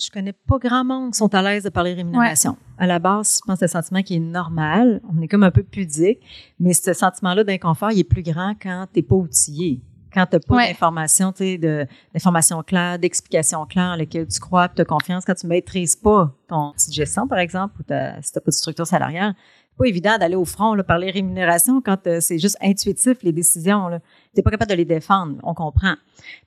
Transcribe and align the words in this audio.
je 0.00 0.10
connais 0.10 0.32
pas 0.32 0.58
grand 0.58 0.84
monde 0.84 1.12
qui 1.12 1.18
sont 1.18 1.34
à 1.34 1.42
l'aise 1.42 1.64
de 1.64 1.68
parler 1.68 1.94
rémunération. 1.94 2.56
À 2.78 2.86
la 2.86 2.98
base, 2.98 3.40
je 3.40 3.46
pense 3.46 3.60
que 3.60 3.66
c'est 3.66 3.76
un 3.76 3.82
sentiment 3.82 4.02
qui 4.02 4.16
est 4.16 4.20
normal. 4.20 5.00
On 5.12 5.20
est 5.20 5.28
comme 5.28 5.42
un 5.42 5.50
peu 5.50 5.62
pudique, 5.62 6.20
mais 6.58 6.72
ce 6.72 6.92
sentiment-là 6.92 7.44
d'inconfort, 7.44 7.92
il 7.92 8.00
est 8.00 8.04
plus 8.04 8.22
grand 8.22 8.54
quand 8.60 8.86
t'es 8.92 9.02
pas 9.02 9.16
outillé. 9.16 9.80
Quand 10.12 10.26
t'as 10.26 10.40
pas 10.40 10.66
d'informations, 10.66 11.30
tu 11.30 11.44
sais, 11.44 11.58
d'informations 12.12 12.62
claires, 12.64 12.98
d'explications 12.98 13.64
claires 13.66 13.92
en 13.92 13.94
lesquelles 13.94 14.26
tu 14.26 14.40
crois, 14.40 14.68
tu 14.68 14.82
as 14.82 14.84
confiance, 14.84 15.24
quand 15.24 15.34
tu 15.34 15.46
maîtrises 15.46 15.94
pas 15.94 16.34
ton 16.48 16.72
gestion, 16.90 17.28
par 17.28 17.38
exemple, 17.38 17.76
ou 17.78 17.82
ta, 17.84 18.20
si 18.20 18.32
t'as 18.32 18.40
pas 18.40 18.50
de 18.50 18.56
structure 18.56 18.86
salariale, 18.88 19.34
pas 19.78 19.86
évident 19.86 20.18
d'aller 20.18 20.34
au 20.34 20.44
front, 20.44 20.74
là, 20.74 20.82
parler 20.82 21.10
rémunération 21.10 21.80
quand 21.80 22.06
euh, 22.06 22.20
c'est 22.20 22.38
juste 22.38 22.56
intuitif, 22.60 23.22
les 23.22 23.32
décisions. 23.32 24.00
N'es 24.36 24.42
pas 24.42 24.50
capable 24.50 24.70
de 24.70 24.76
les 24.76 24.84
défendre, 24.84 25.36
on 25.42 25.54
comprend. 25.54 25.94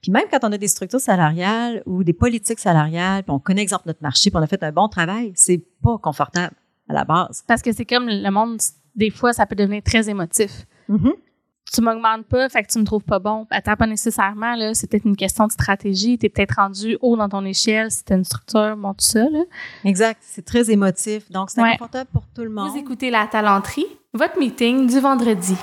Puis 0.02 0.12
même 0.12 0.26
quand 0.32 0.40
on 0.44 0.52
a 0.52 0.58
des 0.58 0.68
structures 0.68 1.00
salariales 1.00 1.84
ou 1.86 2.04
des 2.04 2.14
politiques 2.14 2.60
salariales, 2.60 3.24
puis 3.24 3.32
on 3.32 3.40
connaît, 3.40 3.62
exemple, 3.62 3.84
notre 3.88 4.02
marché, 4.02 4.30
puis 4.30 4.38
on 4.38 4.44
a 4.44 4.48
fait 4.48 4.64
un 4.64 4.72
bon 4.72 4.88
travail, 4.88 5.34
c'est 5.36 5.64
pas 5.84 5.98
confortable 5.98 6.56
à 6.90 6.94
la 6.94 7.04
base. 7.04 7.44
Parce 7.48 7.62
que 7.62 7.72
c'est 7.74 7.86
comme 7.86 8.08
le 8.08 8.30
monde, 8.30 8.60
des 8.96 9.10
fois, 9.10 9.34
ça 9.34 9.46
peut 9.46 9.56
devenir 9.56 9.82
très 9.84 10.10
émotif. 10.10 10.66
Mm-hmm 10.90 11.14
tu 11.74 11.82
m'augmentes 11.82 12.26
pas, 12.28 12.50
fait 12.50 12.64
que 12.64 12.72
tu 12.72 12.80
me 12.80 12.84
trouves 12.84 13.04
pas 13.04 13.20
bon. 13.20 13.48
Attends, 13.50 13.76
pas 13.76 13.88
nécessairement, 13.88 14.56
là. 14.56 14.74
C'est 14.74 14.90
peut-être 14.90 15.06
une 15.06 15.16
question 15.16 15.48
de 15.48 15.52
stratégie. 15.52 16.18
Tu 16.18 16.28
es 16.28 16.30
peut-être 16.30 16.56
rendu 16.58 16.98
haut 17.02 17.18
dans 17.18 17.30
ton 17.30 17.44
échelle, 17.46 17.90
si 17.90 18.04
une 18.10 18.24
structure, 18.24 18.76
bon, 18.78 18.94
tout 18.94 19.06
ça, 19.06 19.28
là. 19.30 19.44
Exact. 19.84 20.20
C'est 20.22 20.46
très 20.46 20.70
émotif. 20.70 21.32
Donc, 21.32 21.50
c'est 21.50 21.62
confortable 21.62 22.10
pour 22.12 22.24
tout 22.36 22.44
le 22.44 22.50
monde. 22.50 22.70
Vous 22.70 22.78
écoutez 22.78 23.10
La 23.10 23.28
Talenterie, 23.28 23.88
votre 24.14 24.38
meeting 24.38 24.88
du 24.88 25.00
vendredi. 25.00 25.56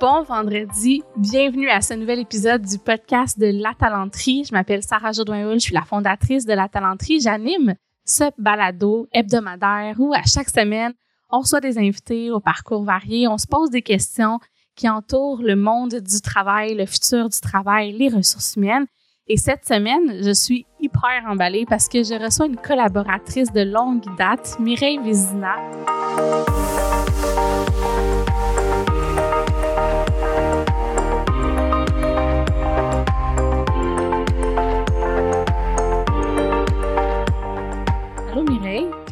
Bon 0.00 0.22
vendredi, 0.22 1.02
bienvenue 1.18 1.68
à 1.68 1.82
ce 1.82 1.92
nouvel 1.92 2.20
épisode 2.20 2.62
du 2.62 2.78
podcast 2.78 3.38
de 3.38 3.50
La 3.52 3.74
Talenterie. 3.78 4.44
Je 4.48 4.54
m'appelle 4.54 4.82
Sarah 4.82 5.12
Jodoin-Hull, 5.12 5.60
je 5.60 5.64
suis 5.64 5.74
la 5.74 5.82
fondatrice 5.82 6.46
de 6.46 6.54
La 6.54 6.68
Talenterie. 6.68 7.20
J'anime 7.20 7.74
ce 8.06 8.24
balado 8.38 9.08
hebdomadaire 9.12 9.96
où 9.98 10.14
à 10.14 10.22
chaque 10.22 10.48
semaine, 10.48 10.94
on 11.28 11.40
reçoit 11.40 11.60
des 11.60 11.76
invités 11.76 12.30
au 12.30 12.40
parcours 12.40 12.82
varié, 12.82 13.28
on 13.28 13.36
se 13.36 13.46
pose 13.46 13.68
des 13.68 13.82
questions 13.82 14.38
qui 14.74 14.88
entourent 14.88 15.42
le 15.42 15.54
monde 15.54 15.96
du 15.96 16.20
travail, 16.22 16.74
le 16.74 16.86
futur 16.86 17.28
du 17.28 17.38
travail, 17.38 17.92
les 17.92 18.08
ressources 18.08 18.56
humaines. 18.56 18.86
Et 19.28 19.36
cette 19.36 19.66
semaine, 19.66 20.24
je 20.24 20.32
suis 20.32 20.64
hyper 20.80 21.26
emballée 21.28 21.66
parce 21.68 21.88
que 21.88 22.02
je 22.02 22.14
reçois 22.14 22.46
une 22.46 22.56
collaboratrice 22.56 23.52
de 23.52 23.60
longue 23.60 24.06
date, 24.16 24.56
Mireille 24.60 24.98
Vézina. 25.04 25.56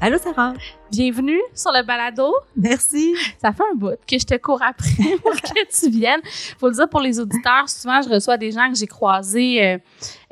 Allô, 0.00 0.16
Sarah? 0.16 0.54
Bienvenue 0.92 1.40
sur 1.54 1.72
le 1.72 1.84
balado. 1.84 2.32
Merci. 2.56 3.14
Ça 3.42 3.52
fait 3.52 3.64
un 3.72 3.74
bout 3.74 3.98
que 4.06 4.16
je 4.16 4.24
te 4.24 4.36
cours 4.36 4.62
après 4.62 5.16
pour 5.22 5.32
que 5.32 5.80
tu 5.80 5.90
viennes. 5.90 6.20
Faut 6.58 6.68
le 6.68 6.74
dire 6.74 6.88
pour 6.88 7.00
les 7.00 7.18
auditeurs, 7.18 7.68
souvent, 7.68 8.00
je 8.00 8.08
reçois 8.08 8.36
des 8.36 8.52
gens 8.52 8.70
que 8.70 8.78
j'ai 8.78 8.86
croisés 8.86 9.60
euh, 9.60 9.78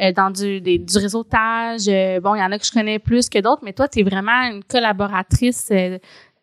euh, 0.00 0.12
dans 0.12 0.30
du, 0.30 0.60
du 0.60 0.98
réseautage. 0.98 1.88
Euh, 1.88 2.20
bon, 2.20 2.36
il 2.36 2.38
y 2.38 2.42
en 2.42 2.52
a 2.52 2.58
que 2.60 2.64
je 2.64 2.70
connais 2.70 3.00
plus 3.00 3.28
que 3.28 3.40
d'autres, 3.40 3.62
mais 3.64 3.72
toi, 3.72 3.88
tu 3.88 4.00
es 4.00 4.02
vraiment 4.04 4.42
une 4.52 4.62
collaboratrice 4.62 5.72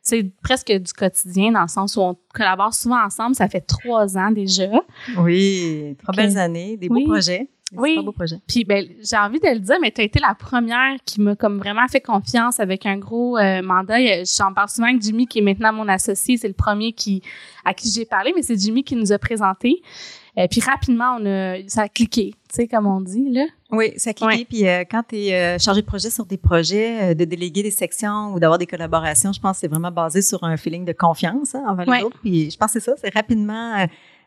c'est 0.05 0.30
presque 0.43 0.69
du 0.69 0.91
quotidien 0.91 1.53
dans 1.53 1.61
le 1.61 1.69
sens 1.69 1.95
où 1.95 2.02
on 2.02 2.17
collabore 2.33 2.73
souvent 2.73 3.02
ensemble. 3.02 3.35
Ça 3.35 3.47
fait 3.47 3.61
trois 3.61 4.17
ans 4.17 4.31
déjà. 4.31 4.69
Oui, 5.17 5.95
trois 6.03 6.13
belles 6.13 6.37
années, 6.37 6.75
des 6.75 6.89
beaux 6.89 7.05
projets. 7.05 7.47
Oui. 7.77 7.97
Un 7.99 8.03
beau 8.03 8.11
projet. 8.11 8.38
Puis 8.47 8.63
ben, 8.63 8.85
j'ai 9.02 9.17
envie 9.17 9.39
de 9.39 9.47
le 9.47 9.59
dire, 9.59 9.77
mais 9.81 9.91
tu 9.91 10.02
as 10.02 10.03
été 10.03 10.19
la 10.19 10.35
première 10.35 10.95
qui 11.05 11.21
m'a 11.21 11.35
comme 11.35 11.57
vraiment 11.57 11.88
fait 11.88 12.02
confiance 12.02 12.59
avec 12.59 12.85
un 12.85 12.97
gros 12.97 13.38
euh, 13.38 13.61
mandat. 13.61 14.23
J'en 14.23 14.53
parle 14.53 14.70
souvent 14.70 14.87
avec 14.87 15.02
Jimmy, 15.02 15.27
qui 15.27 15.39
est 15.39 15.42
maintenant 15.43 15.73
mon 15.73 15.87
associé. 15.87 16.37
C'est 16.37 16.48
le 16.48 16.53
premier 16.53 16.93
qui 16.93 17.21
à 17.65 17.73
qui 17.73 17.89
j'ai 17.89 18.05
parlé, 18.05 18.33
mais 18.36 18.42
c'est 18.42 18.59
Jimmy 18.59 18.83
qui 18.83 18.95
nous 18.95 19.11
a 19.11 19.17
présenté. 19.17 19.81
Euh, 20.37 20.48
puis 20.49 20.61
rapidement, 20.61 21.17
on 21.20 21.25
a, 21.25 21.58
ça 21.67 21.83
a 21.83 21.87
cliqué, 21.87 22.31
tu 22.49 22.55
sais, 22.55 22.67
comme 22.67 22.87
on 22.87 23.02
dit, 23.02 23.30
là. 23.30 23.45
Oui, 23.71 23.93
ça 23.98 24.09
a 24.09 24.14
cliqué. 24.14 24.45
Puis 24.45 24.67
euh, 24.67 24.83
quand 24.89 25.03
tu 25.08 25.15
es 25.15 25.59
chargé 25.59 25.81
de 25.81 25.86
projet 25.86 26.09
sur 26.09 26.25
des 26.25 26.37
projets, 26.37 27.14
de 27.14 27.23
déléguer 27.23 27.61
des 27.61 27.71
sections 27.71 28.33
ou 28.33 28.39
d'avoir 28.39 28.58
des 28.58 28.65
collaborations, 28.65 29.31
je 29.31 29.39
pense 29.39 29.58
que 29.58 29.61
c'est 29.61 29.67
vraiment 29.67 29.92
basé 29.92 30.21
sur 30.21 30.43
un 30.43 30.58
feeling 30.58 30.86
de 30.86 30.93
confiance 30.93 31.53
hein, 31.53 31.64
envers 31.67 31.86
les 31.86 32.03
autres. 32.03 32.17
Puis 32.19 32.49
je 32.49 32.58
pense 32.58 32.73
que 32.73 32.80
c'est 32.80 32.92
ça, 32.92 32.95
c'est 32.99 33.14
rapidement 33.14 33.86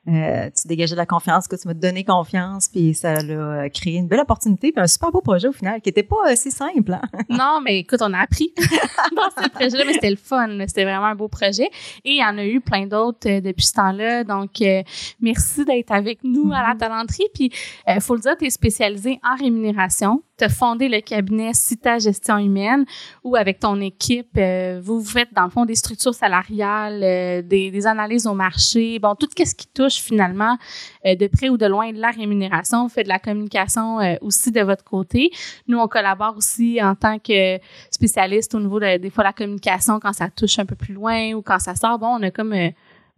euh, 0.08 0.50
tu 0.50 0.68
dégageais 0.68 0.94
de 0.94 1.00
la 1.00 1.06
confiance, 1.06 1.48
que 1.48 1.56
tu 1.56 1.66
m'as 1.66 1.74
donné 1.74 2.04
confiance, 2.04 2.68
puis 2.68 2.94
ça 2.94 3.14
a 3.14 3.68
créé 3.70 3.96
une 3.96 4.06
belle 4.06 4.20
opportunité, 4.20 4.72
puis 4.72 4.80
un 4.80 4.86
super 4.86 5.10
beau 5.10 5.20
projet 5.20 5.48
au 5.48 5.52
final, 5.52 5.80
qui 5.80 5.88
était 5.88 6.02
pas 6.02 6.36
si 6.36 6.50
simple. 6.50 6.92
Hein. 6.94 7.02
non, 7.28 7.60
mais 7.64 7.80
écoute, 7.80 8.00
on 8.02 8.12
a 8.12 8.18
appris 8.18 8.52
dans 9.16 9.42
ce 9.42 9.48
projet-là, 9.50 9.84
mais 9.86 9.94
c'était 9.94 10.10
le 10.10 10.16
fun. 10.16 10.48
C'était 10.66 10.84
vraiment 10.84 11.06
un 11.06 11.14
beau 11.14 11.28
projet. 11.28 11.68
Et 12.04 12.12
il 12.12 12.20
y 12.20 12.24
en 12.24 12.38
a 12.38 12.44
eu 12.44 12.60
plein 12.60 12.86
d'autres 12.86 13.28
euh, 13.28 13.40
depuis 13.40 13.66
ce 13.66 13.74
temps-là. 13.74 14.24
Donc, 14.24 14.60
euh, 14.60 14.82
merci 15.20 15.64
d'être 15.64 15.92
avec 15.92 16.22
nous 16.22 16.52
à 16.52 16.62
la 16.62 16.74
mm-hmm. 16.74 16.78
talenterie. 16.78 17.28
Puis, 17.34 17.50
il 17.88 18.00
faut 18.00 18.14
le 18.14 18.20
dire, 18.20 18.36
tu 18.38 18.46
es 18.46 18.50
spécialisé 18.50 19.18
en 19.24 19.36
rémunération 19.36 20.22
te 20.36 20.48
fonder 20.48 20.88
le 20.88 21.00
cabinet 21.00 21.52
Cita 21.54 21.98
Gestion 21.98 22.38
Humaine 22.38 22.84
ou 23.24 23.36
avec 23.36 23.58
ton 23.60 23.80
équipe, 23.80 24.36
euh, 24.36 24.80
vous, 24.82 25.02
faites 25.02 25.32
dans 25.32 25.44
le 25.44 25.50
fond 25.50 25.64
des 25.64 25.74
structures 25.74 26.14
salariales, 26.14 27.02
euh, 27.02 27.42
des, 27.42 27.70
des, 27.70 27.86
analyses 27.86 28.26
au 28.26 28.34
marché, 28.34 28.98
bon, 28.98 29.14
tout 29.14 29.28
ce 29.36 29.54
qui 29.54 29.66
touche 29.68 29.96
finalement 29.96 30.58
euh, 31.06 31.14
de 31.14 31.26
près 31.26 31.48
ou 31.48 31.56
de 31.56 31.66
loin 31.66 31.92
de 31.92 31.98
la 31.98 32.10
rémunération. 32.10 32.84
Vous 32.84 32.88
faites 32.90 33.06
de 33.06 33.08
la 33.08 33.18
communication 33.18 33.98
aussi 34.20 34.52
de 34.52 34.60
votre 34.60 34.84
côté. 34.84 35.30
Nous, 35.68 35.78
on 35.78 35.88
collabore 35.88 36.36
aussi 36.36 36.82
en 36.82 36.94
tant 36.94 37.18
que 37.18 37.58
spécialiste 37.90 38.54
au 38.54 38.60
niveau 38.60 38.78
de, 38.78 38.98
des 38.98 39.10
fois, 39.10 39.24
la 39.24 39.32
communication 39.32 39.98
quand 40.00 40.12
ça 40.12 40.28
touche 40.28 40.58
un 40.58 40.66
peu 40.66 40.76
plus 40.76 40.94
loin 40.94 41.32
ou 41.32 41.42
quand 41.42 41.58
ça 41.58 41.74
sort. 41.74 41.98
Bon, 41.98 42.18
on 42.18 42.22
a 42.22 42.30
comme... 42.30 42.54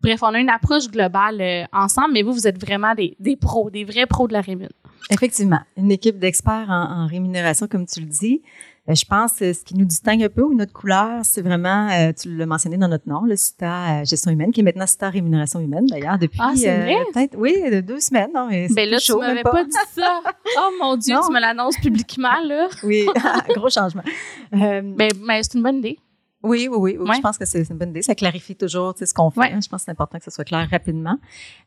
Bref, 0.02 0.22
on 0.22 0.34
a 0.34 0.38
une 0.38 0.50
approche 0.50 0.88
globale 0.88 1.68
ensemble, 1.72 2.12
mais 2.12 2.22
vous, 2.22 2.32
vous 2.32 2.46
êtes 2.46 2.60
vraiment 2.60 2.94
des, 2.94 3.16
des 3.18 3.36
pros, 3.36 3.70
des 3.70 3.84
vrais 3.84 4.06
pros 4.06 4.28
de 4.28 4.32
la 4.32 4.40
rémunération. 4.40 4.76
Effectivement, 5.10 5.60
une 5.76 5.90
équipe 5.90 6.18
d'experts 6.18 6.68
en, 6.68 7.06
rémunération, 7.06 7.66
comme 7.66 7.86
tu 7.86 8.00
le 8.00 8.06
dis. 8.06 8.42
Euh, 8.88 8.94
je 8.94 9.04
pense 9.04 9.32
que 9.32 9.52
ce 9.52 9.64
qui 9.64 9.74
nous 9.74 9.84
distingue 9.84 10.22
un 10.22 10.28
peu 10.28 10.42
ou 10.42 10.54
notre 10.54 10.72
couleur, 10.72 11.20
c'est 11.22 11.42
vraiment, 11.42 11.88
euh, 11.90 12.12
tu 12.12 12.34
l'as 12.34 12.46
mentionné 12.46 12.76
dans 12.76 12.88
notre 12.88 13.08
nom, 13.08 13.22
le 13.22 13.36
CITA 13.36 14.00
euh, 14.00 14.04
Gestion 14.04 14.30
humaine, 14.30 14.50
qui 14.50 14.60
est 14.60 14.62
maintenant 14.62 14.86
CITA 14.86 15.10
Rémunération 15.10 15.60
humaine 15.60 15.86
d'ailleurs 15.86 16.18
depuis 16.18 16.38
ah, 16.40 16.52
peut-être 17.12 17.36
oui 17.36 17.54
deux 17.82 18.00
semaines. 18.00 18.30
Non, 18.34 18.48
mais 18.48 18.68
ben 18.68 18.88
là, 18.88 18.98
tu 18.98 19.14
m'avais 19.16 19.42
pas. 19.42 19.64
dit 19.64 19.70
ça. 19.94 20.22
Oh 20.58 20.70
mon 20.80 20.96
Dieu, 20.96 21.16
tu 21.26 21.32
me 21.32 21.40
l'annonces 21.40 21.76
publiquement 21.76 22.40
là. 22.44 22.68
oui, 22.82 23.06
gros 23.54 23.68
changement. 23.68 24.04
ben, 24.50 24.94
ben 24.94 25.42
c'est 25.42 25.54
une 25.54 25.62
bonne 25.62 25.78
idée. 25.78 25.98
Oui, 26.42 26.68
oui, 26.70 26.96
oui. 26.98 27.08
Je 27.16 27.20
pense 27.20 27.36
que 27.36 27.44
c'est 27.44 27.68
une 27.68 27.78
bonne 27.78 27.90
idée. 27.90 28.02
Ça 28.02 28.14
clarifie 28.14 28.54
toujours 28.54 28.94
ce 28.96 29.12
qu'on 29.12 29.30
fait. 29.30 29.48
Je 29.60 29.68
pense 29.68 29.80
que 29.80 29.84
c'est 29.86 29.90
important 29.90 30.18
que 30.18 30.24
ça 30.24 30.30
soit 30.30 30.44
clair 30.44 30.68
rapidement. 30.70 31.18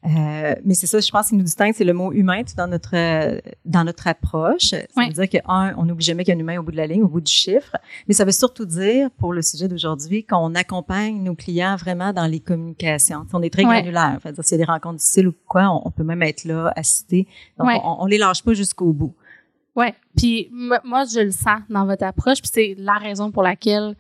Euh, 0.06 0.56
mais 0.64 0.76
c'est 0.76 0.88
ça, 0.88 1.00
je 1.00 1.12
pense 1.12 1.28
qu'il 1.28 1.38
nous 1.38 1.44
distingue, 1.44 1.74
c'est 1.76 1.84
le 1.84 1.94
mot 1.94 2.14
humain 2.14 2.42
dans 2.56 2.68
notre 2.68 3.42
dans 3.66 3.84
notre 3.84 4.08
approche. 4.08 4.70
Ça 4.70 4.86
veut 4.96 5.10
dire 5.10 5.30
qu'un, 5.30 5.76
on 5.78 5.84
n'oublie 5.84 6.06
jamais 6.06 6.24
qu'il 6.24 6.34
y 6.34 6.38
a 6.38 6.38
un 6.38 6.40
humain 6.40 6.58
au 6.58 6.64
bout 6.64 6.72
de 6.72 6.78
la 6.78 6.88
ligne, 6.88 7.04
au 7.04 7.10
bout 7.10 7.20
du 7.20 7.31
chiffre. 7.31 7.76
Mais 8.08 8.14
ça 8.14 8.24
veut 8.24 8.31
surtout 8.31 8.66
dire, 8.66 9.10
pour 9.12 9.34
le 9.34 9.42
sujet 9.42 9.68
d'aujourd'hui, 9.68 10.24
qu'on 10.24 10.56
accompagne 10.56 11.22
nos 11.22 11.36
clients 11.36 11.76
vraiment 11.76 12.14
dans 12.14 12.28
les 12.28 12.40
communications. 12.40 13.26
on 13.34 13.42
est 13.42 13.52
très 13.52 13.64
granulaire. 13.64 14.20
S'il 14.42 14.58
y 14.58 14.62
a 14.62 14.66
des 14.66 14.72
rencontres 14.72 14.98
difficiles 14.98 15.28
ou 15.28 15.34
quoi, 15.48 15.70
on, 15.86 15.92
peut 15.92 16.04
même 16.04 16.24
être 16.24 16.46
là, 16.46 16.72
assister. 16.76 17.28
Donc, 17.58 17.68
on, 17.84 18.04
on 18.04 18.06
les 18.06 18.18
lâche 18.18 18.42
pas 18.42 18.54
jusqu'au 18.54 18.94
bout. 18.94 19.14
Ouais. 19.76 19.96
Puis 20.16 20.50
moi, 20.52 21.04
je 21.06 21.20
le 21.20 21.31
sens 21.31 21.62
dans 21.70 21.86
votre 21.86 22.04
approche. 22.04 22.42
Puis 22.42 22.52
c'est 22.54 22.76
la 22.78 22.96
raison 22.96 23.31
pour 23.31 23.44
laquelle 23.44 23.96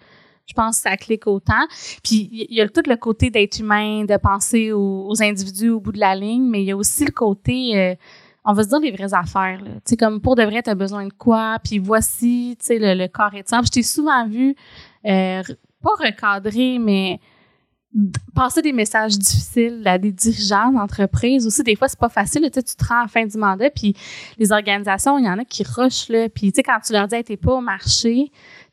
je 0.51 0.53
pense 0.53 0.77
que 0.77 0.89
ça 0.89 0.97
clique 0.97 1.27
autant. 1.27 1.65
Puis 2.03 2.29
il 2.49 2.55
y 2.55 2.61
a 2.61 2.67
tout 2.67 2.83
le 2.85 2.95
côté 2.97 3.29
d'être 3.29 3.59
humain, 3.59 4.03
de 4.03 4.17
penser 4.17 4.71
aux, 4.73 5.21
individus 5.21 5.69
au 5.69 5.79
bout 5.79 5.93
de 5.93 5.99
la 5.99 6.15
ligne, 6.15 6.43
mais 6.43 6.61
il 6.61 6.65
y 6.65 6.71
a 6.71 6.77
aussi 6.77 7.05
le 7.05 7.11
côté, 7.11 7.77
euh, 7.77 7.95
on 8.43 8.53
va 8.53 8.63
se 8.63 8.69
dire 8.69 8.79
les 8.79 8.91
vraies 8.91 9.13
affaires. 9.13 9.59
Tu 9.63 9.71
sais, 9.85 9.97
comme 9.97 10.19
pour 10.19 10.35
de 10.35 10.43
vrai, 10.43 10.61
tu 10.61 10.69
as 10.69 10.75
besoin 10.75 11.05
de 11.05 11.13
quoi, 11.13 11.57
puis 11.63 11.79
voici, 11.79 12.57
tu 12.59 12.65
sais, 12.65 12.79
le, 12.79 13.07
corps 13.07 13.33
et 13.33 13.43
Je 13.47 13.71
t'ai 13.71 13.83
souvent 13.83 14.27
vu, 14.27 14.55
euh, 15.05 15.41
pas 15.81 15.91
recadrer, 15.99 16.79
mais 16.79 17.19
passer 18.33 18.61
des 18.61 18.71
messages 18.71 19.19
difficiles 19.19 19.83
à 19.85 19.97
des 19.97 20.13
dirigeants 20.13 20.71
d'entreprise 20.71 21.45
aussi 21.45 21.61
des 21.61 21.75
fois 21.75 21.89
c'est 21.89 21.99
pas 21.99 22.07
facile 22.07 22.49
tu 22.49 22.63
te 22.63 22.85
rends 22.85 22.99
à 22.99 23.01
la 23.01 23.07
fin 23.09 23.25
du 23.25 23.37
mandat 23.37 23.69
puis 23.69 23.93
les 24.37 24.53
organisations 24.53 25.17
il 25.17 25.25
y 25.25 25.29
en 25.29 25.37
a 25.39 25.43
qui 25.43 25.63
rushent 25.63 26.07
là 26.07 26.29
puis 26.29 26.53
tu 26.53 26.55
sais 26.55 26.63
quand 26.63 26.79
tu 26.79 26.93
leur 26.93 27.07
dis 27.07 27.15
hey, 27.15 27.23
t'es 27.25 27.35
pas 27.35 27.53
au 27.53 27.59
marché 27.59 28.31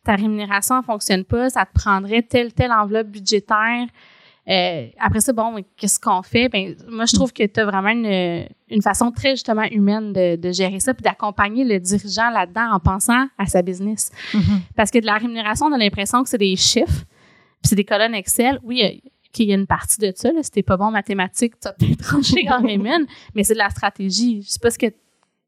ta 0.09 0.15
rémunération 0.15 0.79
ne 0.79 0.83
fonctionne 0.83 1.23
pas, 1.23 1.51
ça 1.51 1.67
te 1.67 1.73
prendrait 1.79 2.23
telle, 2.23 2.55
telle 2.55 2.73
enveloppe 2.73 3.09
budgétaire. 3.09 3.87
Euh, 4.49 4.87
après 4.99 5.21
ça, 5.21 5.35
bon, 5.35 5.63
qu'est-ce 5.77 6.01
qu'on 6.01 6.23
fait? 6.23 6.49
Ben, 6.49 6.75
moi, 6.89 7.05
je 7.05 7.15
trouve 7.15 7.31
que 7.31 7.45
tu 7.45 7.61
as 7.61 7.67
vraiment 7.67 7.91
une, 7.91 8.83
façon 8.83 9.11
très 9.11 9.33
justement 9.33 9.65
humaine 9.65 10.15
de, 10.15 10.51
gérer 10.51 10.81
ça, 10.81 10.95
puis 10.95 11.03
d'accompagner 11.03 11.63
le 11.63 11.79
dirigeant 11.79 12.31
là-dedans 12.31 12.73
en 12.73 12.81
pensant 12.81 13.27
à 13.37 13.45
sa 13.45 13.61
business. 13.61 14.11
Mm-hmm. 14.33 14.61
Parce 14.75 14.91
que 14.91 14.99
de 14.99 15.05
la 15.05 15.19
rémunération, 15.19 15.67
on 15.67 15.73
a 15.73 15.79
l'impression 15.79 16.23
que 16.23 16.31
c'est 16.31 16.39
des 16.39 16.57
chiffres, 16.57 17.05
puis 17.63 17.71
c'est 17.71 17.77
des 17.77 17.85
colonnes 17.85 18.15
Excel. 18.15 18.59
Oui, 18.63 18.83
il 18.83 19.11
qu'il 19.33 19.49
y 19.49 19.53
a 19.53 19.55
une 19.55 19.67
partie 19.67 19.99
de 19.99 20.13
ça. 20.15 20.33
Là. 20.33 20.43
Si 20.43 20.51
t'es 20.51 20.63
pas 20.63 20.77
bon 20.77 20.87
en 20.87 20.91
mathématiques, 20.91 21.55
tu 21.61 21.69
peut-être 21.79 21.99
tranché 22.03 22.49
en 22.51 22.63
rémun, 22.63 23.05
mais 23.35 23.45
c'est 23.45 23.55
de 23.55 23.59
la 23.59 23.71
stratégie. 23.71 24.43
Je 24.43 24.49
sais 24.49 24.59
pas 24.61 24.71
ce 24.71 24.79
que 24.79 24.87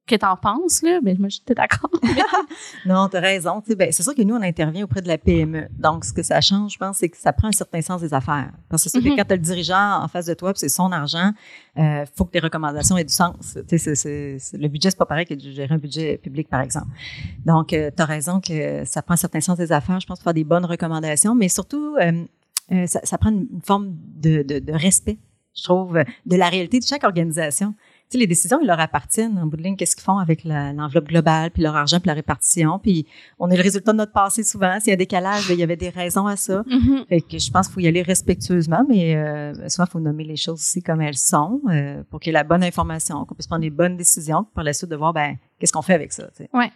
que 0.06 0.17
tu 0.17 0.26
en 0.26 0.37
penses, 0.37 0.82
là, 0.82 1.00
mais 1.02 1.14
moi, 1.19 1.29
j'étais 1.29 1.55
d'accord. 1.55 1.91
non, 2.87 3.08
tu 3.08 3.17
as 3.17 3.20
raison. 3.20 3.62
Ben, 3.76 3.93
c'est 3.93 4.02
sûr 4.02 4.14
que 4.14 4.23
nous, 4.23 4.35
on 4.35 4.43
intervient 4.43 4.85
auprès 4.85 5.00
de 5.00 5.08
la 5.08 5.19
PME. 5.19 5.69
Donc, 5.79 6.05
ce 6.05 6.12
que 6.12 6.23
ça 6.23 6.41
change, 6.41 6.73
je 6.73 6.79
pense, 6.79 6.99
c'est 6.99 7.08
que 7.08 7.17
ça 7.17 7.32
prend 7.32 7.49
un 7.49 7.52
certain 7.52 7.81
sens 7.81 8.00
des 8.00 8.12
affaires. 8.12 8.50
Parce 8.69 8.85
que 8.85 8.91
c'est 8.91 8.99
mm-hmm. 8.99 9.17
quand 9.17 9.25
tu 9.25 9.32
as 9.32 9.37
le 9.37 9.43
dirigeant 9.43 10.02
en 10.02 10.08
face 10.08 10.26
de 10.26 10.35
toi, 10.35 10.52
c'est 10.56 10.69
son 10.69 10.91
argent, 10.91 11.32
il 11.76 11.82
euh, 11.82 12.05
faut 12.17 12.25
que 12.25 12.32
tes 12.32 12.41
recommandations 12.41 12.97
aient 12.97 13.05
du 13.05 13.12
sens. 13.12 13.56
le 13.56 14.69
budget, 14.69 14.91
c'est 14.91 14.99
pas 14.99 15.06
pareil 15.06 15.26
que 15.26 15.35
de 15.35 15.41
gérer 15.41 15.75
un 15.75 15.79
budget 15.79 16.19
public, 16.19 16.49
par 16.49 16.61
exemple. 16.61 16.88
Donc, 17.47 17.73
euh, 17.73 17.91
tu 17.94 18.02
as 18.02 18.06
raison 18.06 18.41
que 18.41 18.85
ça 18.85 19.02
prend 19.02 19.14
un 19.14 19.19
certain 19.19 19.41
sens 19.41 19.58
des 19.58 19.70
affaires, 19.70 20.00
je 20.00 20.06
pense, 20.06 20.19
pour 20.19 20.25
faire 20.25 20.35
des 20.35 20.44
bonnes 20.44 20.64
recommandations, 20.64 21.35
mais 21.35 21.49
surtout, 21.49 21.97
euh, 22.00 22.87
ça, 22.87 23.19
prend 23.19 23.31
une 23.31 23.61
forme 23.64 23.94
de, 24.17 24.43
de 24.43 24.73
respect, 24.73 25.19
je 25.56 25.64
trouve, 25.64 26.02
de 26.26 26.37
la 26.37 26.49
réalité 26.49 26.79
de 26.79 26.85
chaque 26.85 27.05
organisation 27.05 27.75
sais, 28.11 28.19
les 28.19 28.27
décisions, 28.27 28.59
ils 28.61 28.67
leur 28.67 28.81
appartiennent. 28.81 29.39
En 29.39 29.47
bout 29.47 29.57
de 29.57 29.62
ligne, 29.62 29.77
qu'est-ce 29.77 29.95
qu'ils 29.95 30.05
font 30.05 30.19
avec 30.19 30.45
l'enveloppe 30.45 31.09
globale, 31.09 31.51
puis 31.51 31.62
leur 31.62 31.77
argent, 31.77 31.99
puis 31.99 32.09
la 32.09 32.15
répartition? 32.15 32.79
Puis 32.79 33.07
on 33.39 33.51
est 33.51 33.57
le 33.57 33.62
résultat 33.62 33.93
de 33.93 33.99
notre 33.99 34.12
passé 34.12 34.43
souvent. 34.43 34.79
S'il 34.81 34.89
y 34.89 34.91
a 34.91 34.95
un 34.95 34.97
décalage, 34.97 35.49
il 35.51 35.59
y 35.59 35.62
avait 35.62 35.77
des 35.77 35.91
raisons 35.91 36.27
à 36.27 36.37
ça. 36.37 36.62
Mm-hmm. 36.62 37.07
Fait 37.09 37.21
que 37.21 37.39
je 37.39 37.51
pense 37.51 37.67
qu'il 37.67 37.75
faut 37.75 37.81
y 37.81 37.89
aller 37.89 38.03
respectueusement, 38.03 38.85
mais 38.89 39.17
euh, 39.17 39.69
souvent, 39.69 39.85
il 39.89 39.91
faut 39.91 40.01
nommer 40.01 40.25
les 40.25 40.37
choses 40.37 40.61
aussi 40.61 40.83
comme 40.83 41.01
elles 41.01 41.17
sont 41.17 41.61
euh, 41.71 42.03
pour 42.11 42.21
qu'il 42.21 42.31
y 42.31 42.33
ait 42.33 42.39
la 42.39 42.45
bonne 42.45 42.65
information, 42.65 43.25
qu'on 43.25 43.35
puisse 43.35 43.47
prendre 43.47 43.62
les 43.62 43.71
bonnes 43.71 43.97
décisions, 43.97 44.45
par 44.55 44.65
la 44.65 44.73
suite 44.73 44.91
de 44.91 44.97
voir, 44.97 45.12
ben, 45.12 45.37
qu'est-ce 45.59 45.73
qu'on 45.73 45.83
fait 45.83 45.95
avec 45.95 46.12
ça. 46.12 46.29
Oui. 46.39 46.47
Ouais. 46.53 46.71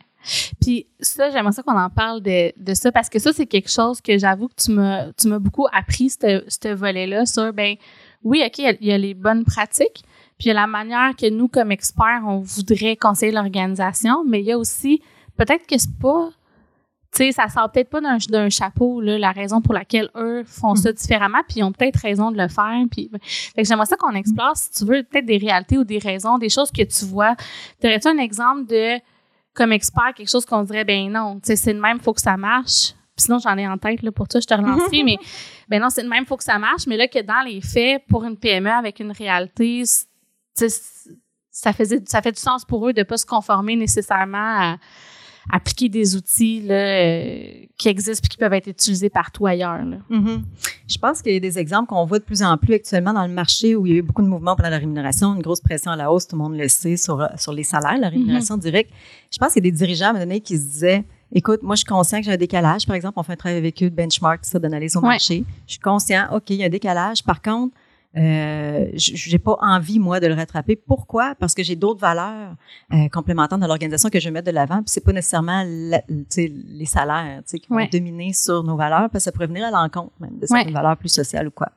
Puis 0.60 0.86
ça, 1.00 1.30
j'aimerais 1.30 1.52
ça 1.52 1.62
qu'on 1.62 1.78
en 1.78 1.90
parle 1.90 2.22
de, 2.22 2.52
de 2.56 2.74
ça 2.74 2.90
parce 2.90 3.08
que 3.08 3.18
ça, 3.18 3.32
c'est 3.32 3.46
quelque 3.46 3.70
chose 3.70 4.00
que 4.00 4.16
j'avoue 4.16 4.48
que 4.48 4.54
tu 4.56 4.70
m'as, 4.70 5.12
tu 5.12 5.28
m'as 5.28 5.38
beaucoup 5.38 5.66
appris, 5.72 6.10
ce 6.10 6.74
volet-là, 6.74 7.26
sur, 7.26 7.52
ben, 7.52 7.76
oui, 8.22 8.42
OK, 8.44 8.58
il 8.58 8.86
y, 8.86 8.92
a 8.92 8.98
les 8.98 9.12
bonnes 9.12 9.44
pratiques, 9.44 10.02
puis 10.38 10.46
il 10.46 10.48
y 10.48 10.50
a 10.50 10.54
la 10.54 10.66
manière 10.66 11.14
que 11.16 11.30
nous, 11.30 11.48
comme 11.48 11.70
experts, 11.70 12.22
on 12.26 12.40
voudrait 12.40 12.96
conseiller 12.96 13.32
l'organisation, 13.32 14.24
mais 14.24 14.40
il 14.40 14.46
y 14.46 14.52
a 14.52 14.58
aussi, 14.58 15.00
peut-être 15.36 15.66
que 15.66 15.78
c'est 15.78 15.98
pas, 16.00 16.30
tu 17.12 17.18
sais, 17.18 17.32
ça 17.32 17.48
sort 17.48 17.70
peut-être 17.70 17.90
pas 17.90 18.00
d'un 18.00 18.48
chapeau, 18.48 19.00
là, 19.00 19.16
la 19.16 19.30
raison 19.30 19.60
pour 19.60 19.74
laquelle 19.74 20.10
eux 20.16 20.42
font 20.44 20.74
ça 20.74 20.90
mm. 20.90 20.94
différemment, 20.94 21.38
puis 21.48 21.60
ils 21.60 21.62
ont 21.62 21.70
peut-être 21.70 22.00
raison 22.00 22.32
de 22.32 22.36
le 22.36 22.48
faire. 22.48 22.82
Puis, 22.90 23.08
fait 23.22 23.62
que 23.62 23.68
j'aimerais 23.68 23.86
ça 23.86 23.96
qu'on 23.96 24.14
explore, 24.14 24.56
si 24.56 24.70
tu 24.72 24.84
veux, 24.84 25.04
peut-être 25.04 25.26
des 25.26 25.38
réalités 25.38 25.78
ou 25.78 25.84
des 25.84 25.98
raisons, 25.98 26.38
des 26.38 26.48
choses 26.48 26.72
que 26.72 26.82
tu 26.82 27.04
vois. 27.04 27.36
T'aurais-tu 27.80 28.08
un 28.08 28.18
exemple 28.18 28.66
de, 28.66 28.98
comme 29.54 29.70
expert, 29.70 30.12
quelque 30.16 30.30
chose 30.30 30.44
qu'on 30.44 30.64
dirait, 30.64 30.84
ben 30.84 31.08
non, 31.08 31.36
tu 31.36 31.46
sais, 31.46 31.56
c'est 31.56 31.72
le 31.72 31.80
même, 31.80 32.00
faut 32.00 32.12
que 32.12 32.20
ça 32.20 32.36
marche. 32.36 32.94
sinon, 33.16 33.38
j'en 33.38 33.56
ai 33.56 33.68
en 33.68 33.78
tête 33.78 34.02
là, 34.02 34.10
pour 34.10 34.26
toi, 34.26 34.40
je 34.40 34.46
te 34.46 34.54
relancerai, 34.54 35.02
mais 35.04 35.18
ben 35.68 35.80
non, 35.80 35.90
c'est 35.90 36.02
le 36.02 36.08
même, 36.08 36.26
faut 36.26 36.36
que 36.36 36.42
ça 36.42 36.58
marche. 36.58 36.88
Mais 36.88 36.96
là, 36.96 37.06
que 37.06 37.22
dans 37.22 37.42
les 37.46 37.60
faits, 37.60 38.02
pour 38.08 38.24
une 38.24 38.36
PME 38.36 38.70
avec 38.70 38.98
une 38.98 39.12
réalité, 39.12 39.84
ça 40.54 41.72
faisait 41.72 42.02
ça 42.06 42.22
fait 42.22 42.32
du 42.32 42.40
sens 42.40 42.64
pour 42.64 42.88
eux 42.88 42.92
de 42.92 43.02
pas 43.02 43.16
se 43.16 43.26
conformer 43.26 43.76
nécessairement 43.76 44.72
à, 44.72 44.76
appliquer 45.52 45.88
des 45.88 46.16
outils 46.16 46.62
là, 46.62 46.74
euh, 46.74 47.66
qui 47.76 47.88
existent 47.88 48.24
et 48.24 48.28
qui 48.28 48.36
peuvent 48.36 48.52
être 48.52 48.68
utilisés 48.68 49.10
partout 49.10 49.46
ailleurs. 49.46 49.84
Mm-hmm. 50.10 50.42
Je 50.88 50.98
pense 50.98 51.20
qu'il 51.20 51.34
y 51.34 51.36
a 51.36 51.40
des 51.40 51.58
exemples 51.58 51.88
qu'on 51.88 52.04
voit 52.06 52.18
de 52.18 52.24
plus 52.24 52.42
en 52.42 52.56
plus 52.56 52.74
actuellement 52.74 53.12
dans 53.12 53.26
le 53.26 53.32
marché 53.32 53.76
où 53.76 53.86
il 53.86 53.92
y 53.92 53.94
a 53.96 53.98
eu 53.98 54.02
beaucoup 54.02 54.22
de 54.22 54.26
mouvements 54.26 54.56
pendant 54.56 54.70
la 54.70 54.78
rémunération, 54.78 55.34
une 55.34 55.42
grosse 55.42 55.60
pression 55.60 55.90
à 55.90 55.96
la 55.96 56.10
hausse, 56.10 56.26
tout 56.26 56.36
le 56.36 56.42
monde 56.42 56.56
le 56.56 56.68
sait, 56.68 56.96
sur, 56.96 57.28
sur 57.36 57.52
les 57.52 57.62
salaires, 57.62 57.98
la 57.98 58.08
rémunération 58.08 58.56
mm-hmm. 58.56 58.60
directe. 58.60 58.90
Je 59.30 59.38
pense 59.38 59.52
qu'il 59.52 59.64
y 59.64 59.68
a 59.68 59.70
des 59.70 59.76
dirigeants 59.76 60.06
à 60.06 60.10
un 60.10 60.12
moment 60.14 60.24
donné 60.24 60.40
qui 60.40 60.56
se 60.56 60.62
disaient 60.62 61.04
Écoute, 61.36 61.64
moi, 61.64 61.74
je 61.74 61.80
suis 61.80 61.86
conscient 61.86 62.20
que 62.20 62.26
j'ai 62.26 62.32
un 62.32 62.36
décalage. 62.36 62.86
Par 62.86 62.94
exemple, 62.94 63.18
on 63.18 63.24
fait 63.24 63.32
un 63.32 63.36
travail 63.36 63.58
avec 63.58 63.82
eux 63.82 63.90
de 63.90 63.94
benchmark, 63.94 64.44
ça, 64.44 64.60
d'analyse 64.60 64.96
au 64.96 65.00
marché. 65.00 65.44
Je 65.66 65.72
suis 65.72 65.80
conscient, 65.80 66.28
OK, 66.32 66.50
il 66.50 66.56
y 66.56 66.62
a 66.62 66.66
un 66.66 66.70
décalage. 66.70 67.24
Par 67.24 67.42
contre, 67.42 67.74
euh, 68.16 68.90
j'ai 68.94 69.38
pas 69.38 69.56
envie 69.60 69.98
moi 69.98 70.20
de 70.20 70.26
le 70.26 70.34
rattraper. 70.34 70.76
Pourquoi? 70.76 71.34
Parce 71.34 71.54
que 71.54 71.62
j'ai 71.62 71.74
d'autres 71.74 72.00
valeurs 72.00 72.54
euh, 72.92 73.08
complémentaires 73.08 73.58
dans 73.58 73.66
l'organisation 73.66 74.08
que 74.08 74.20
je 74.20 74.26
vais 74.26 74.30
mettre 74.30 74.46
de 74.46 74.52
l'avant. 74.52 74.76
Puis 74.76 74.86
c'est 74.86 75.04
pas 75.04 75.12
nécessairement 75.12 75.64
les 75.64 76.86
salaires 76.86 77.42
qui 77.46 77.66
vont 77.68 77.86
dominer 77.90 78.32
sur 78.32 78.62
nos 78.62 78.76
valeurs, 78.76 79.10
parce 79.10 79.24
que 79.24 79.30
ça 79.30 79.32
pourrait 79.32 79.48
venir 79.48 79.64
à 79.64 79.70
l'encontre 79.70 80.12
même 80.20 80.38
de 80.38 80.46
certaines 80.46 80.72
valeurs 80.72 80.96
plus 80.96 81.08
sociales 81.08 81.48
ou 81.48 81.50
quoi. 81.50 81.68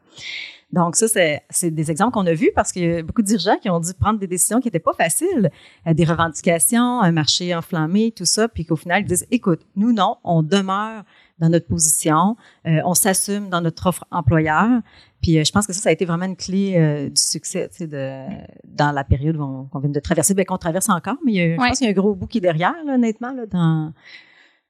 Donc 0.74 0.98
ça, 0.98 1.07
c'est 1.50 1.72
des 1.72 1.92
exemples 1.92 2.12
qu'on 2.12 2.25
a 2.25 2.34
vus 2.34 2.51
parce 2.54 2.74
qu'il 2.74 2.83
y 2.83 2.94
a 2.95 3.01
beaucoup 3.01 3.22
de 3.22 3.28
dirigeants 3.28 3.57
qui 3.57 3.69
ont 3.69 3.80
dû 3.80 3.94
prendre 3.94 4.19
des 4.19 4.28
décisions 4.28 4.60
qui 4.60 4.68
n'étaient 4.68 4.80
pas 4.80 4.94
faciles, 4.94 5.50
euh, 5.88 5.94
des 5.94 6.04
revendications, 6.04 7.00
un 7.01 7.12
marché 7.12 7.56
enflammé, 7.56 8.12
tout 8.12 8.25
ça, 8.25 8.50
puis 8.50 8.66
qu'au 8.66 8.75
final, 8.75 9.04
ils 9.04 9.07
disent, 9.07 9.25
écoute, 9.31 9.62
nous, 9.78 9.94
non, 9.94 10.18
on 10.25 10.44
demeure 10.44 11.04
dans 11.39 11.50
notre 11.50 11.68
position, 11.68 12.36
euh, 12.66 12.80
on 12.86 12.94
s'assume 12.94 13.50
dans 13.50 13.62
notre 13.62 13.86
offre 13.88 14.06
employeur, 14.12 14.81
puis 15.22 15.38
euh, 15.38 15.44
je 15.44 15.51
pense 15.51 15.68
que 15.68 15.74
ça, 15.74 15.81
ça 15.81 15.89
a 15.89 15.92
été 15.92 16.06
vraiment 16.06 16.25
une 16.25 16.36
clé 16.36 16.75
euh, 16.75 17.10
du 17.10 17.22
succès 17.22 17.69
de, 17.80 18.24
dans 18.66 18.92
la 18.92 19.04
période 19.04 19.38
qu'on 19.38 19.80
vient 19.80 19.89
de 19.89 20.00
traverser, 20.00 20.34
bien 20.34 20.45
qu'on 20.45 20.57
traverse 20.57 20.89
encore, 20.89 21.18
mais 21.25 21.34
il 21.34 21.36
y 21.36 21.42
a, 21.42 21.51
je 21.51 21.57
pense 21.57 21.78
qu'il 21.78 21.86
y 21.86 21.89
a 21.89 21.92
un 21.92 21.95
gros 21.95 22.16
bout 22.16 22.28
qui 22.28 22.39
est 22.39 22.42
derrière, 22.42 22.75
là, 22.86 22.95
honnêtement, 22.95 23.34
là, 23.34 23.45
dans, 23.45 23.94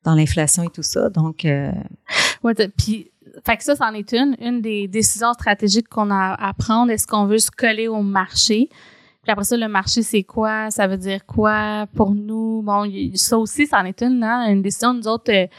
dans 0.04 0.16
l'inflation 0.16 0.64
et 0.64 0.70
tout 0.70 0.84
ça. 0.84 1.10
Donc, 1.10 1.46
ouais, 1.46 2.54
puis 2.78 3.12
fait 3.46 3.58
que 3.58 3.64
ça, 3.64 3.76
c'en 3.76 3.94
est 3.94 4.14
une, 4.14 4.36
une 4.40 4.62
des 4.62 4.88
décisions 4.88 5.34
stratégiques 5.34 5.88
qu'on 5.90 6.10
a 6.12 6.34
à 6.34 6.54
prendre. 6.54 6.92
Est-ce 6.92 7.06
qu'on 7.06 7.26
veut 7.26 7.38
se 7.38 7.52
coller 7.52 7.88
au 7.88 8.02
marché? 8.02 8.70
Puis 9.24 9.32
après 9.32 9.44
ça, 9.44 9.58
le 9.58 9.68
marché, 9.68 10.02
c'est 10.02 10.24
quoi? 10.24 10.72
Ça 10.72 10.88
veut 10.88 10.98
dire 10.98 11.26
quoi 11.26 11.86
pour 11.94 12.16
nous? 12.16 12.62
Bon, 12.64 12.90
ça 13.16 13.38
aussi, 13.38 13.68
c'en 13.68 13.84
est 13.84 14.02
une, 14.02 14.24
hein? 14.24 14.50
Une 14.50 14.62
décision, 14.62 14.94
nous 14.94 15.08
autres, 15.08 15.50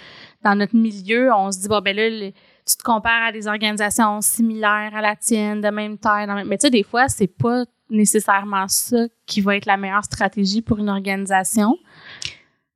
dans 0.42 0.54
notre 0.54 0.76
milieu, 0.76 1.32
on 1.32 1.50
se 1.50 1.60
dit, 1.60 1.68
bon, 1.68 1.80
ben 1.80 1.96
là, 1.96 2.30
tu 2.66 2.76
te 2.76 2.82
compares 2.82 3.28
à 3.28 3.32
des 3.32 3.48
organisations 3.48 4.20
similaires 4.20 4.92
à 4.94 5.00
la 5.00 5.16
tienne, 5.16 5.60
de 5.60 5.68
même 5.68 5.98
taille. 5.98 6.26
Mais 6.46 6.58
tu 6.58 6.62
sais, 6.62 6.70
des 6.70 6.82
fois, 6.82 7.08
c'est 7.08 7.26
pas 7.26 7.64
nécessairement 7.90 8.68
ça 8.68 9.06
qui 9.26 9.40
va 9.40 9.56
être 9.56 9.66
la 9.66 9.76
meilleure 9.76 10.04
stratégie 10.04 10.62
pour 10.62 10.78
une 10.78 10.90
organisation. 10.90 11.76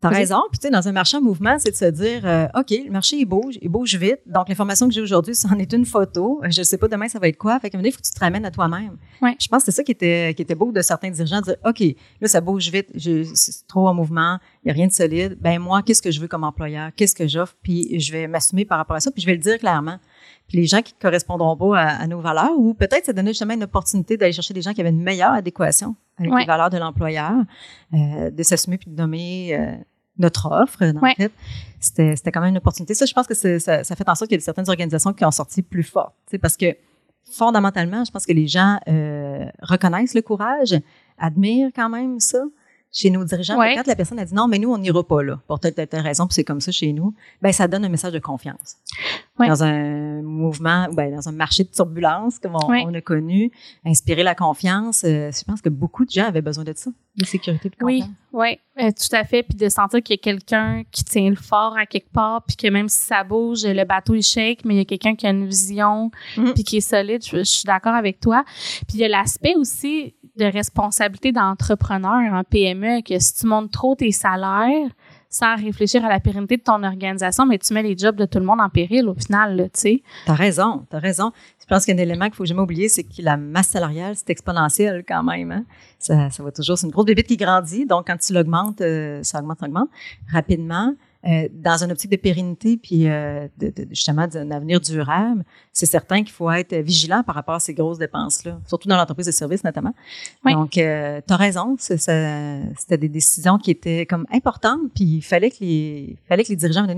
T'as 0.03 0.09
raison. 0.09 0.43
Puis, 0.51 0.59
tu 0.59 0.67
sais, 0.67 0.71
dans 0.71 0.89
un 0.89 0.93
marché 0.93 1.17
en 1.17 1.23
mouvement, 1.23 1.57
c'est 1.61 1.71
de 1.71 1.77
se 1.77 1.85
dire, 1.85 2.23
euh, 2.25 2.49
OK, 2.57 2.71
le 2.71 2.91
marché, 2.91 3.19
il 3.19 3.25
bouge, 3.25 3.57
il 3.63 3.69
bouge 3.69 3.95
vite. 3.95 4.19
Donc, 4.27 4.49
l'information 4.49 4.89
que 4.89 4.93
j'ai 4.93 5.01
aujourd'hui, 5.01 5.37
c'en 5.37 5.57
est 5.59 5.73
une 5.73 5.87
photo. 5.87 6.41
Je 6.43 6.61
ne 6.61 6.65
sais 6.65 6.77
pas 6.77 6.89
demain, 6.89 7.07
ça 7.07 7.21
va 7.21 7.29
être 7.29 7.37
quoi. 7.37 7.61
Fait 7.61 7.71
qu'à 7.71 7.79
un 7.79 7.81
moment 7.81 7.89
il 7.89 7.93
faut 7.93 8.01
que 8.01 8.07
tu 8.07 8.13
te 8.13 8.19
ramènes 8.19 8.45
à 8.45 8.51
toi-même. 8.51 8.97
Ouais. 9.21 9.37
Je 9.41 9.47
pense 9.47 9.63
que 9.63 9.67
c'est 9.67 9.77
ça 9.77 9.85
qui 9.85 9.93
était, 9.93 10.35
qui 10.35 10.43
était 10.43 10.57
beau 10.57 10.73
de 10.73 10.83
certains 10.83 11.11
dirigeants, 11.11 11.39
de 11.39 11.45
dire, 11.45 11.57
OK, 11.65 11.83
là, 12.21 12.27
ça 12.27 12.41
bouge 12.41 12.69
vite, 12.69 12.89
c'est 13.35 13.67
trop 13.69 13.87
en 13.87 13.95
mouvement, 13.95 14.39
il 14.65 14.67
n'y 14.67 14.71
a 14.73 14.75
rien 14.75 14.89
de 14.89 14.93
solide. 14.93 15.39
Ben 15.41 15.61
moi, 15.61 15.83
qu'est-ce 15.83 16.03
que 16.03 16.11
je 16.11 16.21
veux 16.21 16.29
comme 16.29 16.43
employeur? 16.43 16.91
Qu'est-ce 16.97 17.15
que 17.15 17.29
j'offre? 17.29 17.55
Puis, 17.63 18.01
je 18.01 18.11
vais 18.11 18.27
m'assumer 18.27 18.65
par 18.65 18.79
rapport 18.79 18.97
à 18.97 19.01
ça, 19.01 19.13
puis 19.13 19.23
je 19.23 19.27
vais 19.27 19.35
le 19.35 19.41
dire 19.41 19.59
clairement. 19.59 19.99
Puis 20.49 20.59
les 20.59 20.67
gens 20.67 20.83
qui 20.83 20.93
correspondront 20.95 21.57
pas 21.57 21.81
à, 21.81 22.07
nos 22.07 22.21
valeurs, 22.21 22.59
ou 22.59 22.75
peut-être 22.75 23.07
ça 23.07 23.13
donnait 23.13 23.31
justement 23.31 23.55
une 23.55 23.63
opportunité 23.63 24.17
d'aller 24.17 24.33
chercher 24.33 24.53
des 24.53 24.63
gens 24.63 24.75
qui 24.75 24.81
avaient 24.81 24.91
une 24.91 25.03
meilleure 25.03 25.33
adéquation 25.33 25.95
avec 26.19 26.31
les 26.31 26.45
valeurs 26.45 26.71
de 26.71 26.77
l'employeur, 26.79 27.33
euh, 27.95 28.31
de 28.31 28.43
s'assumer 28.43 28.77
puis 28.77 28.91
de 28.91 28.97
nommer 28.97 29.57
euh, 29.57 29.75
notre 30.19 30.51
offre. 30.51 30.83
En 30.83 31.15
fait, 31.15 31.33
c'était, 31.81 32.17
c'était 32.17 32.31
quand 32.31 32.41
même 32.41 32.51
une 32.51 32.59
opportunité. 32.59 32.95
Ça, 32.95 33.07
je 33.07 33.13
pense 33.13 33.27
que 33.27 33.35
ça, 33.35 33.59
ça 33.85 33.97
fait 33.97 34.09
en 34.09 34.15
sorte 34.15 34.29
qu'il 34.29 34.39
y 34.39 34.43
a 34.43 34.45
certaines 34.45 34.69
organisations 34.69 35.13
qui 35.13 35.25
ont 35.25 35.31
sorti 35.31 35.63
plus 35.63 35.83
fortes, 35.83 36.15
parce 36.41 36.57
que 36.57 36.77
fondamentalement, 37.31 38.05
je 38.05 38.11
pense 38.11 38.27
que 38.27 38.33
les 38.33 38.47
gens 38.47 38.79
euh, 38.89 39.47
reconnaissent 39.63 40.15
le 40.15 40.23
courage, 40.23 40.75
admirent 41.19 41.71
quand 41.75 41.89
même 41.89 42.21
ça 42.21 42.43
chez 42.93 43.11
nos 43.11 43.25
dirigeants. 43.25 43.57
Quand 43.57 43.87
la 43.87 43.97
personne 43.97 44.19
a 44.19 44.25
dit 44.25 44.35
non, 44.35 44.49
mais 44.49 44.59
nous, 44.59 44.71
on 44.71 44.79
n'ira 44.79 45.03
pas 45.03 45.23
là, 45.23 45.41
pour 45.47 45.59
telle, 45.59 45.75
telle, 45.75 45.89
telle 45.89 46.03
raison, 46.03 46.27
puis 46.27 46.35
c'est 46.35 46.45
comme 46.45 46.61
ça 46.61 46.71
chez 46.71 46.93
nous, 46.93 47.15
ben 47.41 47.51
ça 47.53 47.67
donne 47.67 47.85
un 47.85 47.89
message 47.89 48.13
de 48.13 48.19
confiance. 48.19 48.77
Dans 49.39 49.65
un 49.65 50.23
mouvement, 50.23 50.89
ben, 50.93 51.17
dans 51.17 51.29
un 51.29 51.33
marché 51.33 51.65
de 51.65 51.71
turbulence, 51.71 52.39
comme 52.39 52.55
on, 52.55 52.95
a 52.95 53.01
connu, 53.01 53.51
inspirer 53.85 54.23
la 54.23 54.37
confiance, 54.37 55.03
euh, 55.05 55.33
je 55.33 55.43
pense 55.43 55.61
que 55.61 55.69
beaucoup 55.69 56.05
de 56.05 56.11
gens 56.11 56.27
avaient 56.27 56.43
besoin 56.43 56.63
de 56.63 56.73
ça, 56.77 56.91
de 57.17 57.25
sécurité 57.25 57.69
de 57.71 57.75
confiance. 57.75 58.09
Oui, 58.33 58.59
oui, 58.79 58.85
euh, 58.85 58.91
tout 58.91 59.17
à 59.17 59.25
fait. 59.25 59.43
Puis 59.43 59.57
de 59.57 59.69
sentir 59.69 60.01
qu'il 60.03 60.15
y 60.15 60.19
a 60.19 60.23
quelqu'un 60.23 60.85
qui 60.93 61.03
tient 61.03 61.29
le 61.29 61.37
fort 61.37 61.77
à 61.77 61.87
quelque 61.87 62.13
part, 62.13 62.43
puis 62.45 62.57
que 62.57 62.69
même 62.69 62.89
si 62.89 62.99
ça 62.99 63.25
bouge, 63.25 63.65
le 63.65 63.85
bateau 63.85 64.15
il 64.15 64.23
shake, 64.23 64.65
mais 64.65 64.75
il 64.75 64.79
y 64.79 64.81
a 64.83 64.85
quelqu'un 64.85 65.17
qui 65.17 65.27
a 65.27 65.31
une 65.31 65.47
vision, 65.47 66.13
mm-hmm. 66.37 66.53
puis 66.53 66.63
qui 66.63 66.77
est 66.77 66.81
solide. 66.81 67.25
Je, 67.25 67.39
je 67.39 67.43
suis 67.43 67.65
d'accord 67.65 67.95
avec 67.95 68.21
toi. 68.21 68.45
Puis 68.87 68.99
il 68.99 69.01
y 69.01 69.05
a 69.05 69.09
l'aspect 69.09 69.55
aussi 69.57 70.15
de 70.37 70.45
responsabilité 70.45 71.33
d'entrepreneur 71.33 72.33
en 72.33 72.43
PME 72.45 73.03
que 73.03 73.19
si 73.19 73.35
tu 73.35 73.47
montes 73.47 73.71
trop 73.71 73.95
tes 73.95 74.13
salaires 74.13 74.89
sans 75.29 75.57
réfléchir 75.57 76.05
à 76.05 76.11
la 76.11 76.21
pérennité 76.21 76.59
de 76.59 76.63
ton 76.63 76.83
organisation, 76.83 77.47
mais 77.47 77.59
tu 77.59 77.73
mets 77.73 77.83
les 77.83 77.97
jobs 77.97 78.17
de 78.17 78.27
tout 78.27 78.39
le 78.39 78.45
monde 78.45 78.61
en 78.61 78.69
péril 78.69 79.09
au 79.09 79.15
final, 79.15 79.71
tu 79.73 79.81
sais. 79.81 80.03
T'as 80.27 80.35
raison, 80.35 80.87
t'as 80.91 80.99
raison. 80.99 81.33
Je 81.59 81.65
pense 81.65 81.87
qu'un 81.87 81.97
élément 81.97 82.27
qu'il 82.27 82.35
faut 82.35 82.45
jamais 82.45 82.61
oublier, 82.61 82.91
c'est 82.91 83.03
que 83.03 83.23
la 83.23 83.39
masse 83.39 83.69
salariale, 83.69 84.15
c'est 84.15 84.29
exponentiel 84.29 85.05
quand 85.09 85.23
même. 85.23 85.51
Hein? 85.51 85.65
Ça, 85.99 86.29
ça 86.29 86.43
va 86.43 86.53
toujours, 86.53 86.77
c'est 86.77 86.87
une 86.87 86.93
grosse 86.93 87.07
bébite 87.07 87.27
qui 87.27 87.39
grandit, 87.39 87.87
donc 87.87 88.09
quand 88.09 88.19
tu 88.19 88.35
l'augmentes, 88.35 88.83
euh, 88.83 89.23
ça 89.23 89.39
augmente, 89.39 89.61
ça 89.61 89.67
augmente 89.67 89.89
rapidement. 90.31 90.95
Euh, 91.25 91.49
dans 91.53 91.85
une 91.85 91.93
optique 91.93 92.11
de 92.11 92.17
pérennité 92.17 92.77
puis 92.77 93.09
euh, 93.09 93.47
de, 93.59 93.73
justement 93.91 94.27
d'un 94.27 94.51
avenir 94.51 94.81
durable, 94.81 95.45
c'est 95.73 95.87
certain 95.87 96.25
qu'il 96.25 96.33
faut 96.33 96.51
être 96.51 96.75
vigilant 96.77 97.23
par 97.23 97.37
rapport 97.37 97.55
à 97.55 97.61
ces 97.61 97.75
grosses 97.75 97.99
dépenses-là, 97.99 98.61
surtout 98.67 98.89
dans 98.89 98.97
l'entreprise 98.97 99.27
de 99.27 99.31
services 99.31 99.63
notamment. 99.63 99.95
Donc, 100.45 100.77
euh, 100.77 101.21
tu 101.25 101.33
as 101.33 101.37
raison, 101.37 101.77
c'était 101.79 102.99
des 102.99 103.09
décisions 103.09 103.57
qui 103.57 103.71
étaient 103.71 104.05
comme 104.05 104.27
importantes, 104.33 104.81
puis 104.95 105.05
il 105.05 105.23
fallait 105.23 105.51
que 105.51 105.59
les, 105.61 106.17
fallait 106.29 106.43
que 106.43 106.49
les 106.49 106.57
dirigeants, 106.57 106.85
à 106.85 106.95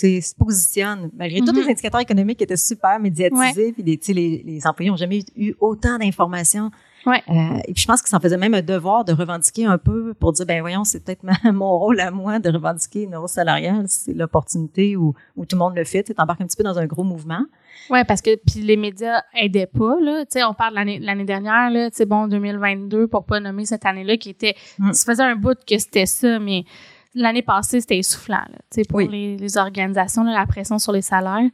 se 0.00 0.34
positionnent, 0.34 1.10
malgré 1.16 1.40
tous 1.40 1.52
les 1.52 1.62
mm-hmm. 1.62 1.70
indicateurs 1.70 2.00
économiques 2.00 2.38
qui 2.38 2.44
étaient 2.44 2.56
super 2.56 2.98
médiatisés, 2.98 3.72
puis 3.72 3.82
les, 3.84 4.00
les, 4.12 4.42
les 4.44 4.66
employés 4.66 4.90
n'ont 4.90 4.96
jamais 4.96 5.24
eu 5.36 5.54
autant 5.60 5.98
d'informations 5.98 6.72
Ouais. 7.06 7.22
Euh, 7.28 7.58
et 7.66 7.72
puis 7.72 7.82
je 7.82 7.86
pense 7.86 8.02
que 8.02 8.08
ça 8.08 8.16
en 8.16 8.20
faisait 8.20 8.36
même 8.36 8.54
un 8.54 8.62
devoir 8.62 9.04
de 9.04 9.12
revendiquer 9.12 9.64
un 9.64 9.78
peu 9.78 10.14
pour 10.14 10.32
dire 10.32 10.46
ben 10.46 10.60
voyons, 10.60 10.84
c'est 10.84 11.04
peut-être 11.04 11.22
mon 11.52 11.78
rôle 11.78 12.00
à 12.00 12.10
moi 12.10 12.38
de 12.38 12.50
revendiquer 12.50 13.02
une 13.02 13.16
hausse 13.16 13.32
salariale, 13.32 13.84
c'est 13.88 14.14
l'opportunité 14.14 14.96
où, 14.96 15.14
où 15.36 15.46
tout 15.46 15.56
le 15.56 15.60
monde 15.60 15.76
le 15.76 15.84
fait, 15.84 16.02
tu 16.02 16.12
embarques 16.16 16.40
un 16.40 16.46
petit 16.46 16.56
peu 16.56 16.64
dans 16.64 16.78
un 16.78 16.86
gros 16.86 17.04
mouvement. 17.04 17.44
Oui, 17.90 18.00
parce 18.06 18.20
que 18.20 18.36
puis 18.36 18.60
les 18.60 18.76
médias 18.76 19.22
aidaient 19.34 19.66
pas 19.66 19.96
là, 20.00 20.24
tu 20.24 20.32
sais 20.32 20.44
on 20.44 20.54
parle 20.54 20.74
l'année 20.74 20.98
l'année 20.98 21.24
dernière 21.24 21.70
là, 21.70 21.90
tu 21.90 21.96
sais 21.96 22.06
bon 22.06 22.26
2022 22.26 23.06
pour 23.06 23.24
pas 23.24 23.40
nommer 23.40 23.64
cette 23.64 23.86
année-là 23.86 24.16
qui 24.16 24.30
était 24.30 24.56
mm. 24.78 24.92
ça 24.92 25.12
faisait 25.12 25.22
un 25.22 25.36
bout 25.36 25.58
que 25.66 25.78
c'était 25.78 26.06
ça 26.06 26.38
mais 26.38 26.64
l'année 27.14 27.42
passée, 27.42 27.80
c'était 27.80 27.98
essoufflant 27.98 28.36
là, 28.36 28.82
pour 28.88 29.00
les, 29.00 29.36
les, 29.36 29.56
organisations, 29.56 30.22
la 30.24 30.46
pression 30.46 30.78
sur 30.78 30.92
les 30.92 31.02
salaires. 31.02 31.48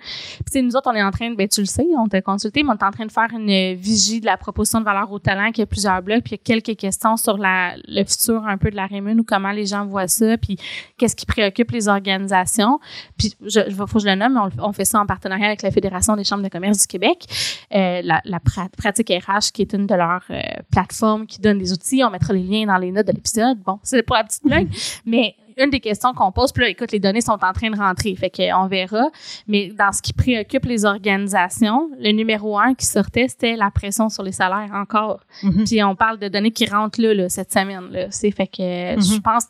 Puis 0.50 0.62
nous 0.62 0.74
autres, 0.76 0.90
on 0.90 0.94
est 0.94 1.02
en 1.02 1.10
train, 1.10 1.30
de, 1.30 1.36
ben, 1.36 1.48
tu 1.48 1.60
le 1.60 1.66
sais, 1.66 1.86
on 1.96 2.08
t'a 2.08 2.20
consulté, 2.22 2.62
mais 2.62 2.70
on 2.70 2.76
est 2.76 2.84
en 2.84 2.90
train 2.90 3.06
de 3.06 3.12
faire 3.12 3.28
une 3.32 3.74
vigie 3.74 4.20
de 4.20 4.26
la 4.26 4.36
proposition 4.36 4.80
de 4.80 4.84
valeur 4.84 5.10
au 5.12 5.18
talent, 5.18 5.52
qui 5.52 5.62
a 5.62 5.66
plusieurs 5.66 6.02
blocs, 6.02 6.24
puis 6.24 6.34
il 6.34 6.50
y 6.50 6.54
a 6.54 6.60
quelques 6.60 6.78
questions 6.78 7.16
sur 7.16 7.38
la, 7.38 7.74
le 7.86 8.04
futur 8.04 8.46
un 8.46 8.58
peu 8.58 8.70
de 8.70 8.76
la 8.76 8.86
Rémun 8.86 9.18
ou 9.18 9.24
comment 9.24 9.52
les 9.52 9.66
gens 9.66 9.86
voient 9.86 10.08
ça, 10.08 10.36
puis 10.36 10.56
qu'est-ce 10.98 11.16
qui 11.16 11.26
préoccupe 11.26 11.70
les 11.70 11.88
organisations. 11.88 12.80
Puis 13.16 13.34
je, 13.42 13.60
faut 13.70 13.86
que 13.86 14.00
je 14.00 14.06
le 14.06 14.16
nomme, 14.16 14.36
on, 14.36 14.68
on, 14.68 14.72
fait 14.72 14.84
ça 14.84 15.00
en 15.00 15.06
partenariat 15.06 15.46
avec 15.46 15.62
la 15.62 15.70
Fédération 15.70 16.16
des 16.16 16.24
chambres 16.24 16.42
de 16.42 16.48
commerce 16.48 16.78
du 16.78 16.86
Québec. 16.86 17.26
Euh, 17.74 18.00
la, 18.02 18.20
la 18.24 18.40
pratique 18.40 19.10
RH, 19.10 19.52
qui 19.52 19.62
est 19.62 19.72
une 19.72 19.86
de 19.86 19.94
leurs 19.94 20.24
euh, 20.30 20.40
plateformes 20.70 21.26
qui 21.26 21.40
donne 21.40 21.58
des 21.58 21.72
outils, 21.72 22.02
on 22.04 22.10
mettra 22.10 22.32
les 22.32 22.42
liens 22.42 22.66
dans 22.66 22.78
les 22.78 22.90
notes 22.90 23.06
de 23.06 23.12
l'épisode. 23.12 23.58
Bon, 23.60 23.78
c'est 23.82 24.02
pour 24.02 24.16
la 24.16 24.24
petite 24.24 24.44
blague, 24.44 24.68
mais 25.06 25.36
une 25.56 25.70
des 25.70 25.80
questions 25.80 26.12
qu'on 26.14 26.32
pose, 26.32 26.52
puis 26.52 26.62
là, 26.62 26.68
écoute, 26.68 26.92
les 26.92 27.00
données 27.00 27.20
sont 27.20 27.32
en 27.32 27.52
train 27.52 27.70
de 27.70 27.76
rentrer, 27.76 28.14
fait 28.16 28.30
qu'on 28.30 28.66
verra. 28.66 29.08
Mais 29.46 29.68
dans 29.68 29.92
ce 29.92 30.02
qui 30.02 30.12
préoccupe 30.12 30.64
les 30.66 30.84
organisations, 30.84 31.90
le 31.98 32.12
numéro 32.12 32.58
un 32.58 32.74
qui 32.74 32.86
sortait, 32.86 33.28
c'était 33.28 33.56
la 33.56 33.70
pression 33.70 34.08
sur 34.08 34.22
les 34.22 34.32
salaires 34.32 34.70
encore. 34.74 35.20
Mm-hmm. 35.42 35.64
Puis 35.68 35.82
on 35.84 35.94
parle 35.96 36.18
de 36.18 36.28
données 36.28 36.50
qui 36.50 36.66
rentrent 36.66 37.00
là, 37.00 37.28
cette 37.28 37.52
semaine. 37.52 37.90
Là. 37.90 38.06
C'est 38.10 38.30
fait 38.30 38.46
que 38.46 38.96
mm-hmm. 38.96 39.14
je 39.14 39.20
pense 39.20 39.46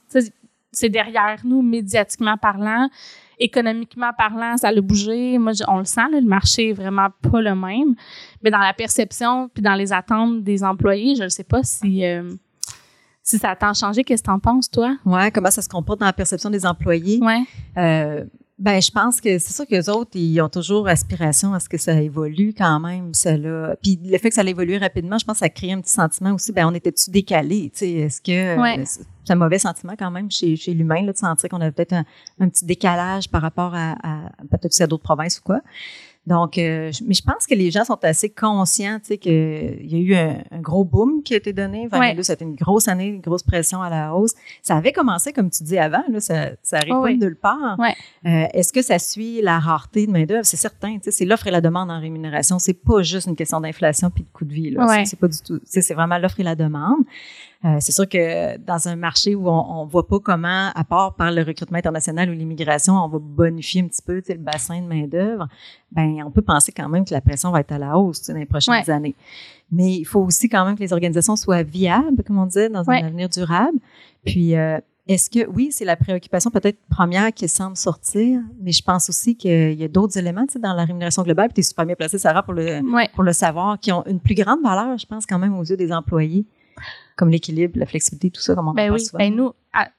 c'est 0.75 0.88
derrière 0.88 1.40
nous, 1.44 1.62
médiatiquement 1.62 2.37
parlant. 2.37 2.88
Économiquement 3.38 4.11
parlant, 4.16 4.56
ça 4.56 4.68
a 4.68 4.80
bougé. 4.80 5.38
Moi, 5.38 5.52
on 5.66 5.78
le 5.78 5.84
sent, 5.84 6.08
le 6.12 6.20
marché 6.20 6.70
est 6.70 6.73
vraiment 6.73 7.08
pas 7.30 7.40
le 7.40 7.54
même. 7.54 7.94
Mais 8.42 8.50
dans 8.50 8.58
la 8.58 8.73
perception 8.73 9.49
puis 9.49 9.62
dans 9.62 9.75
les 9.75 9.92
attentes 9.92 10.42
des 10.42 10.62
employés, 10.62 11.14
je 11.16 11.25
ne 11.25 11.28
sais 11.28 11.44
pas 11.44 11.62
si 11.62 12.04
euh, 12.04 12.30
si 13.25 13.38
ça 13.38 13.57
t'a 13.57 13.73
changé, 13.73 14.04
qu'est-ce 14.04 14.23
que 14.23 14.26
t'en 14.26 14.38
penses, 14.38 14.71
toi? 14.71 14.97
Ouais, 15.07 15.31
comment 15.31 15.50
ça 15.50 15.62
se 15.62 15.69
comporte 15.69 15.99
dans 15.99 16.07
la 16.07 16.12
perception 16.12 16.50
des 16.50 16.66
employés? 16.66 17.19
Ouais. 17.23 17.43
Euh, 17.78 18.23
ben, 18.59 18.81
je 18.81 18.90
pense 18.90 19.21
que 19.21 19.38
c'est 19.38 19.52
sûr 19.52 19.66
que 19.66 19.75
les 19.75 19.88
autres, 19.88 20.12
ils 20.14 20.40
ont 20.43 20.50
toujours 20.50 20.87
aspiration 20.87 21.54
à 21.54 21.59
ce 21.59 21.69
que 21.69 21.78
ça 21.78 21.95
évolue 21.95 22.54
quand 22.57 22.78
même, 22.78 23.14
cela. 23.14 23.76
Puis 23.83 23.99
le 24.04 24.16
fait 24.19 24.28
que 24.28 24.35
ça 24.35 24.43
évoluer 24.43 24.76
rapidement, 24.76 25.16
je 25.16 25.25
pense 25.25 25.37
que 25.37 25.47
ça 25.47 25.49
crée 25.49 25.73
un 25.73 25.81
petit 25.81 25.93
sentiment 25.93 26.35
aussi. 26.35 26.52
Ben, 26.52 26.69
on 26.69 26.75
était-tu 26.75 27.11
décalé, 27.11 27.71
tu 27.73 27.78
sais? 27.78 27.90
Est-ce 27.93 28.21
que 28.21 28.61
ouais. 28.61 28.85
c'est 28.85 29.33
un 29.33 29.37
mauvais 29.37 29.59
sentiment 29.59 29.95
quand 29.99 30.11
même 30.11 30.31
chez, 30.31 30.54
chez 30.54 30.75
l'humain 30.75 31.02
là, 31.02 31.12
de 31.12 31.16
sentir 31.16 31.49
qu'on 31.49 31.62
avait 31.62 31.73
peut-être 31.73 31.95
un, 31.95 32.04
un, 32.40 32.49
petit 32.50 32.66
décalage 32.66 33.31
par 33.31 33.40
rapport 33.40 33.75
à, 33.75 33.97
à 34.02 34.31
peut-être 34.50 34.78
à 34.83 34.87
d'autres 34.87 35.02
provinces 35.02 35.38
ou 35.38 35.43
quoi. 35.43 35.61
Donc, 36.26 36.57
euh, 36.57 36.90
mais 37.07 37.12
je 37.12 37.23
pense 37.23 37.47
que 37.47 37.54
les 37.54 37.71
gens 37.71 37.85
sont 37.85 38.02
assez 38.02 38.31
conscients, 38.31 38.99
tu 38.99 39.09
sais, 39.09 39.19
qu'il 39.19 39.87
y 39.87 39.95
a 39.95 39.99
eu 39.99 40.14
un, 40.14 40.61
gros 40.61 40.85
boom 40.85 41.23
qui 41.23 41.35
a 41.35 41.37
été 41.37 41.52
donné. 41.52 41.87
Enfin, 41.87 42.14
c'était 42.23 42.45
une 42.45 42.54
grosse 42.54 42.88
année, 42.88 43.09
une 43.09 43.21
grosse 43.21 43.43
pression 43.43 43.83
à 43.83 43.90
la 43.90 44.14
hausse. 44.14 44.33
Ça 44.62 44.76
avait 44.76 44.93
commencé, 44.93 45.35
comme 45.35 45.50
tu 45.50 45.62
dis 45.64 45.76
avant, 45.76 46.02
là, 46.09 46.21
ça, 46.21 46.50
ça 46.62 46.78
arrive 46.78 46.95
pas 46.95 47.12
de 47.12 47.25
nulle 47.25 47.37
part. 47.37 47.76
Euh, 47.78 48.47
est-ce 48.54 48.73
que 48.73 48.81
ça 48.81 48.99
suit 48.99 49.43
la 49.43 49.59
rareté 49.59 50.07
de 50.07 50.12
main-d'œuvre? 50.12 50.47
C'est 50.47 50.57
certain, 50.57 50.95
tu 50.95 51.04
sais, 51.04 51.11
c'est 51.11 51.25
l'offre 51.26 51.47
et 51.47 51.50
la 51.50 51.61
demande 51.61 51.90
en 51.90 52.00
rémunération. 52.00 52.59
C'est 52.59 52.73
pas 52.73 53.02
juste 53.02 53.26
une 53.26 53.37
question 53.37 53.61
d'inflation 53.61 54.09
puis 54.09 54.23
de 54.23 54.28
coût 54.33 54.47
de 54.47 54.54
vie, 54.54 54.71
là. 54.71 55.04
C'est 55.04 55.19
pas 55.19 55.28
du 55.28 55.38
tout, 55.40 55.61
c'est 55.64 55.93
vraiment 55.93 56.16
l'offre 56.16 56.40
et 56.40 56.45
la 56.45 56.54
demande. 56.54 57.04
Euh, 57.64 57.78
c'est 57.80 57.92
sûr 57.92 58.06
que 58.06 58.59
dans 58.59 58.88
un 58.88 58.97
marché 58.97 59.35
où 59.35 59.49
on, 59.49 59.87
ne 59.87 59.90
voit 59.90 60.06
pas 60.06 60.18
comment, 60.21 60.71
à 60.75 60.85
part 60.85 61.14
par 61.14 61.30
le 61.30 61.42
recrutement 61.42 61.78
international 61.78 62.28
ou 62.28 62.33
l'immigration, 62.33 62.94
on 62.94 63.09
va 63.09 63.18
bonifier 63.18 63.80
un 63.80 63.87
petit 63.87 64.02
peu 64.02 64.23
le 64.28 64.35
bassin 64.35 64.83
de 64.83 64.87
main 64.87 65.06
d'œuvre, 65.06 65.49
ben 65.90 66.23
on 66.26 66.30
peut 66.30 66.42
penser 66.42 66.73
quand 66.73 66.88
même 66.90 67.06
que 67.06 67.14
la 67.14 67.23
pression 67.23 67.50
va 67.50 67.61
être 67.61 67.73
à 67.73 67.78
la 67.78 67.97
hausse 67.97 68.26
dans 68.26 68.35
les 68.35 68.44
prochaines 68.44 68.90
années. 68.90 69.14
Mais 69.73 69.94
il 69.94 70.04
faut 70.04 70.21
aussi 70.21 70.49
quand 70.49 70.64
même 70.66 70.76
que 70.76 70.83
les 70.83 70.92
organisations 70.92 71.37
soient 71.37 71.62
viables, 71.62 72.23
comme 72.23 72.38
on 72.38 72.47
disait, 72.47 72.68
dans 72.68 72.88
un 72.90 73.02
avenir 73.02 73.30
durable. 73.30 73.78
Puis 74.26 74.56
euh, 74.56 74.78
est-ce 75.09 75.30
que 75.30 75.49
oui, 75.49 75.68
c'est 75.71 75.87
la 75.87 75.97
préoccupation 75.97 76.50
peut-être 76.50 76.78
première 76.90 77.33
qui 77.33 77.49
semble 77.49 77.78
sortir, 77.78 78.42
mais 78.61 78.73
je 78.73 78.83
pense 78.83 79.09
aussi 79.09 79.37
qu'il 79.37 79.73
y 79.73 79.85
a 79.85 79.88
d'autres 79.88 80.18
éléments 80.18 80.44
dans 80.61 80.75
la 80.75 80.85
rémunération 80.85 81.23
globale. 81.23 81.50
Tu 81.54 81.61
es 81.61 81.62
super 81.62 81.87
bien 81.87 81.94
placée, 81.94 82.18
Sarah, 82.18 82.42
pour 82.42 82.52
le 82.52 82.83
pour 83.14 83.23
le 83.23 83.33
savoir, 83.33 83.80
qui 83.80 83.90
ont 83.90 84.04
une 84.04 84.21
plus 84.21 84.35
grande 84.35 84.62
valeur, 84.62 84.99
je 84.99 85.06
pense, 85.06 85.25
quand 85.25 85.38
même 85.38 85.56
aux 85.56 85.64
yeux 85.64 85.78
des 85.78 85.90
employés 85.90 86.44
comme 87.16 87.30
l'équilibre, 87.30 87.78
la 87.78 87.87
flexibilité, 87.87 88.30
tout 88.30 88.40
ça, 88.40 88.54
comment 88.54 88.73
on 88.73 88.75
ben 88.75 88.90
oui. 88.90 89.02
Ben 89.14 89.35
nous, 89.35 89.52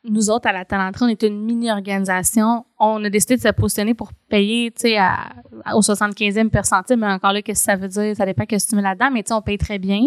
nous 0.04 0.30
autres, 0.30 0.48
à 0.48 0.52
la 0.52 0.66
Talenterie, 0.66 1.06
on 1.06 1.08
est 1.08 1.24
une 1.24 1.42
mini-organisation. 1.42 2.66
On 2.80 3.04
a 3.04 3.10
décidé 3.10 3.38
de 3.38 3.42
se 3.42 3.50
positionner 3.50 3.94
pour 3.94 4.12
payer, 4.30 4.72
tu 4.72 4.90
sais, 4.90 4.98
au 5.74 5.82
75e 5.82 6.50
percentile, 6.50 6.98
mais 6.98 7.08
encore 7.08 7.34
là, 7.34 7.42
qu'est-ce 7.42 7.66
que 7.66 7.72
ça 7.72 7.76
veut 7.76 7.88
dire? 7.88 8.16
Ça 8.16 8.26
dépend 8.26 8.44
ce 8.44 8.56
que 8.56 8.70
tu 8.70 8.76
mets 8.76 8.82
là-dedans, 8.82 9.12
mais 9.12 9.24
tu 9.24 9.30
sais, 9.30 9.34
on 9.34 9.42
paye 9.42 9.58
très 9.58 9.80
bien. 9.80 10.02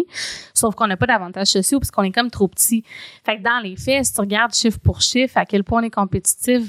Sauf 0.53 0.75
qu'on 0.75 0.87
n'a 0.87 0.97
pas 0.97 1.07
d'avantages 1.07 1.47
sociaux 1.47 1.79
parce 1.79 1.91
qu'on 1.91 2.03
est 2.03 2.11
comme 2.11 2.29
trop 2.29 2.47
petit. 2.47 2.83
Fait 3.25 3.37
que 3.37 3.43
dans 3.43 3.59
les 3.63 3.75
faits, 3.75 4.05
si 4.05 4.13
tu 4.13 4.21
regardes 4.21 4.53
chiffre 4.53 4.79
pour 4.79 5.01
chiffre, 5.01 5.37
à 5.37 5.45
quel 5.45 5.63
point 5.63 5.81
on 5.81 5.85
est 5.85 5.89
compétitif, 5.89 6.63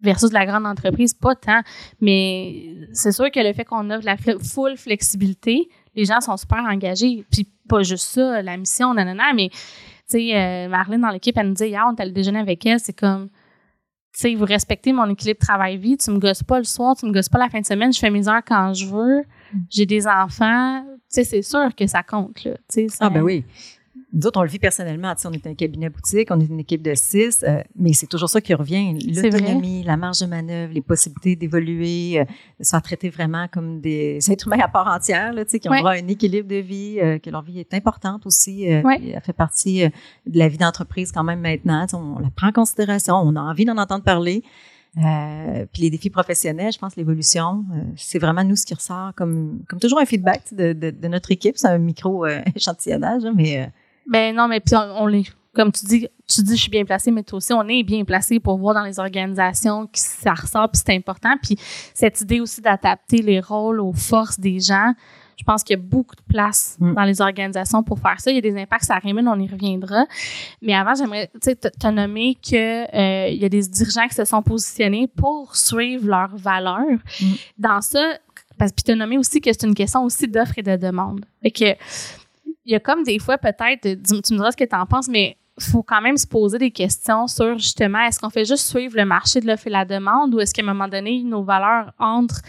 versus 0.00 0.30
la 0.32 0.46
grande 0.46 0.66
entreprise, 0.66 1.14
pas 1.14 1.34
tant. 1.34 1.62
Mais 2.00 2.74
c'est 2.92 3.12
sûr 3.12 3.30
que 3.30 3.40
le 3.40 3.52
fait 3.52 3.64
qu'on 3.64 3.90
offre 3.90 4.04
la 4.04 4.16
full 4.16 4.76
flexibilité, 4.76 5.68
les 5.96 6.04
gens 6.04 6.20
sont 6.20 6.36
super 6.36 6.58
engagés. 6.58 7.24
Puis 7.30 7.48
pas 7.68 7.82
juste 7.82 8.04
ça, 8.04 8.42
la 8.42 8.56
mission, 8.56 8.94
nanana, 8.94 9.32
mais 9.34 9.48
tu 9.48 9.56
sais, 10.06 10.36
euh, 10.36 10.68
Marlène 10.68 11.00
dans 11.00 11.10
l'équipe, 11.10 11.36
elle 11.36 11.48
nous 11.48 11.54
dit 11.54 11.64
hier, 11.64 11.84
on 11.90 11.94
est 11.96 12.00
allé 12.00 12.12
déjeuner 12.12 12.38
avec 12.38 12.64
elle, 12.64 12.78
c'est 12.78 12.92
comme, 12.92 13.28
tu 13.28 14.20
sais, 14.20 14.34
vous 14.36 14.44
respectez 14.44 14.92
mon 14.92 15.10
équilibre 15.10 15.40
travail-vie, 15.40 15.96
tu 15.96 16.10
me 16.12 16.18
gosses 16.18 16.44
pas 16.44 16.58
le 16.58 16.64
soir, 16.64 16.94
tu 16.94 17.06
me 17.06 17.12
gosses 17.12 17.28
pas 17.28 17.38
la 17.38 17.48
fin 17.48 17.60
de 17.60 17.66
semaine, 17.66 17.92
je 17.92 17.98
fais 17.98 18.10
mes 18.10 18.28
heures 18.28 18.42
quand 18.46 18.72
je 18.72 18.86
veux, 18.86 19.24
j'ai 19.68 19.84
des 19.84 20.06
enfants, 20.06 20.84
tu 20.86 21.00
sais, 21.08 21.24
c'est 21.24 21.42
sûr 21.42 21.74
que 21.74 21.86
ça 21.88 22.04
compte, 22.04 22.44
là. 22.44 22.52
Ah, 23.00 23.10
ben 23.10 23.22
oui. 23.22 23.44
Nous 24.16 24.26
autres, 24.26 24.40
on 24.40 24.44
le 24.44 24.48
vit 24.48 24.58
personnellement. 24.58 25.12
on 25.26 25.32
est 25.32 25.46
un 25.46 25.54
cabinet 25.54 25.90
boutique, 25.90 26.28
on 26.30 26.40
est 26.40 26.46
une 26.46 26.60
équipe 26.60 26.80
de 26.80 26.94
six, 26.94 27.44
euh, 27.46 27.62
mais 27.76 27.92
c'est 27.92 28.06
toujours 28.06 28.30
ça 28.30 28.40
qui 28.40 28.54
revient. 28.54 28.98
L'autonomie, 29.14 29.82
la 29.82 29.98
marge 29.98 30.20
de 30.20 30.26
manœuvre, 30.26 30.72
les 30.72 30.80
possibilités 30.80 31.36
d'évoluer, 31.36 32.20
euh, 32.20 32.24
de 32.58 32.64
se 32.64 32.70
faire 32.70 32.80
traiter 32.80 33.10
vraiment 33.10 33.46
comme 33.48 33.82
des 33.82 34.18
êtres 34.30 34.46
humains 34.46 34.64
à 34.64 34.68
part 34.68 34.86
entière, 34.86 35.34
là, 35.34 35.44
qui 35.44 35.68
ont 35.68 35.76
droit 35.76 35.90
à 35.90 35.96
un 35.96 36.08
équilibre 36.08 36.48
de 36.48 36.56
vie, 36.56 36.98
euh, 36.98 37.18
que 37.18 37.28
leur 37.28 37.42
vie 37.42 37.60
est 37.60 37.74
importante 37.74 38.24
aussi. 38.24 38.64
Elle 38.64 39.20
fait 39.22 39.34
partie 39.34 39.84
de 39.84 40.38
la 40.38 40.48
vie 40.48 40.56
d'entreprise 40.56 41.12
quand 41.12 41.24
même 41.24 41.40
maintenant. 41.40 41.84
On 41.92 42.18
la 42.18 42.30
prend 42.34 42.48
en 42.48 42.52
considération, 42.52 43.16
on 43.16 43.36
a 43.36 43.40
envie 43.40 43.66
d'en 43.66 43.76
entendre 43.76 44.02
parler. 44.02 44.42
puis 44.94 45.82
les 45.82 45.90
défis 45.90 46.08
professionnels, 46.08 46.72
je 46.72 46.78
pense 46.78 46.96
l'évolution, 46.96 47.66
c'est 47.96 48.18
vraiment 48.18 48.44
nous 48.44 48.56
ce 48.56 48.64
qui 48.64 48.72
ressort 48.72 49.12
comme 49.14 49.60
comme 49.68 49.78
toujours 49.78 50.00
un 50.00 50.06
feedback 50.06 50.42
de, 50.52 50.72
de, 50.72 51.08
notre 51.08 51.32
équipe. 51.32 51.58
C'est 51.58 51.68
un 51.68 51.76
micro 51.76 52.26
échantillonnage, 52.56 53.24
mais 53.34 53.70
ben 54.06 54.34
non, 54.34 54.48
mais 54.48 54.60
puis 54.60 54.74
on, 54.76 55.04
on 55.04 55.22
comme 55.56 55.72
tu 55.72 55.86
dis, 55.86 56.08
tu 56.28 56.42
dis 56.42 56.54
je 56.54 56.60
suis 56.60 56.70
bien 56.70 56.84
placée, 56.84 57.10
mais 57.10 57.22
toi 57.22 57.38
aussi, 57.38 57.52
on 57.52 57.66
est 57.66 57.82
bien 57.82 58.04
placé 58.04 58.38
pour 58.38 58.58
voir 58.58 58.74
dans 58.74 58.84
les 58.84 59.00
organisations 59.00 59.86
que 59.86 59.98
ça 59.98 60.34
ressort, 60.34 60.68
puis 60.70 60.82
c'est 60.84 60.94
important. 60.94 61.34
Puis 61.42 61.56
cette 61.94 62.20
idée 62.20 62.40
aussi 62.40 62.60
d'adapter 62.60 63.22
les 63.22 63.40
rôles 63.40 63.80
aux 63.80 63.94
forces 63.94 64.38
des 64.38 64.60
gens, 64.60 64.92
je 65.38 65.44
pense 65.44 65.62
qu'il 65.62 65.76
y 65.76 65.80
a 65.80 65.82
beaucoup 65.82 66.14
de 66.14 66.22
place 66.28 66.76
mm. 66.78 66.94
dans 66.94 67.04
les 67.04 67.20
organisations 67.20 67.82
pour 67.82 67.98
faire 67.98 68.20
ça. 68.20 68.30
Il 68.30 68.34
y 68.34 68.38
a 68.38 68.42
des 68.42 68.56
impacts, 68.56 68.84
ça 68.84 68.98
Raymond, 68.98 69.26
on 69.26 69.40
y 69.40 69.48
reviendra. 69.48 70.06
Mais 70.62 70.74
avant, 70.74 70.94
j'aimerais 70.94 71.30
te 71.40 71.88
nommer 71.88 72.36
qu'il 72.40 72.58
euh, 72.58 73.28
y 73.28 73.44
a 73.44 73.48
des 73.48 73.62
dirigeants 73.62 74.08
qui 74.08 74.14
se 74.14 74.24
sont 74.24 74.42
positionnés 74.42 75.08
pour 75.08 75.56
suivre 75.56 76.06
leurs 76.06 76.36
valeurs. 76.36 76.98
Mm. 77.20 77.32
Dans 77.58 77.80
ça, 77.80 78.18
parce 78.58 78.72
que 78.72 78.82
tu 78.84 78.92
as 78.92 78.94
nommé 78.94 79.18
aussi 79.18 79.40
que 79.40 79.50
c'est 79.52 79.66
une 79.66 79.74
question 79.74 80.04
aussi 80.04 80.26
d'offre 80.28 80.54
et 80.56 80.62
de 80.62 80.76
demande. 80.76 81.24
Fait 81.42 81.50
que 81.50 81.76
il 82.66 82.72
y 82.72 82.74
a 82.74 82.80
comme 82.80 83.04
des 83.04 83.18
fois 83.18 83.38
peut-être, 83.38 83.82
tu 83.82 84.34
me 84.34 84.36
diras 84.36 84.52
ce 84.52 84.56
que 84.56 84.64
tu 84.64 84.76
en 84.76 84.86
penses, 84.86 85.08
mais 85.08 85.38
faut 85.58 85.82
quand 85.82 86.02
même 86.02 86.18
se 86.18 86.26
poser 86.26 86.58
des 86.58 86.70
questions 86.70 87.26
sur 87.28 87.56
justement, 87.56 88.00
est-ce 88.00 88.20
qu'on 88.20 88.28
fait 88.28 88.44
juste 88.44 88.66
suivre 88.66 88.96
le 88.96 89.06
marché 89.06 89.40
de 89.40 89.46
l'offre 89.46 89.66
et 89.66 89.70
la 89.70 89.84
demande 89.86 90.34
ou 90.34 90.40
est-ce 90.40 90.52
qu'à 90.52 90.62
un 90.62 90.66
moment 90.66 90.88
donné, 90.88 91.22
nos 91.22 91.42
valeurs 91.42 91.92
entrent 91.98 92.42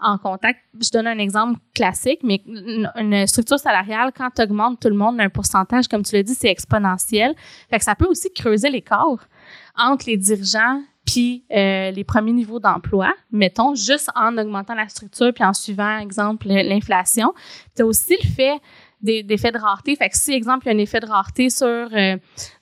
en 0.00 0.16
contact? 0.16 0.60
Je 0.80 0.88
donne 0.90 1.06
un 1.06 1.18
exemple 1.18 1.58
classique, 1.74 2.20
mais 2.22 2.42
une 2.46 3.26
structure 3.26 3.58
salariale, 3.58 4.12
quand 4.16 4.30
tu 4.34 4.42
augmentes 4.42 4.80
tout 4.80 4.88
le 4.88 4.96
monde 4.96 5.18
d'un 5.18 5.28
pourcentage, 5.28 5.88
comme 5.88 6.02
tu 6.02 6.14
l'as 6.14 6.22
dit, 6.22 6.34
c'est 6.34 6.48
exponentiel. 6.48 7.34
Fait 7.68 7.78
que 7.78 7.84
ça 7.84 7.94
peut 7.94 8.06
aussi 8.06 8.32
creuser 8.32 8.70
l'écart 8.70 9.28
entre 9.76 10.06
les 10.06 10.16
dirigeants 10.16 10.82
puis 11.04 11.44
euh, 11.52 11.90
les 11.90 12.04
premiers 12.04 12.32
niveaux 12.32 12.60
d'emploi, 12.60 13.12
mettons, 13.30 13.74
juste 13.74 14.10
en 14.14 14.38
augmentant 14.38 14.74
la 14.74 14.88
structure 14.88 15.32
puis 15.34 15.44
en 15.44 15.52
suivant, 15.52 15.98
exemple, 15.98 16.48
l'inflation. 16.48 17.34
Tu 17.76 17.82
as 17.82 17.86
aussi 17.86 18.16
le 18.22 18.28
fait 18.30 18.60
d'effets 19.04 19.52
de 19.52 19.58
rareté. 19.58 19.94
Fait 19.96 20.08
que 20.08 20.16
si, 20.16 20.32
exemple, 20.32 20.66
il 20.66 20.68
y 20.70 20.72
a 20.72 20.74
un 20.74 20.78
effet 20.78 21.00
de 21.00 21.06
rareté 21.06 21.50
sur 21.50 21.66
euh, 21.66 22.16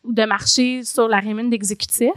de 0.04 0.24
marché 0.24 0.82
sur 0.84 1.08
la 1.08 1.18
rémunération 1.18 1.50
d'exécutif, 1.50 2.12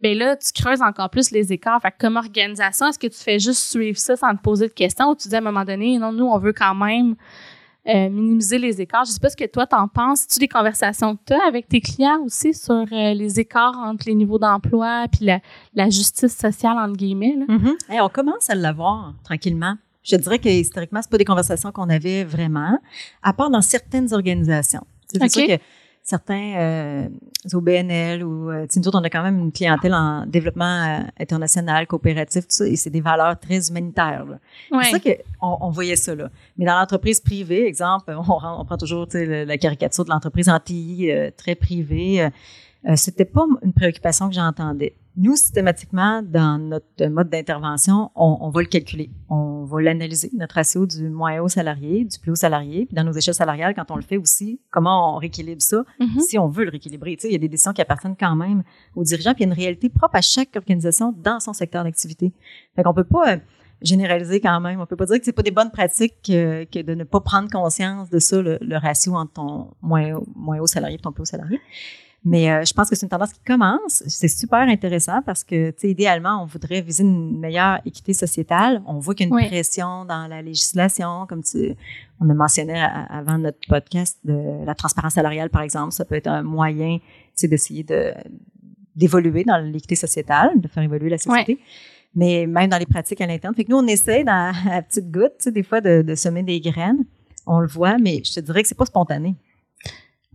ben 0.00 0.16
là, 0.16 0.36
tu 0.36 0.52
creuses 0.52 0.82
encore 0.82 1.10
plus 1.10 1.30
les 1.30 1.52
écarts. 1.52 1.80
Fait 1.80 1.90
que 1.90 1.96
comme 1.98 2.16
organisation, 2.16 2.86
est-ce 2.86 2.98
que 2.98 3.06
tu 3.06 3.18
fais 3.18 3.38
juste 3.38 3.70
suivre 3.70 3.98
ça 3.98 4.16
sans 4.16 4.34
te 4.34 4.42
poser 4.42 4.68
de 4.68 4.72
questions 4.72 5.10
ou 5.10 5.14
tu 5.14 5.28
dis 5.28 5.34
à 5.34 5.38
un 5.38 5.42
moment 5.42 5.64
donné, 5.64 5.98
non, 5.98 6.12
nous, 6.12 6.26
on 6.26 6.38
veut 6.38 6.52
quand 6.52 6.74
même 6.74 7.16
euh, 7.88 8.08
minimiser 8.10 8.58
les 8.58 8.80
écarts? 8.80 9.04
Je 9.04 9.12
sais 9.12 9.20
pas 9.20 9.30
ce 9.30 9.36
que 9.36 9.46
toi 9.46 9.66
t'en 9.66 9.88
penses. 9.88 10.26
Tu 10.26 10.38
des 10.38 10.48
conversations 10.48 11.16
que 11.16 11.22
tu 11.26 11.32
as 11.32 11.46
avec 11.46 11.68
tes 11.68 11.80
clients 11.80 12.20
aussi 12.24 12.52
sur 12.52 12.74
euh, 12.74 13.14
les 13.14 13.40
écarts 13.40 13.78
entre 13.78 14.06
les 14.06 14.14
niveaux 14.14 14.38
d'emploi 14.38 15.06
puis 15.10 15.30
la, 15.74 15.90
justice 15.90 16.36
sociale 16.36 16.76
entre 16.78 16.96
guillemets. 16.96 17.36
Là? 17.38 17.46
Mm-hmm. 17.54 18.02
on 18.02 18.08
commence 18.08 18.50
à 18.50 18.54
l'avoir 18.54 19.14
tranquillement. 19.24 19.76
Je 20.06 20.16
dirais 20.16 20.38
que 20.38 20.48
historiquement, 20.48 21.02
c'est 21.02 21.10
pas 21.10 21.18
des 21.18 21.24
conversations 21.24 21.72
qu'on 21.72 21.88
avait 21.88 22.24
vraiment, 22.24 22.78
à 23.22 23.32
part 23.32 23.50
dans 23.50 23.62
certaines 23.62 24.12
organisations. 24.12 24.86
C'est 25.06 25.28
sûr 25.28 25.46
que 25.46 25.58
certains 26.06 26.54
euh, 26.56 27.08
OBNL 27.52 28.22
ou 28.22 28.50
euh, 28.50 28.66
nous 28.76 28.88
autres, 28.88 28.98
on 29.00 29.02
a 29.02 29.10
quand 29.10 29.24
même 29.24 29.40
une 29.40 29.50
clientèle 29.50 29.92
en 29.92 30.24
développement 30.24 30.64
euh, 30.64 31.00
international, 31.18 31.88
coopératif, 31.88 32.42
tout 32.42 32.54
ça, 32.54 32.66
et 32.66 32.76
c'est 32.76 32.90
des 32.90 33.00
valeurs 33.00 33.38
très 33.40 33.68
humanitaires. 33.68 34.24
C'est 34.82 34.90
ça 34.90 35.00
qu'on 35.00 35.58
on 35.60 35.70
voyait 35.70 35.96
ça 35.96 36.14
là. 36.14 36.30
Mais 36.56 36.64
dans 36.64 36.78
l'entreprise 36.78 37.18
privée, 37.18 37.66
exemple, 37.66 38.14
on, 38.16 38.38
on 38.60 38.64
prend 38.64 38.76
toujours 38.78 39.08
la 39.12 39.58
caricature 39.58 40.04
de 40.04 40.10
l'entreprise 40.10 40.48
en 40.48 40.60
TI 40.60 41.10
euh, 41.10 41.30
très 41.36 41.56
privée. 41.56 42.28
Euh, 42.88 42.94
c'était 42.94 43.24
pas 43.24 43.44
une 43.62 43.72
préoccupation 43.72 44.28
que 44.28 44.34
j'entendais. 44.34 44.94
Nous, 45.16 45.34
systématiquement, 45.36 46.22
dans 46.22 46.58
notre 46.58 47.06
mode 47.06 47.30
d'intervention, 47.30 48.10
on, 48.14 48.38
on, 48.40 48.50
va 48.50 48.60
le 48.60 48.66
calculer. 48.66 49.10
On 49.30 49.64
va 49.64 49.80
l'analyser, 49.80 50.30
notre 50.34 50.56
ratio 50.56 50.84
du 50.84 51.08
moins 51.08 51.40
haut 51.40 51.48
salarié, 51.48 52.04
du 52.04 52.18
plus 52.18 52.32
haut 52.32 52.36
salarié. 52.36 52.84
Puis 52.84 52.94
dans 52.94 53.04
nos 53.04 53.12
échelles 53.12 53.34
salariales, 53.34 53.74
quand 53.74 53.90
on 53.90 53.96
le 53.96 54.02
fait 54.02 54.18
aussi, 54.18 54.60
comment 54.70 55.14
on 55.14 55.18
rééquilibre 55.18 55.62
ça, 55.62 55.84
mm-hmm. 56.00 56.20
si 56.20 56.38
on 56.38 56.48
veut 56.48 56.64
le 56.64 56.70
rééquilibrer. 56.70 57.16
Tu 57.16 57.22
sais, 57.22 57.28
il 57.28 57.32
y 57.32 57.36
a 57.36 57.38
des 57.38 57.48
décisions 57.48 57.72
qui 57.72 57.80
appartiennent 57.80 58.16
quand 58.18 58.36
même 58.36 58.62
aux 58.94 59.04
dirigeants, 59.04 59.32
puis 59.32 59.44
il 59.44 59.46
y 59.46 59.50
a 59.50 59.52
une 59.52 59.58
réalité 59.58 59.88
propre 59.88 60.16
à 60.16 60.22
chaque 60.22 60.54
organisation 60.54 61.14
dans 61.16 61.40
son 61.40 61.54
secteur 61.54 61.84
d'activité. 61.84 62.32
Fait 62.74 62.82
qu'on 62.82 62.92
peut 62.92 63.04
pas 63.04 63.34
euh, 63.34 63.36
généraliser 63.82 64.40
quand 64.40 64.60
même. 64.60 64.80
On 64.80 64.86
peut 64.86 64.96
pas 64.96 65.06
dire 65.06 65.18
que 65.18 65.24
c'est 65.24 65.32
pas 65.32 65.42
des 65.42 65.50
bonnes 65.50 65.70
pratiques 65.70 66.14
que, 66.24 66.82
de 66.82 66.94
ne 66.94 67.04
pas 67.04 67.20
prendre 67.20 67.50
conscience 67.50 68.10
de 68.10 68.18
ça, 68.18 68.40
le, 68.42 68.58
ratio 68.76 69.14
entre 69.14 69.32
ton 69.32 69.70
moins, 69.82 70.20
moins 70.34 70.58
haut 70.58 70.66
salarié 70.66 70.96
et 70.96 71.00
ton 71.00 71.12
plus 71.12 71.22
haut 71.22 71.26
salarié. 71.26 71.60
Mais 72.28 72.50
euh, 72.50 72.64
je 72.64 72.74
pense 72.74 72.90
que 72.90 72.96
c'est 72.96 73.06
une 73.06 73.10
tendance 73.10 73.32
qui 73.32 73.40
commence. 73.46 74.02
C'est 74.08 74.26
super 74.26 74.58
intéressant 74.58 75.22
parce 75.22 75.44
que, 75.44 75.70
tu 75.70 75.76
sais, 75.78 75.90
idéalement, 75.90 76.42
on 76.42 76.44
voudrait 76.44 76.80
viser 76.80 77.04
une 77.04 77.38
meilleure 77.38 77.78
équité 77.86 78.14
sociétale. 78.14 78.82
On 78.84 78.98
voit 78.98 79.14
qu'il 79.14 79.28
y 79.28 79.32
a 79.32 79.38
une 79.38 79.46
pression 79.46 80.04
dans 80.04 80.26
la 80.26 80.42
législation, 80.42 81.26
comme 81.28 81.44
tu, 81.44 81.76
on 82.20 82.28
a 82.28 82.34
mentionné 82.34 82.84
avant 83.10 83.38
notre 83.38 83.60
podcast 83.68 84.18
de 84.24 84.64
la 84.66 84.74
transparence 84.74 85.12
salariale, 85.14 85.50
par 85.50 85.62
exemple. 85.62 85.92
Ça 85.92 86.04
peut 86.04 86.16
être 86.16 86.26
un 86.26 86.42
moyen, 86.42 86.98
tu 86.98 87.04
sais, 87.34 87.48
d'essayer 87.48 87.84
de 87.84 88.12
d'évoluer 88.96 89.44
dans 89.44 89.58
l'équité 89.58 89.94
sociétale, 89.94 90.60
de 90.60 90.66
faire 90.66 90.82
évoluer 90.82 91.10
la 91.10 91.18
société. 91.18 91.60
Mais 92.16 92.46
même 92.46 92.70
dans 92.70 92.78
les 92.78 92.86
pratiques 92.86 93.20
à 93.20 93.26
l'interne. 93.26 93.54
Fait 93.54 93.64
que 93.64 93.70
nous, 93.70 93.76
on 93.76 93.86
essaie 93.86 94.24
dans, 94.24 94.52
à 94.72 94.82
petite 94.82 95.12
goutte, 95.12 95.34
tu 95.38 95.44
sais, 95.44 95.52
des 95.52 95.62
fois, 95.62 95.80
de, 95.80 96.02
de 96.02 96.14
semer 96.16 96.42
des 96.42 96.58
graines. 96.58 97.04
On 97.46 97.60
le 97.60 97.68
voit, 97.68 97.98
mais 97.98 98.22
je 98.24 98.32
te 98.32 98.40
dirais 98.40 98.62
que 98.62 98.68
c'est 98.68 98.76
pas 98.76 98.86
spontané. 98.86 99.36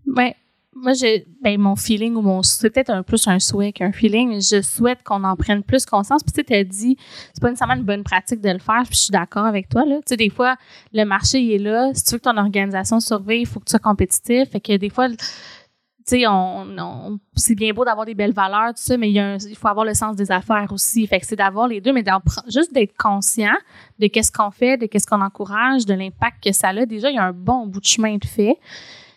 Ouais, 0.07 0.35
moi, 0.73 0.93
j'ai, 0.93 1.25
ben, 1.41 1.59
mon 1.59 1.75
feeling 1.75 2.15
ou 2.15 2.21
mon, 2.21 2.43
c'est 2.43 2.69
peut-être 2.69 2.91
un 2.91 3.03
plus 3.03 3.27
un 3.27 3.39
souhait 3.39 3.73
qu'un 3.73 3.91
feeling. 3.91 4.41
Je 4.41 4.61
souhaite 4.61 5.03
qu'on 5.03 5.23
en 5.23 5.35
prenne 5.35 5.63
plus 5.63 5.85
conscience. 5.85 6.23
Puis, 6.23 6.31
tu 6.31 6.53
sais, 6.53 6.63
dit, 6.63 6.97
c'est 7.33 7.41
pas 7.41 7.49
nécessairement 7.49 7.75
une 7.75 7.83
bonne 7.83 8.03
pratique 8.03 8.39
de 8.39 8.49
le 8.49 8.59
faire. 8.59 8.83
Puis, 8.85 8.95
je 8.95 8.99
suis 9.01 9.11
d'accord 9.11 9.45
avec 9.45 9.67
toi, 9.67 9.85
là. 9.85 9.97
Tu 9.97 10.03
sais, 10.07 10.17
des 10.17 10.29
fois, 10.29 10.55
le 10.93 11.03
marché, 11.03 11.41
il 11.41 11.51
est 11.51 11.57
là. 11.57 11.91
Si 11.93 12.05
tu 12.05 12.11
veux 12.11 12.19
que 12.19 12.23
ton 12.23 12.37
organisation 12.37 13.01
survive, 13.01 13.41
il 13.41 13.45
faut 13.45 13.59
que 13.59 13.65
tu 13.65 13.71
sois 13.71 13.79
compétitif. 13.79 14.49
Fait 14.49 14.61
que 14.61 14.77
des 14.77 14.89
fois, 14.89 15.09
tu 15.09 15.17
sais, 16.05 16.23
on, 16.27 17.19
c'est 17.35 17.55
bien 17.55 17.73
beau 17.73 17.83
d'avoir 17.83 18.05
des 18.05 18.15
belles 18.15 18.33
valeurs, 18.33 18.73
mais 18.97 19.09
il, 19.09 19.13
y 19.13 19.19
a 19.19 19.35
il 19.35 19.55
faut 19.57 19.67
avoir 19.67 19.85
le 19.85 19.93
sens 19.93 20.15
des 20.15 20.31
affaires 20.31 20.71
aussi. 20.71 21.05
Fait 21.05 21.19
que 21.19 21.25
c'est 21.25 21.35
d'avoir 21.35 21.67
les 21.67 21.81
deux, 21.81 21.91
mais 21.91 22.03
juste 22.47 22.73
d'être 22.73 22.95
conscient 22.97 23.55
de 23.99 24.07
qu'est-ce 24.07 24.31
qu'on 24.31 24.51
fait, 24.51 24.77
de 24.77 24.85
qu'est-ce 24.85 25.05
qu'on 25.05 25.21
encourage, 25.21 25.85
de 25.85 25.93
l'impact 25.93 26.43
que 26.45 26.53
ça 26.53 26.69
a. 26.69 26.85
Déjà, 26.85 27.09
il 27.09 27.17
y 27.17 27.19
a 27.19 27.25
un 27.25 27.33
bon 27.33 27.67
bout 27.67 27.81
de 27.81 27.85
chemin 27.85 28.15
de 28.15 28.25
fait 28.25 28.57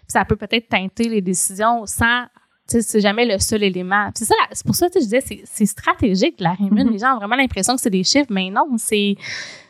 ça 0.09 0.25
peut 0.25 0.37
peut-être 0.37 0.69
teinter 0.69 1.09
les 1.09 1.21
décisions 1.21 1.87
sans 1.87 2.25
c'est 2.67 3.01
jamais 3.01 3.27
le 3.27 3.39
seul 3.39 3.63
élément. 3.63 4.11
C'est 4.15 4.25
ça, 4.25 4.35
c'est 4.53 4.65
pour 4.65 4.75
ça 4.75 4.89
que 4.89 4.99
je 4.99 5.05
disais, 5.05 5.23
c'est 5.45 5.67
stratégique 5.67 6.37
la 6.41 6.53
rémunération. 6.53 6.89
Mm-hmm. 6.89 6.93
Les 6.93 6.99
gens 6.99 7.15
ont 7.15 7.19
vraiment 7.19 7.37
l'impression 7.37 7.75
que 7.77 7.81
c'est 7.83 7.91
des 7.91 8.05
chiffres, 8.05 8.31
mais 8.31 8.51
non, 8.51 8.67
c'est 8.79 9.17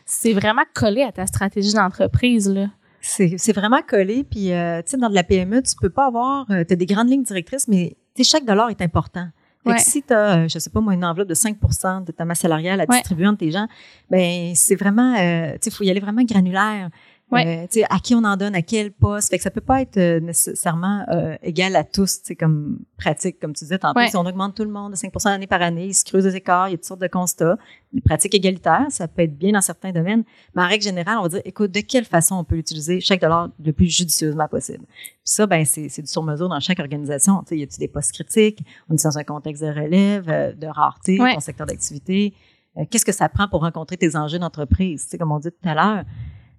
c'est 0.05 0.33
vraiment 0.33 0.63
collé 0.73 1.01
à 1.01 1.11
ta 1.11 1.25
stratégie 1.25 1.73
d'entreprise 1.73 2.49
là. 2.49 2.67
C'est 3.01 3.53
vraiment 3.53 3.81
collé, 3.87 4.23
puis 4.23 4.51
euh, 4.51 4.81
tu 4.81 4.91
sais 4.91 4.97
dans 4.97 5.09
de 5.09 5.15
la 5.15 5.23
PME, 5.23 5.61
tu 5.61 5.75
peux 5.79 5.89
pas 5.89 6.07
avoir, 6.07 6.49
euh, 6.49 6.63
tu 6.67 6.73
as 6.73 6.75
des 6.75 6.87
grandes 6.87 7.09
lignes 7.09 7.23
directrices, 7.23 7.67
mais 7.67 7.95
chaque 8.23 8.45
dollar 8.45 8.69
est 8.69 8.81
important. 8.81 9.27
Fait 9.73 9.79
si 9.79 10.03
tu 10.03 10.13
as, 10.13 10.37
euh, 10.37 10.47
je 10.47 10.59
sais 10.59 10.69
pas 10.69 10.79
moi, 10.79 10.93
une 10.93 11.03
enveloppe 11.03 11.27
de 11.27 11.33
5% 11.33 12.05
de 12.05 12.11
ta 12.11 12.25
masse 12.25 12.39
salariale 12.39 12.81
à 12.81 12.85
distribuer 12.85 13.27
entre 13.27 13.39
tes 13.39 13.51
gens, 13.51 13.67
ben 14.09 14.53
c'est 14.55 14.75
vraiment, 14.75 15.15
euh, 15.15 15.53
tu 15.53 15.57
sais, 15.61 15.71
faut 15.71 15.83
y 15.83 15.89
aller 15.89 15.99
vraiment 15.99 16.23
granulaire. 16.23 16.89
Ouais. 17.35 17.67
Euh, 17.77 17.83
à 17.89 17.99
qui 17.99 18.15
on 18.15 18.23
en 18.23 18.37
donne, 18.37 18.55
à 18.55 18.61
quel 18.61 18.91
poste. 18.91 19.29
Fait 19.29 19.37
que 19.37 19.43
ça 19.43 19.51
peut 19.51 19.61
pas 19.61 19.81
être 19.81 19.97
euh, 19.97 20.19
nécessairement 20.19 21.05
euh, 21.09 21.35
égal 21.43 21.75
à 21.75 21.83
tous, 21.83 22.21
comme 22.39 22.79
pratique, 22.97 23.39
comme 23.39 23.53
tu 23.53 23.65
disais 23.65 23.77
tantôt. 23.77 23.99
Si 24.07 24.15
on 24.17 24.25
augmente 24.25 24.55
tout 24.55 24.63
le 24.63 24.71
monde 24.71 24.91
de 24.91 24.97
5 24.97 25.13
année 25.25 25.47
par 25.47 25.61
année, 25.61 25.87
il 25.87 25.93
se 25.93 26.05
creuse 26.05 26.23
des 26.23 26.35
écarts, 26.35 26.69
il 26.69 26.71
y 26.71 26.73
a 26.73 26.77
toutes 26.77 26.85
sortes 26.85 27.01
de 27.01 27.07
constats. 27.07 27.57
Les 27.93 28.01
pratiques 28.01 28.35
égalitaires, 28.35 28.87
ça 28.89 29.07
peut 29.07 29.21
être 29.21 29.37
bien 29.37 29.53
dans 29.53 29.61
certains 29.61 29.91
domaines. 29.91 30.23
Mais 30.55 30.63
en 30.63 30.67
règle 30.67 30.83
générale, 30.83 31.17
on 31.19 31.23
va 31.23 31.29
dire, 31.29 31.41
écoute, 31.45 31.71
de 31.71 31.81
quelle 31.81 32.05
façon 32.05 32.35
on 32.35 32.43
peut 32.43 32.57
utiliser 32.57 32.99
chaque 32.99 33.21
dollar 33.21 33.49
le 33.63 33.71
plus 33.71 33.87
judicieusement 33.87 34.47
possible? 34.47 34.85
Puis 34.85 35.17
ça, 35.23 35.45
ben 35.47 35.65
c'est 35.65 36.01
du 36.01 36.07
sur-mesure 36.07 36.49
dans 36.49 36.59
chaque 36.59 36.79
organisation. 36.79 37.41
Tu 37.41 37.49
sais, 37.49 37.57
y 37.57 37.63
a-tu 37.63 37.79
des 37.79 37.87
postes 37.87 38.11
critiques? 38.11 38.63
On 38.89 38.95
est 38.95 39.03
dans 39.03 39.17
un 39.17 39.23
contexte 39.23 39.63
de 39.63 39.69
relève, 39.69 40.25
de 40.25 40.67
rareté, 40.67 41.17
ton 41.17 41.39
secteur 41.39 41.67
d'activité. 41.67 42.33
Qu'est-ce 42.89 43.05
que 43.05 43.13
ça 43.13 43.29
prend 43.29 43.47
pour 43.47 43.61
rencontrer 43.61 43.95
tes 43.95 44.17
enjeux 44.17 44.39
d'entreprise? 44.39 45.03
Tu 45.03 45.11
sais, 45.11 45.17
comme 45.17 45.31
on 45.31 45.39
dit 45.39 45.49
tout 45.49 45.69
à 45.69 45.73
l'heure, 45.73 46.03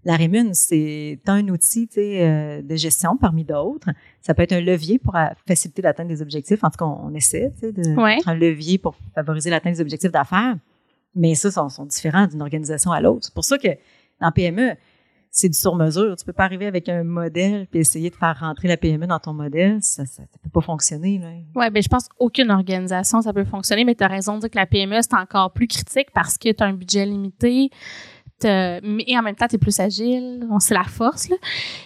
la 0.06 0.14
rémun, 0.14 0.54
c'est 0.54 1.18
un 1.26 1.48
outil 1.48 1.88
euh, 1.98 2.62
de 2.62 2.76
gestion 2.76 3.16
parmi 3.16 3.42
d'autres. 3.42 3.88
Ça 4.20 4.34
peut 4.34 4.42
être 4.42 4.52
un 4.52 4.60
levier 4.60 5.00
pour 5.00 5.16
euh, 5.16 5.26
faciliter 5.48 5.82
l'atteinte 5.82 6.06
des 6.06 6.22
objectifs. 6.22 6.62
En 6.62 6.70
tout 6.70 6.78
cas, 6.78 6.84
on, 6.84 7.12
essaie 7.12 7.52
de 7.60 8.28
un 8.28 8.34
levier 8.34 8.78
pour 8.78 8.94
favoriser 9.16 9.50
l'atteinte 9.50 9.74
des 9.74 9.80
objectifs 9.80 10.12
d'affaires. 10.12 10.56
Mais 11.16 11.34
ça, 11.34 11.50
sont, 11.50 11.68
sont 11.68 11.86
différents 11.86 12.28
d'une 12.28 12.40
organisation 12.40 12.92
à 12.92 13.00
l'autre. 13.00 13.24
C'est 13.24 13.34
pour 13.34 13.44
ça 13.44 13.58
que 13.58 13.66
dans 14.20 14.30
PME, 14.30 14.76
c'est 15.32 15.48
du 15.48 15.58
sur-mesure. 15.58 16.14
Tu 16.16 16.24
peux 16.24 16.32
pas 16.32 16.44
arriver 16.44 16.66
avec 16.66 16.88
un 16.88 17.02
modèle 17.02 17.66
puis 17.66 17.80
essayer 17.80 18.08
de 18.08 18.14
faire 18.14 18.38
rentrer 18.38 18.68
la 18.68 18.76
PME 18.76 19.08
dans 19.08 19.18
ton 19.18 19.32
modèle. 19.32 19.82
Ça, 19.82 20.04
ne 20.04 20.26
peut 20.40 20.50
pas 20.52 20.60
fonctionner. 20.60 21.18
Là. 21.18 21.30
Ouais, 21.56 21.68
ben 21.70 21.82
je 21.82 21.88
pense 21.88 22.06
qu'aucune 22.06 22.52
organisation, 22.52 23.22
ça 23.22 23.32
peut 23.32 23.44
fonctionner. 23.44 23.84
Mais 23.84 23.96
tu 23.96 24.04
as 24.04 24.08
raison 24.08 24.36
de 24.36 24.42
dire 24.42 24.50
que 24.50 24.56
la 24.56 24.66
PME, 24.66 25.02
c'est 25.02 25.16
encore 25.16 25.52
plus 25.52 25.66
critique 25.66 26.12
parce 26.14 26.38
que 26.38 26.52
tu 26.52 26.62
as 26.62 26.66
un 26.66 26.74
budget 26.74 27.04
limité 27.06 27.70
et 28.44 29.18
en 29.18 29.22
même 29.22 29.34
temps, 29.34 29.48
tu 29.48 29.56
es 29.56 29.58
plus 29.58 29.78
agile. 29.80 30.46
C'est 30.60 30.74
la 30.74 30.84
force. 30.84 31.28
Là. 31.28 31.36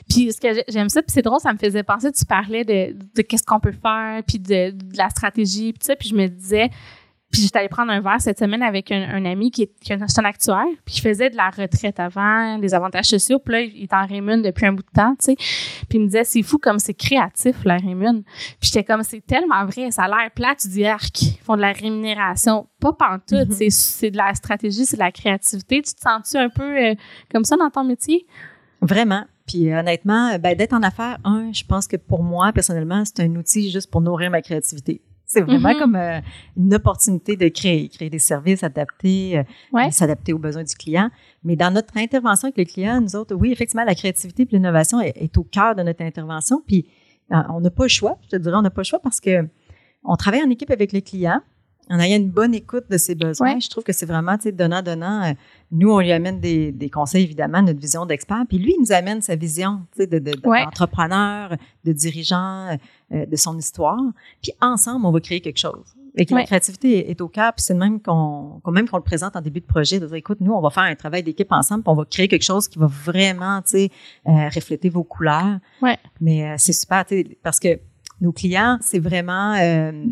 Puis 0.08 0.32
ce 0.32 0.40
que 0.40 0.62
j'aime 0.68 0.88
ça, 0.88 1.02
puis 1.02 1.12
c'est 1.12 1.22
drôle, 1.22 1.40
ça 1.40 1.52
me 1.52 1.58
faisait 1.58 1.82
penser, 1.82 2.10
tu 2.12 2.24
parlais 2.24 2.64
de, 2.64 2.96
de 3.14 3.22
qu'est-ce 3.22 3.44
qu'on 3.44 3.60
peut 3.60 3.72
faire, 3.72 4.22
puis 4.26 4.38
de, 4.38 4.70
de, 4.70 4.96
la 4.96 5.10
stratégie, 5.10 5.72
puis 5.72 5.84
ça, 5.84 5.96
puis 5.96 6.08
je 6.08 6.14
me 6.14 6.26
disais, 6.26 6.70
puis 7.30 7.42
j'étais 7.42 7.60
allée 7.60 7.68
prendre 7.68 7.92
un 7.92 8.00
verre 8.00 8.20
cette 8.20 8.38
semaine 8.38 8.62
avec 8.62 8.90
un, 8.90 9.24
ami 9.24 9.50
qui 9.50 9.62
est, 9.62 9.72
qui 9.80 9.92
est 9.92 9.96
un 9.96 10.24
actuaire, 10.24 10.66
puis 10.84 10.96
il 10.96 11.00
faisait 11.00 11.30
de 11.30 11.36
la 11.36 11.50
retraite 11.50 12.00
avant, 12.00 12.58
des 12.58 12.74
avantages 12.74 13.06
sociaux, 13.06 13.38
puis 13.38 13.52
là, 13.52 13.60
il 13.60 13.82
est 13.84 13.92
en 13.92 14.04
rémun 14.04 14.38
depuis 14.38 14.66
un 14.66 14.72
bout 14.72 14.82
de 14.82 14.90
temps, 14.92 15.14
tu 15.18 15.26
sais. 15.26 15.36
Puis 15.36 15.98
il 15.98 16.00
me 16.00 16.06
disait, 16.06 16.24
c'est 16.24 16.42
fou 16.42 16.58
comme 16.58 16.78
c'est 16.78 16.94
créatif, 16.94 17.64
la 17.64 17.76
rémun. 17.76 18.22
Puis 18.60 18.70
j'étais 18.72 18.84
comme, 18.84 19.02
c'est 19.02 19.24
tellement 19.24 19.64
vrai, 19.64 19.90
ça 19.90 20.04
a 20.04 20.08
l'air 20.08 20.30
plat, 20.34 20.54
tu 20.60 20.68
dis, 20.68 20.84
arc, 20.84 21.22
ils 21.22 21.38
font 21.42 21.56
de 21.56 21.60
la 21.60 21.72
rémunération. 21.72 22.66
Pas 22.80 22.92
pantoute, 22.92 23.48
mm 23.48 23.70
c'est 23.70 24.10
de 24.10 24.16
la 24.16 24.34
stratégie, 24.34 24.84
c'est 24.86 24.96
de 24.96 25.02
la 25.02 25.12
créativité. 25.12 25.82
Tu 25.82 25.94
te 25.94 26.00
sens-tu 26.00 26.36
un 26.36 26.48
peu 26.48 26.62
euh, 26.62 26.94
comme 27.30 27.44
ça 27.44 27.56
dans 27.56 27.70
ton 27.70 27.84
métier? 27.84 28.26
Vraiment. 28.80 29.24
Puis 29.46 29.72
honnêtement, 29.72 30.38
ben, 30.38 30.56
d'être 30.56 30.72
en 30.72 30.82
affaires, 30.82 31.18
un, 31.24 31.52
je 31.52 31.64
pense 31.64 31.86
que 31.86 31.96
pour 31.96 32.22
moi, 32.22 32.52
personnellement, 32.52 33.04
c'est 33.04 33.20
un 33.20 33.34
outil 33.36 33.70
juste 33.70 33.90
pour 33.90 34.00
nourrir 34.00 34.30
ma 34.30 34.42
créativité. 34.42 35.02
C'est 35.32 35.42
vraiment 35.42 35.68
mm-hmm. 35.68 35.78
comme 35.78 35.94
euh, 35.94 36.20
une 36.56 36.74
opportunité 36.74 37.36
de 37.36 37.46
créer, 37.46 37.88
créer 37.88 38.10
des 38.10 38.18
services 38.18 38.64
adaptés, 38.64 39.38
euh, 39.38 39.90
s'adapter 39.92 40.32
aux 40.32 40.40
besoins 40.40 40.64
du 40.64 40.74
client. 40.74 41.08
Mais 41.44 41.54
dans 41.54 41.72
notre 41.72 41.96
intervention 41.96 42.46
avec 42.48 42.58
le 42.58 42.64
client, 42.64 43.00
nous 43.00 43.14
autres, 43.14 43.36
oui, 43.36 43.52
effectivement, 43.52 43.84
la 43.84 43.94
créativité 43.94 44.42
et 44.42 44.48
l'innovation 44.50 45.00
est, 45.00 45.38
au 45.38 45.44
cœur 45.44 45.76
de 45.76 45.84
notre 45.84 46.02
intervention. 46.02 46.60
Puis 46.66 46.88
euh, 47.30 47.36
on 47.50 47.60
n'a 47.60 47.70
pas 47.70 47.84
le 47.84 47.88
choix, 47.88 48.18
je 48.24 48.30
te 48.30 48.36
dirais, 48.42 48.56
on 48.56 48.62
n'a 48.62 48.70
pas 48.70 48.80
le 48.80 48.86
choix 48.86 48.98
parce 48.98 49.20
que 49.20 49.46
on 50.02 50.16
travaille 50.16 50.42
en 50.42 50.50
équipe 50.50 50.72
avec 50.72 50.92
le 50.92 51.00
client 51.00 51.40
en 51.90 51.98
ayant 51.98 52.16
une 52.16 52.30
bonne 52.30 52.54
écoute 52.54 52.84
de 52.88 52.96
ses 52.96 53.14
besoins. 53.14 53.58
Je 53.58 53.68
trouve 53.68 53.82
que 53.82 53.92
c'est 53.92 54.06
vraiment, 54.06 54.36
tu 54.36 54.44
sais, 54.44 54.52
donnant-donnant. 54.52 55.24
Euh, 55.24 55.32
nous, 55.72 55.90
on 55.90 55.98
lui 55.98 56.12
amène 56.12 56.40
des, 56.40 56.70
des 56.70 56.88
conseils, 56.88 57.24
évidemment, 57.24 57.62
notre 57.62 57.80
vision 57.80 58.06
d'expert. 58.06 58.44
Puis 58.48 58.58
lui, 58.58 58.74
il 58.76 58.80
nous 58.80 58.92
amène 58.92 59.20
sa 59.20 59.34
vision, 59.34 59.80
tu 59.96 60.02
sais, 60.02 60.06
d'entrepreneur, 60.06 61.50
de, 61.50 61.56
de, 61.84 61.92
dirigeant, 61.92 62.78
euh, 63.12 63.26
de 63.26 63.36
son 63.36 63.58
histoire. 63.58 64.00
Puis 64.40 64.52
ensemble, 64.60 65.04
on 65.04 65.10
va 65.10 65.20
créer 65.20 65.40
quelque 65.40 65.58
chose. 65.58 65.94
et 66.14 66.26
que 66.26 66.34
la 66.34 66.44
créativité 66.44 67.10
est, 67.10 67.20
au 67.20 67.28
cœur, 67.28 67.52
puis 67.54 67.64
c'est 67.64 67.74
même 67.74 68.00
qu'on 68.00 68.60
même 68.70 68.88
qu'on 68.88 68.96
le 68.96 69.02
présente 69.02 69.36
en 69.36 69.40
début 69.40 69.60
de 69.60 69.66
projet, 69.66 69.98
de 70.00 70.06
dire, 70.06 70.16
écoute, 70.16 70.38
nous, 70.40 70.52
on 70.52 70.60
va 70.60 70.70
faire 70.70 70.84
un 70.84 70.94
travail 70.94 71.22
d'équipe 71.22 71.50
ensemble, 71.50 71.82
puis 71.82 71.90
on 71.90 71.96
va 71.96 72.04
créer 72.04 72.28
quelque 72.28 72.42
chose 72.42 72.68
qui 72.68 72.78
va 72.78 72.86
vraiment, 72.86 73.62
tu 73.62 73.70
sais, 73.70 73.90
euh, 74.26 74.48
refléter 74.48 74.88
vos 74.88 75.04
couleurs. 75.04 75.58
Ouais. 75.82 75.98
Mais 76.20 76.50
euh, 76.50 76.54
c'est 76.58 76.72
super, 76.72 77.04
tu 77.04 77.16
sais, 77.16 77.38
parce 77.42 77.58
que 77.58 77.78
nos 78.20 78.32
clients, 78.32 78.78
c'est 78.80 78.98
vraiment, 78.98 79.54
euh, 79.54 80.04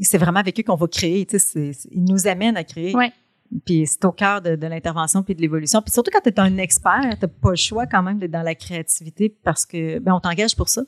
c'est 0.00 0.18
vraiment 0.18 0.40
avec 0.40 0.58
eux 0.58 0.62
qu'on 0.62 0.76
va 0.76 0.86
créer, 0.86 1.26
tu 1.26 1.38
sais, 1.38 1.72
ils 1.90 2.04
nous 2.04 2.26
amènent 2.26 2.56
à 2.56 2.64
créer. 2.64 2.94
Ouais. 2.94 3.12
Puis 3.66 3.86
c'est 3.86 4.04
au 4.04 4.12
cœur 4.12 4.40
de, 4.40 4.56
de 4.56 4.66
l'intervention 4.66 5.22
puis 5.22 5.34
de 5.34 5.40
l'évolution. 5.40 5.82
Puis 5.82 5.92
surtout 5.92 6.10
quand 6.12 6.22
tu 6.22 6.30
es 6.30 6.40
un 6.40 6.56
expert, 6.58 7.02
tu 7.20 7.28
pas 7.28 7.50
le 7.50 7.56
choix 7.56 7.86
quand 7.86 8.02
même 8.02 8.18
d'être 8.18 8.30
dans 8.30 8.42
la 8.42 8.54
créativité 8.54 9.34
parce 9.44 9.66
que 9.66 9.98
ben 9.98 10.14
on 10.14 10.20
t'engage 10.20 10.56
pour 10.56 10.68
ça. 10.68 10.82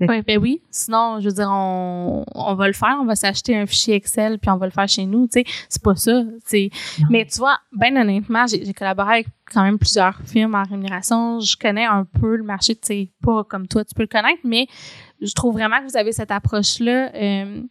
Oui, 0.00 0.22
ben 0.22 0.38
oui. 0.38 0.62
Sinon, 0.70 1.18
je 1.20 1.28
veux 1.28 1.34
dire, 1.34 1.48
on, 1.50 2.24
on 2.34 2.54
va 2.54 2.66
le 2.68 2.72
faire, 2.72 2.96
on 3.00 3.04
va 3.04 3.16
s'acheter 3.16 3.56
un 3.56 3.66
fichier 3.66 3.96
Excel 3.96 4.38
puis 4.38 4.50
on 4.50 4.56
va 4.56 4.66
le 4.66 4.72
faire 4.72 4.88
chez 4.88 5.04
nous. 5.04 5.26
Tu 5.26 5.40
sais, 5.40 5.44
c'est 5.68 5.82
pas 5.82 5.96
ça. 5.96 6.22
Mais 7.10 7.26
tu 7.26 7.38
vois, 7.38 7.58
ben 7.72 7.96
honnêtement, 7.96 8.46
j'ai 8.46 8.72
collaboré 8.72 9.14
avec 9.14 9.26
quand 9.52 9.62
même 9.62 9.78
plusieurs 9.78 10.18
firmes 10.24 10.54
en 10.54 10.62
rémunération. 10.62 11.40
Je 11.40 11.56
connais 11.56 11.86
un 11.86 12.04
peu 12.04 12.36
le 12.36 12.44
marché, 12.44 12.76
tu 12.76 12.86
sais, 12.86 13.12
pas 13.22 13.44
comme 13.44 13.66
toi, 13.66 13.84
tu 13.84 13.94
peux 13.94 14.02
le 14.02 14.08
connaître, 14.08 14.40
mais 14.44 14.68
je 15.20 15.32
trouve 15.34 15.54
vraiment 15.54 15.80
que 15.80 15.90
vous 15.90 15.96
avez 15.96 16.12
cette 16.12 16.30
approche-là 16.30 17.14
euh, 17.14 17.62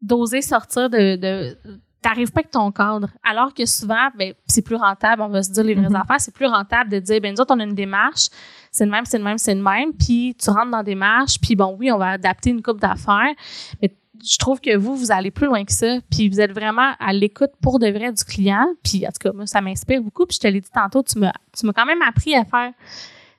d'oser 0.00 0.42
sortir 0.42 0.90
de, 0.90 1.16
de 1.16 1.58
t'arrives 2.02 2.30
pas 2.30 2.40
avec 2.40 2.50
ton 2.50 2.70
cadre. 2.70 3.08
Alors 3.24 3.52
que 3.54 3.66
souvent, 3.66 4.08
ben, 4.16 4.32
c'est 4.46 4.62
plus 4.62 4.76
rentable, 4.76 5.22
on 5.22 5.28
va 5.28 5.42
se 5.42 5.50
dire 5.50 5.64
les 5.64 5.74
vraies 5.74 5.88
mm-hmm. 5.88 6.00
affaires, 6.00 6.20
c'est 6.20 6.34
plus 6.34 6.46
rentable 6.46 6.90
de 6.90 6.98
dire, 7.00 7.20
ben 7.20 7.34
nous 7.34 7.40
autres, 7.40 7.54
on 7.54 7.60
a 7.60 7.64
une 7.64 7.74
démarche, 7.74 8.28
c'est 8.70 8.84
le 8.84 8.90
même, 8.90 9.04
c'est 9.04 9.18
le 9.18 9.24
même, 9.24 9.38
c'est 9.38 9.54
le 9.54 9.62
même, 9.62 9.92
puis 9.92 10.36
tu 10.40 10.50
rentres 10.50 10.70
dans 10.70 10.82
des 10.82 10.92
démarche, 10.92 11.40
puis 11.40 11.56
bon, 11.56 11.76
oui, 11.78 11.90
on 11.90 11.98
va 11.98 12.10
adapter 12.10 12.50
une 12.50 12.62
coupe 12.62 12.80
d'affaires, 12.80 13.34
mais 13.82 13.94
je 14.24 14.36
trouve 14.38 14.60
que 14.60 14.76
vous, 14.76 14.96
vous 14.96 15.12
allez 15.12 15.30
plus 15.30 15.46
loin 15.46 15.64
que 15.64 15.72
ça, 15.72 15.98
puis 16.10 16.28
vous 16.28 16.40
êtes 16.40 16.52
vraiment 16.52 16.92
à 16.98 17.12
l'écoute 17.12 17.50
pour 17.60 17.78
de 17.78 17.88
vrai 17.88 18.12
du 18.12 18.24
client, 18.24 18.66
puis 18.82 19.06
en 19.06 19.10
tout 19.10 19.28
cas, 19.28 19.32
moi, 19.32 19.46
ça 19.46 19.60
m'inspire 19.60 20.02
beaucoup, 20.02 20.26
puis 20.26 20.36
je 20.36 20.40
te 20.40 20.48
l'ai 20.48 20.60
dit 20.60 20.70
tantôt, 20.72 21.02
tu 21.02 21.18
m'as, 21.18 21.32
tu 21.56 21.66
m'as 21.66 21.72
quand 21.72 21.86
même 21.86 22.02
appris 22.02 22.34
à 22.34 22.44
faire, 22.44 22.72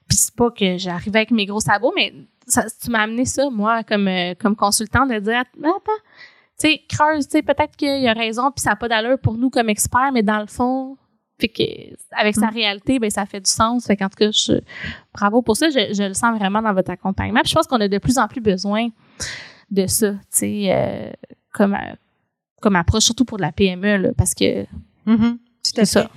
puis 0.07 0.17
c'est 0.17 0.35
pas 0.35 0.51
que 0.51 0.77
j'arrive 0.77 1.15
avec 1.15 1.31
mes 1.31 1.45
gros 1.45 1.59
sabots, 1.59 1.93
mais 1.95 2.13
ça, 2.47 2.65
tu 2.81 2.89
m'as 2.89 3.01
amené 3.03 3.25
ça, 3.25 3.49
moi, 3.49 3.83
comme, 3.83 4.07
euh, 4.07 4.33
comme 4.39 4.55
consultant, 4.55 5.05
de 5.05 5.19
dire, 5.19 5.39
attends, 5.39 5.91
tu 6.59 6.67
sais, 6.67 6.81
creuse, 6.89 7.27
tu 7.27 7.37
sais, 7.37 7.41
peut-être 7.41 7.75
qu'il 7.75 8.01
y 8.01 8.07
a 8.07 8.13
raison, 8.13 8.51
puis 8.51 8.61
ça 8.61 8.71
n'a 8.71 8.75
pas 8.75 8.87
d'allure 8.87 9.17
pour 9.19 9.37
nous 9.37 9.49
comme 9.49 9.69
experts, 9.69 10.11
mais 10.13 10.23
dans 10.23 10.39
le 10.39 10.47
fond, 10.47 10.97
fait 11.39 11.47
que 11.47 11.63
avec 12.11 12.35
sa 12.35 12.47
mm. 12.47 12.53
réalité, 12.53 12.99
ben 12.99 13.09
ça 13.09 13.25
fait 13.25 13.39
du 13.39 13.49
sens. 13.49 13.85
Fait 13.85 13.95
qu'en 13.95 14.09
tout 14.09 14.17
cas, 14.17 14.29
je, 14.31 14.59
bravo 15.13 15.41
pour 15.41 15.55
ça. 15.55 15.69
Je, 15.69 15.93
je, 15.93 16.03
le 16.03 16.13
sens 16.13 16.37
vraiment 16.37 16.61
dans 16.61 16.73
votre 16.73 16.91
accompagnement. 16.91 17.39
Puis 17.41 17.51
je 17.51 17.55
pense 17.55 17.65
qu'on 17.65 17.79
a 17.79 17.87
de 17.87 17.97
plus 17.97 18.17
en 18.17 18.27
plus 18.27 18.41
besoin 18.41 18.89
de 19.71 19.87
ça, 19.87 20.11
tu 20.11 20.19
sais, 20.31 20.67
euh, 20.69 21.11
comme 21.53 21.75
euh, 21.75 21.95
comme 22.61 22.75
approche, 22.75 23.03
surtout 23.03 23.23
pour 23.23 23.37
la 23.37 23.53
PME, 23.53 23.97
là, 23.97 24.09
parce 24.17 24.33
que 24.33 24.63
mm-hmm. 25.07 25.37
à 25.77 25.85
ça. 25.85 26.09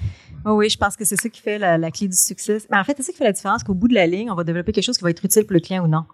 Oh 0.44 0.54
oui, 0.54 0.68
je 0.68 0.76
pense 0.76 0.96
que 0.96 1.04
c'est 1.04 1.14
ça 1.14 1.28
qui 1.28 1.40
fait 1.40 1.56
la, 1.56 1.78
la 1.78 1.92
clé 1.92 2.08
du 2.08 2.16
succès. 2.16 2.58
Mais 2.68 2.76
en 2.76 2.82
fait, 2.82 2.96
c'est 2.96 3.04
ça 3.04 3.12
qui 3.12 3.18
fait 3.18 3.24
la 3.24 3.32
différence 3.32 3.62
qu'au 3.62 3.74
bout 3.74 3.86
de 3.86 3.94
la 3.94 4.08
ligne, 4.08 4.28
on 4.28 4.34
va 4.34 4.42
développer 4.42 4.72
quelque 4.72 4.82
chose 4.82 4.98
qui 4.98 5.04
va 5.04 5.10
être 5.10 5.24
utile 5.24 5.44
pour 5.44 5.54
le 5.54 5.60
client 5.60 5.84
ou 5.84 5.86
non. 5.86 6.04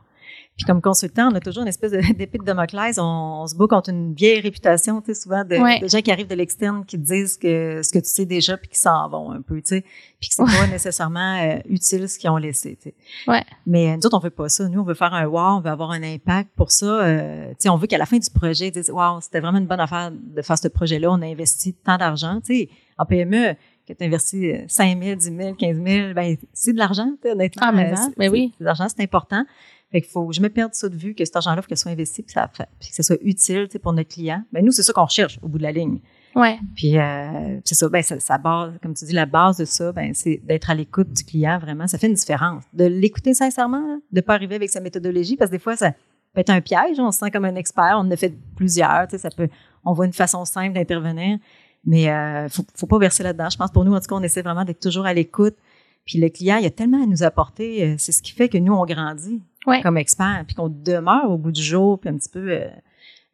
Puis 0.58 0.66
comme 0.66 0.82
consultant, 0.82 1.30
on 1.30 1.36
a 1.36 1.40
toujours 1.40 1.62
une 1.62 1.68
espèce 1.68 1.92
d'épée 2.16 2.36
de 2.36 2.42
Damoclès. 2.42 2.98
On, 2.98 3.46
se 3.46 3.54
bat 3.54 3.66
contre 3.68 3.90
une 3.90 4.12
vieille 4.12 4.40
réputation, 4.40 5.00
tu 5.00 5.14
sais, 5.14 5.20
souvent 5.22 5.44
de, 5.44 5.54
gens 5.86 6.00
qui 6.00 6.10
arrivent 6.10 6.26
de 6.26 6.34
l'externe 6.34 6.84
qui 6.84 6.98
te 6.98 7.06
disent 7.06 7.38
que 7.38 7.80
ce 7.84 7.92
que 7.92 8.00
tu 8.00 8.10
sais 8.10 8.26
déjà 8.26 8.56
puis 8.56 8.68
qui 8.68 8.78
s'en 8.78 9.08
vont 9.08 9.30
un 9.30 9.40
peu, 9.40 9.62
tu 9.62 9.76
sais, 9.76 9.84
puis 10.18 10.28
que 10.28 10.34
c'est 10.34 10.44
pas 10.44 10.66
nécessairement 10.66 11.40
euh, 11.40 11.58
utile 11.68 12.08
ce 12.08 12.18
qu'ils 12.18 12.28
ont 12.28 12.36
laissé, 12.36 12.76
tu 12.82 12.90
sais. 12.90 12.94
Ouais. 13.28 13.44
Mais 13.66 13.96
nous 13.96 14.04
autres, 14.04 14.16
on 14.16 14.20
veut 14.20 14.30
pas 14.30 14.48
ça. 14.48 14.68
Nous, 14.68 14.80
on 14.80 14.84
veut 14.84 14.94
faire 14.94 15.14
un 15.14 15.26
wow, 15.26 15.58
on 15.58 15.60
veut 15.60 15.70
avoir 15.70 15.92
un 15.92 16.02
impact 16.02 16.50
pour 16.56 16.72
ça. 16.72 16.86
Euh, 16.86 17.50
tu 17.50 17.54
sais, 17.60 17.68
on 17.68 17.76
veut 17.76 17.86
qu'à 17.86 17.98
la 17.98 18.06
fin 18.06 18.18
du 18.18 18.28
projet, 18.28 18.66
ils 18.66 18.72
disent 18.72 18.90
wow, 18.90 19.20
c'était 19.20 19.38
vraiment 19.38 19.58
une 19.58 19.68
bonne 19.68 19.80
affaire 19.80 20.10
de 20.10 20.42
faire 20.42 20.58
ce 20.58 20.66
projet-là. 20.66 21.08
On 21.12 21.22
a 21.22 21.26
investi 21.26 21.72
tant 21.72 21.98
d'argent, 21.98 22.40
tu 22.44 22.54
sais. 22.54 22.68
En 22.98 23.06
PME, 23.06 23.54
que 23.86 23.92
tu 23.92 24.04
investis 24.04 24.56
5 24.66 25.02
000, 25.02 25.16
10 25.16 25.36
000, 25.36 25.54
15 25.54 25.82
000, 25.82 26.14
ben, 26.14 26.36
c'est 26.52 26.72
de 26.72 26.78
l'argent, 26.78 27.12
honnêtement. 27.24 27.62
Ah, 27.64 27.70
mais, 27.70 27.92
ben, 27.92 28.12
mais 28.18 28.28
oui. 28.28 28.52
L'argent, 28.58 28.88
c'est 28.88 29.02
important. 29.04 29.44
Fait 29.90 30.02
qu'il 30.02 30.10
faut 30.10 30.30
je 30.32 30.40
me 30.40 30.48
perde 30.48 30.74
ça 30.74 30.88
de 30.88 30.96
vue, 30.96 31.14
que 31.14 31.24
cet 31.24 31.36
argent-là, 31.36 31.62
faut 31.62 31.68
qu'il 31.68 31.76
soit 31.76 31.90
investi, 31.90 32.22
puis, 32.22 32.32
ça, 32.32 32.48
puis 32.48 32.90
que 32.90 32.94
ça 32.94 33.02
soit 33.02 33.18
utile 33.22 33.68
pour 33.82 33.92
notre 33.92 34.10
client. 34.10 34.42
Ben 34.52 34.64
nous, 34.64 34.72
c'est 34.72 34.82
ça 34.82 34.92
qu'on 34.92 35.04
recherche 35.04 35.38
au 35.42 35.48
bout 35.48 35.58
de 35.58 35.62
la 35.62 35.72
ligne. 35.72 36.00
Ouais. 36.34 36.58
Puis 36.76 36.98
euh, 36.98 37.58
c'est 37.64 37.74
ça, 37.74 37.88
ben 37.88 38.02
ça, 38.02 38.38
base, 38.38 38.74
comme 38.82 38.94
tu 38.94 39.04
dis, 39.06 39.12
la 39.12 39.26
base 39.26 39.56
de 39.56 39.64
ça, 39.64 39.92
ben 39.92 40.12
c'est 40.14 40.40
d'être 40.44 40.70
à 40.70 40.74
l'écoute 40.74 41.10
du 41.10 41.24
client 41.24 41.58
vraiment. 41.58 41.86
Ça 41.86 41.98
fait 41.98 42.06
une 42.06 42.14
différence. 42.14 42.64
De 42.74 42.84
l'écouter 42.84 43.34
sincèrement, 43.34 44.00
de 44.12 44.20
pas 44.20 44.34
arriver 44.34 44.56
avec 44.56 44.70
sa 44.70 44.80
méthodologie, 44.80 45.36
parce 45.36 45.50
que 45.50 45.56
des 45.56 45.62
fois 45.62 45.76
ça 45.76 45.92
peut 46.34 46.40
être 46.40 46.50
un 46.50 46.60
piège. 46.60 46.98
On 46.98 47.10
se 47.10 47.18
sent 47.18 47.30
comme 47.30 47.46
un 47.46 47.54
expert. 47.54 47.94
On 47.94 48.00
en 48.00 48.10
a 48.10 48.16
fait 48.16 48.34
plusieurs. 48.56 49.06
Tu 49.08 49.12
sais, 49.12 49.18
ça 49.18 49.30
peut, 49.30 49.48
on 49.84 49.94
voit 49.94 50.06
une 50.06 50.12
façon 50.12 50.44
simple 50.44 50.74
d'intervenir, 50.74 51.38
mais 51.84 52.10
euh, 52.10 52.48
faut, 52.48 52.64
faut 52.74 52.86
pas 52.86 52.98
verser 52.98 53.22
là-dedans. 53.22 53.48
Je 53.50 53.56
pense 53.56 53.70
pour 53.70 53.84
nous, 53.84 53.94
en 53.94 54.00
tout 54.00 54.06
cas, 54.06 54.16
on 54.16 54.22
essaie 54.22 54.42
vraiment 54.42 54.64
d'être 54.64 54.80
toujours 54.80 55.06
à 55.06 55.14
l'écoute. 55.14 55.56
Puis 56.04 56.18
le 56.18 56.28
client, 56.28 56.56
il 56.56 56.64
y 56.64 56.66
a 56.66 56.70
tellement 56.70 57.02
à 57.02 57.06
nous 57.06 57.22
apporter. 57.22 57.84
Euh, 57.84 57.94
c'est 57.98 58.12
ce 58.12 58.22
qui 58.22 58.32
fait 58.32 58.48
que 58.48 58.58
nous, 58.58 58.72
on 58.72 58.84
grandit 58.84 59.42
comme 59.82 59.96
expert, 59.96 60.44
puis 60.46 60.54
qu'on 60.54 60.68
demeure 60.68 61.30
au 61.30 61.38
bout 61.38 61.52
du 61.52 61.62
jour, 61.62 61.98
puis 61.98 62.10
un 62.10 62.16
petit 62.16 62.28
peu 62.28 62.50
euh, 62.50 62.68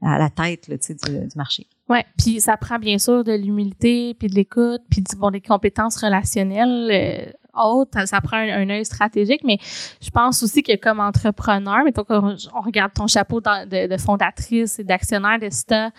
à 0.02 0.18
la 0.18 0.30
tête 0.30 0.68
là, 0.68 0.76
du, 0.76 0.94
du 0.94 1.36
marché. 1.36 1.66
Oui, 1.88 1.98
puis 2.18 2.40
ça 2.40 2.56
prend 2.56 2.78
bien 2.78 2.98
sûr 2.98 3.24
de 3.24 3.32
l'humilité, 3.32 4.14
puis 4.14 4.28
de 4.28 4.34
l'écoute, 4.34 4.82
puis 4.90 5.04
bon, 5.18 5.30
des 5.30 5.40
compétences 5.40 5.96
relationnelles 5.96 6.90
euh, 6.90 7.32
hautes. 7.54 7.94
Ça 8.06 8.20
prend 8.20 8.38
un, 8.38 8.70
œil 8.70 8.84
stratégique, 8.84 9.42
mais 9.44 9.58
je 10.00 10.10
pense 10.10 10.42
aussi 10.42 10.62
que 10.62 10.76
comme 10.76 11.00
entrepreneur, 11.00 11.84
mettons 11.84 12.04
qu'on 12.04 12.36
on 12.54 12.60
regarde 12.60 12.92
ton 12.94 13.06
chapeau 13.06 13.40
de, 13.40 13.86
de, 13.86 13.96
fondatrice 13.98 14.78
et 14.78 14.84
d'actionnaire 14.84 15.38
de 15.38 15.46
euh, 15.46 15.90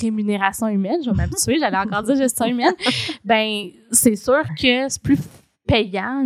rémunération 0.00 0.68
humaine, 0.68 1.00
je 1.04 1.10
vais 1.10 1.16
m'habituer, 1.16 1.58
j'allais 1.58 1.78
encore 1.78 2.04
dire 2.04 2.16
gestion 2.16 2.46
humaine, 2.46 2.74
ben 3.24 3.68
c'est 3.90 4.16
sûr 4.16 4.42
que 4.60 4.88
c'est 4.88 5.02
plus 5.02 5.18
payant 5.66 6.24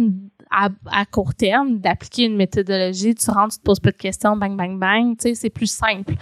à, 0.52 1.04
court 1.06 1.34
terme 1.34 1.78
d'appliquer 1.78 2.24
une 2.24 2.36
méthodologie. 2.36 3.14
Tu 3.14 3.30
rentres, 3.30 3.54
tu 3.54 3.58
te 3.58 3.64
poses 3.64 3.80
pas 3.80 3.90
de 3.90 3.96
questions, 3.96 4.36
bang, 4.36 4.56
bang, 4.56 4.78
bang. 4.78 5.16
Tu 5.16 5.28
sais, 5.28 5.34
c'est 5.34 5.50
plus 5.50 5.70
simple. 5.70 6.14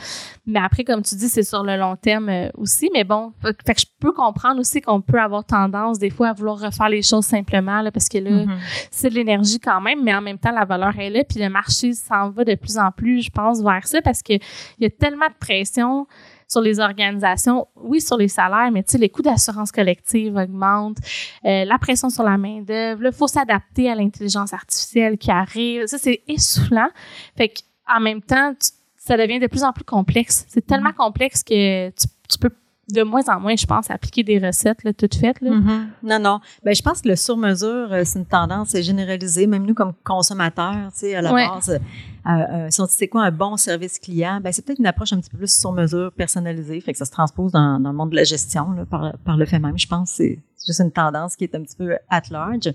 Mais 0.47 0.61
après, 0.61 0.85
comme 0.85 1.03
tu 1.03 1.15
dis, 1.17 1.29
c'est 1.29 1.43
sur 1.43 1.65
le 1.65 1.77
long 1.77 1.97
terme 1.97 2.29
euh, 2.29 2.49
aussi. 2.57 2.91
Mais 2.93 3.05
bon, 3.05 3.33
fait, 3.43 3.75
que 3.75 3.81
je 3.81 3.87
peux 3.99 4.13
comprendre 4.13 4.61
aussi 4.61 4.81
qu'on 4.81 5.01
peut 5.01 5.21
avoir 5.21 5.45
tendance 5.45 5.99
des 5.99 6.11
fois 6.11 6.29
à 6.29 6.33
vouloir 6.33 6.59
refaire 6.59 6.89
les 6.89 7.03
choses 7.03 7.25
simplement 7.25 7.83
là, 7.83 7.91
parce 7.91 8.09
que 8.09 8.19
là, 8.19 8.31
mm-hmm. 8.31 8.59
c'est 8.91 9.11
de 9.11 9.15
l'énergie 9.15 9.59
quand 9.59 9.81
même, 9.81 10.03
mais 10.03 10.15
en 10.15 10.21
même 10.21 10.39
temps, 10.39 10.53
la 10.53 10.65
valeur 10.65 10.99
est 10.99 11.11
là. 11.11 11.25
Puis 11.25 11.41
le 11.41 11.49
marché 11.49 11.93
s'en 11.93 12.31
va 12.31 12.45
de 12.45 12.55
plus 12.55 12.79
en 12.79 12.91
plus, 12.91 13.23
je 13.23 13.31
pense, 13.31 13.63
vers 13.63 13.87
ça 13.87 14.01
parce 14.03 14.23
qu'il 14.23 14.41
y 14.79 14.87
a 14.87 14.91
tellement 14.91 15.27
de 15.27 15.39
pression 15.39 16.07
sur 16.51 16.61
les 16.61 16.81
organisations, 16.81 17.69
oui, 17.77 18.01
sur 18.01 18.17
les 18.17 18.27
salaires, 18.27 18.71
mais 18.73 18.83
tu 18.83 18.93
sais, 18.93 18.99
les 18.99 19.09
coûts 19.09 19.23
d'assurance 19.23 19.71
collective 19.71 20.35
augmentent, 20.35 20.99
euh, 21.45 21.65
la 21.65 21.79
pression 21.79 22.11
sur 22.11 22.25
la 22.25 22.37
main-d'œuvre, 22.37 23.03
il 23.07 23.13
faut 23.13 23.29
s'adapter 23.29 23.89
à 23.89 23.95
l'intelligence 23.95 24.53
artificielle 24.53 25.17
qui 25.17 25.31
arrive. 25.31 25.87
Ça, 25.87 25.97
c'est 25.97 26.23
essoufflant. 26.27 26.89
Fait 27.37 27.55
en 27.89 28.01
même 28.01 28.21
temps, 28.21 28.53
ça 28.97 29.17
devient 29.17 29.39
de 29.39 29.47
plus 29.47 29.63
en 29.63 29.73
plus 29.73 29.85
complexe. 29.85 30.45
C'est 30.49 30.67
tellement 30.67 30.93
complexe 30.93 31.45
que 31.45 31.91
tu, 31.91 32.09
tu 32.29 32.39
peux 32.39 32.51
de 32.93 33.03
moins 33.03 33.23
en 33.29 33.41
moins, 33.41 33.57
je 33.57 33.67
pense, 33.67 33.91
appliquer 33.91 34.23
des 34.23 34.39
recettes 34.39 34.85
là, 34.85 34.93
toutes 34.93 35.15
faites. 35.15 35.41
Là. 35.41 35.51
Mm-hmm. 35.51 35.87
Non, 36.03 36.19
non. 36.19 36.41
Ben, 36.65 36.75
je 36.75 36.83
pense 36.83 37.01
que 37.03 37.09
le 37.09 37.17
sur-mesure, 37.17 37.93
euh, 37.93 38.03
c'est 38.05 38.19
une 38.19 38.27
tendance 38.27 38.77
généralisée. 38.77 39.47
Même 39.47 39.65
nous, 39.65 39.75
comme 39.75 39.93
consommateurs, 40.05 40.91
tu 40.93 41.01
sais, 41.01 41.15
à 41.15 41.23
la 41.23 41.33
base, 41.33 41.71
euh, 41.71 42.31
euh, 42.31 42.67
si 42.71 42.81
on 42.81 42.85
dit 42.85 42.95
c'est 42.97 43.09
quoi 43.09 43.25
un 43.25 43.31
bon 43.31 43.57
service 43.57 43.99
client, 43.99 44.41
ben, 44.43 44.53
c'est 44.53 44.65
peut-être 44.65 44.79
une 44.79 44.87
approche 44.87 45.13
un 45.13 45.21
petit 45.21 45.31
peu 45.31 45.39
plus 45.39 45.59
sur-mesure, 45.59 46.13
personnalisée. 46.13 46.81
Fait 46.81 46.93
que 46.93 46.99
ça 46.99 47.05
se 47.05 47.11
transpose 47.11 47.53
dans, 47.53 47.81
dans 47.81 47.91
le 47.91 47.97
monde 47.97 48.11
de 48.11 48.17
la 48.17 48.25
gestion 48.25 48.73
là, 48.73 48.85
par, 48.85 49.13
par 49.25 49.37
le 49.37 49.47
fait 49.47 49.59
même. 49.59 49.79
Je 49.79 49.87
pense 49.87 50.11
que 50.11 50.17
c'est 50.17 50.39
juste 50.67 50.81
une 50.81 50.93
tendance 50.93 51.37
qui 51.37 51.45
est 51.45 51.55
un 51.55 51.63
petit 51.63 51.77
peu 51.77 51.97
at 52.09 52.23
large 52.31 52.73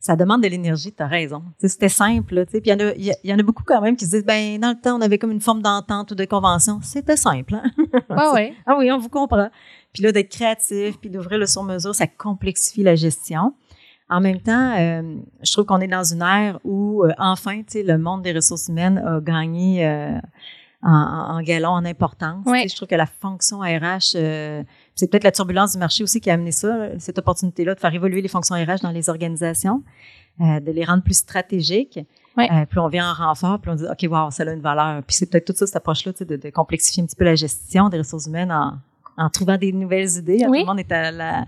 ça 0.00 0.16
demande 0.16 0.42
de 0.42 0.48
l'énergie, 0.48 0.92
tu 0.92 1.02
as 1.02 1.06
raison. 1.06 1.42
C'était 1.58 1.88
simple. 1.88 2.46
Puis 2.46 2.60
il 2.64 2.68
y, 2.68 2.72
en 2.72 2.78
a, 2.78 2.92
y 2.96 3.34
en 3.34 3.38
a 3.38 3.42
beaucoup 3.42 3.64
quand 3.64 3.80
même 3.80 3.96
qui 3.96 4.04
se 4.06 4.10
disent, 4.10 4.24
ben 4.24 4.58
dans 4.60 4.70
le 4.70 4.80
temps, 4.80 4.96
on 4.96 5.00
avait 5.00 5.18
comme 5.18 5.32
une 5.32 5.40
forme 5.40 5.60
d'entente 5.60 6.12
ou 6.12 6.14
de 6.14 6.24
convention. 6.24 6.78
C'était 6.82 7.16
simple, 7.16 7.54
hein? 7.54 7.70
Ah 8.08 8.30
oui. 8.34 8.54
ah 8.66 8.76
oui, 8.78 8.90
on 8.92 8.98
vous 8.98 9.08
comprend. 9.08 9.50
Puis 9.92 10.02
là, 10.02 10.12
d'être 10.12 10.30
créatif, 10.30 10.98
puis 11.00 11.10
d'ouvrir 11.10 11.38
le 11.38 11.46
sur-mesure, 11.46 11.94
ça 11.94 12.06
complexifie 12.06 12.82
la 12.82 12.94
gestion. 12.94 13.54
En 14.10 14.20
même 14.20 14.40
temps, 14.40 14.74
euh, 14.78 15.16
je 15.42 15.52
trouve 15.52 15.66
qu'on 15.66 15.80
est 15.80 15.88
dans 15.88 16.04
une 16.04 16.22
ère 16.22 16.58
où, 16.64 17.04
euh, 17.04 17.12
enfin, 17.18 17.58
tu 17.58 17.64
sais, 17.68 17.82
le 17.82 17.98
monde 17.98 18.22
des 18.22 18.32
ressources 18.32 18.68
humaines 18.68 18.98
a 18.98 19.20
gagné 19.20 19.86
euh, 19.86 20.18
en, 20.82 20.90
en 20.90 21.42
galon, 21.42 21.70
en 21.70 21.84
importance. 21.84 22.44
Je 22.46 22.74
trouve 22.76 22.88
que 22.88 22.94
la 22.94 23.06
fonction 23.06 23.60
RH, 23.60 24.14
euh, 24.14 24.62
c'est 24.94 25.10
peut-être 25.10 25.24
la 25.24 25.32
turbulence 25.32 25.72
du 25.72 25.78
marché 25.78 26.04
aussi 26.04 26.20
qui 26.20 26.30
a 26.30 26.34
amené 26.34 26.52
ça, 26.52 26.90
cette 26.98 27.18
opportunité-là 27.18 27.74
de 27.74 27.80
faire 27.80 27.92
évoluer 27.92 28.22
les 28.22 28.28
fonctions 28.28 28.54
RH 28.54 28.82
dans 28.82 28.90
les 28.90 29.08
organisations, 29.10 29.82
euh, 30.40 30.60
de 30.60 30.70
les 30.70 30.84
rendre 30.84 31.02
plus 31.02 31.18
stratégiques. 31.18 31.98
Euh, 32.38 32.66
puis 32.70 32.78
on 32.78 32.86
vient 32.86 33.10
en 33.10 33.14
renfort, 33.14 33.58
puis 33.58 33.72
on 33.72 33.74
dit 33.74 33.84
OK, 33.84 34.08
wow, 34.08 34.30
ça 34.30 34.44
a 34.44 34.52
une 34.52 34.60
valeur. 34.60 35.02
Puis 35.02 35.16
c'est 35.16 35.26
peut-être 35.26 35.46
tout 35.46 35.54
ça 35.56 35.66
cette 35.66 35.74
approche-là, 35.74 36.12
de, 36.20 36.36
de 36.36 36.50
complexifier 36.50 37.02
un 37.02 37.06
petit 37.06 37.16
peu 37.16 37.24
la 37.24 37.34
gestion 37.34 37.88
des 37.88 37.98
ressources 37.98 38.26
humaines 38.26 38.52
en, 38.52 38.78
en 39.16 39.28
trouvant 39.28 39.56
des 39.56 39.72
nouvelles 39.72 40.18
idées. 40.18 40.44
Tout 40.44 40.52
le 40.52 40.64
monde 40.64 40.78
est 40.78 40.92
à 40.92 41.10
la 41.10 41.46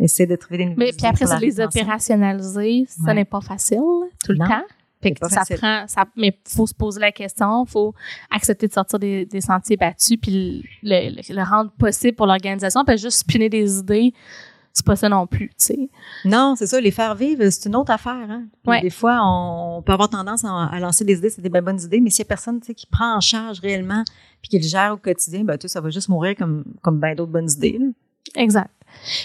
essayer 0.00 0.26
de 0.26 0.36
trouver 0.36 0.58
des 0.58 0.64
nouvelles 0.64 0.88
Mais 0.88 0.92
puis 0.92 1.06
après, 1.06 1.26
ça, 1.26 1.38
les 1.38 1.60
opérationnaliser, 1.60 2.86
ça 2.88 3.14
n'est 3.14 3.24
pas 3.24 3.40
facile 3.40 3.78
tout 4.24 4.32
le 4.32 4.38
temps. 4.38 4.62
Ça 5.28 5.42
prend, 5.56 5.84
ça, 5.86 6.04
mais 6.16 6.38
faut 6.48 6.66
se 6.66 6.74
poser 6.74 7.00
la 7.00 7.12
question, 7.12 7.64
faut 7.66 7.94
accepter 8.30 8.68
de 8.68 8.72
sortir 8.72 8.98
des, 8.98 9.26
sentiers 9.40 9.76
battus, 9.76 10.18
puis 10.20 10.64
le, 10.82 11.48
rendre 11.48 11.70
possible 11.72 12.16
pour 12.16 12.26
l'organisation, 12.26 12.84
puis 12.84 12.98
juste 12.98 13.18
spinner 13.18 13.48
des 13.48 13.78
idées 13.78 14.12
c'est 14.72 14.86
pas 14.86 14.96
ça 14.96 15.08
non 15.08 15.26
plus, 15.26 15.48
tu 15.48 15.54
sais. 15.58 15.90
Non, 16.24 16.54
c'est 16.56 16.66
ça. 16.66 16.80
Les 16.80 16.90
faire 16.90 17.14
vivre, 17.14 17.46
c'est 17.50 17.68
une 17.68 17.76
autre 17.76 17.92
affaire. 17.92 18.26
Hein? 18.30 18.44
Des 18.80 18.90
fois, 18.90 19.20
on, 19.22 19.82
peut 19.82 19.92
avoir 19.92 20.08
tendance 20.08 20.44
à, 20.44 20.78
lancer 20.80 21.04
des 21.04 21.18
idées, 21.18 21.28
c'est 21.28 21.42
des 21.42 21.50
bonnes 21.50 21.80
idées, 21.80 22.00
mais 22.00 22.08
s'il 22.08 22.20
y 22.20 22.26
a 22.26 22.28
personne 22.28 22.60
qui 22.60 22.86
prend 22.86 23.16
en 23.16 23.20
charge 23.20 23.60
réellement 23.60 24.02
puis 24.40 24.48
qui 24.48 24.58
le 24.58 24.66
gère 24.66 24.94
au 24.94 24.96
quotidien, 24.96 25.44
ben, 25.44 25.58
ça 25.62 25.80
va 25.80 25.90
juste 25.90 26.08
mourir 26.08 26.34
comme, 26.36 26.64
comme 26.80 26.98
bien 26.98 27.14
d'autres 27.14 27.30
bonnes 27.30 27.50
idées. 27.50 27.78
Exact. 28.34 28.70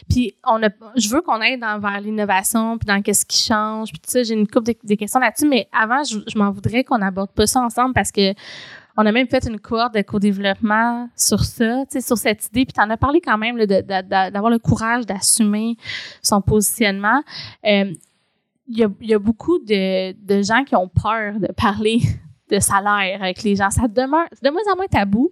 Puis 0.09 0.35
on 0.45 0.61
a, 0.63 0.69
je 0.95 1.09
veux 1.09 1.21
qu'on 1.21 1.41
aille 1.41 1.59
vers 1.59 2.01
l'innovation, 2.01 2.77
puis 2.77 2.87
dans 2.87 3.01
qu'est-ce 3.01 3.25
qui 3.25 3.43
change, 3.43 3.91
puis 3.91 3.99
tout 3.99 4.09
ça. 4.09 4.23
J'ai 4.23 4.33
une 4.33 4.47
couple 4.47 4.73
de, 4.83 4.95
questions 4.95 5.19
là-dessus, 5.19 5.47
mais 5.47 5.67
avant, 5.71 6.03
je, 6.03 6.37
m'en 6.37 6.51
voudrais 6.51 6.83
qu'on 6.83 7.01
aborde 7.01 7.31
pas 7.31 7.47
ça 7.47 7.61
ensemble 7.61 7.93
parce 7.93 8.11
que 8.11 8.33
on 8.99 9.05
a 9.05 9.11
même 9.11 9.27
fait 9.27 9.45
une 9.45 9.59
cohorte 9.59 9.93
de 9.93 10.01
co-développement 10.01 11.07
sur 11.15 11.43
ça, 11.43 11.83
sur 11.99 12.17
cette 12.17 12.47
idée. 12.47 12.65
Puis 12.65 12.73
tu 12.73 12.81
en 12.81 12.89
as 12.89 12.97
parlé 12.97 13.21
quand 13.21 13.37
même 13.37 13.55
d'avoir 13.65 14.49
le 14.49 14.57
courage 14.57 15.05
d'assumer 15.05 15.77
son 16.23 16.41
positionnement. 16.41 17.21
Euh, 17.63 17.93
il 18.67 18.79
y, 19.01 19.13
a, 19.13 19.19
beaucoup 19.19 19.59
de, 19.59 20.41
gens 20.41 20.63
qui 20.65 20.75
ont 20.75 20.89
peur 20.89 21.39
de 21.39 21.47
parler 21.53 21.99
de 22.51 22.59
salaire 22.59 23.21
avec 23.21 23.43
les 23.43 23.55
gens. 23.55 23.69
Ça 23.69 23.87
demeure 23.87 24.27
de 24.41 24.49
moins 24.49 24.61
en 24.73 24.75
moins 24.75 24.87
tabou, 24.87 25.31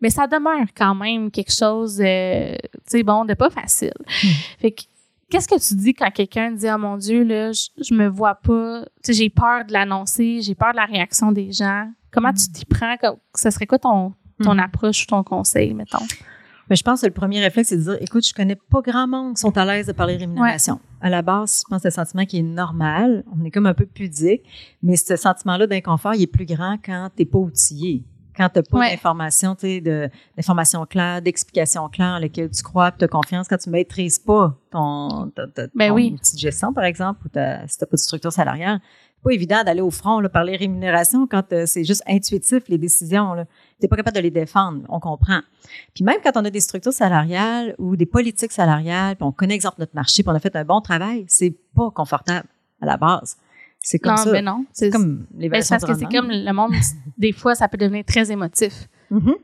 mais 0.00 0.10
ça 0.10 0.26
demeure 0.26 0.66
quand 0.76 0.94
même 0.94 1.30
quelque 1.30 1.52
chose, 1.52 2.00
euh, 2.00 2.54
tu 2.54 2.80
sais, 2.86 3.02
bon, 3.02 3.24
de 3.24 3.34
pas 3.34 3.50
facile. 3.50 3.92
Hmm. 3.98 4.28
Fait 4.60 4.70
que, 4.72 4.82
qu'est-ce 5.28 5.48
que 5.48 5.68
tu 5.68 5.74
dis 5.74 5.94
quand 5.94 6.10
quelqu'un 6.10 6.52
dit, 6.52 6.66
oh 6.72 6.78
mon 6.78 6.96
Dieu, 6.96 7.22
là, 7.22 7.52
je, 7.52 7.68
je 7.82 7.94
me 7.94 8.08
vois 8.08 8.34
pas, 8.34 8.82
tu 8.82 8.88
sais, 9.02 9.12
j'ai 9.12 9.30
peur 9.30 9.64
de 9.66 9.72
l'annoncer, 9.72 10.40
j'ai 10.42 10.54
peur 10.54 10.72
de 10.72 10.76
la 10.76 10.86
réaction 10.86 11.32
des 11.32 11.52
gens. 11.52 11.90
Comment 12.10 12.32
tu 12.32 12.48
t'y 12.48 12.64
prends? 12.64 12.96
Ce 13.34 13.50
serait 13.50 13.66
quoi 13.66 13.78
ton, 13.78 14.14
ton 14.42 14.54
hmm. 14.54 14.60
approche 14.60 15.02
ou 15.04 15.06
ton 15.06 15.22
conseil, 15.22 15.74
mettons? 15.74 16.04
Mais 16.68 16.76
je 16.76 16.84
pense 16.84 17.00
que 17.00 17.06
le 17.06 17.12
premier 17.12 17.40
réflexe, 17.40 17.70
c'est 17.70 17.78
de 17.78 17.82
dire, 17.82 17.96
écoute, 18.00 18.24
je 18.24 18.32
connais 18.32 18.54
pas 18.54 18.80
grand 18.80 19.08
monde 19.08 19.34
qui 19.34 19.40
sont 19.40 19.56
à 19.58 19.64
l'aise 19.64 19.88
de 19.88 19.92
parler 19.92 20.16
rémunération. 20.16 20.78
À 21.00 21.10
la 21.10 21.20
base, 21.20 21.62
je 21.64 21.68
pense 21.68 21.82
que 21.82 21.90
c'est 21.90 22.00
un 22.00 22.04
sentiment 22.04 22.24
qui 22.24 22.38
est 22.38 22.42
normal. 22.42 23.24
On 23.36 23.44
est 23.44 23.50
comme 23.50 23.66
un 23.66 23.74
peu 23.74 23.86
pudique, 23.86 24.42
mais 24.80 24.94
ce 24.94 25.16
sentiment-là 25.16 25.66
d'inconfort, 25.66 26.14
il 26.14 26.22
est 26.22 26.26
plus 26.28 26.46
grand 26.46 26.76
quand 26.84 27.10
t'es 27.16 27.24
pas 27.24 27.38
outillé. 27.38 28.04
Quand 28.40 28.48
t'as 28.48 28.62
pas 28.62 28.88
d'informations, 28.88 29.54
tu 29.54 29.66
sais, 29.66 30.10
d'informations 30.34 30.86
claires, 30.86 31.20
d'explications 31.20 31.86
claires 31.90 32.14
en 32.14 32.18
lesquelles 32.18 32.50
tu 32.50 32.62
crois, 32.62 32.90
tu 32.90 33.04
as 33.04 33.08
confiance, 33.08 33.48
quand 33.48 33.58
tu 33.58 33.68
maîtrises 33.68 34.18
pas 34.18 34.56
ton, 34.70 35.30
ta, 35.36 35.66
ben 35.74 35.92
oui. 35.92 36.16
petite 36.18 36.38
gestion, 36.38 36.72
par 36.72 36.84
exemple, 36.84 37.20
ou 37.26 37.28
ta, 37.28 37.68
si 37.68 37.76
t'as 37.76 37.84
pas 37.84 37.96
de 37.96 38.00
structure 38.00 38.32
salariale, 38.32 38.80
pas 39.22 39.32
évident 39.32 39.62
d'aller 39.62 39.82
au 39.82 39.90
front, 39.90 40.20
là, 40.20 40.30
parler 40.30 40.56
rémunération 40.56 41.26
quand 41.26 41.52
euh, 41.52 41.66
c'est 41.66 41.84
juste 41.84 42.02
intuitif, 42.08 42.62
les 42.68 42.78
décisions. 42.78 43.34
Tu 43.34 43.42
n'es 43.82 43.88
pas 43.88 43.96
capable 43.96 44.16
de 44.16 44.22
les 44.22 44.30
défendre, 44.30 44.86
on 44.88 45.00
comprend. 45.00 45.40
Puis 45.94 46.02
même 46.02 46.16
quand 46.24 46.32
on 46.36 46.44
a 46.46 46.50
des 46.50 46.60
structures 46.60 46.94
salariales 46.94 47.74
ou 47.76 47.94
des 47.94 48.06
politiques 48.06 48.52
salariales, 48.52 49.16
puis 49.16 49.24
on 49.24 49.32
connaît 49.32 49.54
exemple 49.54 49.76
notre 49.80 49.94
marché, 49.94 50.22
puis 50.22 50.32
on 50.32 50.34
a 50.34 50.40
fait 50.40 50.56
un 50.56 50.64
bon 50.64 50.80
travail, 50.80 51.26
c'est 51.28 51.54
pas 51.76 51.90
confortable 51.90 52.48
à 52.80 52.86
la 52.86 52.96
base. 52.96 53.36
C'est 53.82 53.98
comme 53.98 54.14
non, 54.14 54.24
ça. 54.24 54.32
Mais 54.32 54.42
non, 54.42 54.64
c'est 54.72 54.90
comme 54.90 55.26
l'évaluation 55.36 55.76
ben, 55.76 55.80
Parce 55.80 55.92
que 55.92 55.98
c'est 55.98 56.16
comme 56.16 56.30
le 56.30 56.52
monde, 56.52 56.72
des 57.18 57.32
fois, 57.32 57.54
ça 57.54 57.68
peut 57.68 57.78
devenir 57.78 58.04
très 58.04 58.30
émotif. 58.30 58.88
Mm-hmm 59.10 59.36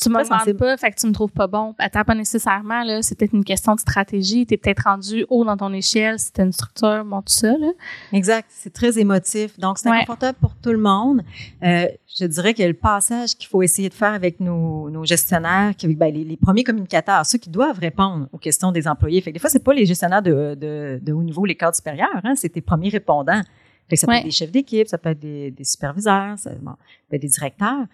tu 0.00 0.10
me 0.10 0.22
demandes 0.22 0.58
pas, 0.58 0.76
fait 0.76 0.90
que 0.90 1.00
tu 1.00 1.06
me 1.06 1.12
trouves 1.12 1.32
pas 1.32 1.46
bon. 1.46 1.74
Attends, 1.78 2.04
pas 2.04 2.14
nécessairement, 2.14 2.82
là. 2.82 3.02
C'est 3.02 3.18
peut-être 3.18 3.32
une 3.32 3.44
question 3.44 3.74
de 3.74 3.80
stratégie. 3.80 4.46
Tu 4.46 4.54
es 4.54 4.56
peut-être 4.56 4.84
rendu 4.84 5.24
haut 5.28 5.44
dans 5.44 5.56
ton 5.56 5.72
échelle, 5.72 6.18
c'était 6.18 6.42
une 6.42 6.52
structure, 6.52 7.04
bon, 7.04 7.20
tout 7.22 7.32
ça, 7.32 7.56
là. 7.56 7.70
Exact. 8.12 8.48
C'est 8.50 8.72
très 8.72 8.98
émotif. 8.98 9.58
Donc, 9.58 9.78
c'est 9.78 9.88
inconfortable 9.88 10.38
pour 10.40 10.54
tout 10.56 10.72
le 10.72 10.78
monde. 10.78 11.22
Euh, 11.62 11.86
je 12.18 12.26
dirais 12.26 12.54
que 12.54 12.62
le 12.62 12.74
passage 12.74 13.36
qu'il 13.36 13.48
faut 13.48 13.62
essayer 13.62 13.88
de 13.88 13.94
faire 13.94 14.12
avec 14.12 14.40
nos, 14.40 14.90
nos 14.90 15.04
gestionnaires, 15.04 15.74
qui, 15.76 15.88
ben, 15.94 16.12
les, 16.12 16.36
premiers 16.36 16.64
communicateurs, 16.64 17.24
ceux 17.24 17.38
qui 17.38 17.50
doivent 17.50 17.78
répondre 17.78 18.28
aux 18.32 18.38
questions 18.38 18.72
des 18.72 18.86
employés. 18.86 19.20
Fait 19.20 19.30
que 19.30 19.34
des 19.34 19.40
fois, 19.40 19.50
c'est 19.50 19.64
pas 19.64 19.72
les 19.72 19.86
gestionnaires 19.86 20.22
de, 20.22 20.54
de, 20.54 21.00
de 21.02 21.12
haut 21.12 21.22
niveau, 21.22 21.44
les 21.44 21.56
cadres 21.56 21.76
supérieurs, 21.76 22.20
hein. 22.22 22.34
C'est 22.36 22.50
tes 22.50 22.60
premiers 22.60 22.90
répondants. 22.90 23.42
Fait 23.88 23.96
que 23.96 24.00
ça 24.00 24.06
peut 24.06 24.14
être 24.14 24.24
des 24.24 24.30
chefs 24.30 24.50
d'équipe, 24.50 24.88
ça 24.88 24.98
peut 24.98 25.10
être 25.10 25.20
des, 25.20 25.50
des 25.50 25.64
superviseurs, 25.64 26.38
ça, 26.38 26.50
bon, 26.60 26.72
ça 26.72 26.76
peut 27.08 27.16
être 27.16 27.22
des 27.22 27.28
directeurs. 27.28 27.86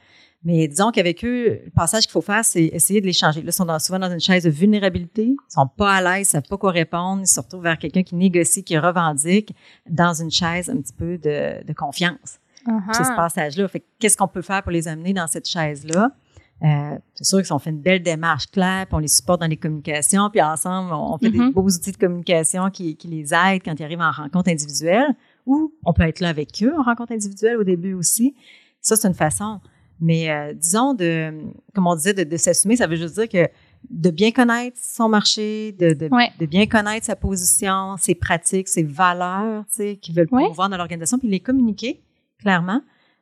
Mais 0.45 0.67
disons 0.67 0.91
qu'avec 0.91 1.25
eux, 1.25 1.61
le 1.65 1.71
passage 1.71 2.03
qu'il 2.03 2.11
faut 2.11 2.21
faire, 2.21 2.45
c'est 2.45 2.65
essayer 2.65 3.01
de 3.01 3.07
les 3.07 3.13
changer. 3.13 3.43
Là, 3.43 3.51
ils 3.51 3.53
sont 3.53 3.79
souvent 3.79 4.01
dans 4.01 4.11
une 4.11 4.21
chaise 4.21 4.43
de 4.43 4.51
vulnérabilité, 4.51 5.27
ils 5.27 5.37
sont 5.49 5.69
pas 5.69 5.93
à 5.93 6.03
l'aise, 6.03 6.27
ils 6.27 6.31
savent 6.31 6.49
pas 6.49 6.57
quoi 6.57 6.73
répondre, 6.73 7.23
ils 7.23 7.29
se 7.29 7.39
retrouvent 7.39 7.63
vers 7.63 7.79
quelqu'un 7.79 8.03
qui 8.03 8.17
négocie, 8.17 8.65
qui 8.65 8.77
revendique, 8.77 9.55
dans 9.89 10.15
une 10.15 10.31
chaise 10.31 10.69
un 10.69 10.79
petit 10.79 10.95
peu 10.95 11.17
de, 11.19 11.65
de 11.65 11.73
confiance. 11.73 12.41
Uh-huh. 12.67 12.93
C'est 12.93 13.05
ce 13.05 13.15
passage-là. 13.15 13.69
Fait 13.69 13.85
qu'est-ce 13.99 14.17
qu'on 14.17 14.29
peut 14.29 14.43
faire 14.43 14.63
pour 14.63 14.73
les 14.73 14.89
amener 14.89 15.13
dans 15.13 15.27
cette 15.27 15.49
chaise-là? 15.49 16.11
Euh, 16.65 16.99
c'est 17.15 17.25
sûr 17.25 17.43
qu'ils 17.43 17.53
ont 17.53 17.59
fait 17.59 17.71
une 17.71 17.81
belle 17.81 18.03
démarche 18.03 18.49
claire, 18.51 18.87
puis 18.87 18.95
on 18.95 18.99
les 18.99 19.09
supporte 19.09 19.41
dans 19.41 19.49
les 19.49 19.57
communications, 19.57 20.31
puis 20.31 20.41
ensemble, 20.41 20.93
on 20.93 21.19
fait 21.19 21.31
des 21.31 21.39
mm-hmm. 21.39 21.53
beaux 21.53 21.69
outils 21.69 21.91
de 21.91 21.97
communication 21.97 22.71
qui, 22.71 22.97
qui 22.97 23.09
les 23.09 23.35
aident 23.35 23.63
quand 23.65 23.75
ils 23.79 23.83
arrivent 23.83 24.01
en 24.01 24.13
rencontre 24.13 24.51
individuelle, 24.51 25.15
ou 25.47 25.75
on 25.85 25.93
peut 25.93 26.03
être 26.03 26.21
là 26.21 26.29
avec 26.29 26.63
eux 26.63 26.73
en 26.79 26.83
rencontre 26.83 27.13
individuelle 27.13 27.57
au 27.57 27.65
début 27.65 27.95
aussi. 27.95 28.35
Ça, 28.81 28.97
c'est 28.97 29.09
une 29.09 29.15
façon. 29.15 29.61
Mais 30.01 30.31
euh, 30.31 30.53
disons, 30.53 30.95
de, 30.95 31.33
comme 31.75 31.87
on 31.87 31.95
disait, 31.95 32.13
de, 32.13 32.37
s'assumer, 32.37 32.77
ça 32.77 32.89
veut 32.89 32.97
juste 32.97 33.15
dire 33.15 33.29
que 33.29 33.49
de 33.89 34.11
bien 34.11 34.33
connaître 34.33 34.77
son 34.81 35.09
marché, 35.09 35.73
de, 35.73 35.93
de, 35.93 36.47
bien 36.47 36.67
connaître 36.67 37.07
sa 37.07 37.15
position, 37.15 37.97
ses 37.99 38.17
pratiques, 38.17 38.69
ses 38.69 38.83
valeurs, 38.83 39.65
tu 39.67 39.75
sais, 39.75 39.97
qu'ils 39.97 40.15
veulent 40.15 40.27
promouvoir 40.27 40.69
dans 40.69 40.77
l'organisation, 40.77 41.19
puis 41.19 41.29
les 41.29 41.41
communiquer 41.41 42.03
clairement. 42.41 42.81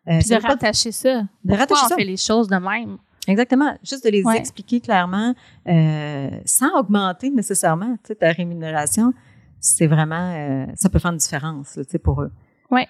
Euh, 0.09 0.19
puis 0.21 0.31
de 0.31 0.43
rattacher 0.43 0.93
ça. 0.93 1.23
De 1.45 1.55
rattacher 1.55 1.83
on 1.93 1.97
fait 1.97 2.05
les 2.05 2.17
choses 2.17 2.49
de 2.49 2.57
même? 2.57 2.97
Exactement. 3.29 3.77
Juste 3.85 4.05
de 4.05 4.11
les 4.11 4.25
expliquer 4.35 4.81
clairement, 4.81 5.35
euh, 5.69 6.31
sans 6.47 6.73
augmenter 6.79 7.31
nécessairement 7.31 7.97
tu 7.97 8.09
sais, 8.09 8.15
ta 8.15 8.33
rémunération, 8.33 9.13
c'est 9.61 9.87
vraiment, 9.87 10.35
euh, 10.35 10.67
ça 10.75 10.89
peut 10.89 10.99
faire 10.99 11.13
une 11.13 11.19
différence 11.19 11.79
sais, 11.89 11.99
pour 11.99 12.23
eux. 12.23 12.31
Oui. 12.71 12.83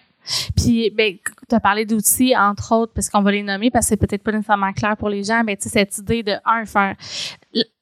Puis, 0.54 0.90
ben, 0.90 1.16
tu 1.48 1.54
as 1.54 1.60
parlé 1.60 1.86
d'outils, 1.86 2.36
entre 2.36 2.74
autres, 2.74 2.92
parce 2.94 3.08
qu'on 3.08 3.22
va 3.22 3.32
les 3.32 3.42
nommer, 3.42 3.70
parce 3.70 3.86
que 3.86 3.90
c'est 3.90 3.96
peut-être 3.96 4.22
pas 4.22 4.32
nécessairement 4.32 4.72
clair 4.72 4.96
pour 4.96 5.08
les 5.08 5.24
gens, 5.24 5.42
mais 5.44 5.56
tu 5.56 5.64
sais, 5.64 5.70
cette 5.70 5.96
idée 5.98 6.22
de, 6.22 6.34
un, 6.44 6.66
faire. 6.66 6.94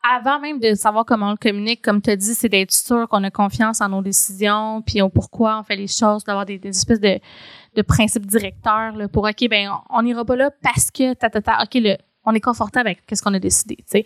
Avant 0.02 0.40
même 0.40 0.60
de 0.60 0.74
savoir 0.74 1.04
comment 1.04 1.28
on 1.28 1.30
le 1.32 1.36
communique, 1.36 1.82
comme 1.82 2.00
tu 2.00 2.10
as 2.10 2.16
dit, 2.16 2.34
c'est 2.34 2.48
d'être 2.48 2.72
sûr 2.72 3.08
qu'on 3.08 3.24
a 3.24 3.30
confiance 3.30 3.80
en 3.80 3.88
nos 3.88 4.02
décisions, 4.02 4.82
puis 4.82 5.02
au 5.02 5.08
pourquoi 5.08 5.58
on 5.58 5.62
fait 5.64 5.76
les 5.76 5.88
choses, 5.88 6.24
d'avoir 6.24 6.46
des, 6.46 6.60
espèces 6.64 7.00
de, 7.00 7.18
de 7.74 7.82
principes 7.82 8.26
directeurs 8.26 8.96
là, 8.96 9.08
pour, 9.08 9.24
OK, 9.24 9.48
ben 9.50 9.70
on 9.90 10.02
n'ira 10.02 10.24
pas 10.24 10.36
là 10.36 10.50
parce 10.62 10.90
que, 10.90 11.14
ta, 11.14 11.28
ta, 11.28 11.42
ta, 11.42 11.62
OK, 11.62 11.74
le, 11.74 11.96
on 12.24 12.34
est 12.34 12.40
confortable 12.40 12.88
avec 12.88 13.02
ce 13.12 13.20
qu'on 13.20 13.34
a 13.34 13.40
décidé. 13.40 13.76
Tu 13.76 13.84
sais. 13.86 14.04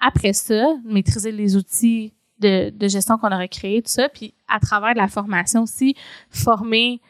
Après 0.00 0.32
ça, 0.32 0.74
maîtriser 0.84 1.32
les 1.32 1.56
outils 1.56 2.14
de, 2.42 2.88
gestion 2.88 3.18
qu'on 3.18 3.32
aurait 3.32 3.48
créés, 3.48 3.82
tout 3.82 3.90
ça, 3.90 4.08
puis 4.08 4.34
à 4.48 4.60
travers 4.60 4.94
la 4.94 5.08
formation 5.08 5.62
aussi, 5.62 5.94
former 6.30 7.00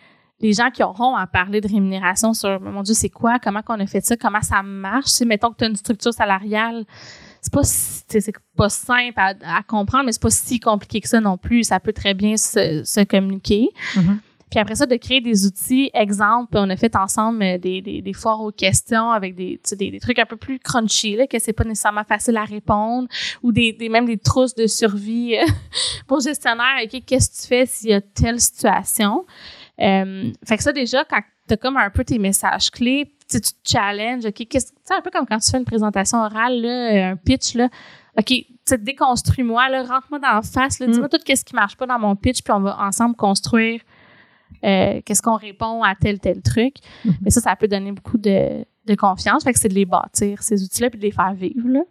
les 0.40 0.52
gens 0.52 0.70
qui 0.70 0.82
auront 0.82 1.14
à 1.14 1.26
parler 1.26 1.60
de 1.60 1.68
rémunération 1.68 2.34
sur, 2.34 2.60
mon 2.60 2.82
Dieu, 2.82 2.94
c'est 2.94 3.08
quoi, 3.08 3.38
comment 3.38 3.62
qu'on 3.62 3.78
a 3.78 3.86
fait 3.86 4.04
ça, 4.04 4.16
comment 4.16 4.42
ça 4.42 4.62
marche? 4.62 5.20
Mettons 5.22 5.50
que 5.50 5.58
tu 5.58 5.64
as 5.64 5.68
une 5.68 5.76
structure 5.76 6.12
salariale, 6.12 6.84
c'est 7.40 7.52
pas, 7.52 7.64
c'est 7.64 8.32
pas 8.56 8.68
simple 8.68 9.18
à, 9.18 9.62
comprendre, 9.64 10.06
mais 10.06 10.12
c'est 10.12 10.22
pas 10.22 10.30
si 10.30 10.60
compliqué 10.60 11.00
que 11.00 11.08
ça 11.08 11.20
non 11.20 11.36
plus. 11.36 11.64
Ça 11.64 11.80
peut 11.80 11.92
très 11.92 12.14
bien 12.14 12.36
se, 12.36 13.04
communiquer. 13.04 13.68
Mm-hmm. 13.94 14.16
Puis 14.52 14.60
après 14.60 14.74
ça, 14.74 14.84
de 14.84 14.96
créer 14.96 15.22
des 15.22 15.46
outils, 15.46 15.90
exemple, 15.94 16.58
on 16.58 16.68
a 16.68 16.76
fait 16.76 16.94
ensemble 16.94 17.42
euh, 17.42 17.56
des, 17.56 17.80
des, 17.80 18.02
des 18.02 18.12
foires 18.12 18.42
aux 18.42 18.52
questions 18.52 19.10
avec 19.10 19.34
des, 19.34 19.58
des, 19.78 19.90
des, 19.90 19.98
trucs 19.98 20.18
un 20.18 20.26
peu 20.26 20.36
plus 20.36 20.58
crunchy, 20.58 21.16
là, 21.16 21.26
que 21.26 21.38
c'est 21.38 21.54
pas 21.54 21.64
nécessairement 21.64 22.04
facile 22.04 22.36
à 22.36 22.44
répondre, 22.44 23.08
ou 23.42 23.50
des, 23.50 23.72
des 23.72 23.88
même 23.88 24.04
des 24.04 24.18
trousses 24.18 24.54
de 24.54 24.66
survie 24.66 25.38
euh, 25.38 25.46
pour 26.06 26.20
gestionnaire. 26.20 26.82
OK, 26.84 27.02
qu'est-ce 27.06 27.30
que 27.30 27.42
tu 27.42 27.48
fais 27.48 27.64
s'il 27.64 27.90
y 27.90 27.94
a 27.94 28.02
telle 28.02 28.38
situation? 28.38 29.24
Euh, 29.80 30.30
fait 30.46 30.58
que 30.58 30.62
ça, 30.62 30.72
déjà, 30.74 31.02
quand 31.06 31.22
tu 31.48 31.54
as 31.54 31.56
comme 31.56 31.78
un 31.78 31.88
peu 31.88 32.04
tes 32.04 32.18
messages 32.18 32.70
clés, 32.70 33.10
tu 33.30 33.40
te 33.40 33.48
challenges, 33.64 34.26
OK, 34.26 34.46
qu'est-ce, 34.50 34.70
un 34.94 35.00
peu 35.00 35.10
comme 35.10 35.24
quand 35.24 35.38
tu 35.38 35.50
fais 35.50 35.56
une 35.56 35.64
présentation 35.64 36.18
orale, 36.18 36.60
là, 36.60 37.12
un 37.12 37.16
pitch, 37.16 37.54
là, 37.54 37.70
OK, 38.18 38.34
déconstruis-moi, 38.80 39.62
rentre-moi 39.88 40.18
dans 40.18 40.34
la 40.34 40.42
face, 40.42 40.78
là, 40.78 40.88
dis-moi 40.88 41.06
mm. 41.06 41.10
tout 41.10 41.20
ce 41.26 41.42
qui 41.42 41.54
marche 41.54 41.78
pas 41.78 41.86
dans 41.86 41.98
mon 41.98 42.16
pitch, 42.16 42.42
puis 42.42 42.52
on 42.52 42.60
va 42.60 42.78
ensemble 42.82 43.16
construire 43.16 43.80
euh, 44.64 45.00
qu'est-ce 45.04 45.22
qu'on 45.22 45.36
répond 45.36 45.82
à 45.82 45.94
tel, 45.94 46.18
tel 46.18 46.42
truc. 46.42 46.76
Mm-hmm. 47.04 47.12
Mais 47.22 47.30
ça, 47.30 47.40
ça 47.40 47.56
peut 47.56 47.68
donner 47.68 47.92
beaucoup 47.92 48.18
de, 48.18 48.64
de 48.86 48.94
confiance. 48.94 49.44
Fait 49.44 49.52
que 49.52 49.58
c'est 49.58 49.68
de 49.68 49.74
les 49.74 49.84
bâtir, 49.84 50.42
ces 50.42 50.62
outils-là, 50.62 50.90
puis 50.90 50.98
de 50.98 51.04
les 51.04 51.12
faire 51.12 51.34
vivre. 51.34 51.84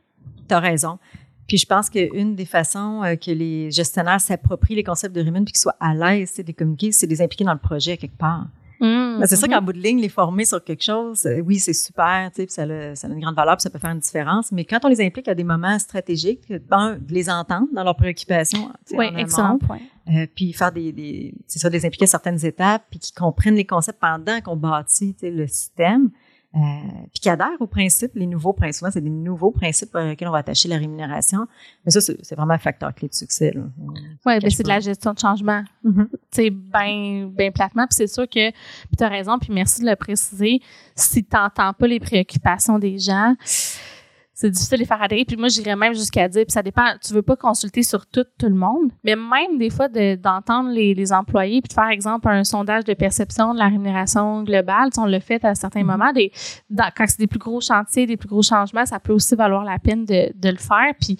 T'as 0.47 0.59
raison. 0.59 0.99
Puis 1.47 1.57
je 1.57 1.65
pense 1.65 1.89
qu'une 1.89 2.35
des 2.35 2.45
façons 2.45 3.03
euh, 3.03 3.15
que 3.15 3.31
les 3.31 3.71
gestionnaires 3.71 4.21
s'approprient 4.21 4.75
les 4.75 4.83
concepts 4.83 5.13
de 5.13 5.21
Raymond 5.21 5.43
puis 5.43 5.53
qu'ils 5.53 5.59
soient 5.59 5.75
à 5.79 5.93
l'aise 5.93 6.35
de 6.37 6.43
les 6.43 6.53
communiquer, 6.53 6.91
c'est 6.91 7.07
de 7.07 7.11
les 7.11 7.21
impliquer 7.21 7.43
dans 7.43 7.53
le 7.53 7.59
projet 7.59 7.97
quelque 7.97 8.17
part. 8.17 8.47
Mmh, 8.81 9.19
ben, 9.19 9.27
c'est 9.27 9.35
sûr 9.35 9.47
mm-hmm. 9.47 9.51
qu'en 9.51 9.61
bout 9.61 9.73
de 9.73 9.79
ligne, 9.79 9.99
les 10.01 10.09
former 10.09 10.43
sur 10.43 10.63
quelque 10.63 10.83
chose, 10.83 11.25
euh, 11.27 11.39
oui, 11.39 11.59
c'est 11.59 11.73
super, 11.73 12.31
tu 12.33 12.41
sais, 12.41 12.47
ça, 12.49 12.63
a, 12.63 12.95
ça 12.95 13.07
a 13.07 13.11
une 13.11 13.19
grande 13.19 13.35
valeur, 13.35 13.55
puis 13.55 13.61
ça 13.61 13.69
peut 13.69 13.77
faire 13.77 13.91
une 13.91 13.99
différence. 13.99 14.51
Mais 14.51 14.65
quand 14.65 14.79
on 14.83 14.87
les 14.87 15.05
implique 15.05 15.27
à 15.27 15.35
des 15.35 15.43
moments 15.43 15.77
stratégiques, 15.77 16.51
un, 16.71 16.95
de 16.95 17.13
les 17.13 17.29
entendre 17.29 17.67
dans 17.73 17.83
leurs 17.83 17.95
préoccupations, 17.95 18.71
oui, 18.93 19.05
excellent 19.17 19.59
point. 19.59 19.77
euh, 20.09 20.25
puis 20.35 20.51
faire 20.51 20.71
des, 20.71 20.91
des 20.91 21.33
c'est 21.45 21.59
ça, 21.59 21.69
les 21.69 21.85
impliquer 21.85 22.05
à 22.05 22.07
certaines 22.07 22.43
étapes, 22.43 22.83
puis 22.89 22.99
qu'ils 22.99 23.15
comprennent 23.15 23.55
les 23.55 23.65
concepts 23.65 23.99
pendant 23.99 24.41
qu'on 24.41 24.55
bâtit 24.55 25.15
le 25.21 25.45
système. 25.45 26.09
Euh, 26.53 26.59
puis 27.13 27.21
qui 27.21 27.29
adhèrent 27.29 27.61
aux 27.61 27.67
principes, 27.67 28.11
les 28.15 28.27
nouveaux 28.27 28.51
principes. 28.51 28.79
Souvent, 28.79 28.91
c'est 28.91 29.01
des 29.01 29.09
nouveaux 29.09 29.51
principes 29.51 29.95
auxquels 29.95 30.27
on 30.27 30.31
va 30.31 30.39
attacher 30.39 30.67
la 30.67 30.77
rémunération. 30.77 31.47
Mais 31.85 31.91
ça, 31.91 32.01
c'est 32.01 32.35
vraiment 32.35 32.53
un 32.53 32.57
facteur 32.57 32.93
clé 32.93 33.07
de 33.07 33.13
succès. 33.13 33.53
Oui, 34.25 34.39
ben 34.39 34.49
c'est 34.49 34.63
de 34.63 34.67
la 34.67 34.81
gestion 34.81 35.13
de 35.13 35.19
changement. 35.19 35.63
Mm 35.83 36.03
C'est 36.29 36.49
bien 36.49 37.29
ben 37.31 37.53
platement. 37.53 37.87
Puis 37.87 37.95
c'est 37.95 38.07
sûr 38.07 38.27
que, 38.27 38.51
puis 38.51 38.97
tu 38.97 39.03
as 39.03 39.07
raison, 39.07 39.39
puis 39.39 39.53
merci 39.53 39.81
de 39.81 39.89
le 39.89 39.95
préciser, 39.95 40.59
si 40.93 41.23
tu 41.23 41.35
n'entends 41.35 41.71
pas 41.71 41.87
les 41.87 42.01
préoccupations 42.01 42.79
des 42.79 42.99
gens, 42.99 43.33
c'est 44.41 44.49
difficile 44.49 44.77
de 44.77 44.79
les 44.79 44.87
faire 44.87 45.01
adhérer. 45.01 45.23
Puis 45.23 45.37
moi, 45.37 45.49
j'irais 45.49 45.75
même 45.75 45.93
jusqu'à 45.93 46.27
dire, 46.27 46.43
puis 46.45 46.51
ça 46.51 46.63
dépend, 46.63 46.85
tu 47.05 47.13
veux 47.13 47.21
pas 47.21 47.35
consulter 47.35 47.83
sur 47.83 48.07
tout, 48.07 48.25
tout 48.39 48.47
le 48.47 48.55
monde, 48.55 48.91
mais 49.03 49.15
même 49.15 49.59
des 49.59 49.69
fois 49.69 49.87
d'entendre 49.87 50.71
les, 50.71 50.95
les, 50.95 51.13
employés, 51.13 51.61
puis 51.61 51.69
de 51.69 51.73
faire, 51.73 51.89
exemple, 51.89 52.27
un 52.27 52.43
sondage 52.43 52.83
de 52.83 52.95
perception 52.95 53.53
de 53.53 53.59
la 53.59 53.65
rémunération 53.65 54.41
globale, 54.41 54.89
on 54.97 55.05
le 55.05 55.19
fait 55.19 55.45
à 55.45 55.53
certains 55.53 55.83
mm-hmm. 55.83 55.85
moments, 55.85 56.11
des, 56.11 56.31
quand 56.97 57.05
c'est 57.07 57.19
des 57.19 57.27
plus 57.27 57.37
gros 57.37 57.61
chantiers, 57.61 58.07
des 58.07 58.17
plus 58.17 58.27
gros 58.27 58.41
changements, 58.41 58.85
ça 58.85 58.99
peut 58.99 59.13
aussi 59.13 59.35
valoir 59.35 59.63
la 59.63 59.77
peine 59.77 60.05
de, 60.05 60.31
de 60.33 60.49
le 60.49 60.57
faire. 60.57 60.93
Puis 60.99 61.17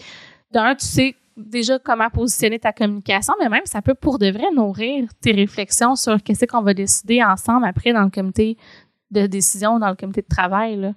d'un, 0.52 0.74
tu 0.74 0.86
sais 0.88 1.16
déjà 1.38 1.78
comment 1.78 2.10
positionner 2.10 2.58
ta 2.58 2.74
communication, 2.74 3.36
mais 3.40 3.50
même 3.50 3.66
ça 3.66 3.84
peut 3.84 3.94
pour 3.94 4.18
de 4.18 4.32
vrai 4.32 4.52
nourrir 4.52 5.08
tes 5.22 5.32
réflexions 5.32 5.96
sur 5.96 6.24
qu'est-ce 6.24 6.46
qu'on 6.46 6.64
va 6.64 6.74
décider 6.74 7.24
ensemble 7.24 7.66
après 7.66 7.94
dans 7.94 8.04
le 8.04 8.10
comité 8.10 8.58
de 9.12 9.28
décision, 9.28 9.78
dans 9.78 9.90
le 9.90 9.96
comité 9.96 10.22
de 10.22 10.28
travail. 10.28 10.76
Là. 10.78 10.94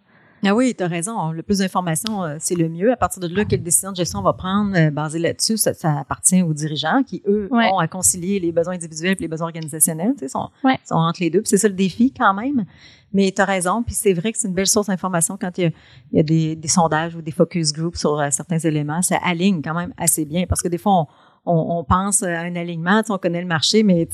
Ah 0.46 0.54
oui, 0.54 0.74
tu 0.76 0.85
as 0.85 0.88
raison. 0.88 1.30
Le 1.30 1.42
plus 1.42 1.59
d'informations, 1.59 2.22
euh, 2.22 2.37
c'est 2.38 2.54
le 2.54 2.68
mieux. 2.68 2.92
À 2.92 2.96
partir 2.96 3.20
de 3.20 3.35
là, 3.35 3.44
quelle 3.44 3.62
décision 3.62 3.92
de 3.92 3.96
gestion 3.96 4.18
on 4.18 4.22
va 4.22 4.35
prendre 4.35 4.76
euh, 4.76 4.90
basée 4.90 5.18
là-dessus, 5.18 5.57
ça, 5.57 5.72
appartient 5.98 6.42
aux 6.42 6.52
dirigeants 6.52 7.02
qui, 7.02 7.22
eux, 7.26 7.48
ont 7.50 7.78
à 7.78 7.88
concilier 7.88 8.40
les 8.40 8.52
besoins 8.52 8.74
individuels 8.74 9.16
et 9.18 9.22
les 9.22 9.28
besoins 9.28 9.46
organisationnels. 9.46 10.12
Tu 10.12 10.20
sais, 10.20 10.28
sont, 10.28 10.50
sont 10.85 10.96
entre 10.96 11.22
les 11.22 11.30
deux. 11.30 11.42
c'est 11.44 11.57
ça 11.57 11.68
le 11.68 11.74
défi 11.74 12.12
quand 12.12 12.35
même. 12.35 12.66
Mais 13.12 13.33
tu 13.35 13.40
as 13.40 13.46
raison. 13.46 13.83
Puis 13.83 13.94
c'est 13.94 14.12
vrai 14.12 14.33
que 14.33 14.38
c'est 14.38 14.48
une 14.48 14.54
belle 14.54 14.66
source 14.66 14.88
d'information 14.88 15.38
quand 15.40 15.57
il 15.57 15.72
y 16.12 16.20
a, 16.20 16.22
des, 16.22 16.59
sondages 16.68 17.14
ou 17.14 17.22
des 17.22 17.33
focus 17.33 17.72
groups 17.72 17.98
sur 17.98 18.20
euh, 18.20 18.28
certains 18.30 18.59
éléments. 18.59 19.00
Ça 19.00 19.16
aligne 19.24 19.62
quand 19.62 19.74
même 19.74 19.94
assez 19.96 20.26
bien 20.26 20.44
parce 20.46 20.61
que 20.61 20.68
des 20.68 20.78
fois, 20.78 21.07
on, 21.46 21.85
pense 21.85 22.22
à 22.22 22.40
un 22.40 22.57
alignement, 22.57 23.02
on 23.09 23.18
connaît 23.18 23.42
le 23.42 23.46
marché, 23.46 23.83
mais 23.83 24.09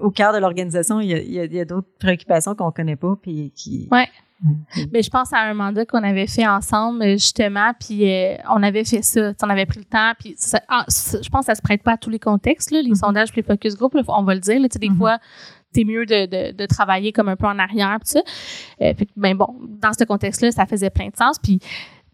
au 0.00 0.10
cœur 0.10 0.32
de 0.32 0.38
l'organisation, 0.38 1.00
il 1.00 1.10
y 1.10 1.60
a, 1.60 1.64
d'autres 1.64 1.88
préoccupations 2.00 2.56
qu'on 2.56 2.72
connaît 2.72 2.96
pas, 2.96 3.16
puis 3.22 3.52
qui, 3.54 3.88
ouais. 3.92 4.08
Mm-hmm. 4.44 4.88
Mais 4.92 5.02
je 5.02 5.10
pense 5.10 5.32
à 5.32 5.40
un 5.40 5.54
mandat 5.54 5.84
qu'on 5.84 6.02
avait 6.02 6.26
fait 6.26 6.46
ensemble, 6.46 7.04
justement, 7.10 7.72
puis 7.78 8.10
euh, 8.10 8.36
on 8.48 8.62
avait 8.62 8.84
fait 8.84 9.02
ça. 9.02 9.32
On 9.42 9.50
avait 9.50 9.66
pris 9.66 9.80
le 9.80 9.84
temps, 9.84 10.12
puis 10.18 10.36
ah, 10.68 10.84
je 10.88 11.28
pense 11.28 11.40
que 11.40 11.46
ça 11.46 11.54
se 11.54 11.62
prête 11.62 11.82
pas 11.82 11.92
à 11.92 11.96
tous 11.96 12.10
les 12.10 12.18
contextes, 12.18 12.70
là, 12.70 12.80
les 12.80 12.90
mm-hmm. 12.90 12.94
sondages 12.94 13.32
puis 13.32 13.42
les 13.42 13.46
focus 13.46 13.76
group, 13.76 13.94
on 14.08 14.22
va 14.22 14.34
le 14.34 14.40
dire. 14.40 14.60
Là, 14.60 14.68
des 14.68 14.88
mm-hmm. 14.88 14.96
fois, 14.96 15.18
c'est 15.72 15.84
mieux 15.84 16.06
de, 16.06 16.26
de, 16.26 16.52
de, 16.56 16.66
travailler 16.66 17.12
comme 17.12 17.28
un 17.28 17.36
peu 17.36 17.46
en 17.46 17.58
arrière, 17.58 17.98
puis 18.00 18.08
ça. 18.08 18.20
Euh, 18.82 18.94
ben 19.16 19.36
bon, 19.36 19.56
dans 19.60 19.92
ce 19.92 20.04
contexte-là, 20.04 20.50
ça 20.52 20.66
faisait 20.66 20.90
plein 20.90 21.08
de 21.08 21.16
sens, 21.16 21.38
puis 21.38 21.60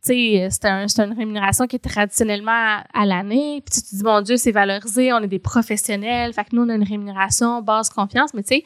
c'est 0.07 0.65
un, 0.65 0.87
une 0.87 1.13
rémunération 1.13 1.67
qui 1.67 1.77
est 1.77 1.81
traditionnellement 1.81 2.81
à, 2.93 3.07
l'année. 3.07 3.63
Puis 3.65 3.81
tu 3.81 3.83
te 3.83 3.97
dis, 3.97 4.03
mon 4.05 4.21
Dieu, 4.21 4.37
c'est 4.37 4.53
valorisé, 4.53 5.13
on 5.13 5.19
est 5.19 5.29
des 5.29 5.39
professionnels, 5.39 6.33
fait 6.33 6.45
que 6.45 6.55
nous, 6.55 6.63
on 6.63 6.69
a 6.69 6.75
une 6.75 6.85
rémunération 6.85 7.63
basse 7.63 7.91
confiance, 7.91 8.33
mais 8.35 8.43
tu 8.43 8.57
sais, 8.57 8.65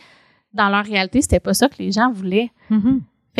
dans 0.52 0.68
leur 0.68 0.84
réalité, 0.84 1.22
c'était 1.22 1.40
pas 1.40 1.54
ça 1.54 1.68
que 1.68 1.76
les 1.78 1.92
gens 1.92 2.10
voulaient. 2.12 2.50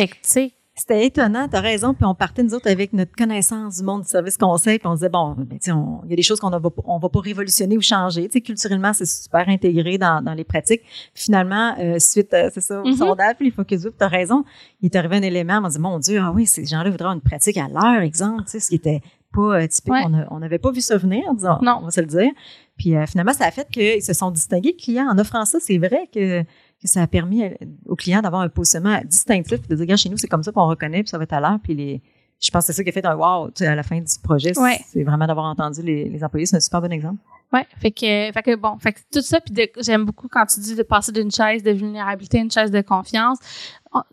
Fait 0.01 0.07
que, 0.07 0.13
tu 0.13 0.19
sais, 0.23 0.51
c'était 0.73 1.05
étonnant, 1.05 1.47
tu 1.47 1.55
as 1.55 1.61
raison. 1.61 1.93
Puis 1.93 2.05
on 2.05 2.15
partait, 2.15 2.41
nous 2.41 2.55
autres, 2.55 2.67
avec 2.67 2.91
notre 2.91 3.11
connaissance 3.15 3.77
du 3.77 3.83
monde 3.83 4.01
du 4.01 4.07
service 4.07 4.35
conseil. 4.35 4.79
Puis 4.79 4.87
on 4.87 4.95
disait, 4.95 5.09
bon, 5.09 5.35
ben, 5.37 5.59
il 5.63 6.09
y 6.09 6.13
a 6.13 6.15
des 6.15 6.23
choses 6.23 6.39
qu'on 6.39 6.49
ne 6.49 6.57
va, 6.57 6.69
on 6.85 6.97
va 6.97 7.09
pas 7.09 7.19
révolutionner 7.19 7.77
ou 7.77 7.81
changer. 7.81 8.27
Culturellement, 8.29 8.93
c'est 8.93 9.05
super 9.05 9.47
intégré 9.47 9.99
dans, 9.99 10.23
dans 10.23 10.33
les 10.33 10.43
pratiques. 10.43 10.81
finalement, 11.13 11.75
euh, 11.79 11.99
suite, 11.99 12.33
euh, 12.33 12.49
c'est 12.51 12.61
ça, 12.61 12.81
au 12.81 12.85
mm-hmm. 12.85 12.97
sondage, 12.97 13.35
puis 13.35 13.45
les 13.45 13.51
focus 13.51 13.81
group, 13.81 13.95
tu 13.95 14.03
as 14.03 14.07
raison. 14.07 14.43
Il 14.81 14.87
est 14.87 14.95
arrivé 14.95 15.17
un 15.17 15.21
élément, 15.21 15.61
on 15.63 15.67
dit, 15.67 15.79
mon 15.79 15.99
Dieu, 15.99 16.19
ah 16.19 16.31
oui, 16.33 16.47
ces 16.47 16.65
gens-là 16.65 16.89
voudraient 16.89 17.13
une 17.13 17.21
pratique 17.21 17.57
à 17.57 17.67
leur 17.67 18.01
exemple, 18.01 18.45
ce 18.47 18.67
qui 18.67 18.75
était 18.75 19.01
pas 19.31 19.61
euh, 19.61 19.67
typique. 19.67 19.93
On 20.31 20.39
n'avait 20.39 20.57
pas 20.57 20.71
vu 20.71 20.81
ça 20.81 20.97
venir, 20.97 21.31
disons, 21.35 21.59
non. 21.61 21.79
on 21.81 21.85
va 21.85 21.91
se 21.91 22.01
le 22.01 22.07
dire. 22.07 22.31
Puis 22.77 22.95
finalement, 23.05 23.33
ça 23.33 23.45
a 23.45 23.51
fait 23.51 23.67
qu'ils 23.69 24.01
se 24.01 24.13
sont 24.13 24.31
distingués, 24.31 24.75
clients, 24.75 25.09
en 25.11 25.19
offrant 25.19 25.45
ça. 25.45 25.59
C'est 25.61 25.77
vrai 25.77 26.09
que 26.11 26.43
ça 26.87 27.01
a 27.01 27.07
permis 27.07 27.43
aux 27.85 27.95
clients 27.95 28.21
d'avoir 28.21 28.41
un 28.41 28.49
positionnement 28.49 28.99
distinctif, 29.05 29.67
de 29.67 29.75
dire, 29.75 29.81
regarde, 29.81 29.99
chez 29.99 30.09
nous, 30.09 30.17
c'est 30.17 30.27
comme 30.27 30.43
ça 30.43 30.51
qu'on 30.51 30.67
reconnaît, 30.67 31.03
puis 31.03 31.09
ça 31.09 31.17
va 31.17 31.23
être 31.23 31.33
à 31.33 31.39
l'heure, 31.39 31.59
puis 31.61 31.75
les, 31.75 32.01
je 32.41 32.49
pense 32.49 32.65
que 32.65 32.73
c'est 32.73 32.77
ça 32.77 32.83
qui 32.83 32.89
a 32.89 32.91
fait 32.91 33.05
un 33.05 33.15
wow 33.15 33.51
à 33.59 33.75
la 33.75 33.83
fin 33.83 33.99
du 33.99 34.19
projet. 34.23 34.53
C'est 34.87 35.03
vraiment 35.03 35.27
d'avoir 35.27 35.45
entendu 35.45 35.83
les, 35.83 36.09
les 36.09 36.23
employés. 36.23 36.47
C'est 36.47 36.57
un 36.57 36.61
super 36.61 36.81
bon 36.81 36.91
exemple. 36.91 37.19
Oui, 37.53 37.59
fait 37.77 37.91
que, 37.91 38.31
fait 38.31 38.43
que 38.43 38.55
bon, 38.55 38.79
fait 38.79 38.93
que 38.93 38.99
tout 39.11 39.21
ça, 39.21 39.39
puis 39.41 39.53
j'aime 39.79 40.05
beaucoup 40.05 40.27
quand 40.27 40.45
tu 40.45 40.59
dis 40.61 40.75
de 40.75 40.83
passer 40.83 41.11
d'une 41.11 41.29
chaise 41.29 41.61
de 41.61 41.71
vulnérabilité 41.71 42.39
à 42.39 42.41
une 42.41 42.51
chaise 42.51 42.71
de 42.71 42.81
confiance. 42.81 43.37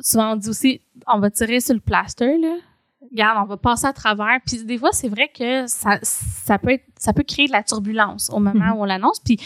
souvent, 0.00 0.32
on 0.32 0.36
dit 0.36 0.48
aussi, 0.48 0.82
on 1.06 1.20
va 1.20 1.30
tirer 1.30 1.60
sur 1.60 1.74
le 1.74 1.80
plaster, 1.80 2.36
là. 2.38 2.56
Regarde, 3.10 3.38
on 3.42 3.46
va 3.46 3.56
passer 3.56 3.86
à 3.86 3.92
travers. 3.92 4.38
Puis 4.44 4.64
des 4.64 4.76
fois, 4.76 4.90
c'est 4.92 5.08
vrai 5.08 5.30
que 5.34 5.66
ça, 5.66 5.98
ça 6.02 6.58
peut 6.58 6.72
être, 6.72 6.84
ça 6.98 7.14
peut 7.14 7.22
créer 7.22 7.46
de 7.46 7.52
la 7.52 7.62
turbulence 7.62 8.28
au 8.30 8.40
moment 8.40 8.58
mm-hmm. 8.58 8.76
où 8.76 8.82
on 8.82 8.84
l'annonce. 8.84 9.20
Puis 9.20 9.38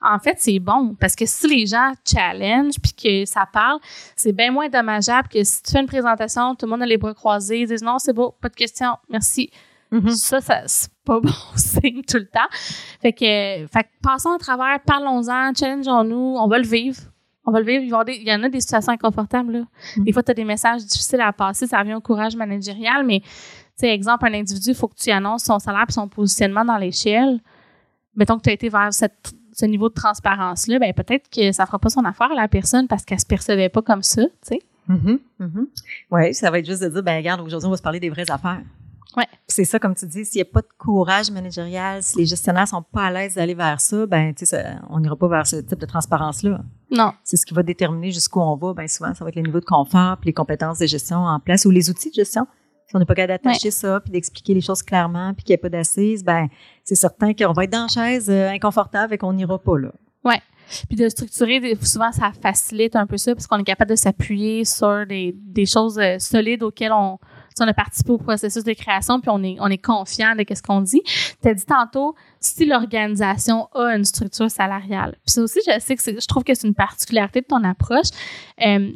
en 0.00 0.18
fait, 0.18 0.36
c'est 0.38 0.58
bon 0.58 0.94
parce 0.98 1.16
que 1.16 1.26
si 1.26 1.48
les 1.48 1.66
gens 1.66 1.92
challenge 2.04 2.74
puis 2.80 2.92
que 2.92 3.24
ça 3.24 3.46
parle, 3.52 3.78
c'est 4.14 4.32
bien 4.32 4.52
moins 4.52 4.68
dommageable 4.68 5.28
que 5.28 5.42
si 5.42 5.62
tu 5.62 5.72
fais 5.72 5.80
une 5.80 5.86
présentation, 5.86 6.54
tout 6.54 6.66
le 6.66 6.70
monde 6.70 6.82
a 6.82 6.86
les 6.86 6.96
bras 6.96 7.14
croisés, 7.14 7.60
ils 7.60 7.66
disent 7.66 7.82
non, 7.82 7.98
c'est 7.98 8.12
beau, 8.12 8.34
pas 8.40 8.48
de 8.48 8.54
question, 8.54 8.96
merci. 9.08 9.50
Mm-hmm. 9.90 10.10
Ça, 10.10 10.40
ça 10.40 10.62
c'est 10.66 10.90
pas 11.04 11.18
bon 11.20 11.32
signe 11.56 12.02
tout 12.02 12.18
le 12.18 12.26
temps. 12.26 12.48
Fait 13.02 13.12
que, 13.12 13.66
fait 13.66 13.84
que 13.84 13.88
passons 14.02 14.30
à 14.30 14.38
travers, 14.38 14.78
parlons-en, 14.86 15.52
challengeons-nous, 15.54 16.36
on 16.38 16.46
va 16.46 16.58
le 16.58 16.66
vivre. 16.66 17.00
On 17.44 17.50
va 17.50 17.60
le 17.60 17.66
vivre. 17.66 18.04
Il 18.06 18.28
y, 18.28 18.32
en 18.32 18.42
a 18.42 18.48
des 18.50 18.60
situations 18.60 18.92
inconfortables. 18.92 19.52
Là. 19.52 19.60
Mm-hmm. 19.60 20.04
Des 20.04 20.12
fois, 20.12 20.22
tu 20.22 20.30
as 20.30 20.34
des 20.34 20.44
messages 20.44 20.84
difficiles 20.84 21.22
à 21.22 21.32
passer, 21.32 21.66
ça 21.66 21.78
revient 21.78 21.94
au 21.94 22.00
courage 22.00 22.36
managérial, 22.36 23.04
mais, 23.04 23.20
tu 23.20 23.28
sais, 23.76 23.88
exemple, 23.88 24.26
un 24.26 24.34
individu, 24.34 24.70
il 24.70 24.74
faut 24.74 24.88
que 24.88 24.96
tu 24.96 25.10
annonces 25.10 25.44
son 25.44 25.58
salaire 25.58 25.86
et 25.88 25.92
son 25.92 26.08
positionnement 26.08 26.64
dans 26.64 26.76
l'échelle. 26.76 27.40
Mettons 28.14 28.36
que 28.36 28.42
tu 28.42 28.50
as 28.50 28.52
été 28.52 28.68
vers 28.68 28.92
cette 28.92 29.32
ce 29.58 29.66
niveau 29.66 29.88
de 29.88 29.94
transparence-là, 29.94 30.78
ben 30.78 30.92
peut-être 30.92 31.28
que 31.30 31.50
ça 31.50 31.66
fera 31.66 31.78
pas 31.78 31.90
son 31.90 32.04
affaire 32.04 32.30
à 32.30 32.34
la 32.34 32.46
personne 32.46 32.86
parce 32.86 33.04
qu'elle 33.04 33.18
se 33.18 33.26
percevait 33.26 33.68
pas 33.68 33.82
comme 33.82 34.02
ça, 34.02 34.22
tu 34.22 34.30
sais. 34.42 34.62
Mm-hmm, 34.88 35.18
mm-hmm. 35.40 35.66
Oui, 36.12 36.34
ça 36.34 36.50
va 36.50 36.60
être 36.60 36.66
juste 36.66 36.82
de 36.82 36.88
dire, 36.88 37.02
ben 37.02 37.16
regarde, 37.16 37.40
aujourd'hui, 37.40 37.66
on 37.66 37.70
va 37.70 37.76
se 37.76 37.82
parler 37.82 37.98
des 37.98 38.08
vraies 38.08 38.30
affaires. 38.30 38.62
Ouais. 39.16 39.26
C'est 39.48 39.64
ça, 39.64 39.80
comme 39.80 39.96
tu 39.96 40.06
dis, 40.06 40.24
s'il 40.24 40.38
n'y 40.38 40.48
a 40.48 40.52
pas 40.52 40.60
de 40.60 40.68
courage 40.78 41.30
managérial, 41.32 42.02
si 42.02 42.18
les 42.18 42.26
gestionnaires 42.26 42.68
sont 42.68 42.82
pas 42.82 43.06
à 43.06 43.10
l'aise 43.10 43.34
d'aller 43.34 43.54
vers 43.54 43.80
ça, 43.80 44.06
ben, 44.06 44.32
tu 44.32 44.46
sais, 44.46 44.64
on 44.90 45.00
n'ira 45.00 45.16
pas 45.16 45.26
vers 45.26 45.46
ce 45.46 45.56
type 45.56 45.78
de 45.78 45.86
transparence-là. 45.86 46.60
Non. 46.92 47.12
C'est 47.24 47.36
ce 47.36 47.44
qui 47.44 47.52
va 47.52 47.64
déterminer 47.64 48.12
jusqu'où 48.12 48.40
on 48.40 48.54
va. 48.54 48.74
Ben, 48.74 48.86
souvent, 48.86 49.12
ça 49.12 49.24
va 49.24 49.30
être 49.30 49.36
les 49.36 49.42
niveaux 49.42 49.60
de 49.60 49.64
confort, 49.64 50.18
puis 50.18 50.28
les 50.28 50.34
compétences 50.34 50.78
de 50.78 50.86
gestion 50.86 51.18
en 51.18 51.40
place 51.40 51.64
ou 51.64 51.70
les 51.70 51.90
outils 51.90 52.10
de 52.10 52.14
gestion. 52.14 52.46
Si 52.88 52.96
on 52.96 52.98
n'est 52.98 53.04
pas 53.04 53.14
capable 53.14 53.42
d'attacher 53.44 53.70
ça, 53.70 54.00
puis 54.00 54.10
d'expliquer 54.10 54.54
les 54.54 54.62
choses 54.62 54.82
clairement, 54.82 55.34
puis 55.34 55.44
qu'il 55.44 55.52
n'y 55.52 55.58
a 55.58 55.62
pas 55.62 55.68
d'assises, 55.68 56.24
ben 56.24 56.48
c'est 56.84 56.94
certain 56.94 57.34
qu'on 57.34 57.52
va 57.52 57.64
être 57.64 57.70
dans 57.70 57.82
la 57.82 57.88
chaise 57.88 58.30
euh, 58.30 58.48
inconfortable 58.48 59.12
et 59.12 59.18
qu'on 59.18 59.34
n'ira 59.34 59.58
pas 59.58 59.78
là. 59.78 59.92
Ouais. 60.24 60.40
Puis 60.88 60.96
de 60.96 61.08
structurer, 61.08 61.76
souvent, 61.82 62.12
ça 62.12 62.32
facilite 62.42 62.96
un 62.96 63.06
peu 63.06 63.18
ça, 63.18 63.34
parce 63.34 63.46
qu'on 63.46 63.58
est 63.58 63.64
capable 63.64 63.90
de 63.90 63.96
s'appuyer 63.96 64.64
sur 64.64 65.06
des, 65.06 65.34
des 65.36 65.66
choses 65.66 65.98
euh, 65.98 66.18
solides 66.18 66.62
auxquelles 66.62 66.92
on, 66.92 67.18
on 67.60 67.68
a 67.68 67.74
participé 67.74 68.12
au 68.12 68.18
processus 68.18 68.64
de 68.64 68.72
création, 68.72 69.20
puis 69.20 69.30
on 69.30 69.42
est, 69.42 69.56
on 69.60 69.68
est 69.68 69.82
confiant 69.82 70.34
de 70.34 70.44
ce 70.54 70.62
qu'on 70.62 70.80
dit. 70.80 71.02
Tu 71.42 71.48
as 71.48 71.54
dit 71.54 71.64
tantôt, 71.64 72.14
si 72.40 72.64
l'organisation 72.64 73.68
a 73.74 73.96
une 73.96 74.04
structure 74.04 74.50
salariale. 74.50 75.16
Puis 75.26 75.32
ça 75.32 75.42
aussi, 75.42 75.60
je 75.66 75.78
sais 75.78 75.96
que 75.96 76.02
je 76.02 76.26
trouve 76.26 76.44
que 76.44 76.54
c'est 76.54 76.66
une 76.66 76.74
particularité 76.74 77.40
de 77.40 77.46
ton 77.46 77.64
approche. 77.64 78.08
Euh, 78.64 78.92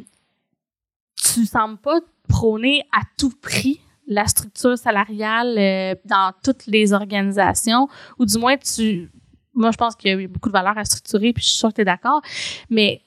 tu 1.15 1.45
sembles 1.45 1.77
pas 1.77 1.99
prôner 2.27 2.83
à 2.91 3.01
tout 3.17 3.33
prix 3.41 3.79
la 4.07 4.27
structure 4.27 4.77
salariale 4.77 5.55
euh, 5.57 5.95
dans 6.05 6.33
toutes 6.43 6.65
les 6.67 6.93
organisations, 6.93 7.87
ou 8.19 8.25
du 8.25 8.37
moins, 8.37 8.57
tu, 8.57 9.11
moi, 9.53 9.71
je 9.71 9.77
pense 9.77 9.95
qu'il 9.95 10.19
y 10.19 10.23
a 10.23 10.27
beaucoup 10.27 10.49
de 10.49 10.53
valeur 10.53 10.77
à 10.77 10.85
structurer, 10.85 11.33
puis 11.33 11.43
je 11.43 11.49
suis 11.49 11.57
sûre 11.57 11.69
que 11.69 11.75
tu 11.75 11.81
es 11.81 11.85
d'accord, 11.85 12.21
mais 12.69 13.01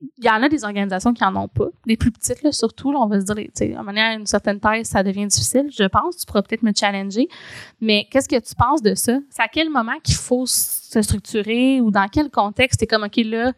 il 0.00 0.24
y 0.24 0.30
en 0.30 0.42
a 0.42 0.48
des 0.48 0.64
organisations 0.64 1.12
qui 1.12 1.24
en 1.24 1.34
ont 1.34 1.48
pas, 1.48 1.68
des 1.86 1.96
plus 1.96 2.12
petites, 2.12 2.42
là, 2.42 2.52
surtout, 2.52 2.90
on 2.90 3.06
va 3.06 3.20
se 3.20 3.24
dire, 3.32 3.78
à 3.78 3.82
manière, 3.82 4.16
une 4.16 4.26
certaine 4.26 4.60
taille, 4.60 4.84
ça 4.84 5.02
devient 5.02 5.26
difficile, 5.26 5.68
je 5.76 5.84
pense, 5.84 6.18
tu 6.18 6.26
pourras 6.26 6.42
peut-être 6.42 6.62
me 6.62 6.72
challenger, 6.72 7.28
mais 7.80 8.06
qu'est-ce 8.10 8.28
que 8.28 8.38
tu 8.38 8.54
penses 8.54 8.82
de 8.82 8.94
ça? 8.94 9.18
C'est 9.30 9.42
à 9.42 9.48
quel 9.48 9.70
moment 9.70 9.98
qu'il 10.04 10.14
faut 10.14 10.46
se 10.46 11.02
structurer, 11.02 11.80
ou 11.80 11.90
dans 11.90 12.06
quel 12.06 12.30
contexte, 12.30 12.82
es 12.82 12.86
comme, 12.86 13.04
OK, 13.04 13.16
là, 13.24 13.52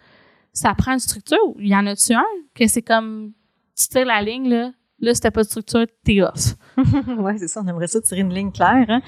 ça 0.53 0.75
prend 0.75 0.93
une 0.93 0.99
structure, 0.99 1.38
il 1.59 1.69
y 1.69 1.77
en 1.77 1.87
a-tu 1.87 2.14
un, 2.14 2.25
que 2.55 2.66
c'est 2.66 2.83
comme, 2.83 3.33
tu 3.77 3.88
tires 3.88 4.07
la 4.07 4.23
ligne, 4.23 4.49
là, 4.49 4.71
Là, 5.01 5.15
si 5.15 5.21
t'as 5.21 5.31
pas 5.31 5.43
de 5.43 5.49
structure, 5.49 5.87
t'es 6.05 6.23
off. 6.23 6.57
oui, 6.77 7.39
c'est 7.39 7.49
ça. 7.49 7.63
On 7.65 7.67
aimerait 7.67 7.87
ça 7.87 8.01
tirer 8.01 8.21
une 8.21 8.33
ligne 8.33 8.53
claire. 8.53 8.87
Hein. 8.89 9.03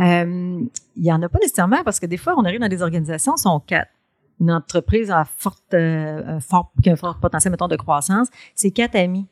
Euh, 0.00 0.66
il 0.96 1.04
y 1.04 1.12
en 1.12 1.22
a 1.22 1.28
pas 1.28 1.38
nécessairement 1.38 1.82
parce 1.84 2.00
que 2.00 2.06
des 2.06 2.16
fois, 2.16 2.34
on 2.36 2.44
arrive 2.44 2.60
dans 2.60 2.68
des 2.68 2.82
organisations, 2.82 3.36
sont 3.36 3.60
quatre. 3.60 3.90
Une 4.40 4.50
entreprise 4.50 5.10
a 5.10 5.24
forte, 5.24 5.74
euh, 5.74 6.40
fort, 6.40 6.72
qui 6.82 6.88
a 6.88 6.94
un 6.94 6.96
fort 6.96 7.18
potentiel, 7.20 7.50
mettons, 7.50 7.68
de 7.68 7.76
croissance, 7.76 8.28
c'est 8.54 8.70
quatre 8.70 8.96
amis. 8.96 9.26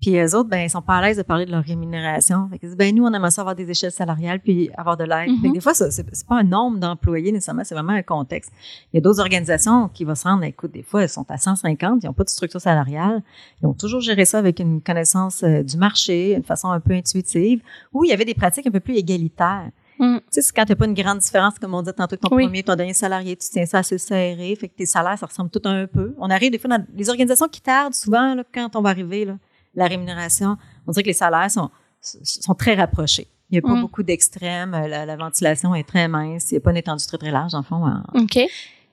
Puis 0.00 0.16
eux 0.16 0.34
autres, 0.34 0.48
ben, 0.48 0.60
ils 0.60 0.70
sont 0.70 0.80
pas 0.80 0.96
à 0.96 1.02
l'aise 1.02 1.18
de 1.18 1.22
parler 1.22 1.44
de 1.44 1.50
leur 1.50 1.62
rémunération. 1.62 2.48
Fait 2.50 2.58
disent, 2.58 2.76
ben, 2.76 2.94
nous, 2.94 3.04
on 3.04 3.12
aimerait 3.12 3.30
ça 3.30 3.42
avoir 3.42 3.54
des 3.54 3.70
échelles 3.70 3.92
salariales 3.92 4.40
puis 4.40 4.70
avoir 4.76 4.96
de 4.96 5.04
l'aide. 5.04 5.30
Mhm. 5.30 5.52
Des 5.52 5.60
fois, 5.60 5.74
c'est, 5.74 5.90
c'est 5.90 6.26
pas 6.26 6.36
un 6.36 6.42
nombre 6.42 6.78
d'employés 6.78 7.32
nécessairement, 7.32 7.64
c'est 7.64 7.74
vraiment 7.74 7.92
un 7.92 8.02
contexte. 8.02 8.50
Il 8.92 8.96
y 8.96 8.98
a 8.98 9.02
d'autres 9.02 9.20
organisations 9.20 9.88
qui 9.88 10.04
vont 10.04 10.14
se 10.14 10.24
rendre, 10.24 10.44
écoute, 10.44 10.72
des 10.72 10.82
fois, 10.82 11.02
elles 11.02 11.08
sont 11.08 11.26
à 11.30 11.36
150, 11.36 12.02
ils 12.02 12.06
n'ont 12.06 12.12
pas 12.12 12.24
de 12.24 12.30
structure 12.30 12.60
salariale. 12.60 13.22
Ils 13.62 13.66
ont 13.66 13.74
toujours 13.74 14.00
géré 14.00 14.24
ça 14.24 14.38
avec 14.38 14.58
une 14.58 14.80
connaissance 14.80 15.42
euh, 15.42 15.62
du 15.62 15.76
marché, 15.76 16.34
une 16.34 16.44
façon 16.44 16.70
un 16.70 16.80
peu 16.80 16.94
intuitive, 16.94 17.60
où 17.92 18.04
il 18.04 18.08
y 18.08 18.12
avait 18.12 18.24
des 18.24 18.34
pratiques 18.34 18.66
un 18.66 18.70
peu 18.70 18.80
plus 18.80 18.96
égalitaires. 18.96 19.70
Mm. 19.98 20.16
Tu 20.16 20.22
sais, 20.30 20.40
c'est 20.40 20.56
quand 20.56 20.64
tu 20.64 20.74
pas 20.74 20.86
une 20.86 20.94
grande 20.94 21.18
différence, 21.18 21.58
comme 21.58 21.74
on 21.74 21.82
dit 21.82 21.92
tantôt, 21.92 22.16
ton 22.16 22.34
Oui. 22.34 22.44
premier, 22.44 22.62
ton 22.62 22.74
dernier 22.74 22.94
salarié, 22.94 23.36
tu 23.36 23.46
tiens 23.50 23.66
ça 23.66 23.78
assez 23.80 23.98
serré, 23.98 24.56
fait 24.56 24.68
que 24.68 24.74
tes 24.76 24.86
salaires, 24.86 25.18
ça 25.18 25.26
ressemble 25.26 25.50
tout 25.50 25.60
un 25.66 25.86
peu. 25.86 26.14
On 26.18 26.30
arrive 26.30 26.50
des 26.50 26.58
fois 26.58 26.70
dans 26.70 26.86
les 26.94 27.10
organisations 27.10 27.48
qui 27.48 27.60
tardent 27.60 27.94
souvent, 27.94 28.34
là, 28.34 28.42
quand 28.52 28.76
on 28.76 28.80
va 28.80 28.88
arriver, 28.88 29.26
là, 29.26 29.36
la 29.74 29.86
rémunération, 29.86 30.56
on 30.86 30.92
dirait 30.92 31.02
que 31.02 31.08
les 31.08 31.12
salaires 31.14 31.50
sont, 31.50 31.70
sont 32.00 32.54
très 32.54 32.74
rapprochés. 32.74 33.28
Il 33.50 33.54
n'y 33.54 33.58
a 33.58 33.62
pas 33.62 33.74
Mm. 33.76 33.80
beaucoup 33.80 34.02
d'extrêmes, 34.02 34.74
euh, 34.74 34.86
la, 34.86 35.04
la 35.06 35.16
ventilation 35.16 35.74
est 35.74 35.86
très 35.88 36.06
mince, 36.08 36.50
il 36.50 36.54
n'y 36.54 36.58
a 36.58 36.60
pas 36.60 36.70
une 36.70 36.76
étendue 36.76 37.04
très, 37.06 37.18
très 37.18 37.30
large, 37.30 37.54
en 37.54 37.62
fond. 37.62 37.84
en- 37.84 38.02
OK. 38.14 38.38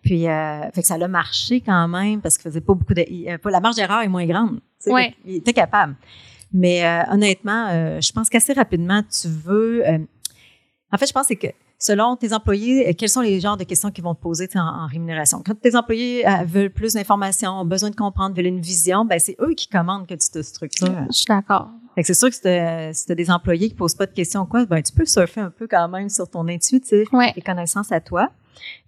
Puis, 0.03 0.27
euh, 0.27 0.61
fait 0.73 0.81
que 0.81 0.87
ça 0.87 0.95
a 0.95 1.07
marché 1.07 1.61
quand 1.61 1.87
même 1.87 2.21
parce 2.21 2.37
qu'il 2.37 2.43
faisait 2.49 2.61
pas 2.61 2.73
beaucoup 2.73 2.93
de. 2.93 3.03
il- 3.09 3.29
euh, 3.29 3.37
pas- 3.37 3.51
la 3.51 3.59
marge 3.59 3.75
d'erreur 3.75 4.01
est 4.01 4.07
moins 4.07 4.25
grande. 4.25 4.59
Ouais. 4.87 5.15
qu'il 5.23 5.35
était 5.35 5.53
capable. 5.53 5.95
Mais 6.53 6.85
euh, 6.85 7.03
honnêtement, 7.11 7.67
euh, 7.69 7.99
je 7.99 8.11
pense 8.13 8.29
qu'assez 8.29 8.53
rapidement, 8.53 9.01
tu 9.03 9.27
veux. 9.27 9.83
en 10.93 10.97
fait, 10.97 11.07
je 11.07 11.11
pense 11.13 11.23
que 11.23 11.27
c'est 11.29 11.35
que 11.35 11.47
selon 11.79 12.15
tes 12.15 12.33
employés, 12.33 12.89
euh, 12.89 12.93
quels 12.97 13.09
sont 13.09 13.21
les 13.21 13.39
genres 13.39 13.57
de 13.57 13.63
questions 13.63 13.91
qu'ils 13.91 14.03
vont 14.03 14.15
te 14.15 14.21
poser 14.21 14.47
tu 14.47 14.57
en, 14.57 14.65
en 14.65 14.87
rémunération? 14.87 15.41
Quand 15.45 15.59
tes 15.59 15.75
employés 15.75 16.27
euh, 16.27 16.43
veulent 16.45 16.71
plus 16.71 16.93
d'informations, 16.93 17.51
ont 17.51 17.65
besoin 17.65 17.89
de 17.89 17.95
comprendre, 17.95 18.35
veulent 18.35 18.45
une 18.47 18.61
vision, 18.61 19.05
ben 19.05 19.19
c'est 19.19 19.35
eux 19.41 19.53
qui 19.55 19.67
commandent 19.67 20.07
que 20.07 20.15
tu 20.15 20.29
te 20.31 20.41
structures. 20.41 20.87
Je 21.09 21.13
suis 21.15 21.25
d'accord. 21.27 21.69
C'est 22.03 22.13
sûr 22.13 22.29
que 22.29 22.35
si 22.35 22.41
si 22.99 23.05
t'as 23.07 23.15
des 23.15 23.31
employés 23.31 23.69
qui 23.69 23.75
posent 23.75 23.95
pas 23.95 24.05
de 24.05 24.13
questions 24.13 24.45
quoi, 24.45 24.65
ben 24.65 24.81
tu 24.83 24.91
peux 24.93 25.05
surfer 25.05 25.41
un 25.41 25.49
peu 25.49 25.67
quand 25.67 25.87
même 25.89 26.09
sur 26.09 26.29
ton 26.29 26.47
intuitif, 26.47 27.11
Ouais. 27.11 27.33
tes 27.33 27.41
connaissances 27.41 27.91
à 27.91 27.99
toi. 27.99 28.29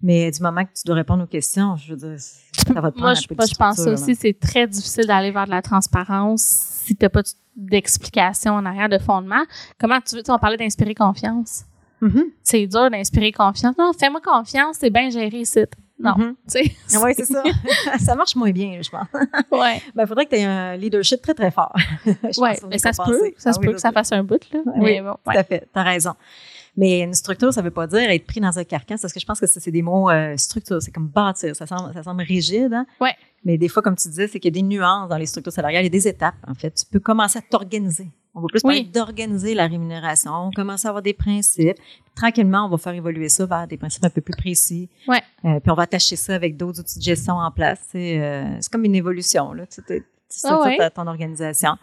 Mais 0.02 0.30
du 0.30 0.40
moment 0.42 0.64
que 0.64 0.70
tu 0.74 0.82
dois 0.84 0.96
répondre 0.96 1.22
aux 1.24 1.28
questions, 1.28 1.76
je 1.76 1.94
veux 1.94 1.96
dire, 1.96 2.18
ça 2.18 2.72
va 2.80 2.90
te 2.90 2.96
prendre 2.96 2.98
Moi, 3.00 3.10
un 3.10 3.14
je, 3.14 3.26
peu 3.28 3.34
de 3.34 3.40
moi, 3.40 3.46
je 3.46 3.54
pense 3.54 3.78
aussi, 3.86 4.14
c'est 4.16 4.38
très 4.38 4.66
difficile 4.66 5.06
d'aller 5.06 5.30
vers 5.30 5.46
de 5.46 5.50
la 5.50 5.62
transparence 5.62 6.42
si 6.42 6.96
tu 6.96 7.04
n'as 7.04 7.08
pas 7.08 7.22
d'explication 7.56 8.54
en 8.54 8.66
arrière, 8.66 8.88
de 8.88 8.98
fondement. 8.98 9.42
Comment 9.78 10.00
tu 10.00 10.16
veux, 10.16 10.22
tu 10.22 10.30
on 10.30 10.38
parlait 10.38 10.56
d'inspirer 10.56 10.94
confiance. 10.94 11.64
Mhm. 12.00 12.24
C'est 12.42 12.66
dur 12.66 12.90
d'inspirer 12.90 13.32
confiance. 13.32 13.76
Non, 13.78 13.92
fais-moi 13.98 14.20
confiance, 14.20 14.76
c'est 14.80 14.90
bien 14.90 15.10
géré 15.10 15.38
ici. 15.38 15.60
Non, 15.98 16.14
Mhm. 16.16 16.34
tu 16.50 16.64
sais. 16.86 16.98
Ouais, 16.98 17.12
c'est 17.12 17.26
ça. 17.26 17.42
ça 17.98 18.14
marche 18.14 18.34
moins 18.34 18.50
bien, 18.52 18.80
je 18.82 18.88
pense. 18.88 19.06
Ouais, 19.52 19.82
Ben, 19.94 20.06
faudrait 20.06 20.24
que 20.24 20.30
tu 20.30 20.36
aies 20.36 20.44
un 20.44 20.74
leadership 20.76 21.20
très, 21.20 21.34
très 21.34 21.50
fort. 21.50 21.74
Qu'on 22.04 22.68
Mais 22.68 22.78
ça 22.78 22.92
se 22.94 23.02
peut, 23.02 23.20
ça 23.36 23.50
Ah 23.50 23.52
se 23.52 23.58
oui, 23.60 23.66
peut 23.66 23.72
que 23.74 23.80
ça 23.80 23.88
oui. 23.88 23.94
fasse 23.94 24.12
un 24.12 24.24
bout, 24.24 24.40
là. 24.52 24.60
Oui, 24.76 24.80
Mais 24.80 25.02
bon, 25.02 25.12
Tout 25.24 25.30
à 25.38 25.44
fait, 25.44 25.68
t'as 25.74 25.82
raison. 25.82 26.14
Mais 26.76 27.00
une 27.00 27.12
structure, 27.12 27.52
ça 27.52 27.60
veut 27.60 27.70
pas 27.72 27.86
dire 27.86 28.08
être 28.10 28.26
pris 28.26 28.40
dans 28.40 28.58
un 28.58 28.64
carcan, 28.64 28.94
parce 28.98 29.12
que 29.12 29.20
je 29.20 29.26
pense 29.26 29.40
que 29.40 29.46
c'est 29.46 29.70
des 29.70 29.82
mots 29.82 30.08
euh, 30.08 30.36
structure, 30.38 30.80
c'est 30.80 30.92
comme 30.92 31.08
bâtir, 31.08 31.54
ça 31.54 31.66
semble, 31.66 31.92
ça 31.92 32.02
semble 32.02 32.22
rigide. 32.22 32.72
Hein? 32.72 32.86
Ouais. 33.00 33.14
Mais 33.44 33.58
des 33.58 33.68
fois, 33.68 33.82
comme 33.82 33.96
tu 33.96 34.08
disais, 34.08 34.26
c'est 34.28 34.38
qu'il 34.40 34.56
y 34.56 34.58
a 34.58 34.62
des 34.62 34.66
nuances 34.66 35.08
dans 35.08 35.16
les 35.18 35.26
structures 35.26 35.52
salariales, 35.52 35.82
il 35.82 35.86
y 35.86 35.88
a 35.88 35.90
des 35.90 36.08
étapes, 36.08 36.34
en 36.46 36.54
fait. 36.54 36.70
Tu 36.70 36.86
peux 36.90 37.00
commencer 37.00 37.38
à 37.38 37.42
t'organiser. 37.42 38.08
On 38.34 38.40
va 38.40 38.46
plus 38.48 38.60
parler 38.60 38.78
Oui. 38.80 38.84
d'organiser 38.86 39.54
la 39.54 39.66
rémunération, 39.66 40.32
on 40.32 40.50
commence 40.52 40.84
à 40.84 40.88
avoir 40.90 41.02
des 41.02 41.14
principes. 41.14 41.76
Tranquillement, 42.14 42.66
on 42.66 42.68
va 42.68 42.78
faire 42.78 42.92
évoluer 42.92 43.28
ça 43.28 43.44
vers 43.46 43.66
des 43.66 43.76
principes 43.76 44.04
un 44.04 44.10
peu 44.10 44.20
plus 44.20 44.36
précis. 44.36 44.88
Ouais. 45.08 45.20
Euh, 45.44 45.58
puis 45.58 45.70
on 45.70 45.74
va 45.74 45.82
attacher 45.82 46.16
ça 46.16 46.34
avec 46.34 46.56
d'autres 46.56 46.80
outils 46.80 46.98
de 46.98 47.04
gestion 47.04 47.34
en 47.34 47.50
place. 47.50 47.80
C'est 47.90 48.20
euh, 48.20 48.56
c'est 48.60 48.70
comme 48.70 48.84
une 48.84 48.94
évolution, 48.94 49.52
là. 49.52 49.66
Tu 49.66 49.82
sais, 49.86 50.00
tu 50.00 50.36
Ah 50.44 50.60
ouais. 50.60 50.90
ton 50.90 51.06
organisation. 51.08 51.76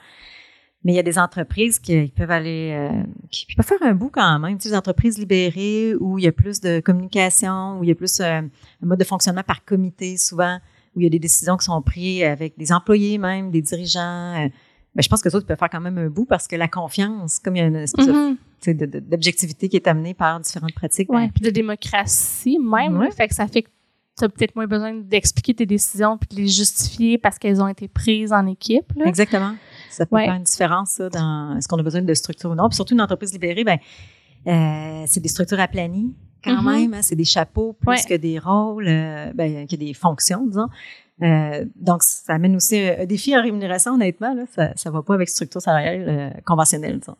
Mais 0.83 0.93
il 0.93 0.95
y 0.95 0.99
a 0.99 1.03
des 1.03 1.17
entreprises 1.19 1.79
qui, 1.79 2.13
peuvent 2.15 2.31
aller, 2.31 2.71
euh, 2.71 3.03
qui 3.29 3.45
peuvent 3.55 3.65
faire 3.65 3.81
un 3.81 3.93
bout 3.93 4.09
quand 4.09 4.39
même. 4.39 4.57
Tu 4.57 4.63
sais, 4.63 4.69
des 4.69 4.75
entreprises 4.77 5.17
libérées 5.17 5.95
où 5.99 6.17
il 6.17 6.23
y 6.23 6.27
a 6.27 6.31
plus 6.31 6.61
de 6.61 6.79
communication, 6.79 7.77
où 7.79 7.83
il 7.83 7.89
y 7.89 7.91
a 7.91 7.95
plus 7.95 8.21
euh, 8.21 8.39
un 8.41 8.49
mode 8.85 8.99
de 8.99 9.03
fonctionnement 9.03 9.43
par 9.43 9.65
comité 9.65 10.15
souvent, 10.15 10.59
où 10.95 11.01
il 11.01 11.03
y 11.03 11.07
a 11.07 11.09
des 11.09 11.19
décisions 11.19 11.57
qui 11.57 11.65
sont 11.65 11.81
prises 11.81 12.23
avec 12.23 12.57
des 12.57 12.71
employés 12.71 13.17
même, 13.17 13.51
des 13.51 13.61
dirigeants. 13.61 14.49
Ben, 14.97 15.03
je 15.03 15.07
pense 15.09 15.21
que 15.21 15.29
ça, 15.29 15.39
tu 15.39 15.45
peux 15.45 15.55
faire 15.55 15.69
quand 15.69 15.79
même 15.79 15.97
un 15.99 16.09
bout 16.09 16.25
parce 16.25 16.47
que 16.47 16.55
la 16.55 16.67
confiance, 16.67 17.37
comme 17.39 17.55
il 17.55 17.59
y 17.59 17.61
a 17.61 17.67
une 17.67 17.75
espèce 17.75 18.07
Mhm. 18.07 18.37
d'objectivité 18.65 19.69
qui 19.69 19.75
est 19.75 19.87
amenée 19.87 20.13
par 20.13 20.39
différentes 20.39 20.73
pratiques. 20.73 21.09
Ouais, 21.11 21.27
ben, 21.27 21.31
puis 21.31 21.43
de 21.43 21.49
démocratie 21.51 22.57
même. 22.59 22.97
Ouais. 22.97 23.11
Fait 23.11 23.27
que 23.27 23.35
ça 23.35 23.47
fait 23.47 23.61
que 23.61 23.69
tu 24.17 24.25
as 24.25 24.29
peut-être 24.29 24.55
moins 24.55 24.65
besoin 24.65 24.95
d'expliquer 24.95 25.53
tes 25.53 25.65
décisions 25.67 26.17
puis 26.17 26.35
de 26.35 26.41
les 26.41 26.47
justifier 26.47 27.19
parce 27.19 27.37
qu'elles 27.37 27.61
ont 27.61 27.67
été 27.67 27.87
prises 27.87 28.33
en 28.33 28.47
équipe. 28.47 28.91
Là. 28.95 29.05
Exactement. 29.05 29.53
Ça 29.91 30.05
peut 30.07 30.15
Ouais. 30.15 30.25
faire 30.25 30.33
une 30.33 30.43
différence 30.43 30.89
ça, 30.89 31.09
dans 31.09 31.55
est-ce 31.57 31.67
qu'on 31.67 31.77
a 31.77 31.83
besoin 31.83 32.01
de 32.01 32.13
structure 32.15 32.49
ou 32.49 32.55
non. 32.55 32.67
Puis 32.67 32.75
surtout 32.75 32.95
une 32.95 33.01
entreprise 33.01 33.31
libérée, 33.33 33.63
ben 33.63 33.77
euh, 34.47 35.03
c'est 35.05 35.19
des 35.19 35.29
structures 35.29 35.59
aplanies 35.59 36.15
quand 36.43 36.61
Mhm. 36.63 36.71
même. 36.71 36.93
hein. 36.95 37.01
c'est 37.03 37.15
des 37.15 37.25
chapeaux 37.25 37.73
plus 37.73 37.89
Ouais. 37.89 37.97
que 38.09 38.15
des 38.15 38.39
rôles, 38.39 38.87
euh, 38.87 39.31
ben, 39.35 39.67
que 39.67 39.75
des 39.75 39.93
fonctions, 39.93 40.45
disons. 40.47 40.67
Euh, 41.23 41.65
donc, 41.75 42.03
ça 42.03 42.33
amène 42.33 42.55
aussi 42.55 42.77
un, 42.77 43.01
un 43.01 43.05
défi 43.05 43.35
en 43.35 43.41
rémunération, 43.41 43.93
honnêtement. 43.93 44.33
Là, 44.35 44.43
ça 44.75 44.89
ne 44.89 44.91
va 44.93 45.01
pas 45.01 45.15
avec 45.15 45.29
structure 45.29 45.61
salariale 45.61 46.05
euh, 46.07 46.29
conventionnelle, 46.45 46.99
disons. 46.99 47.17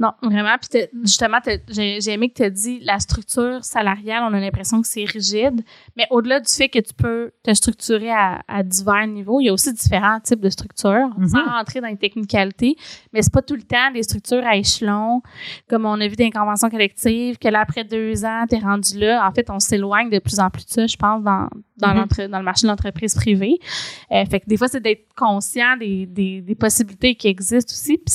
Non, 0.00 0.12
vraiment. 0.22 0.56
Puis 0.60 0.80
justement, 1.04 1.38
j'ai 1.68 2.10
aimé 2.10 2.30
que 2.30 2.34
tu 2.34 2.42
as 2.42 2.50
dit 2.50 2.80
la 2.80 2.98
structure 2.98 3.64
salariale, 3.64 4.24
on 4.28 4.34
a 4.34 4.40
l'impression 4.40 4.82
que 4.82 4.88
c'est 4.88 5.04
rigide. 5.04 5.62
Mais 5.96 6.06
au-delà 6.10 6.40
du 6.40 6.52
fait 6.52 6.68
que 6.68 6.80
tu 6.80 6.92
peux 6.94 7.30
te 7.44 7.54
structurer 7.54 8.10
à, 8.10 8.40
à 8.48 8.62
divers 8.64 9.06
niveaux, 9.06 9.40
il 9.40 9.44
y 9.44 9.48
a 9.50 9.52
aussi 9.52 9.72
différents 9.72 10.18
types 10.20 10.40
de 10.40 10.50
structures, 10.50 11.08
Mhm. 11.16 11.28
sans 11.28 11.44
rentrer 11.44 11.80
dans 11.80 11.86
les 11.88 11.96
technicalités. 11.96 12.74
Mais 13.12 13.22
c'est 13.22 13.32
pas 13.32 13.42
tout 13.42 13.54
le 13.54 13.62
temps 13.62 13.92
des 13.94 14.02
structures 14.02 14.44
à 14.44 14.56
échelon, 14.56 15.22
comme 15.70 15.84
on 15.86 16.00
a 16.00 16.08
vu 16.08 16.16
dans 16.16 16.24
les 16.24 16.30
conventions 16.32 16.70
collectives, 16.70 17.38
que 17.38 17.46
là, 17.48 17.60
après 17.60 17.84
deux 17.84 18.24
ans, 18.24 18.46
tu 18.48 18.56
es 18.56 18.58
rendu 18.58 18.98
là. 18.98 19.24
En 19.28 19.32
fait, 19.32 19.48
on 19.48 19.60
s'éloigne 19.60 20.10
de 20.10 20.18
plus 20.18 20.40
en 20.40 20.50
plus 20.50 20.64
de 20.66 20.70
ça, 20.70 20.86
je 20.88 20.96
pense, 20.96 21.22
dans, 21.22 21.48
dans, 21.76 21.94
Mhm. 21.94 22.28
dans 22.30 22.38
le 22.38 22.44
marché 22.44 22.66
de 22.66 22.72
l'entreprise 22.72 23.14
privée. 23.14 23.27
Euh, 23.34 24.24
fait 24.26 24.40
que 24.40 24.46
des 24.46 24.56
fois, 24.56 24.68
c'est 24.68 24.80
d'être 24.80 25.06
conscient 25.16 25.76
des, 25.76 26.06
des, 26.06 26.54
possibilités 26.54 27.14
qui 27.14 27.28
existent 27.28 27.72
aussi. 27.72 27.98
Puis, 27.98 28.14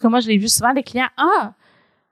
comme 0.00 0.10
moi, 0.10 0.20
je 0.20 0.28
l'ai 0.28 0.38
vu 0.38 0.48
souvent, 0.48 0.72
des 0.72 0.82
clients, 0.82 1.10
ah, 1.16 1.54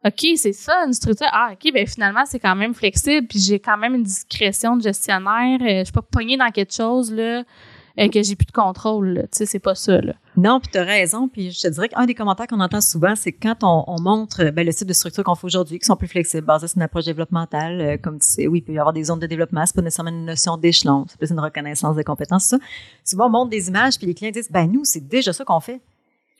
OK, 0.04 0.26
c'est 0.36 0.52
ça, 0.52 0.84
une 0.86 0.92
structure. 0.92 1.26
Ah, 1.30 1.50
OK, 1.52 1.72
ben 1.72 1.86
finalement, 1.86 2.24
c'est 2.24 2.38
quand 2.38 2.56
même 2.56 2.74
flexible. 2.74 3.26
Puis, 3.26 3.38
j'ai 3.38 3.60
quand 3.60 3.76
même 3.76 3.94
une 3.94 4.02
discrétion 4.02 4.76
de 4.76 4.82
gestionnaire. 4.82 5.58
Euh, 5.60 5.80
je 5.80 5.84
suis 5.84 5.92
pas 5.92 6.02
pognée 6.02 6.36
dans 6.36 6.50
quelque 6.50 6.72
chose, 6.72 7.12
là, 7.12 7.44
euh, 7.98 8.08
que 8.08 8.22
j'ai 8.22 8.36
plus 8.36 8.46
de 8.46 8.52
contrôle. 8.52 9.22
Tu 9.32 9.38
sais, 9.38 9.46
c'est 9.46 9.58
pas 9.58 9.74
ça, 9.74 10.00
là. 10.00 10.14
Non, 10.36 10.60
puis 10.60 10.70
tu 10.72 10.78
as 10.78 10.84
raison. 10.84 11.28
Puis 11.28 11.50
je 11.50 11.60
te 11.62 11.68
dirais 11.68 11.88
qu'un 11.88 12.06
des 12.06 12.14
commentaires 12.14 12.46
qu'on 12.46 12.60
entend 12.60 12.80
souvent, 12.80 13.14
c'est 13.16 13.32
quand 13.32 13.62
on, 13.62 13.84
on 13.86 14.00
montre 14.00 14.50
ben, 14.50 14.64
le 14.66 14.72
type 14.72 14.86
de 14.88 14.92
structure 14.92 15.24
qu'on 15.24 15.34
fait 15.34 15.46
aujourd'hui, 15.46 15.78
qui 15.78 15.86
sont 15.86 15.96
plus 15.96 16.08
flexibles, 16.08 16.46
basées 16.46 16.68
sur 16.68 16.76
une 16.78 16.82
approche 16.82 17.04
développementale, 17.04 17.80
euh, 17.80 17.96
comme 17.98 18.18
tu 18.18 18.26
sais, 18.28 18.46
oui, 18.46 18.58
il 18.58 18.62
peut 18.62 18.72
y 18.72 18.78
avoir 18.78 18.92
des 18.92 19.04
zones 19.04 19.18
de 19.18 19.26
développement, 19.26 19.64
c'est 19.66 19.74
pas 19.74 19.82
nécessairement 19.82 20.10
une 20.10 20.24
notion 20.24 20.56
d'échelon, 20.56 21.04
c'est 21.08 21.18
plus 21.18 21.30
une 21.30 21.40
reconnaissance 21.40 21.96
des 21.96 22.04
compétences, 22.04 22.44
ça. 22.44 22.58
Souvent, 23.04 23.26
on 23.26 23.30
montre 23.30 23.50
des 23.50 23.68
images, 23.68 23.98
puis 23.98 24.06
les 24.06 24.14
clients 24.14 24.30
disent, 24.32 24.50
ben 24.50 24.70
nous, 24.70 24.84
c'est 24.84 25.06
déjà 25.06 25.32
ça 25.32 25.44
qu'on 25.44 25.60
fait. 25.60 25.80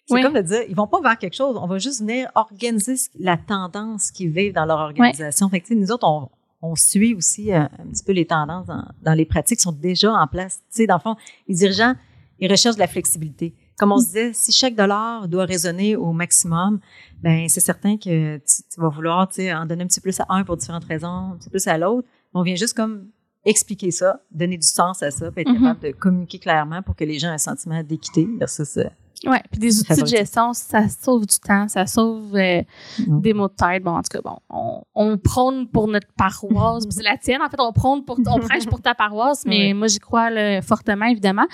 C'est 0.07 0.14
Oui. 0.14 0.22
comme 0.22 0.34
de 0.34 0.40
dire, 0.40 0.62
ils 0.68 0.74
vont 0.74 0.88
pas 0.88 1.01
vers 1.01 1.18
quelque 1.18 1.36
chose, 1.36 1.57
on 1.61 1.66
va 1.66 1.78
juste 1.78 2.01
venir 2.01 2.28
organiser 2.34 2.96
la 3.18 3.36
tendance 3.36 4.11
qu'ils 4.11 4.30
vivent 4.30 4.55
dans 4.55 4.64
leur 4.64 4.78
organisation. 4.78 5.48
Fait 5.48 5.61
que, 5.61 5.72
nous 5.74 5.92
autres, 5.92 6.07
on, 6.07 6.28
on 6.62 6.74
suit 6.76 7.14
aussi 7.14 7.52
euh, 7.52 7.61
un 7.62 7.86
petit 7.90 8.04
peu 8.04 8.12
les 8.12 8.26
tendances 8.26 8.66
dans, 8.66 8.84
dans 9.02 9.14
les 9.14 9.24
pratiques 9.24 9.58
qui 9.58 9.62
sont 9.62 9.72
déjà 9.72 10.12
en 10.12 10.26
place. 10.26 10.58
Tu 10.58 10.64
sais, 10.82 10.86
dans 10.86 10.96
le 10.96 11.00
fond, 11.00 11.16
les 11.48 11.54
dirigeants, 11.54 11.94
ils 12.38 12.50
recherchent 12.50 12.76
de 12.76 12.80
la 12.80 12.86
flexibilité. 12.88 13.54
Comme 13.78 13.92
on 13.92 13.98
se 13.98 14.06
disait, 14.06 14.32
si 14.34 14.52
chaque 14.52 14.74
dollar 14.74 15.26
doit 15.26 15.46
résonner 15.46 15.96
au 15.96 16.12
maximum, 16.12 16.80
ben 17.22 17.48
c'est 17.48 17.61
certain 17.61 17.96
que 17.96 18.36
tu, 18.36 18.62
tu 18.72 18.80
vas 18.80 18.88
vouloir 18.90 19.26
tu 19.28 19.36
sais, 19.36 19.54
en 19.54 19.64
donner 19.64 19.84
un 19.84 19.86
petit 19.86 20.00
peu 20.00 20.04
plus 20.11 20.20
à 20.20 20.26
un 20.28 20.44
pour 20.44 20.56
différentes 20.58 20.84
raisons, 20.84 21.32
un 21.32 21.36
petit 21.38 21.48
peu 21.48 21.52
plus 21.58 21.66
à 21.66 21.78
l'autre. 21.78 22.06
On 22.34 22.42
vient 22.42 22.56
juste 22.56 22.74
comme 22.74 23.08
expliquer 23.46 23.90
ça, 23.90 24.20
donner 24.30 24.58
du 24.58 24.66
sens 24.66 25.02
à 25.02 25.11
ça, 25.11 25.30
puis 25.32 25.40
être 25.42 25.48
Mhm. 25.48 25.54
capable 25.62 25.80
de 25.80 25.90
communiquer 25.92 26.38
clairement 26.38 26.82
pour 26.82 26.94
que 26.94 27.04
les 27.04 27.18
gens 27.18 27.28
aient 27.28 27.34
un 27.34 27.38
sentiment 27.38 27.82
d'équité 27.82 28.28
versus 28.38 28.78
Ouais, 29.27 29.43
puis 29.51 29.61
des 29.61 29.81
outils 29.81 30.01
de 30.01 30.07
gestion, 30.07 30.55
ça 30.55 30.89
sauve 30.89 31.27
du 31.27 31.39
temps, 31.39 31.68
ça 31.68 31.87
sauve 31.87 32.35
euh, 32.37 32.62
Mm. 33.07 33.21
des 33.21 33.35
mots 33.35 33.49
de 33.49 33.55
tête. 33.55 33.83
Bon, 33.83 33.91
en 33.93 34.03
tout 34.03 34.09
cas, 34.11 34.21
bon, 34.25 34.39
on, 34.49 34.83
on 34.95 35.18
prône 35.18 35.68
pour 35.68 35.89
notre 35.89 36.07
paroisse, 36.16 36.87
puis 36.87 36.95
c'est 36.95 37.03
la 37.03 37.18
tienne. 37.18 37.43
En 37.43 37.51
fait, 37.51 37.61
on 37.61 37.73
prône 37.73 38.05
pour, 38.05 38.18
on 38.27 38.39
prêche 38.39 38.64
pour 38.66 38.81
ta 38.81 38.95
paroisse, 38.95 39.43
mais 39.47 39.66
Oui. 39.68 39.75
moi, 39.75 39.89
j'y 39.89 39.99
crois 39.99 40.31
là, 40.31 40.62
fortement, 40.62 41.05
évidemment. 41.07 41.47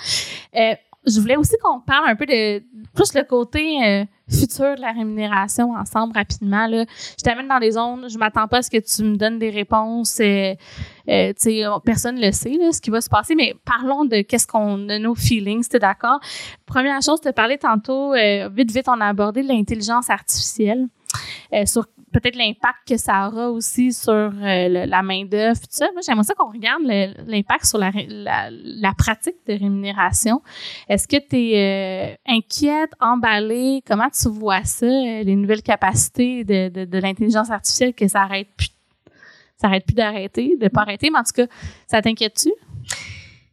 Euh, 0.55 0.73
je 1.07 1.19
voulais 1.19 1.37
aussi 1.37 1.55
qu'on 1.61 1.79
parle 1.79 2.09
un 2.09 2.15
peu 2.15 2.25
de 2.25 2.59
plus 2.93 3.13
le 3.13 3.23
côté 3.23 3.77
euh, 3.83 4.05
futur 4.29 4.75
de 4.75 4.81
la 4.81 4.91
rémunération 4.91 5.71
ensemble 5.71 6.13
rapidement. 6.15 6.67
Je 6.69 7.23
t'amène 7.23 7.47
dans 7.47 7.59
des 7.59 7.71
zones, 7.71 8.09
je 8.09 8.17
m'attends 8.17 8.47
pas 8.47 8.57
à 8.57 8.61
ce 8.61 8.69
que 8.69 8.77
tu 8.77 9.03
me 9.03 9.15
donnes 9.15 9.39
des 9.39 9.49
réponses. 9.49 10.19
euh, 10.19 10.53
euh, 11.09 11.33
tu 11.39 11.61
personne 11.85 12.15
ne 12.15 12.25
le 12.25 12.31
sait, 12.31 12.57
ce 12.71 12.81
qui 12.81 12.89
va 12.89 12.99
se 12.99 13.09
passer, 13.09 13.35
mais 13.35 13.55
parlons 13.63 14.05
de 14.05 14.21
qu'est-ce 14.21 14.45
qu'on 14.45 14.77
nos 14.77 15.15
feelings, 15.15 15.63
si 15.63 15.69
t'es 15.69 15.79
d'accord? 15.79 16.19
Première 16.65 17.01
chose, 17.01 17.21
tu 17.21 17.31
parlé 17.31 17.57
tantôt, 17.57 18.13
euh, 18.13 18.49
vite, 18.49 18.71
vite, 18.71 18.87
on 18.87 18.99
a 18.99 19.05
abordé 19.07 19.41
l'intelligence 19.43 20.09
artificielle. 20.09 20.87
Peut-être 22.19 22.35
l'impact 22.35 22.87
que 22.87 22.97
ça 22.97 23.27
aura 23.27 23.49
aussi 23.49 23.93
sur 23.93 24.13
euh, 24.13 24.31
la 24.85 25.01
main-d'œuvre, 25.01 25.59
tout 25.59 25.67
ça. 25.69 25.87
Moi, 25.93 26.01
j'aimerais 26.05 26.23
ça 26.23 26.33
qu'on 26.33 26.51
regarde 26.51 26.83
l'impact 26.83 27.65
sur 27.65 27.77
la, 27.77 27.91
la, 27.91 28.93
pratique 28.93 29.35
de 29.47 29.53
rémunération. 29.53 30.41
Est-ce 30.89 31.07
que 31.07 31.17
tu 31.17 31.35
es 31.35 32.15
euh, 32.15 32.15
inquiète, 32.27 32.91
emballée? 32.99 33.81
Comment 33.85 34.09
tu 34.09 34.29
vois 34.29 34.63
ça, 34.63 34.85
euh, 34.85 35.23
les 35.23 35.35
nouvelles 35.35 35.61
capacités 35.61 36.43
de, 36.43 36.85
de, 36.85 36.97
l'intelligence 36.99 37.51
artificielle 37.51 37.93
que 37.93 38.07
ça 38.07 38.21
arrête 38.21 38.47
plus, 38.57 38.69
ça 39.57 39.67
arrête 39.67 39.85
plus 39.85 39.95
d'arrêter, 39.95 40.57
de 40.57 40.67
pas 40.67 40.81
arrêter, 40.81 41.09
mais 41.09 41.19
en 41.19 41.23
tout 41.23 41.33
cas, 41.33 41.47
ça 41.87 42.01
t'inquiète-tu? 42.01 42.51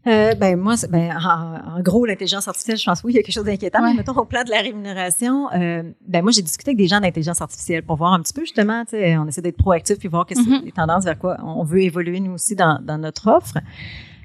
Euh, 0.07 0.35
ben 0.35 0.59
moi, 0.59 0.75
ben, 0.91 1.17
en, 1.17 1.81
gros, 1.81 2.05
l'intelligence 2.05 2.47
artificielle, 2.47 2.77
je 2.77 2.85
pense 2.85 3.03
oui, 3.05 3.13
il 3.13 3.17
y 3.17 3.19
a 3.19 3.23
quelque 3.23 3.35
chose 3.35 3.45
d'inquiétant. 3.45 3.83
Mais 3.83 3.95
mettons 3.95 4.13
au 4.13 4.25
plan 4.25 4.45
de 4.45 4.51
la 4.51 4.61
rémunération, 4.61 5.51
euh, 5.53 5.83
ben 6.07 6.23
moi 6.23 6.31
j'ai 6.31 6.43
discuté 6.43 6.71
avec 6.71 6.79
des 6.79 6.89
gens 6.89 7.01
d'intelligence 7.01 7.41
artificielle 7.41 7.83
pour 7.83 7.97
voir 7.97 8.13
un 8.13 8.21
petit 8.21 8.35
peu 8.35 8.43
justement, 8.43 8.85
on 8.93 9.27
essaie 9.29 9.43
d'être 9.43 9.57
proactif 9.57 9.99
puis 9.99 10.09
voir 10.09 10.27
quelles 10.27 10.39
sont 10.39 10.45
mm-hmm. 10.45 10.65
les 10.65 10.73
tendances 10.73 11.05
vers 11.05 11.19
quoi 11.19 11.39
on 11.43 11.65
veut 11.65 11.83
évoluer 11.83 12.21
nous 12.21 12.33
aussi 12.33 12.55
dans, 12.55 12.79
dans 12.83 12.99
notre 12.99 13.29
offre. 13.29 13.59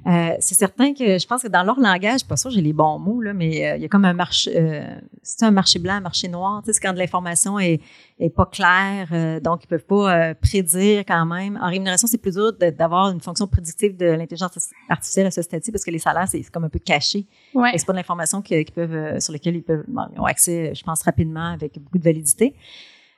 Euh, 0.08 0.32
c'est 0.40 0.56
certain 0.56 0.94
que 0.94 1.18
je 1.18 1.28
pense 1.28 1.44
que 1.44 1.48
dans 1.48 1.64
leur 1.64 1.80
langage, 1.80 2.26
pas 2.26 2.38
sûr 2.38 2.50
j'ai 2.52 2.62
les 2.62 2.74
bons 2.74 3.00
mots 3.00 3.22
là, 3.22 3.34
mais 3.34 3.66
euh, 3.66 3.76
il 3.76 3.82
y 3.82 3.86
a 3.86 3.88
comme 3.88 4.06
un 4.06 4.14
marché, 4.14 4.52
euh, 4.56 4.86
c'est 5.22 5.44
un 5.44 5.52
marché 5.52 5.80
blanc, 5.80 5.96
un 5.96 6.02
marché 6.02 6.28
noir. 6.28 6.62
Tu 6.62 6.68
sais, 6.68 6.74
c'est 6.74 6.80
quand 6.82 6.94
de 6.94 7.00
l'information 7.00 7.60
est, 7.60 7.82
est 8.20 8.30
pas 8.30 8.46
claire, 8.46 9.42
donc 9.42 9.64
ils 9.64 9.68
peuvent 9.68 9.86
pas 9.86 10.34
prédire 10.36 11.04
quand 11.06 11.26
même. 11.26 11.60
En 11.62 11.70
rémunération, 11.70 12.08
c'est 12.08 12.18
plus 12.18 12.36
dur 12.36 12.54
d'avoir 12.54 13.12
une 13.12 13.22
fonction 13.22 13.48
prédictive 13.48 13.98
de 13.98 14.06
l'intelligence 14.06 14.72
artificielle 14.90 15.28
à 15.28 15.32
ce 15.32 15.42
stade-ci 15.42 15.72
parce 15.72 15.84
que 15.84 15.92
les 15.92 16.00
salaires 16.00 16.28
c'est 16.28 16.42
comme 16.52 16.64
un 16.66 16.70
peu 16.70 16.80
caché. 16.80 17.26
Ouais. 17.54 17.72
C'est 17.76 17.86
pas 17.86 17.94
de 17.94 17.98
l'information 17.98 18.42
qu'ils 18.42 18.72
peuvent 18.72 19.20
sur 19.20 19.34
lesquelles 19.34 19.56
ils 19.56 19.64
peuvent 19.64 19.86
ont 20.18 20.26
accès, 20.26 20.74
je 20.74 20.84
pense 20.84 21.04
rapidement 21.04 21.54
avec 21.54 21.80
beaucoup 21.80 21.98
de 21.98 22.04
validité. 22.04 22.56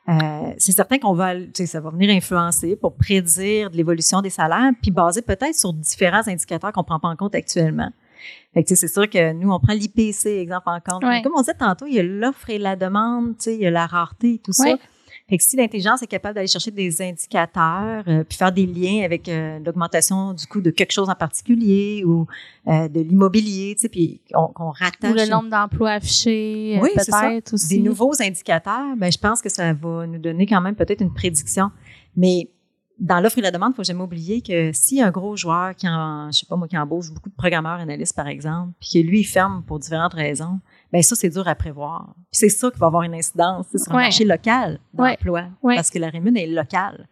Euh, 0.10 0.54
c'est 0.58 0.72
certain 0.72 0.98
qu'on 0.98 1.14
va, 1.14 1.34
ça 1.54 1.80
va 1.80 1.92
venir 1.92 2.10
influencer 2.10 2.76
pour 2.76 2.96
prédire 2.96 3.70
de 3.70 3.78
l'évolution 3.78 4.22
des 4.22 4.32
salaires, 4.32 4.72
puis 4.82 4.90
basé 4.92 5.22
peut-être 5.22 5.56
sur 5.56 5.74
différents 5.74 6.28
indicateurs 6.28 6.72
qu'on 6.72 6.84
prend 6.84 7.00
pas 7.00 7.08
en 7.10 7.16
compte 7.16 7.36
actuellement. 7.36 7.92
c'est 8.66 8.88
sûr 8.88 9.10
que 9.10 9.34
nous, 9.34 9.52
on 9.52 9.60
prend 9.60 9.74
l'IPC, 9.74 10.26
exemple, 10.28 10.68
en 10.70 10.80
compte. 10.80 11.04
Comme 11.24 11.34
on 11.36 11.42
disait 11.42 11.54
tantôt, 11.54 11.86
il 11.86 11.94
y 11.94 12.00
a 12.00 12.04
l'offre 12.04 12.50
et 12.50 12.58
la 12.58 12.76
demande, 12.76 13.36
il 13.46 13.54
y 13.62 13.68
a 13.68 13.72
la 13.72 13.86
rareté, 13.86 14.42
tout 14.44 14.54
ça. 14.54 14.74
Fait 15.32 15.38
que 15.38 15.46
si 15.46 15.56
l'intelligence 15.56 16.02
est 16.02 16.08
capable 16.08 16.36
d'aller 16.36 16.48
chercher 16.48 16.72
des 16.72 17.02
indicateurs, 17.02 18.04
euh, 18.06 18.26
puis 18.26 18.38
faire 18.38 18.52
des 18.52 18.66
liens 18.66 19.06
avec 19.06 19.30
euh, 19.30 19.60
l'augmentation 19.66 20.34
du 20.34 20.46
coût 20.46 20.60
de 20.60 20.72
quelque 20.72 20.92
chose 20.92 21.10
en 21.10 21.16
particulier 21.16 22.04
ou 22.06 22.28
euh, 22.68 22.90
de 22.90 23.00
l'immobilier, 23.00 23.74
tu 23.76 23.84
sais, 23.84 23.88
puis 23.88 24.20
qu'on 24.34 24.72
rattache. 24.72 25.10
Ou 25.10 25.14
le 25.14 25.30
nombre 25.30 25.50
d'emplois 25.50 25.92
affichés, 25.92 26.78
oui, 26.82 26.90
peut-être 26.94 27.54
aussi. 27.54 27.78
Des 27.78 27.82
nouveaux 27.82 28.12
indicateurs, 28.22 28.98
ben 28.98 29.10
je 29.10 29.18
pense 29.18 29.42
que 29.42 29.48
ça 29.48 29.72
va 29.72 30.06
nous 30.06 30.20
donner 30.20 30.46
quand 30.46 30.60
même 30.60 30.76
peut-être 30.76 31.00
une 31.00 31.14
prédiction. 31.14 31.72
Mais 32.18 32.50
dans 33.00 33.22
l'offre 33.22 33.38
et 33.38 33.42
la 33.42 33.52
demande, 33.52 33.72
il 33.72 33.78
faut 33.78 33.86
jamais 33.86 34.04
oublier 34.04 34.42
que 34.42 34.72
si 34.74 35.02
un 35.02 35.12
gros 35.12 35.38
joueur 35.38 35.78
qui 35.78 35.88
en, 35.88 36.30
je 36.30 36.40
sais 36.40 36.46
pas 36.46 36.58
moi, 36.58 36.68
qui 36.68 36.78
embauche 36.78 37.10
beaucoup 37.10 37.30
de 37.30 37.36
programmeurs 37.36 37.80
analystes, 37.80 38.18
par 38.18 38.28
exemple, 38.28 38.74
puis 38.82 38.90
que 38.96 39.08
lui, 39.08 39.22
il 39.22 39.24
ferme 39.24 39.64
pour 39.66 39.80
différentes 39.80 40.14
raisons, 40.14 40.60
ben 40.92 41.02
ça, 41.02 41.16
c'est 41.16 41.30
dur 41.30 41.48
à 41.48 41.56
prévoir. 41.56 42.14
Puis 42.32 42.40
c'est 42.40 42.50
ça 42.50 42.70
qui 42.70 42.78
va 42.78 42.88
avoir 42.88 43.04
une 43.04 43.14
incidence 43.14 43.68
sur 43.70 43.94
le 43.94 44.00
marché 44.00 44.26
local 44.26 44.80
d'emploi, 44.94 45.44
parce 45.64 45.90
que 45.90 46.00
la 46.00 46.10
rémunération 46.10 46.52
est 46.52 46.56
locale. 46.56 47.08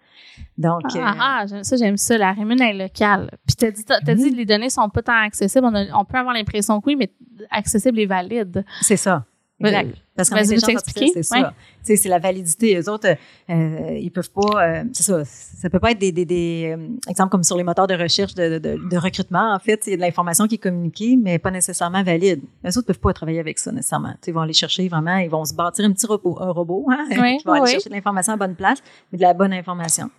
Donc, 0.57 0.81
ah, 0.95 1.43
euh, 1.43 1.47
ah 1.55 1.63
ça, 1.63 1.77
j'aime 1.77 1.97
ça. 1.97 2.17
La 2.17 2.33
rémunération 2.33 2.75
est 2.75 2.83
locale. 2.83 3.31
Puis 3.47 3.55
tu 3.55 3.65
as 3.65 3.71
dit, 3.71 3.85
as, 3.89 4.15
dit 4.15 4.31
que 4.31 4.35
les 4.35 4.45
données 4.45 4.69
sont 4.69 4.89
pas 4.89 5.01
tant 5.01 5.21
accessibles. 5.21 5.65
On, 5.65 5.99
on 5.99 6.05
peut 6.05 6.17
avoir 6.17 6.33
l'impression 6.33 6.79
que 6.81 6.87
oui, 6.87 6.95
mais 6.95 7.11
accessibles 7.49 7.99
et 7.99 8.05
valides. 8.05 8.65
C'est 8.81 8.97
ça. 8.97 9.25
Exact. 9.61 9.95
Parce 10.19 10.29
qu'en 10.29 10.43
c'est 10.43 11.23
ça. 11.23 11.53
C'est 11.81 12.09
la 12.09 12.19
validité. 12.19 12.73
Les 12.73 12.89
autres, 12.89 13.07
euh, 13.49 13.97
ils 13.97 14.11
peuvent 14.11 14.29
pas. 14.31 14.61
Euh, 14.61 14.83
c'est 14.91 15.03
ça. 15.03 15.23
Ça 15.23 15.69
peut 15.69 15.79
pas 15.79 15.91
être 15.91 15.99
des, 15.99 16.11
des, 16.11 16.25
des 16.25 16.75
euh, 16.77 16.87
exemples 17.09 17.31
comme 17.31 17.43
sur 17.43 17.55
les 17.55 17.63
moteurs 17.63 17.87
de 17.87 17.93
recherche 17.93 18.35
de, 18.35 18.59
de, 18.59 18.77
de 18.89 18.97
recrutement. 18.97 19.53
En 19.53 19.59
fait, 19.59 19.81
il 19.87 19.91
y 19.91 19.93
a 19.93 19.95
de 19.95 20.01
l'information 20.01 20.45
qui 20.47 20.55
est 20.55 20.59
communiquée, 20.59 21.15
mais 21.15 21.39
pas 21.39 21.51
nécessairement 21.51 22.03
valide. 22.03 22.41
Les 22.63 22.77
autres 22.77 22.87
peuvent 22.87 22.99
pas 22.99 23.13
travailler 23.13 23.39
avec 23.39 23.59
ça 23.59 23.71
nécessairement. 23.71 24.13
ils 24.27 24.33
vont 24.33 24.41
aller 24.41 24.53
chercher 24.53 24.89
vraiment. 24.89 25.17
Ils 25.17 25.29
vont 25.29 25.45
se 25.45 25.53
bâtir 25.53 25.85
un 25.85 25.93
petit 25.93 26.05
robot, 26.05 26.37
un 26.41 26.51
robot, 26.51 26.85
hein, 26.91 27.07
qui 27.09 27.45
va 27.45 27.53
aller 27.53 27.71
chercher 27.71 27.89
de 27.89 27.95
l'information 27.95 28.33
à 28.33 28.37
bonne 28.37 28.55
place, 28.55 28.79
mais 29.11 29.17
de 29.17 29.23
la 29.23 29.33
bonne 29.33 29.53
information 29.53 30.09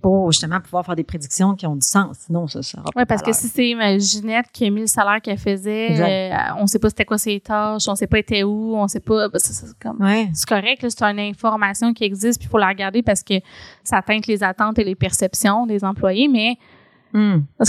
pour 0.00 0.32
justement 0.32 0.60
pouvoir 0.60 0.84
faire 0.84 0.96
des 0.96 1.04
prédictions 1.04 1.54
qui 1.54 1.66
ont 1.66 1.76
du 1.76 1.86
sens. 1.86 2.16
Sinon, 2.26 2.46
ça 2.46 2.62
sera 2.62 2.84
Oui, 2.96 3.04
parce 3.06 3.22
que 3.22 3.32
si 3.32 3.48
c'est 3.48 3.98
Ginette 3.98 4.46
qui 4.52 4.66
a 4.66 4.70
mis 4.70 4.82
le 4.82 4.86
salaire 4.86 5.20
qu'elle 5.22 5.38
faisait, 5.38 6.32
euh, 6.32 6.54
on 6.58 6.62
ne 6.62 6.66
sait 6.66 6.78
pas 6.78 6.88
c'était 6.88 7.04
quoi 7.04 7.18
ses 7.18 7.40
tâches, 7.40 7.86
on 7.88 7.92
ne 7.92 7.96
sait 7.96 8.06
pas 8.06 8.18
était 8.18 8.42
où, 8.42 8.74
on 8.76 8.84
ne 8.84 8.88
sait 8.88 9.00
pas. 9.00 9.28
Ben, 9.98 10.30
c'est 10.34 10.48
correct, 10.48 10.86
c'est 10.88 11.02
une 11.02 11.20
information 11.20 11.92
qui 11.92 12.04
existe, 12.04 12.38
puis 12.38 12.46
il 12.46 12.50
faut 12.50 12.58
la 12.58 12.68
regarder 12.68 13.02
parce 13.02 13.22
que 13.22 13.34
ça 13.82 14.02
teinte 14.02 14.26
les 14.26 14.42
attentes 14.42 14.78
et 14.78 14.84
les 14.84 14.94
perceptions 14.94 15.66
des 15.66 15.84
employés, 15.84 16.28
mais. 16.28 16.56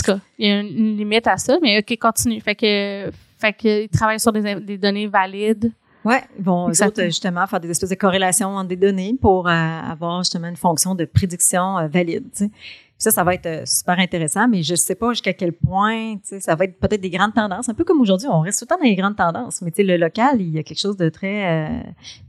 Cas, 0.04 0.18
il 0.38 0.48
y 0.48 0.50
a 0.50 0.60
une 0.60 0.96
limite 0.96 1.26
à 1.26 1.36
ça, 1.36 1.58
mais 1.60 1.78
OK, 1.78 1.98
continue. 1.98 2.40
Fait 2.40 2.54
que, 2.54 3.10
fait 3.38 3.52
que, 3.52 3.86
travaillent 3.88 4.20
sur 4.20 4.32
des, 4.32 4.54
des 4.54 4.78
données 4.78 5.06
valides. 5.06 5.72
Oui, 6.04 6.16
ils 6.38 6.44
vont 6.44 6.70
justement 6.72 7.46
faire 7.46 7.60
des 7.60 7.70
espèces 7.70 7.88
de 7.88 7.94
corrélations 7.94 8.56
entre 8.56 8.68
des 8.68 8.76
données 8.76 9.16
pour 9.20 9.48
euh, 9.48 9.50
avoir 9.50 10.22
justement 10.22 10.48
une 10.48 10.56
fonction 10.56 10.94
de 10.94 11.06
prédiction 11.06 11.78
euh, 11.78 11.88
valide. 11.88 12.50
Ça, 12.96 13.10
ça 13.10 13.24
va 13.24 13.34
être 13.34 13.46
euh, 13.46 13.62
super 13.66 13.98
intéressant, 13.98 14.46
mais 14.48 14.62
je 14.62 14.72
ne 14.72 14.76
sais 14.76 14.94
pas 14.94 15.10
jusqu'à 15.10 15.32
quel 15.32 15.52
point, 15.52 16.16
ça 16.22 16.54
va 16.54 16.64
être 16.64 16.78
peut-être 16.78 17.00
des 17.00 17.10
grandes 17.10 17.34
tendances. 17.34 17.68
Un 17.68 17.74
peu 17.74 17.84
comme 17.84 18.00
aujourd'hui, 18.00 18.28
on 18.28 18.40
reste 18.40 18.60
tout 18.60 18.64
le 18.64 18.68
temps 18.68 18.82
dans 18.82 18.88
les 18.88 18.94
grandes 18.94 19.16
tendances, 19.16 19.62
mais 19.62 19.72
le 19.76 19.96
local, 19.96 20.40
il 20.40 20.50
y 20.50 20.58
a 20.58 20.62
quelque 20.62 20.80
chose 20.80 20.96
de 20.96 21.08
très 21.08 21.68
euh, 21.68 21.80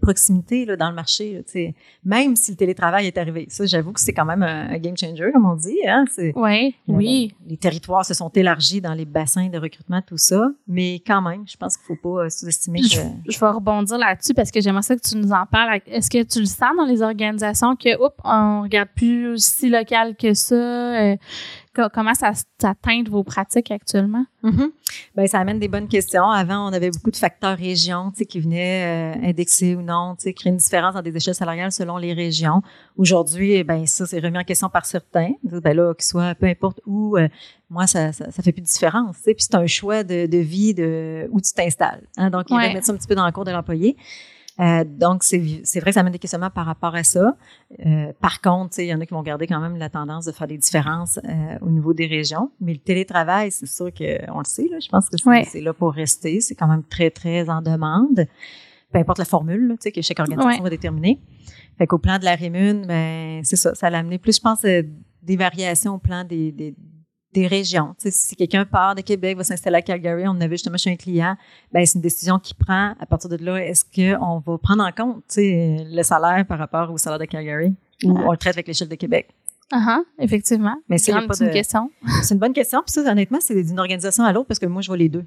proximité 0.01 0.65
là, 0.65 0.75
dans 0.75 0.89
le 0.89 0.95
marché. 0.95 1.43
Là, 1.53 1.71
même 2.03 2.35
si 2.35 2.51
le 2.51 2.57
télétravail 2.57 3.07
est 3.07 3.17
arrivé. 3.17 3.45
Ça, 3.49 3.65
j'avoue 3.65 3.93
que 3.93 3.99
c'est 3.99 4.13
quand 4.13 4.25
même 4.25 4.43
un, 4.43 4.77
game 4.79 4.97
changer, 4.97 5.31
comme 5.31 5.45
on 5.45 5.55
dit. 5.55 5.77
Hein? 5.87 6.05
Oui, 6.35 6.75
oui. 6.87 7.33
Les 7.47 7.57
territoires 7.57 8.05
se 8.05 8.13
sont 8.13 8.29
élargis 8.29 8.81
dans 8.81 8.93
les 8.93 9.05
bassins 9.05 9.47
de 9.47 9.57
recrutement, 9.57 10.01
tout 10.01 10.17
ça, 10.17 10.49
mais 10.67 10.95
quand 11.05 11.21
même, 11.21 11.43
je 11.47 11.57
pense 11.57 11.77
qu'il 11.77 11.93
ne 11.93 11.95
faut 11.95 12.15
pas 12.15 12.25
euh, 12.25 12.29
sous-estimer 12.29 12.81
que... 12.81 12.87
Je, 12.87 13.39
vais 13.39 13.47
rebondir 13.47 13.97
là-dessus 13.97 14.33
parce 14.33 14.51
que 14.51 14.59
j'aimerais 14.61 14.81
ça 14.81 14.95
que 14.95 15.01
tu 15.01 15.15
nous 15.15 15.31
en 15.31 15.45
parles. 15.45 15.79
Est-ce 15.85 16.09
que 16.09 16.23
tu 16.23 16.39
le 16.39 16.45
sens 16.45 16.75
dans 16.77 16.85
les 16.85 17.01
organisations 17.01 17.75
que, 17.75 17.95
oups, 18.03 18.15
on 18.23 18.63
regarde 18.63 18.89
plus 18.95 19.37
si 19.37 19.69
local 19.69 20.15
que 20.15 20.33
ça? 20.33 20.54
Euh, 20.55 21.15
comment 21.93 22.13
ça, 22.13 22.31
teinte 22.81 23.09
vos 23.09 23.23
pratiques 23.23 23.71
actuellement? 23.71 24.25
Ben, 25.15 25.27
ça 25.27 25.39
amène 25.39 25.59
des 25.59 25.67
bonnes 25.67 25.87
questions. 25.87 26.29
Avant, 26.29 26.69
on 26.69 26.73
avait 26.73 26.89
beaucoup 26.91 27.11
de 27.11 27.15
facteurs 27.15 27.57
régions 27.57 28.11
qui 28.11 28.39
venaient 28.39 29.15
euh, 29.15 29.27
indexer 29.29 29.75
ou 29.75 29.81
non, 29.81 30.15
créer 30.15 30.51
une 30.51 30.57
différence 30.57 30.93
dans 30.93 31.01
des 31.01 31.15
échelles 31.15 31.35
salariales 31.35 31.71
selon 31.71 31.97
les 31.97 32.13
régions. 32.13 32.61
Aujourd'hui, 32.97 33.63
ben 33.63 33.85
ça, 33.85 34.05
c'est 34.05 34.19
remis 34.19 34.37
en 34.37 34.43
question 34.43 34.69
par 34.69 34.85
certains. 34.85 35.33
Ben 35.43 35.75
là, 35.75 35.93
qu'il 35.93 36.05
soit 36.05 36.35
peu 36.35 36.45
importe 36.45 36.81
où, 36.85 37.17
euh, 37.17 37.27
moi, 37.69 37.87
ça, 37.87 38.13
ça, 38.13 38.31
fait 38.31 38.51
plus 38.51 38.61
de 38.61 38.67
différence. 38.67 39.17
Puis 39.23 39.35
c'est 39.39 39.55
un 39.55 39.67
choix 39.67 40.03
de, 40.03 40.37
vie 40.37 40.73
de 40.73 41.27
où 41.31 41.41
tu 41.41 41.51
t'installes. 41.53 42.03
Hein. 42.17 42.29
Donc, 42.29 42.45
il 42.49 42.55
va 42.55 42.73
mettre 42.73 42.85
ça 42.85 42.93
un 42.93 42.97
petit 42.97 43.07
peu 43.07 43.15
dans 43.15 43.25
le 43.25 43.31
cours 43.31 43.45
de 43.45 43.51
l'employé. 43.51 43.97
Euh, 44.59 44.83
donc, 44.85 45.23
c'est 45.23 45.37
vrai 45.39 45.91
que 45.91 45.91
ça 45.91 45.99
amène 45.99 46.13
des 46.13 46.19
questionnements 46.19 46.49
par 46.49 46.65
rapport 46.65 46.95
à 46.95 47.03
ça. 47.03 47.35
Euh, 47.85 48.13
par 48.21 48.41
contre, 48.41 48.79
il 48.79 48.85
y 48.85 48.93
en 48.93 49.01
a 49.01 49.05
qui 49.05 49.13
vont 49.13 49.23
garder 49.23 49.47
quand 49.47 49.59
même 49.59 49.75
la 49.75 49.89
tendance 49.89 50.25
de 50.25 50.31
faire 50.31 50.47
des 50.47 50.57
différences 50.57 51.19
euh, 51.25 51.57
au 51.61 51.69
niveau 51.69 51.93
des 51.93 52.07
régions. 52.07 52.51
Mais 52.61 52.73
le 52.73 52.79
télétravail, 52.79 53.51
c'est 53.51 53.65
sûr 53.65 53.93
qu'on 53.93 54.39
le 54.39 54.45
sait, 54.45 54.67
là, 54.69 54.77
je 54.79 54.87
pense 54.89 55.09
que 55.09 55.17
c'est 55.45 55.61
là 55.61 55.73
pour 55.73 55.93
rester. 55.93 56.39
C'est 56.39 56.55
quand 56.55 56.67
même 56.67 56.83
très, 56.83 57.09
très 57.09 57.49
en 57.49 57.61
demande. 57.61 58.25
Peu 58.91 58.99
importe 58.99 59.19
la 59.19 59.25
formule 59.25 59.75
sais 59.79 59.91
que 59.91 60.01
chaque 60.01 60.19
organisation 60.19 60.63
va 60.63 60.69
déterminer. 60.69 61.19
Fait 61.77 61.87
qu'au 61.87 61.97
plan 61.97 62.17
de 62.17 62.23
la 62.23 62.35
rémun, 62.35 62.85
ben, 62.87 63.43
c'est 63.43 63.57
ça, 63.57 63.75
ça 63.75 63.89
l'a 63.89 63.99
amené 63.99 64.17
plus, 64.17 64.37
je 64.37 64.41
pense, 64.41 64.61
des 64.61 65.35
variations 65.35 65.95
au 65.95 65.97
plan 65.97 66.23
des, 66.23 66.53
des 66.53 66.73
des 67.35 67.47
régions. 67.47 67.93
si 67.99 68.35
quelqu'un 68.35 68.65
part 68.65 68.95
de 68.95 69.01
Québec, 69.01 69.37
va 69.37 69.43
s'installer 69.43 69.77
à 69.77 69.81
Calgary, 69.81 70.23
on 70.27 70.39
avait 70.39 70.55
justement 70.55 70.77
chez 70.77 70.91
un 70.91 70.95
client, 70.95 71.35
ben 71.71 71.85
c'est 71.85 71.95
une 71.95 72.01
décision 72.01 72.39
qu'il 72.39 72.55
prend. 72.55 72.95
À 72.99 73.05
partir 73.05 73.29
de 73.29 73.35
là, 73.37 73.57
est-ce 73.57 73.83
qu'on 73.83 74.39
va 74.39 74.57
prendre 74.57 74.83
en 74.83 74.91
compte 74.91 75.23
le 75.37 76.03
salaire 76.03 76.45
par 76.47 76.57
rapport 76.57 76.91
au 76.91 76.97
salaire 76.97 77.19
de 77.19 77.25
Calgary? 77.25 77.73
Ou 78.03 78.17
on 78.17 78.31
le 78.31 78.37
traite 78.37 78.55
avec 78.55 78.67
l'échelle 78.67 78.87
de 78.89 78.95
Québec? 78.95 79.29
Uh 79.73 80.03
effectivement. 80.19 80.75
Mais 80.87 80.97
c'est 80.97 81.11
une 81.11 81.51
question? 81.51 81.89
C'est 82.21 82.35
une 82.35 82.39
bonne 82.39 82.53
question. 82.53 82.81
Puis 82.85 82.91
ça, 82.91 83.11
honnêtement, 83.11 83.39
c'est 83.41 83.63
d'une 83.63 83.79
organisation 83.79 84.23
à 84.23 84.31
l'autre 84.31 84.47
parce 84.47 84.59
que 84.59 84.67
moi, 84.67 84.83
je 84.83 84.87
vois 84.87 84.97
les 84.97 85.09
deux. 85.09 85.25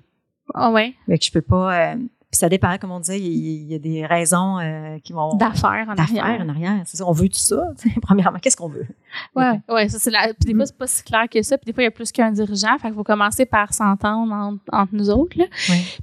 Ah 0.55 0.71
ouais. 0.71 0.95
Fait 1.07 1.19
que 1.19 1.25
je 1.25 1.33
peux 1.33 1.43
pas. 1.43 1.93
Euh, 1.93 1.97
puis 2.31 2.37
ça 2.39 2.51
dépend, 2.51 2.77
comme 2.77 2.91
on 2.91 3.01
disait, 3.01 3.19
il 3.19 3.73
y, 3.73 3.75
a 3.75 3.79
des 3.79 4.05
raisons 4.05 4.59
euh, 4.59 4.99
qui 4.99 5.15
vont. 5.15 5.35
D'affaires 5.37 5.87
en 5.89 5.97
arrière. 5.97 6.43
en 6.43 6.49
arrière. 6.51 6.83
C'est 6.85 6.99
ça. 6.99 7.07
On 7.07 7.13
veut 7.13 7.31
tout 7.31 7.39
ça. 7.39 7.71
Premièrement, 8.03 8.39
qu'est-ce 8.39 8.57
qu'on 8.57 8.69
veut? 8.69 8.87
Ouais, 9.35 9.59
ouais. 9.71 9.89
Ça, 9.89 9.99
c'est 9.99 10.11
la... 10.11 10.35
Puis 10.35 10.53
des 10.53 10.55
fois, 10.55 10.67
c'est 10.67 10.77
pas 10.77 10.87
si 10.87 11.03
clair 11.05 11.25
que 11.31 11.41
ça. 11.41 11.57
Puis 11.57 11.65
des 11.65 11.73
fois, 11.73 11.85
il 11.85 11.87
y 11.87 11.89
a 11.89 11.91
plus 11.91 12.13
qu'un 12.13 12.31
dirigeant. 12.31 12.77
Fait 12.79 12.89
qu'il 12.89 12.97
faut 12.97 13.05
commencer 13.05 13.47
par 13.47 13.73
s'entendre 13.73 14.59
entre, 14.71 14.93
nous 14.93 15.09
autres. 15.09 15.39
Là. 15.39 15.47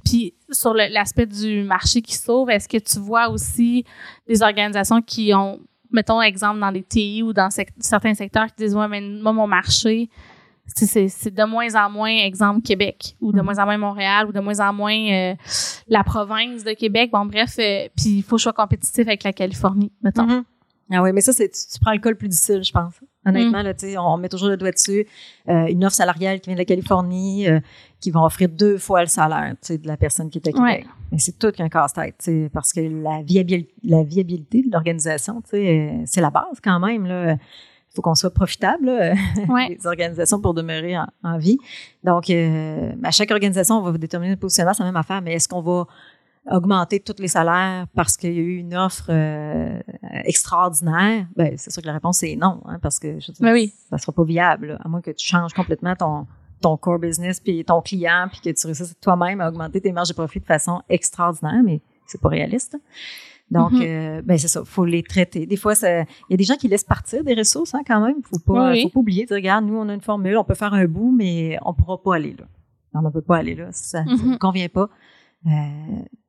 Puis 0.04 0.34
sur 0.50 0.74
l'aspect 0.74 1.26
du 1.26 1.62
marché 1.62 2.02
qui 2.02 2.16
sauve, 2.16 2.50
est-ce 2.50 2.68
que 2.68 2.78
tu 2.78 2.98
vois 2.98 3.28
aussi 3.28 3.84
des 4.26 4.42
organisations 4.42 5.02
qui 5.02 5.32
ont, 5.32 5.60
mettons, 5.92 6.20
exemple 6.20 6.58
dans 6.58 6.70
les 6.70 6.82
TI 6.82 7.22
ou 7.22 7.32
dans 7.32 7.50
certains 7.78 8.14
secteurs 8.14 8.46
qui 8.46 8.64
disent, 8.64 8.74
ouais, 8.74 8.88
mais 8.88 9.00
moi, 9.00 9.32
mon 9.32 9.46
marché, 9.46 10.10
c'est 10.74 11.34
de 11.34 11.44
moins 11.44 11.74
en 11.74 11.90
moins, 11.90 12.10
exemple, 12.10 12.62
Québec, 12.62 13.16
ou 13.20 13.32
de 13.32 13.40
mm. 13.40 13.44
moins 13.44 13.58
en 13.58 13.64
moins 13.64 13.78
Montréal, 13.78 14.26
ou 14.28 14.32
de 14.32 14.40
moins 14.40 14.60
en 14.60 14.72
moins 14.72 15.10
euh, 15.10 15.34
la 15.88 16.04
province 16.04 16.64
de 16.64 16.72
Québec. 16.72 17.10
Bon, 17.12 17.24
bref, 17.24 17.56
euh, 17.58 17.88
puis 17.96 18.18
il 18.18 18.22
faut 18.22 18.36
que 18.36 18.40
je 18.40 18.44
sois 18.44 18.52
compétitif 18.52 19.06
avec 19.06 19.22
la 19.24 19.32
Californie, 19.32 19.92
mettons. 20.02 20.26
Mm-hmm. 20.26 20.44
Ah 20.92 21.02
oui, 21.02 21.10
mais 21.12 21.20
ça, 21.20 21.32
c'est, 21.32 21.48
tu, 21.48 21.80
prends 21.80 21.92
le 21.92 21.98
cas 21.98 22.10
le 22.10 22.16
plus 22.16 22.28
difficile, 22.28 22.62
je 22.62 22.70
pense. 22.70 22.94
Honnêtement, 23.24 23.62
mm. 23.62 23.92
là, 23.94 24.04
on 24.04 24.16
met 24.18 24.28
toujours 24.28 24.48
le 24.48 24.56
doigt 24.56 24.70
dessus. 24.70 25.04
Euh, 25.48 25.66
une 25.66 25.84
offre 25.84 25.96
salariale 25.96 26.40
qui 26.40 26.50
vient 26.50 26.54
de 26.54 26.60
la 26.60 26.64
Californie, 26.64 27.46
qui 28.00 28.12
va 28.12 28.22
offrir 28.22 28.48
deux 28.48 28.78
fois 28.78 29.00
le 29.00 29.08
salaire, 29.08 29.54
de 29.68 29.86
la 29.86 29.96
personne 29.96 30.30
qui 30.30 30.38
est 30.38 30.48
à 30.48 30.52
Québec. 30.52 30.86
Mais 31.10 31.18
c'est 31.18 31.38
tout 31.38 31.50
qu'un 31.50 31.68
casse-tête, 31.68 32.30
parce 32.52 32.72
que 32.72 32.80
la 32.80 33.22
viabilité, 33.22 33.74
la 33.82 34.04
viabilité 34.04 34.62
de 34.62 34.70
l'organisation, 34.70 35.42
c'est 35.44 36.20
la 36.20 36.30
base 36.30 36.60
quand 36.62 36.78
même, 36.78 37.06
là. 37.06 37.36
Il 37.96 38.00
faut 38.00 38.02
qu'on 38.02 38.14
soit 38.14 38.30
profitable, 38.30 38.86
là, 38.86 39.14
les 39.68 39.86
organisations 39.86 40.38
pour 40.38 40.52
demeurer 40.52 40.96
en, 41.22 41.38
vie. 41.38 41.56
Donc, 42.04 42.28
à 42.30 43.10
chaque 43.10 43.30
organisation, 43.30 43.78
on 43.78 43.82
va 43.82 43.96
déterminer 43.96 44.34
le 44.34 44.38
positionnement, 44.38 44.74
c'est 44.74 44.82
la 44.82 44.90
même 44.90 44.96
affaire, 44.96 45.22
mais 45.22 45.32
est-ce 45.32 45.48
qu'on 45.48 45.62
va 45.62 45.86
augmenter 46.50 47.00
tous 47.00 47.20
les 47.20 47.28
salaires 47.28 47.86
parce 47.94 48.16
qu'il 48.16 48.32
y 48.32 48.38
a 48.38 48.42
eu 48.42 48.56
une 48.58 48.76
offre 48.76 49.06
euh, 49.08 49.80
extraordinaire, 50.24 51.26
ben 51.34 51.54
c'est 51.56 51.72
sûr 51.72 51.82
que 51.82 51.86
la 51.86 51.94
réponse 51.94 52.22
est 52.22 52.36
non, 52.36 52.60
hein, 52.66 52.78
parce 52.80 52.98
que 52.98 53.18
je 53.18 53.32
ben 53.40 53.52
oui. 53.52 53.72
ça 53.90 53.98
sera 53.98 54.12
pas 54.12 54.24
viable, 54.24 54.78
à 54.84 54.88
moins 54.88 55.00
que 55.00 55.10
tu 55.10 55.26
changes 55.26 55.52
complètement 55.52 55.96
ton 55.96 56.26
ton 56.62 56.76
core 56.76 56.98
business 56.98 57.38
puis 57.40 57.64
ton 57.64 57.82
client 57.82 58.28
puis 58.30 58.40
que 58.40 58.58
tu 58.58 58.66
réussisses 58.66 58.94
toi-même 59.00 59.40
à 59.40 59.48
augmenter 59.48 59.80
tes 59.80 59.92
marges 59.92 60.08
de 60.08 60.14
profit 60.14 60.40
de 60.40 60.46
façon 60.46 60.80
extraordinaire, 60.88 61.62
mais 61.64 61.80
c'est 62.06 62.20
pas 62.20 62.28
réaliste. 62.28 62.76
Donc, 63.50 63.72
mm-hmm. 63.72 64.18
euh, 64.18 64.22
ben 64.22 64.36
c'est 64.38 64.48
ça, 64.48 64.64
faut 64.64 64.84
les 64.84 65.02
traiter. 65.02 65.46
Des 65.46 65.56
fois, 65.56 65.74
il 65.82 66.06
y 66.30 66.34
a 66.34 66.36
des 66.36 66.44
gens 66.44 66.56
qui 66.56 66.66
laissent 66.66 66.84
partir 66.84 67.22
des 67.22 67.34
ressources 67.34 67.74
hein, 67.74 67.82
quand 67.86 68.00
même. 68.04 68.16
Faut 68.24 68.38
pas, 68.38 68.74
faut 68.74 68.88
pas 68.88 69.00
oublier. 69.00 69.22
De 69.22 69.28
dire, 69.28 69.36
regarde, 69.36 69.64
nous 69.64 69.76
on 69.76 69.88
a 69.88 69.94
une 69.94 70.00
formule, 70.00 70.36
on 70.36 70.44
peut 70.44 70.54
faire 70.54 70.74
un 70.74 70.86
bout, 70.86 71.14
mais 71.16 71.56
on 71.64 71.72
pourra 71.72 72.02
pas 72.02 72.16
aller 72.16 72.34
là. 72.38 72.46
On 72.94 73.02
ne 73.02 73.10
peut 73.10 73.22
pas 73.22 73.36
aller 73.36 73.54
là, 73.54 73.68
ça, 73.72 74.02
ne 74.04 74.14
mm-hmm. 74.14 74.38
convient 74.38 74.68
pas. 74.68 74.88
Euh, 75.46 75.50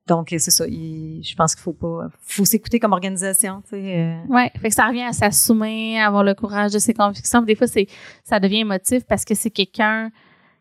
donc, 0.06 0.28
c'est 0.30 0.50
ça. 0.50 0.64
je 0.66 1.34
pense 1.34 1.54
qu'il 1.54 1.62
faut 1.62 1.72
pas, 1.72 2.08
faut 2.22 2.44
s'écouter 2.44 2.80
comme 2.80 2.92
organisation, 2.92 3.62
tu 3.62 3.70
sais. 3.70 3.98
Euh. 3.98 4.32
Ouais. 4.32 4.50
Fait 4.60 4.68
que 4.68 4.74
ça 4.74 4.86
revient 4.86 5.02
à 5.02 5.12
s'assumer, 5.12 6.00
à 6.00 6.06
avoir 6.06 6.24
le 6.24 6.34
courage 6.34 6.72
de 6.72 6.78
ses 6.78 6.94
convictions. 6.94 7.42
Des 7.42 7.54
fois, 7.54 7.66
c'est, 7.66 7.86
ça 8.24 8.40
devient 8.40 8.60
émotif 8.60 9.04
parce 9.06 9.24
que 9.24 9.34
c'est 9.34 9.50
quelqu'un 9.50 10.10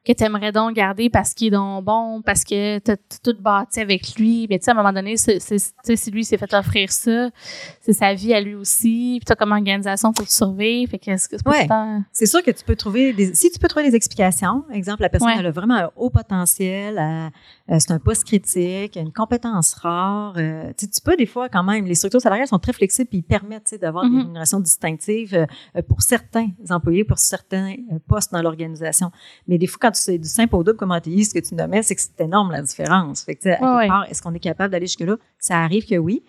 que 0.08 0.14
tu 0.14 0.24
aimerais 0.24 0.52
donc 0.52 0.74
garder 0.74 1.10
parce 1.10 1.34
qu'il 1.34 1.48
est 1.48 1.52
donc 1.52 1.84
bon, 1.84 2.22
parce 2.22 2.44
que 2.44 2.80
tu 2.80 2.92
as 2.92 2.98
tout 3.24 3.36
bâti 3.40 3.82
avec 3.82 4.16
lui. 4.16 4.48
Mais 4.50 4.58
tu 4.58 4.66
sais, 4.66 4.72
à 4.72 4.74
un 4.74 4.78
moment 4.78 4.94
donné, 4.94 5.18
c'est, 5.18 5.40
si 5.40 6.12
lui 6.12 6.24
s'est 6.24 6.38
fait 6.38 6.54
offrir 6.54 6.92
ça, 6.92 7.30
c'est 7.82 7.94
sa 7.94 8.14
vie 8.14 8.34
à 8.34 8.40
lui 8.40 8.56
aussi. 8.56 9.18
Puis 9.20 9.26
toi, 9.26 9.36
comme 9.36 9.52
organisation, 9.52 10.14
faut 10.18 10.24
te 10.24 10.32
survivre. 10.32 10.92
Fait 10.92 11.00
que 11.00 11.18
c'est, 11.18 11.46
ouais. 11.46 11.68
c'est 12.14 12.26
sûr 12.26 12.42
que 12.42 12.52
tu 12.52 12.64
peux 12.64 12.76
trouver 12.76 13.12
des, 13.12 13.34
si 13.34 13.52
tu 13.52 13.60
peux 13.60 13.68
trouver 13.68 13.90
des 13.90 13.96
explications, 13.96 14.64
exemple, 14.72 15.02
la 15.02 15.10
personne 15.10 15.32
elle 15.38 15.46
a 15.46 15.52
vraiment 15.52 15.76
un 15.76 15.90
haut 15.96 16.10
potentiel, 16.10 16.98
euh, 16.98 17.78
c'est 17.80 17.92
un 17.92 18.00
poste 18.00 18.24
critique, 18.24 18.96
une 18.96 19.12
compétence 19.12 19.74
rare. 19.74 20.36
Euh, 20.38 20.72
tu 20.78 20.88
peux 21.04 21.18
des 21.18 21.26
fois 21.26 21.50
quand 21.50 21.64
même, 21.64 21.86
les 21.86 21.96
structures 21.96 22.22
salariales 22.22 22.48
sont 22.48 22.60
très 22.60 22.74
flexibles 22.74 23.10
et 23.12 23.18
ils 23.18 23.24
permettent 23.24 23.76
d'avoir 23.82 24.06
des 24.06 24.10
mm-hmm. 24.10 24.18
rémunérations 24.20 24.60
distinctives 24.62 25.34
euh, 25.76 25.82
pour 25.82 26.02
certains 26.02 26.48
employés, 26.70 27.04
pour 27.04 27.18
certains 27.18 27.76
postes 28.08 28.32
dans 28.32 28.42
l'organisation. 28.42 29.12
Mais 29.48 29.58
des 29.58 29.68
fois, 29.68 29.80
quand 29.82 29.97
c'est 29.98 30.18
du 30.18 30.28
simple 30.28 30.56
au 30.56 30.64
double 30.64 30.78
comme 30.78 30.98
ce 31.04 31.34
que 31.34 31.40
tu 31.40 31.56
nommais, 31.56 31.84
c'est 31.84 31.96
que 31.96 32.02
c'est 32.02 32.22
énorme 32.22 32.52
la 32.52 32.62
différence. 32.62 33.24
Fait 33.24 33.36
que, 33.36 33.50
à 33.50 34.10
est-ce 34.10 34.22
qu'on 34.22 34.34
est 34.34 34.40
capable 34.40 34.72
d'aller 34.72 34.88
jusque-là? 34.88 35.18
Ça 35.40 35.60
arrive 35.60 35.86
que 35.86 35.96
oui. 35.96 36.24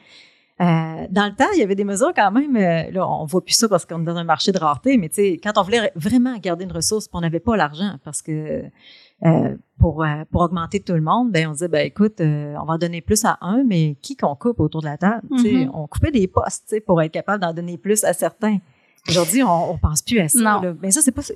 Euh, 0.61 1.07
dans 1.11 1.27
le 1.27 1.37
temps, 1.37 1.47
il 1.55 1.61
y 1.61 1.63
avait 1.63 1.77
des 1.77 1.85
mesures 1.85 2.13
quand 2.15 2.33
même. 2.33 2.57
Euh, 2.57 2.91
là, 2.91 3.09
on 3.09 3.25
voit 3.27 3.45
plus 3.45 3.55
ça 3.55 3.69
parce 3.69 3.87
qu'on 3.87 4.03
est 4.03 4.05
dans 4.05 4.17
un 4.17 4.25
marché 4.25 4.51
de 4.51 4.59
rareté, 4.59 4.97
mais 4.97 5.09
tu 5.09 5.17
sais, 5.17 5.41
quand 5.43 5.53
on 5.57 5.63
voulait 5.63 5.93
vraiment 5.95 6.37
garder 6.39 6.65
une 6.65 6.73
ressource, 6.73 7.09
on 7.13 7.21
n'avait 7.21 7.39
pas 7.39 7.57
l'argent 7.57 7.97
parce 8.05 8.23
que 8.23 8.65
euh, 9.25 9.57
pour 9.79 10.05
pour 10.33 10.41
augmenter 10.43 10.81
tout 10.81 10.95
le 10.95 11.01
monde, 11.01 11.31
ben 11.31 11.49
on 11.49 11.53
disait 11.53 11.69
ben 11.69 11.87
écoute, 11.87 12.21
on 12.21 12.65
va 12.65 12.77
donner 12.77 13.01
plus 13.01 13.25
à 13.25 13.39
un, 13.41 13.63
mais 13.65 13.97
qui 14.03 14.17
qu'on 14.17 14.35
coupe 14.35 14.59
autour 14.59 14.81
de 14.81 14.87
la 14.87 14.97
table? 14.97 15.23
Mm-hmm. 15.31 15.71
On 15.73 15.87
coupait 15.87 16.11
des 16.11 16.27
postes, 16.27 16.75
pour 16.85 17.01
être 17.03 17.13
capable 17.13 17.41
d'en 17.41 17.55
donner 17.55 17.79
plus 17.79 18.03
à 18.03 18.13
certains. 18.13 18.59
Aujourd'hui, 19.09 19.43
on, 19.43 19.73
on 19.73 19.79
pense 19.79 20.03
plus 20.03 20.21
à 20.21 20.29
ça. 20.29 20.39
Non. 20.39 20.77
Mais 20.83 20.91
ça, 20.91 21.01
c'est 21.03 21.13
pas, 21.13 21.23
c'est 21.23 21.35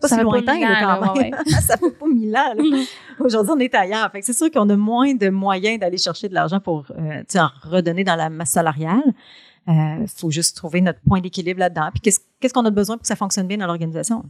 pas 0.00 0.08
si 0.08 0.20
lointain 0.20 0.58
quand 0.60 1.14
même. 1.16 1.34
ça 1.46 1.76
fait 1.76 1.90
pas 1.90 2.06
mille 2.06 2.36
ans. 2.36 2.54
Aujourd'hui, 3.18 3.52
on 3.56 3.58
est 3.60 3.74
ailleurs. 3.74 4.10
Fait 4.10 4.22
c'est 4.22 4.32
sûr 4.32 4.50
qu'on 4.50 4.68
a 4.68 4.76
moins 4.76 5.14
de 5.14 5.28
moyens 5.28 5.78
d'aller 5.78 5.98
chercher 5.98 6.28
de 6.28 6.34
l'argent 6.34 6.60
pour 6.60 6.86
euh, 6.90 7.22
en 7.36 7.48
redonner 7.62 8.04
dans 8.04 8.16
la 8.16 8.30
masse 8.30 8.50
salariale. 8.50 9.14
Il 9.66 9.72
euh, 9.72 10.06
faut 10.06 10.30
juste 10.30 10.56
trouver 10.56 10.80
notre 10.80 11.00
point 11.00 11.20
d'équilibre 11.20 11.60
là-dedans. 11.60 11.88
Puis 11.92 12.00
qu'est-ce, 12.40 12.52
qu'on 12.52 12.64
a 12.64 12.70
besoin 12.70 12.96
pour 12.96 13.02
que 13.02 13.08
ça 13.08 13.16
fonctionne 13.16 13.46
bien 13.46 13.56
dans 13.56 13.66
l'organisation? 13.66 14.24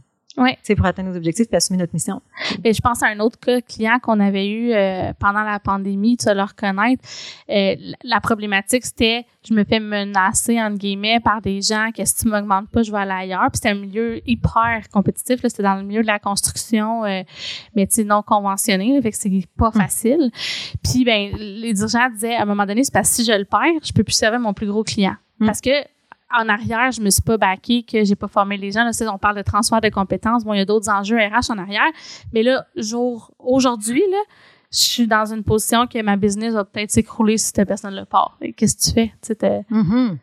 C'est 0.63 0.75
pour 0.75 0.85
atteindre 0.85 1.09
nos 1.09 1.15
objectifs 1.15 1.47
et 1.51 1.55
assumer 1.55 1.77
notre 1.77 1.93
mission. 1.93 2.21
Et 2.63 2.73
je 2.73 2.81
pense 2.81 3.01
à 3.03 3.07
un 3.07 3.19
autre 3.19 3.39
cas 3.39 3.61
client 3.61 3.99
qu'on 4.01 4.19
avait 4.19 4.47
eu 4.47 4.73
euh, 4.73 5.13
pendant 5.19 5.43
la 5.43 5.59
pandémie, 5.59 6.17
tu 6.17 6.25
vas 6.25 6.33
le 6.33 6.43
reconnaître. 6.43 7.03
Euh, 7.49 7.75
la 8.03 8.19
problématique, 8.19 8.85
c'était 8.85 9.25
je 9.47 9.53
me 9.53 9.63
fais 9.63 9.79
menacer, 9.79 10.59
entre 10.61 10.77
guillemets, 10.77 11.19
par 11.19 11.41
des 11.41 11.61
gens 11.61 11.89
que 11.95 12.03
si 12.03 12.15
tu 12.15 12.27
m'augmentes 12.27 12.69
pas, 12.69 12.81
je 12.81 12.91
vais 12.91 12.97
aller 12.97 13.11
ailleurs. 13.11 13.47
Puis 13.51 13.57
c'était 13.57 13.69
un 13.69 13.75
milieu 13.75 14.19
hyper 14.27 14.89
compétitif. 14.91 15.39
C'était 15.43 15.63
dans 15.63 15.75
le 15.75 15.83
milieu 15.83 16.01
de 16.01 16.07
la 16.07 16.19
construction, 16.19 17.05
euh, 17.05 17.21
mais 17.75 17.85
tu 17.87 17.95
sais, 17.95 18.03
non 18.03 18.23
conventionné. 18.23 18.99
fait 19.01 19.11
que 19.11 19.17
c'est 19.17 19.31
pas 19.57 19.67
hum. 19.67 19.73
facile. 19.73 20.31
Puis, 20.83 21.05
ben 21.05 21.31
les 21.37 21.73
dirigeants 21.73 22.09
disaient, 22.09 22.35
à 22.35 22.41
un 22.41 22.45
moment 22.45 22.65
donné, 22.65 22.83
c'est 22.83 22.93
parce 22.93 23.09
que 23.09 23.15
si 23.15 23.25
je 23.25 23.37
le 23.37 23.45
perds, 23.45 23.83
je 23.83 23.93
peux 23.93 24.03
plus 24.03 24.13
servir 24.13 24.39
mon 24.39 24.53
plus 24.53 24.67
gros 24.67 24.83
client. 24.83 25.15
Hum. 25.39 25.47
Parce 25.47 25.61
que 25.61 25.69
en 26.33 26.49
arrière, 26.49 26.91
je 26.91 27.01
me 27.01 27.09
suis 27.09 27.21
pas 27.21 27.37
baquée 27.37 27.83
que 27.83 28.03
j'ai 28.03 28.15
pas 28.15 28.27
formé 28.27 28.57
les 28.57 28.71
gens. 28.71 28.83
Là, 28.83 28.91
on 29.13 29.17
parle 29.17 29.37
de 29.37 29.41
transfert 29.41 29.81
de 29.81 29.89
compétences. 29.89 30.43
Bon, 30.43 30.53
il 30.53 30.57
y 30.57 30.61
a 30.61 30.65
d'autres 30.65 30.89
enjeux 30.89 31.17
RH 31.17 31.51
en 31.51 31.57
arrière. 31.57 31.91
Mais 32.33 32.43
là, 32.43 32.65
jour, 32.75 33.31
aujourd'hui, 33.39 34.03
là, 34.11 34.17
je 34.71 34.79
suis 34.79 35.07
dans 35.07 35.25
une 35.31 35.43
position 35.43 35.87
que 35.87 36.01
ma 36.01 36.17
business 36.17 36.53
va 36.53 36.65
peut-être 36.65 36.91
s'écrouler 36.91 37.37
si 37.37 37.51
cette 37.53 37.67
personne 37.67 37.95
le 37.95 38.05
part. 38.05 38.37
Qu'est-ce 38.57 38.75
que 38.75 38.83
tu 38.83 38.91
fais? 38.91 39.13
Tu 39.21 39.33
mm-hmm. 39.33 40.17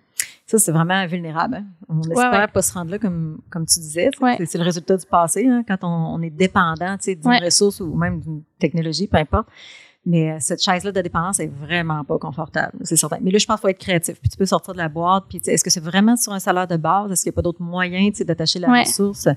Ça, 0.47 0.59
c'est 0.59 0.73
vraiment 0.73 1.07
vulnérable. 1.07 1.57
Hein. 1.57 1.65
On 1.89 2.01
espère 2.03 2.51
pas 2.51 2.63
se 2.63 2.75
rendre 2.75 2.91
là, 2.91 2.99
comme, 2.99 3.41
comme 3.49 3.65
tu 3.65 3.81
disais. 3.81 4.11
C'est 4.45 4.59
le 4.59 4.65
résultat 4.65 4.97
du 4.97 5.07
passé, 5.07 5.47
hein, 5.47 5.63
quand 5.67 5.79
on, 5.83 6.21
est 6.21 6.31
dépendant 6.31 6.97
d'une 7.03 7.45
ressource 7.45 7.81
ou 7.81 7.95
même 7.95 8.21
d'une 8.21 8.43
technologie, 8.59 9.07
peu 9.07 9.19
importe. 9.19 9.49
Mais 10.05 10.33
euh, 10.33 10.37
cette 10.41 10.61
chaise-là 10.61 10.91
de 10.91 11.01
dépendance 11.01 11.39
est 11.39 11.47
vraiment 11.47 12.03
pas 12.03 12.19
confortable, 12.19 12.73
c'est 12.83 12.97
certain. 12.97 13.19
Mais 13.21 13.31
là, 13.31 13.39
je 13.39 13.47
pense 13.47 13.57
qu'il 13.57 13.63
faut 13.63 13.69
être 13.69 13.79
créatif. 13.79 14.21
Puis 14.21 14.29
tu 14.31 14.37
peux 14.37 14.47
sortir 14.47 14.73
de 14.73 14.79
la 14.79 14.89
boîte. 14.89 15.25
Puis 15.29 15.41
est-ce 15.47 15.63
que 15.63 15.71
c'est 15.71 15.83
vraiment 15.83 16.17
sur 16.17 16.33
un 16.33 16.41
salaire 16.41 16.67
de 16.67 16.77
base? 16.77 17.13
Est-ce 17.13 17.23
qu'il 17.23 17.31
n'y 17.31 17.35
a 17.35 17.37
pas 17.37 17.43
d'autres 17.43 17.63
moyens 17.63 18.19
d'attacher 18.21 18.59
la 18.59 18.81
ressource 18.81 19.29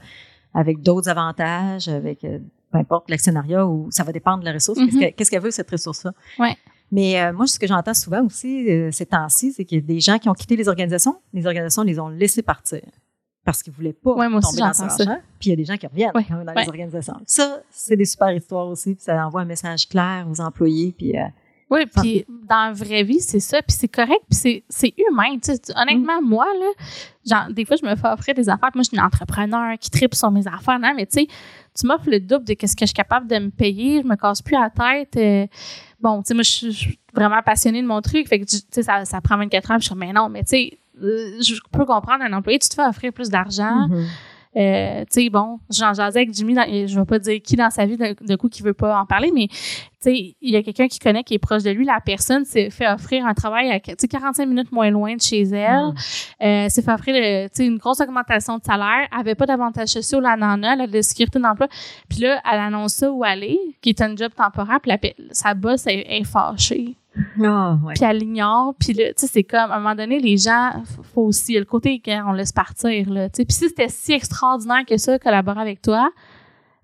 avec 0.54 0.82
d'autres 0.82 1.10
avantages, 1.10 1.88
avec 1.88 2.24
euh, 2.24 2.40
peu 2.72 2.80
importe 2.80 3.10
l'actionnariat 3.10 3.68
ou 3.68 3.88
ça 3.92 4.04
va 4.04 4.12
dépendre 4.12 4.40
de 4.40 4.46
la 4.46 4.54
ressource? 4.54 4.80
Mm-hmm. 4.80 5.14
Qu'est-ce 5.14 5.30
qu'elle 5.30 5.44
veut, 5.44 5.52
cette 5.52 5.70
ressource-là? 5.70 6.14
Ouais. 6.40 6.56
Mais 6.92 7.22
euh, 7.22 7.34
moi, 7.34 7.46
ce 7.46 7.60
que 7.60 7.68
j'entends 7.68 7.94
souvent 7.94 8.26
aussi 8.26 8.68
ces 8.92 9.06
temps-ci, 9.06 9.52
c'est 9.52 9.66
qu'il 9.66 9.80
y 9.80 9.84
a 9.84 9.86
des 9.86 10.00
gens 10.00 10.18
qui 10.18 10.30
ont 10.30 10.34
quitté 10.34 10.56
les 10.56 10.68
organisations. 10.68 11.20
Les 11.34 11.46
organisations 11.46 11.84
les 11.84 12.00
ont 12.00 12.10
laissés 12.10 12.42
partir 12.42 12.82
parce 13.46 13.62
qu'ils 13.64 13.72
voulaient 13.72 13.94
pas 13.94 14.14
tomber 14.14 14.60
dans 14.60 14.74
ce 14.74 14.84
argent. 14.84 15.22
Puis 15.40 15.48
il 15.48 15.50
y 15.52 15.54
a 15.54 15.56
des 15.56 15.66
gens 15.66 15.78
qui 15.78 15.88
reviennent 15.88 16.12
quand 16.12 16.36
même 16.36 16.46
dans 16.46 16.54
les 16.54 16.68
organisations. 16.68 17.16
Ça, 17.26 17.60
c'est 17.70 17.96
des 17.96 18.06
super 18.06 18.32
histoires 18.32 18.68
aussi. 18.68 18.96
Puis 18.96 19.04
ça 19.04 19.26
envoie 19.26 19.42
un 19.42 19.46
message 19.46 19.88
clair 19.88 20.26
aux 20.30 20.42
employés. 20.42 20.94
Puis 20.98 21.18
euh, 21.18 21.24
oui, 21.70 21.86
puis 21.88 22.26
dans 22.28 22.68
la 22.68 22.74
vraie 22.74 23.04
vie, 23.04 23.20
c'est 23.20 23.40
ça, 23.40 23.62
puis 23.62 23.76
c'est 23.76 23.88
correct, 23.88 24.22
puis 24.30 24.64
c'est 24.70 24.94
humain. 24.98 25.38
Tu 25.42 25.54
sais, 25.54 25.60
honnêtement, 25.76 26.22
mm. 26.22 26.26
moi, 26.26 26.46
là, 26.60 26.68
genre, 27.26 27.52
des 27.52 27.66
fois, 27.66 27.76
je 27.82 27.86
me 27.86 27.96
fais 27.96 28.08
offrir 28.08 28.36
des 28.36 28.50
affaires, 28.50 28.70
moi, 28.76 28.84
je 28.84 28.90
suis 28.90 28.98
une 28.98 29.04
entrepreneur 29.04 29.78
qui 29.80 29.90
tripe 29.90 30.14
sur 30.14 30.30
mes 30.30 30.48
affaires, 30.48 30.78
non, 30.78 30.94
mais 30.96 31.08
tu 31.08 31.22
sais, 31.22 31.28
tu 31.78 31.88
m'offres 31.88 32.10
le 32.10 32.20
double 32.20 32.46
de 32.46 32.54
ce 32.54 32.76
que 32.76 32.82
je 32.82 32.86
suis 32.86 32.94
capable 32.94 33.28
de 33.28 33.40
me 33.40 33.50
payer, 33.50 34.04
je 34.04 34.08
me 34.08 34.16
casse 34.16 34.44
plus 34.44 34.56
la 34.56 34.70
tête. 34.70 35.18
Euh, 35.18 35.48
bon, 36.00 36.22
tu 36.22 36.28
sais, 36.28 36.34
moi, 36.36 36.44
je 36.44 36.70
suis 36.70 37.00
vraiment 37.14 37.42
passionnée 37.44 37.82
de 37.82 37.88
mon 37.88 38.02
truc, 38.02 38.28
fait 38.28 38.40
que, 38.40 38.46
tu 38.46 38.58
sais, 38.70 38.84
ça, 38.84 39.04
ça 39.04 39.20
prend 39.22 39.38
24 39.38 39.72
heures, 39.72 39.78
puis 39.78 39.86
je 39.86 39.90
suis 39.90 40.00
mais 40.00 40.14
non, 40.14 40.30
mais 40.30 40.44
tu 40.44 40.50
sais, 40.50 40.78
je 41.02 41.60
peux 41.72 41.86
comprendre 41.86 42.24
un 42.24 42.34
employé, 42.34 42.60
tu 42.60 42.70
te 42.70 42.76
fais 42.76 42.86
offrir 42.86 43.14
plus 43.14 43.30
d'argent. 43.30 43.88
Mm-hmm. 43.88 44.06
Euh, 44.58 45.02
tu 45.12 45.24
sais, 45.24 45.30
bon, 45.30 45.60
j'en 45.70 45.94
jasais 45.94 46.20
avec 46.20 46.34
Jimmy, 46.34 46.56
je 46.88 46.98
vais 46.98 47.06
pas 47.06 47.20
dire 47.20 47.42
qui 47.44 47.58
dans 47.58 47.70
sa 47.70 47.86
vie 47.86 47.98
de, 47.98 48.36
coup 48.36 48.48
qui 48.48 48.64
veut 48.64 48.74
pas 48.74 48.98
en 48.98 49.06
parler, 49.06 49.32
mais 49.34 49.48
tu 49.50 49.58
sais, 50.00 50.36
il 50.40 50.50
y 50.50 50.56
a 50.56 50.64
quelqu'un 50.64 50.88
qui 50.88 50.98
connaît, 50.98 51.24
qui 51.24 51.34
est 51.34 51.40
proche 51.40 51.64
de 51.64 51.72
lui. 51.72 51.84
La 51.84 52.00
personne 52.00 52.46
s'est 52.46 52.70
fait 52.70 52.88
offrir 52.88 53.26
un 53.26 53.34
travail 53.34 53.70
à 53.72 53.80
45 53.80 54.46
minutes 54.46 54.72
moins 54.72 54.90
loin 54.90 55.16
de 55.16 55.22
chez 55.22 55.42
elle. 55.42 55.88
Mm. 55.88 55.96
Euh, 56.44 56.70
s'est 56.70 56.82
fait 56.82 56.94
offrir 56.94 57.50
une 57.60 57.78
grosse 57.78 58.00
augmentation 58.00 58.58
de 58.58 58.64
salaire. 58.64 59.08
Avait 59.12 59.36
pas 59.36 59.46
d'avantages 59.46 59.90
sociaux, 59.90 60.22
la 60.22 60.38
nana, 60.38 60.74
elle 60.74 60.82
a 60.82 60.88
de 60.88 61.02
sécurité 61.02 61.40
d'emploi. 61.40 61.68
Puis 62.08 62.20
là, 62.20 62.42
elle 62.50 62.60
annonce 62.60 62.94
ça 62.94 63.12
où 63.12 63.26
aller, 63.26 63.60
qui 63.82 63.90
est 63.90 64.02
un 64.02 64.16
job 64.16 64.32
temporaire, 64.34 64.80
puis 64.80 65.14
sa 65.32 65.54
boss 65.54 65.86
est, 65.88 66.06
est 66.08 66.24
fâchée. 66.24 66.96
Oh, 67.40 67.76
Puis 67.94 68.04
elle 68.04 68.18
l'ignore. 68.18 68.76
Puis 68.80 68.94
là, 68.94 69.08
tu 69.08 69.14
sais, 69.18 69.28
c'est 69.28 69.44
comme, 69.44 69.72
à 69.72 69.76
un 69.76 69.80
moment 69.80 69.96
donné, 69.96 70.20
les 70.20 70.38
gens, 70.38 70.84
faut 71.14 71.24
aussi, 71.24 71.58
le 71.58 71.66
côté 71.66 72.02
qu'on 72.04 72.34
laisse 72.34 72.52
partir, 72.52 73.10
là. 73.10 73.30
Tu 73.30 73.38
sais, 73.38 73.46
puis 73.46 73.54
si 73.54 73.68
c'était 73.70 73.90
si 73.90 74.14
extraordinaire 74.14 74.86
que 74.88 74.98
ça, 74.98 75.18
collaborer 75.20 75.62
avec 75.62 75.82
toi, 75.82 76.12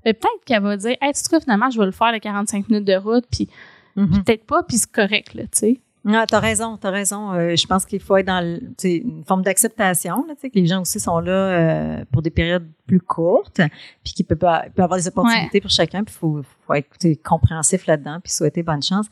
ben, 0.04 0.14
peut-être 0.14 0.46
qu'elle 0.46 0.64
va 0.64 0.78
dire, 0.78 0.96
hey, 1.02 1.14
tu 1.14 1.20
sais, 1.20 1.40
finalement, 1.40 1.70
je 1.70 1.80
vais 1.80 1.86
le 1.86 1.92
faire 1.92 2.12
les 2.12 2.20
45 2.20 2.70
minutes 2.70 2.88
de 2.88 2.96
route, 2.96 3.26
puis 3.30 3.50
mm-hmm. 3.98 4.24
peut-être 4.24 4.46
pas, 4.46 4.64
puis 4.64 4.78
c'est 4.78 4.92
correct, 4.92 5.34
là, 5.34 5.44
tu 5.44 5.50
sais. 5.54 5.82
Ah, 6.08 6.26
t'as 6.28 6.40
raison, 6.40 6.78
t'as 6.78 6.90
raison. 6.90 7.32
Euh, 7.34 7.56
je 7.56 7.68
pense 7.68 7.86
qu'il 7.86 8.00
faut 8.00 8.18
être 8.18 8.26
dans 8.26 8.60
une 8.84 9.24
forme 9.24 9.44
d'acceptation, 9.44 10.26
que 10.42 10.48
les 10.56 10.66
gens 10.66 10.82
aussi 10.82 11.00
sont 11.00 11.20
là 11.20 11.32
euh, 11.32 12.06
pour 12.12 12.24
des 12.24 12.32
périodes 12.32 12.68
plus 12.88 13.00
courtes, 13.00 13.62
puis 14.04 14.14
qu'il 14.14 14.26
peut, 14.26 14.36
peut 14.36 14.48
avoir 14.82 14.98
des 14.98 15.08
opportunités 15.08 15.62
pour 15.62 15.70
chacun, 15.70 16.04
puis 16.04 16.14
il 16.16 16.20
faut, 16.20 16.42
faut, 16.66 16.74
être 16.74 16.90
compréhensif 17.24 17.86
là-dedans, 17.86 18.20
puis 18.24 18.34
souhaiter 18.34 18.64
bonne 18.64 18.82
chance. 18.82 19.06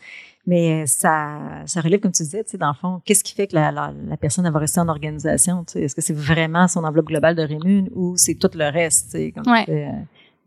Mais 0.50 0.88
ça, 0.88 1.62
ça 1.68 1.80
relève, 1.82 2.00
comme 2.00 2.12
tu 2.12 2.24
disais, 2.24 2.44
tu 2.44 2.52
sais, 2.52 2.58
dans 2.58 2.70
le 2.70 2.74
fond, 2.74 3.02
qu'est-ce 3.06 3.24
qui 3.24 3.36
fait 3.36 3.46
que 3.46 3.54
la, 3.56 3.72
la, 3.72 3.94
la 4.08 4.18
personne 4.18 4.50
va 4.50 4.58
rester 4.60 4.80
en 4.80 4.88
organisation? 4.90 5.64
Tu 5.64 5.74
sais? 5.74 5.82
Est-ce 5.84 5.94
que 5.94 6.02
c'est 6.02 6.16
vraiment 6.16 6.68
son 6.68 6.84
enveloppe 6.84 7.06
globale 7.08 7.36
de 7.36 7.44
rémun 7.44 7.86
ou 7.94 8.18
c'est 8.18 8.34
tout 8.34 8.50
le 8.56 8.68
reste? 8.70 9.12
Tu 9.12 9.12
sais, 9.12 9.32
comme 9.32 9.44
Ouais. 9.54 9.66
tu 9.66 9.72
fais, 9.72 9.86
euh, 9.86 9.92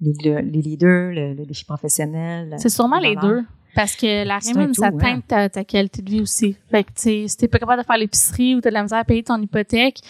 les, 0.00 0.42
les 0.42 0.62
leaders, 0.62 1.12
le, 1.12 1.34
le 1.34 1.44
défi 1.46 1.64
professionnel. 1.64 2.54
C'est 2.58 2.68
sûrement 2.68 2.98
les 2.98 3.14
deux. 3.14 3.44
Parce 3.76 3.94
que 3.94 4.24
la 4.26 4.38
rémunération, 4.38 4.82
ça 4.82 4.90
teinte 4.90 5.02
ouais. 5.02 5.22
ta, 5.28 5.48
ta 5.48 5.64
qualité 5.64 6.02
de 6.02 6.10
vie 6.10 6.20
aussi. 6.20 6.56
Fait 6.70 6.82
que, 6.82 6.88
tu 6.88 7.02
sais, 7.02 7.24
si 7.28 7.36
t'es 7.36 7.48
pas 7.48 7.58
capable 7.60 7.80
de 7.82 7.86
faire 7.86 7.96
l'épicerie 7.96 8.56
ou 8.56 8.60
t'as 8.60 8.70
de 8.70 8.74
la 8.74 8.82
misère 8.82 8.98
à 8.98 9.04
payer 9.04 9.22
ton 9.22 9.40
hypothèque, 9.40 10.00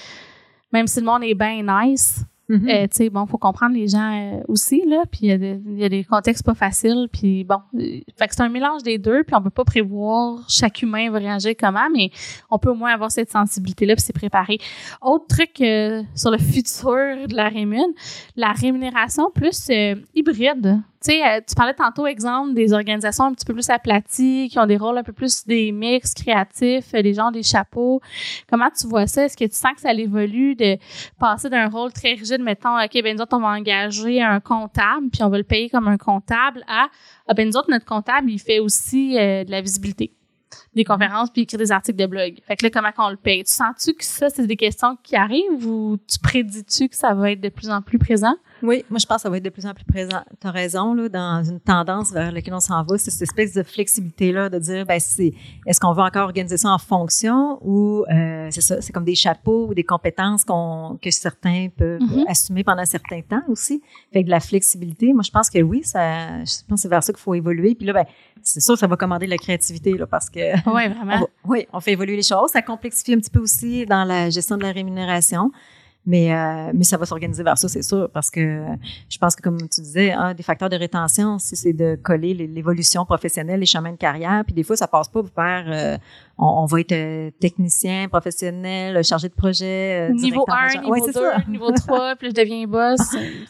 même 0.73 0.87
si 0.87 1.01
le 1.01 1.07
monde 1.07 1.23
est 1.23 1.35
bien 1.35 1.63
nice, 1.63 2.25
Mhm. 2.59 2.69
euh, 2.69 2.83
tu 2.83 2.89
sais, 2.93 3.11
bon, 3.11 3.25
faut 3.27 3.39
comprendre 3.39 3.75
les 3.75 3.89
gens 3.89 4.13
euh, 4.13 4.43
aussi, 4.49 4.83
là. 4.87 5.05
Puis 5.11 5.21
il 5.23 5.29
y, 5.29 5.33
a 5.33 5.39
des- 5.39 5.61
il 5.67 5.79
y 5.79 5.85
a 5.85 5.89
des 5.89 6.05
contextes 6.05 6.45
pas 6.45 6.55
faciles. 6.55 7.09
Puis 7.13 7.45
bon, 7.45 7.59
euh, 7.77 8.01
fait 8.19 8.29
que 8.29 8.35
c'est 8.35 8.43
un 8.43 8.49
mélange 8.49 8.83
des 8.83 8.99
deux. 8.99 9.23
Puis 9.25 9.35
on 9.35 9.43
peut 9.43 9.51
pas 9.51 9.65
prévoir 9.65 10.45
chaque 10.51 10.83
humain 10.83 11.11
va 11.11 11.19
réagir 11.19 11.55
comment, 11.59 11.89
mais 11.95 12.11
on 12.51 12.59
peut 12.59 12.71
au 12.71 12.75
moins 12.75 12.93
avoir 12.93 13.11
cette 13.11 13.31
sensibilité-là 13.31 13.95
puis 13.95 14.03
s'y 14.05 14.13
préparer. 14.13 14.59
Autre 15.01 15.27
truc 15.29 15.61
euh, 15.63 16.03
sur 16.15 16.31
le 16.31 16.39
futur 16.39 17.27
de 17.29 17.35
la 17.35 17.49
rémun, 17.49 17.87
la 18.37 18.53
rémunération 18.53 19.31
plus 19.35 19.69
euh, 19.71 19.95
hybride. 20.15 20.81
Tu 21.05 21.11
sais, 21.11 21.23
euh, 21.27 21.41
tu 21.47 21.55
parlais 21.55 21.75
tantôt, 21.75 22.07
exemple, 22.07 22.55
des 22.55 22.73
organisations 22.73 23.25
un 23.25 23.33
petit 23.33 23.45
peu 23.45 23.55
plus 23.55 23.69
aplaties, 23.71 24.49
qui 24.51 24.59
ont 24.59 24.67
des 24.67 24.77
rôles 24.77 24.99
un 24.99 25.03
peu 25.03 25.13
plus 25.13 25.45
des 25.47 25.73
mix 25.73 26.15
créatifs, 26.15 26.95
euh, 26.95 27.03
des 27.03 27.15
gens 27.15 27.33
des 27.33 27.43
chapeaux. 27.43 28.01
Comment 28.49 28.69
tu 28.71 28.87
vois 28.87 29.07
ça? 29.09 29.25
Est-ce 29.25 29.37
que 29.37 29.45
tu 29.45 29.55
sens 29.55 29.73
que 29.75 29.81
ça 29.81 29.93
évolue 29.93 30.55
de 30.55 30.79
passer 31.19 31.49
d'un 31.49 31.69
rôle 31.69 31.93
très 31.93 32.13
rigide, 32.13 32.41
mettons, 32.41 32.79
OK, 32.79 33.03
ben 33.03 33.17
nous 33.17 33.23
autres, 33.23 33.37
on 33.37 33.41
va 33.41 33.49
engager 33.49 34.23
un 34.23 34.41
comptable, 34.41 35.09
puis 35.13 35.23
on 35.23 35.29
va 35.29 35.39
le 35.39 35.45
payer 35.45 35.69
comme 35.69 35.89
un 35.89 35.99
comptable, 35.99 36.63
à, 36.69 36.89
ah, 37.27 37.35
ben 37.35 37.49
nous 37.49 37.57
autres, 37.57 37.71
notre 37.71 37.85
comptable, 37.85 38.31
il 38.31 38.39
fait 38.39 38.61
aussi 38.61 39.19
euh, 39.19 39.45
de 39.45 39.51
la 39.51 39.61
visibilité, 39.61 40.13
des 40.75 40.85
conférences, 40.85 41.31
puis 41.31 41.43
écrit 41.43 41.57
des 41.59 41.71
articles 41.73 41.99
de 41.99 42.07
blog. 42.07 42.35
Fait 42.47 42.57
que 42.57 42.65
là, 42.65 42.71
comment 42.71 42.93
qu'on 42.93 43.11
le 43.11 43.17
paye? 43.17 43.45
Tu 43.45 43.53
sens-tu 43.53 43.93
que 43.95 44.05
ça, 44.05 44.31
c'est 44.31 44.47
des 44.47 44.57
questions 44.57 44.97
qui 45.03 45.17
arrivent 45.17 45.67
ou 45.67 45.99
tu 46.09 46.19
prédis-tu 46.19 46.89
que 46.89 46.97
ça 46.97 47.13
va 47.15 47.33
être 47.33 47.41
de 47.41 47.49
plus 47.51 47.71
en 47.71 47.83
plus 47.83 47.99
présent? 47.99 48.35
Oui, 48.63 48.85
moi 48.91 48.99
je 49.01 49.07
pense 49.07 49.17
que 49.17 49.23
ça 49.23 49.31
va 49.31 49.39
être 49.39 49.45
de 49.45 49.51
plus 49.51 49.67
en 49.67 49.75
plus 49.75 49.85
présent. 49.85 50.23
Tu 50.41 50.47
as 50.47 50.51
raison, 50.53 50.95
là, 50.95 51.09
dans 51.09 51.43
une 51.43 51.59
tendance 51.59 52.13
vers 52.13 52.31
laquelle 52.31 52.55
on 52.55 52.61
s'en 52.61 52.85
va, 52.85 52.97
c'est 52.97 53.11
cette 53.11 53.23
espèce 53.23 53.53
de 53.55 53.65
flexibilité-là 53.65 54.49
de 54.49 54.59
dire, 54.61 54.87
ben, 54.87 55.01
c'est, 55.01 55.33
est-ce 55.67 55.81
qu'on 55.81 55.93
veut 55.93 56.03
encore 56.03 56.25
organiser 56.25 56.57
ça 56.57 56.71
en 56.71 56.79
fonction 56.79 57.59
ou 57.61 58.05
euh, 58.11 58.47
c'est 58.51 58.61
ça, 58.61 58.81
c'est 58.81 58.93
comme 58.93 59.05
des 59.05 59.17
chapeaux 59.17 59.67
ou 59.69 59.75
des 59.75 59.83
compétences 59.85 60.45
qu'on, 60.45 60.99
que 61.03 61.11
certains 61.11 61.69
peuvent 61.77 62.01
Mhm. 62.01 62.25
assumer 62.29 62.65
pendant 62.65 62.83
un 62.83 62.87
certain 62.87 63.21
temps 63.21 63.43
aussi. 63.49 63.83
Fait 64.13 64.21
que 64.23 64.27
de 64.27 64.31
la 64.31 64.41
flexibilité, 64.41 65.13
moi 65.13 65.23
je 65.25 65.31
pense 65.31 65.51
que 65.51 65.61
oui, 65.61 65.83
ça, 65.85 66.39
je 66.45 66.65
pense 66.69 66.79
que 66.79 66.83
c'est 66.83 66.89
vers 66.89 67.03
ça 67.03 67.13
qu'il 67.13 67.21
faut 67.21 67.35
évoluer. 67.35 67.75
Puis 67.75 67.85
là, 67.87 67.93
ben, 67.93 68.05
c'est 68.45 68.61
sûr, 68.61 68.77
ça 68.79 68.87
va 68.87 68.97
commander 68.97 69.27
de 69.27 69.31
la 69.31 69.39
créativité 69.39 69.97
là, 69.97 70.07
parce 70.07 70.29
que 70.31 70.41
Oui, 70.71 70.83
on 70.87 70.95
vraiment. 70.95 71.21
va- 71.21 71.27
oui, 71.45 71.67
on 71.73 71.81
fait 71.81 71.93
évoluer 71.93 72.17
les 72.17 72.23
choses. 72.23 72.51
Ça 72.53 72.63
complexifie 72.63 73.15
un 73.15 73.19
petit 73.19 73.31
peu 73.31 73.41
aussi 73.41 73.87
dans 73.87 74.05
la 74.05 74.31
gestion 74.31 74.57
de 74.57 74.63
la 74.63 74.73
rémunération. 74.73 75.51
Mais, 76.05 76.35
euh, 76.35 76.73
mais 76.75 76.83
ça 76.83 76.97
va 76.97 77.07
s'organiser 77.07 77.45
vers 77.45 77.57
ça, 77.57 77.69
c'est 77.69 77.83
sûr, 77.83 78.11
parce 78.13 78.29
que 78.29 78.65
je 79.09 79.19
pense 79.19 79.37
que, 79.37 79.43
comme 79.43 79.57
tu 79.69 79.81
disais, 79.83 80.11
un 80.11 80.35
des 80.35 80.43
facteurs 80.43 80.69
de 80.69 80.75
rétention, 80.75 81.39
c'est 81.39 81.73
de 81.73 81.95
coller 81.95 82.35
l'évolution 82.35 83.05
professionnelle, 83.05 83.61
les 83.61 83.67
chemins 83.67 83.93
de 83.93 83.97
carrière. 83.97 84.43
Puis 84.45 84.53
des 84.53 84.65
fois, 84.65 84.75
ça 84.77 84.89
passe 84.89 85.07
pas 85.09 85.23
vers 85.23 85.65
euh, 85.69 85.97
on, 86.43 86.63
on 86.63 86.67
va 86.67 86.81
être 86.81 86.93
euh, 86.93 87.31
technicien, 87.41 88.09
professionnel, 88.09 89.03
chargé 89.05 89.29
de 89.29 89.35
projet. 89.35 90.09
euh, 90.11 90.13
Niveau 90.15 90.45
directeur 90.47 90.55
1, 90.55 90.59
agent. 90.67 90.81
niveau 90.81 90.93
Ouais, 90.93 91.01
2, 91.01 91.07
c'est 91.07 91.13
ça. 91.13 91.37
niveau 91.49 91.71
3, 91.73 92.17
puis 92.19 92.29
je 92.31 92.35
deviens 92.35 92.67
boss. 92.67 92.99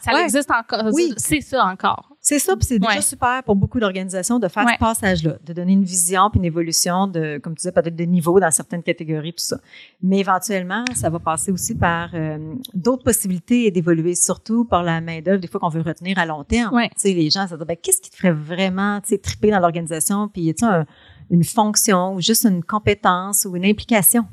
Ça 0.01 0.13
Ouais. 0.13 0.23
existe 0.23 0.51
encore. 0.51 0.89
Oui. 0.93 1.13
C'est 1.17 1.41
ça 1.41 1.65
encore. 1.65 2.09
C'est 2.25 2.39
ça, 2.39 2.55
puis 2.55 2.65
c'est 2.65 2.79
déjà 2.79 2.95
Ouais. 2.95 3.01
super 3.01 3.43
pour 3.43 3.55
beaucoup 3.57 3.81
d'organisations 3.81 4.39
de 4.39 4.47
faire 4.47 4.65
ce 4.69 4.77
passage-là, 4.79 5.33
de 5.45 5.51
donner 5.51 5.73
une 5.73 5.83
vision 5.83 6.29
puis 6.29 6.37
une 6.39 6.45
évolution 6.45 7.05
de, 7.07 7.37
comme 7.43 7.53
tu 7.53 7.61
disais, 7.63 7.73
peut-être 7.73 7.97
de 7.97 8.03
niveau 8.05 8.39
dans 8.39 8.49
certaines 8.51 8.81
catégories, 8.83 9.33
tout 9.33 9.43
ça. 9.43 9.57
Mais 10.01 10.19
éventuellement, 10.19 10.85
ça 10.95 11.09
va 11.09 11.19
passer 11.19 11.51
aussi 11.51 11.75
par 11.75 12.11
euh, 12.13 12.37
d'autres 12.73 13.03
possibilités 13.03 13.69
d'évoluer, 13.71 14.15
surtout 14.15 14.63
par 14.63 14.83
la 14.83 15.01
main 15.01 15.19
d'œuvre, 15.19 15.39
des 15.39 15.47
fois 15.49 15.59
qu'on 15.59 15.67
veut 15.69 15.81
retenir 15.81 16.17
à 16.17 16.25
long 16.25 16.45
terme. 16.45 16.79
Tu 16.83 16.89
sais, 16.95 17.13
les 17.13 17.29
gens, 17.29 17.45
ça 17.45 17.57
dit, 17.57 17.65
ben, 17.67 17.75
qu'est-ce 17.75 17.99
qui 18.01 18.09
te 18.09 18.15
ferait 18.15 18.31
vraiment, 18.31 19.01
tu 19.01 19.09
sais, 19.09 19.17
triper 19.17 19.51
dans 19.51 19.59
l'organisation, 19.59 20.29
puis 20.29 20.49
a-t-il 20.49 20.65
un- 20.65 20.85
une 21.29 21.43
fonction 21.43 22.13
ou 22.15 22.21
juste 22.21 22.45
une 22.45 22.63
compétence 22.63 23.45
ou 23.49 23.55
une 23.55 23.65
implication 23.65 24.25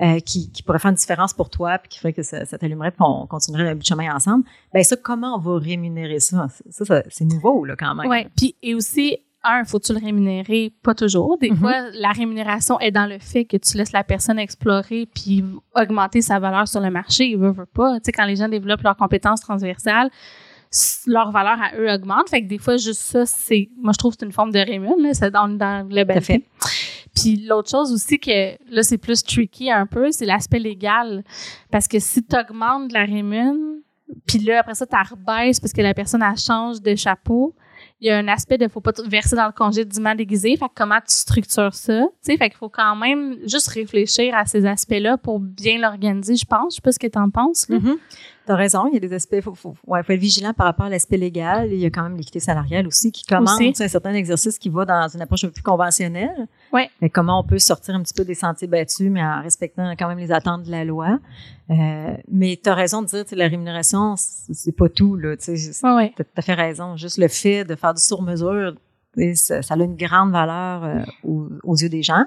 euh, 0.00 0.18
qui, 0.20 0.50
qui 0.50 0.62
pourrait 0.62 0.78
faire 0.78 0.90
une 0.90 0.96
différence 0.96 1.34
pour 1.34 1.50
toi, 1.50 1.78
puis 1.78 1.88
qui 1.90 1.98
ferait 1.98 2.12
que 2.14 2.22
ça, 2.22 2.44
ça 2.46 2.56
t'allumerait, 2.58 2.90
puis 2.90 2.98
qu'on 2.98 3.26
continuerait 3.26 3.74
le 3.74 3.80
chemin 3.82 4.14
ensemble. 4.14 4.44
Ben 4.72 4.82
ça, 4.82 4.96
comment 4.96 5.36
on 5.36 5.38
va 5.38 5.58
rémunérer 5.58 6.20
ça? 6.20 6.48
Ça, 6.70 6.84
ça, 6.84 7.02
c'est 7.10 7.24
nouveau, 7.26 7.64
là, 7.64 7.76
quand 7.76 7.94
même. 7.94 8.08
Ouais. 8.08 8.28
Puis, 8.36 8.56
et 8.62 8.74
aussi, 8.74 9.18
un, 9.42 9.64
faut-tu 9.64 9.92
le 9.94 9.98
rémunérer? 10.00 10.72
Pas 10.82 10.94
toujours. 10.94 11.38
Des 11.38 11.50
Mhm. 11.50 11.56
fois, 11.58 11.90
la 11.92 12.10
rémunération 12.12 12.78
est 12.80 12.90
dans 12.90 13.06
le 13.06 13.18
fait 13.18 13.44
que 13.44 13.56
tu 13.56 13.76
laisses 13.76 13.92
la 13.92 14.04
personne 14.04 14.38
explorer 14.38 15.06
puis 15.14 15.44
augmenter 15.74 16.20
sa 16.22 16.38
valeur 16.38 16.66
sur 16.68 16.80
le 16.80 16.90
marché. 16.90 17.26
Il 17.28 17.38
veut, 17.38 17.50
veut 17.52 17.66
pas. 17.66 17.94
Tu 18.00 18.06
sais, 18.06 18.12
quand 18.12 18.24
les 18.26 18.36
gens 18.36 18.48
développent 18.48 18.82
leurs 18.82 18.96
compétences 18.96 19.40
transversales, 19.40 20.10
leur 21.06 21.30
valeur 21.32 21.60
à 21.60 21.76
eux 21.76 21.90
augmente. 21.90 22.28
Fait 22.30 22.42
que 22.42 22.48
des 22.48 22.58
fois, 22.58 22.76
juste 22.76 23.00
ça, 23.00 23.26
c'est, 23.26 23.68
moi, 23.76 23.92
je 23.92 23.98
trouve 23.98 24.12
que 24.12 24.18
c'est 24.20 24.26
une 24.26 24.32
forme 24.32 24.52
de 24.52 24.58
rémun, 24.58 24.94
là. 24.98 25.14
C'est 25.14 25.30
dans, 25.30 25.48
dans 25.48 25.86
le 25.88 26.20
fait. 26.20 26.42
Puis 27.14 27.44
l'autre 27.46 27.70
chose 27.70 27.92
aussi 27.92 28.18
que 28.18 28.56
là, 28.72 28.82
c'est 28.82 28.98
plus 28.98 29.22
tricky 29.24 29.70
un 29.70 29.86
peu, 29.86 30.12
c'est 30.12 30.26
l'aspect 30.26 30.60
légal. 30.60 31.24
Parce 31.70 31.88
que 31.88 31.98
si 31.98 32.22
tu 32.22 32.36
augmentes 32.36 32.92
la 32.92 33.04
rémun, 33.04 33.56
puis 34.26 34.38
là, 34.38 34.60
après 34.60 34.74
ça, 34.74 34.86
tu 34.86 34.96
rebaisses 34.96 35.60
parce 35.60 35.72
que 35.72 35.82
la 35.82 35.94
personne, 35.94 36.22
elle 36.22 36.38
change 36.38 36.80
de 36.80 36.94
chapeau, 36.94 37.54
il 38.00 38.08
y 38.08 38.10
a 38.10 38.16
un 38.18 38.28
aspect 38.28 38.56
de 38.58 38.66
faut 38.68 38.80
pas 38.80 38.92
te 38.92 39.02
verser 39.02 39.36
dans 39.36 39.46
le 39.46 39.52
congédiement 39.52 40.14
déguisé. 40.14 40.56
Fait 40.56 40.66
que 40.66 40.72
comment 40.74 40.98
tu 41.00 41.14
structures 41.14 41.74
ça? 41.74 42.00
Tu 42.02 42.32
sais, 42.32 42.36
fait 42.36 42.48
qu'il 42.48 42.56
faut 42.58 42.68
quand 42.70 42.96
même 42.96 43.36
juste 43.46 43.68
réfléchir 43.68 44.34
à 44.34 44.46
ces 44.46 44.64
aspects-là 44.66 45.18
pour 45.18 45.38
bien 45.40 45.78
l'organiser, 45.78 46.36
je 46.36 46.44
pense. 46.46 46.74
Je 46.74 46.76
sais 46.76 46.82
pas 46.82 46.92
ce 46.92 46.98
que 46.98 47.06
tu 47.06 47.18
en 47.18 47.30
penses. 47.30 47.68
là. 47.68 47.78
Mhm. 47.78 47.96
T'as 48.46 48.56
raison, 48.56 48.88
il 48.88 48.94
y 48.94 48.96
a 48.96 49.00
des 49.00 49.12
aspects, 49.12 49.40
faut, 49.42 49.54
faut, 49.54 49.74
ouais, 49.86 50.02
faut 50.02 50.12
être 50.12 50.18
vigilant 50.18 50.52
par 50.52 50.66
rapport 50.66 50.86
à 50.86 50.88
l'aspect 50.88 51.18
légal. 51.18 51.68
Il 51.72 51.78
y 51.78 51.84
a 51.86 51.90
quand 51.90 52.02
même 52.02 52.16
l'équité 52.16 52.40
salariale 52.40 52.86
aussi 52.86 53.12
qui 53.12 53.24
commence 53.24 53.58
tu 53.58 53.72
sais, 53.74 53.84
un 53.84 53.88
certain 53.88 54.14
exercice 54.14 54.58
qui 54.58 54.70
va 54.70 54.84
dans 54.84 55.06
une 55.08 55.20
approche 55.20 55.44
un 55.44 55.48
peu 55.48 55.52
plus 55.52 55.62
conventionnelle. 55.62 56.48
Ouais. 56.72 56.90
Mais 57.00 57.10
comment 57.10 57.38
on 57.38 57.44
peut 57.44 57.58
sortir 57.60 57.94
un 57.94 58.02
petit 58.02 58.14
peu 58.14 58.24
des 58.24 58.34
sentiers 58.34 58.66
battus, 58.66 59.08
mais 59.10 59.22
en 59.22 59.42
respectant 59.42 59.92
quand 59.96 60.08
même 60.08 60.18
les 60.18 60.32
attentes 60.32 60.64
de 60.64 60.70
la 60.70 60.84
loi. 60.84 61.18
Euh, 61.70 62.16
mais 62.28 62.58
tu 62.60 62.68
as 62.68 62.74
raison 62.74 63.02
de 63.02 63.06
dire, 63.06 63.22
tu 63.22 63.30
sais, 63.30 63.36
la 63.36 63.46
rémunération, 63.46 64.16
c'est 64.16 64.52
c'est 64.52 64.72
pas 64.72 64.88
tout, 64.88 65.14
là. 65.14 65.36
Tu 65.36 65.56
sais, 65.56 65.86
Ouais, 65.86 66.12
tout 66.16 66.24
à 66.36 66.42
fait 66.42 66.54
raison. 66.54 66.96
Juste 66.96 67.18
le 67.18 67.28
fait 67.28 67.64
de 67.64 67.76
faire 67.76 67.89
du 67.94 68.02
sur-mesure, 68.02 68.74
ça, 69.34 69.62
ça 69.62 69.74
a 69.74 69.76
une 69.76 69.96
grande 69.96 70.32
valeur 70.32 70.84
euh, 70.84 71.02
aux, 71.24 71.48
aux 71.64 71.76
yeux 71.76 71.88
des 71.88 72.02
gens. 72.02 72.24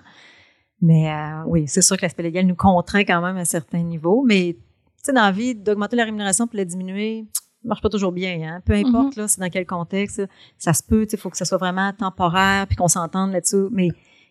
Mais 0.82 1.10
euh, 1.10 1.44
oui, 1.48 1.66
c'est 1.68 1.82
sûr 1.82 1.96
que 1.96 2.02
l'aspect 2.02 2.24
légal 2.24 2.46
nous 2.46 2.56
contraint 2.56 3.06
quand 3.06 3.22
même 3.22 3.38
à 3.38 3.46
certains 3.46 3.84
niveaux. 3.84 4.22
Mais 4.28 4.54
tu 4.54 4.62
sais, 5.02 5.14
dans 5.14 5.22
la 5.22 5.32
vie, 5.32 5.56
d'augmenter 5.56 5.96
la 5.96 6.04
rémunération 6.04 6.46
pour 6.46 6.58
la 6.58 6.66
diminuer, 6.66 7.26
ça 7.34 7.70
marche 7.70 7.82
pas 7.82 7.90
toujours 7.90 8.12
bien. 8.12 8.42
Hein? 8.44 8.62
Peu 8.66 8.74
importe, 8.74 9.16
là, 9.16 9.30
c'est 9.30 9.40
dans 9.40 9.50
quel 9.50 9.66
contexte. 9.66 10.22
Ça 10.58 10.74
se 10.74 10.84
peut, 10.84 11.08
il 11.10 11.18
faut 11.18 11.30
que 11.30 11.38
ça 11.38 11.46
soit 11.46 11.58
vraiment 11.58 11.94
temporaire 11.94 12.68
puis 12.68 12.76
qu'on 12.76 12.90
s'entende 12.90 13.32
là-dessus. 13.32 13.68
Mais 13.72 13.88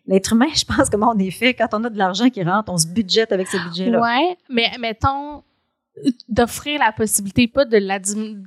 l'être 0.07 0.35
humain, 0.35 0.49
je 0.55 0.67
pense, 0.67 0.91
comment 0.91 1.13
on 1.15 1.19
est 1.19 1.31
fait, 1.31 1.55
quand 1.55 1.69
on 1.73 1.85
a 1.85 1.91
de 1.91 1.97
l'argent 1.97 2.29
qui 2.29 2.43
rentre, 2.43 2.71
on 2.71 2.77
se 2.77 2.87
budgète 2.87 3.33
avec 3.33 3.49
ce 3.49 3.57
budget-là. 3.57 4.03
Ouais, 4.03 4.37
mais 4.51 4.71
mettons 4.79 5.43
d'offrir 6.29 6.79
la 6.81 6.91
possibilité, 6.91 7.47
pas 7.47 7.65
de 7.67 7.77
la 7.77 7.99
de 7.99 8.05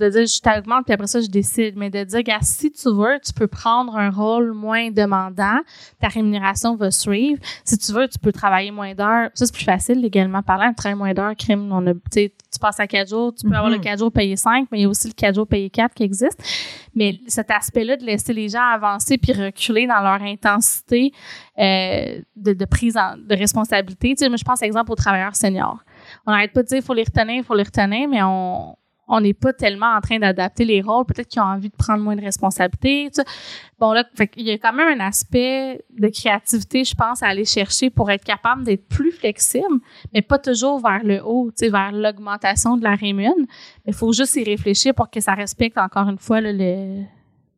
dire 0.09 0.25
je 0.25 0.41
t'augmente 0.41 0.85
puis 0.85 0.93
après 0.93 1.05
ça 1.07 1.21
je 1.21 1.27
décide, 1.27 1.75
mais 1.77 1.91
de 1.91 2.03
dire 2.03 2.23
gars, 2.23 2.39
si 2.41 2.71
tu 2.71 2.89
veux, 2.89 3.19
tu 3.23 3.33
peux 3.33 3.45
prendre 3.47 3.95
un 3.95 4.09
rôle 4.09 4.51
moins 4.53 4.89
demandant, 4.89 5.59
ta 6.01 6.07
rémunération 6.07 6.75
va 6.75 6.89
suivre. 6.89 7.39
Si 7.63 7.77
tu 7.77 7.91
veux, 7.93 8.07
tu 8.07 8.17
peux 8.17 8.31
travailler 8.31 8.71
moins 8.71 8.95
d'heures. 8.95 9.29
Ça 9.35 9.45
c'est 9.45 9.53
plus 9.53 9.63
facile 9.63 10.01
légalement 10.01 10.41
parlant, 10.41 10.73
travailler 10.73 10.97
moins 10.97 11.13
d'heures, 11.13 11.35
crime, 11.37 11.71
on 11.71 11.85
a 11.85 11.93
tu 12.11 12.31
passes 12.59 12.79
à 12.79 12.87
quatre 12.87 13.09
jours, 13.09 13.33
tu 13.35 13.47
peux 13.47 13.53
avoir 13.55 13.69
le 13.69 13.77
Mhm. 13.77 13.83
quatre 13.83 13.99
jours 13.99 14.11
payé 14.11 14.35
cinq, 14.37 14.67
mais 14.71 14.79
il 14.79 14.81
y 14.81 14.85
a 14.85 14.89
aussi 14.89 15.07
le 15.07 15.13
quatre 15.13 15.35
jours 15.35 15.47
payé 15.47 15.69
quatre 15.69 15.93
qui 15.93 16.03
existe. 16.03 16.41
Mais 16.95 17.19
cet 17.27 17.51
aspect-là 17.51 17.97
de 17.97 18.05
laisser 18.05 18.33
les 18.33 18.49
gens 18.49 18.63
avancer 18.63 19.17
puis 19.17 19.33
reculer 19.33 19.85
dans 19.87 20.01
leur 20.01 20.21
intensité 20.23 21.11
euh, 21.59 22.21
de, 22.35 22.53
de 22.53 22.65
prise 22.65 22.97
en- 22.97 23.17
de 23.17 23.35
responsabilité. 23.35 24.15
Tu 24.15 24.23
sais, 24.23 24.29
moi, 24.29 24.37
je 24.37 24.43
pense, 24.43 24.61
exemple, 24.61 24.91
aux 24.91 24.95
travailleurs 24.95 25.35
seniors. 25.35 25.79
On 26.28 26.32
n'arrête 26.32 26.53
pas 26.53 26.63
de 26.63 26.67
dire 26.67 26.78
il 26.78 26.84
faut 26.84 26.93
les 26.93 27.03
retenir, 27.03 27.36
il 27.38 27.43
faut 27.43 27.55
les 27.55 27.63
retenir, 27.63 28.07
mais 28.09 28.21
on 28.23 28.76
on 29.07 29.21
n'est 29.21 29.36
pas 29.36 29.53
tellement 29.53 29.93
en 29.95 30.01
train 30.01 30.17
d'adapter 30.17 30.65
les 30.65 30.82
rôles. 30.82 31.05
Peut-être 31.05 31.28
qu'ils 31.28 31.39
ont 31.39 31.45
envie 31.45 31.69
de 31.69 31.76
prendre 31.76 32.03
moins 32.03 32.15
de 32.15 32.21
responsabilités. 32.23 33.11
tu 33.13 33.21
sais. 33.21 33.28
Bon, 33.78 33.93
là, 33.93 34.03
fait 34.15 34.28
qu'il 34.28 34.41
y 34.47 34.49
a 34.51 34.57
quand 34.57 34.73
même 34.73 34.99
un 34.99 35.05
aspect 35.05 35.86
de 35.95 36.07
créativité, 36.07 36.84
je 36.84 36.95
pense, 36.95 37.21
à 37.21 37.28
aller 37.28 37.45
chercher 37.45 37.91
pour 37.91 38.09
être 38.09 38.23
capable 38.23 38.63
d'être 38.63 38.88
plus 38.88 39.11
flexible, 39.11 39.78
mais 40.11 40.23
pas 40.23 40.39
toujours 40.39 40.80
vers 40.80 41.03
le 41.03 41.21
haut, 41.23 41.51
tu 41.51 41.65
sais, 41.65 41.69
vers 41.69 41.91
l'augmentation 41.91 42.78
de 42.78 42.84
la 42.84 42.95
rémun. 42.95 43.36
Mais 43.86 43.89
il 43.89 43.93
faut 43.93 44.11
juste 44.11 44.36
y 44.38 44.43
réfléchir 44.43 44.95
pour 44.95 45.11
que 45.11 45.19
ça 45.19 45.36
respecte, 45.36 45.78
encore 45.78 46.09
une 46.09 46.17
fois, 46.17 46.41
là, 46.41 46.51
le- 46.51 47.03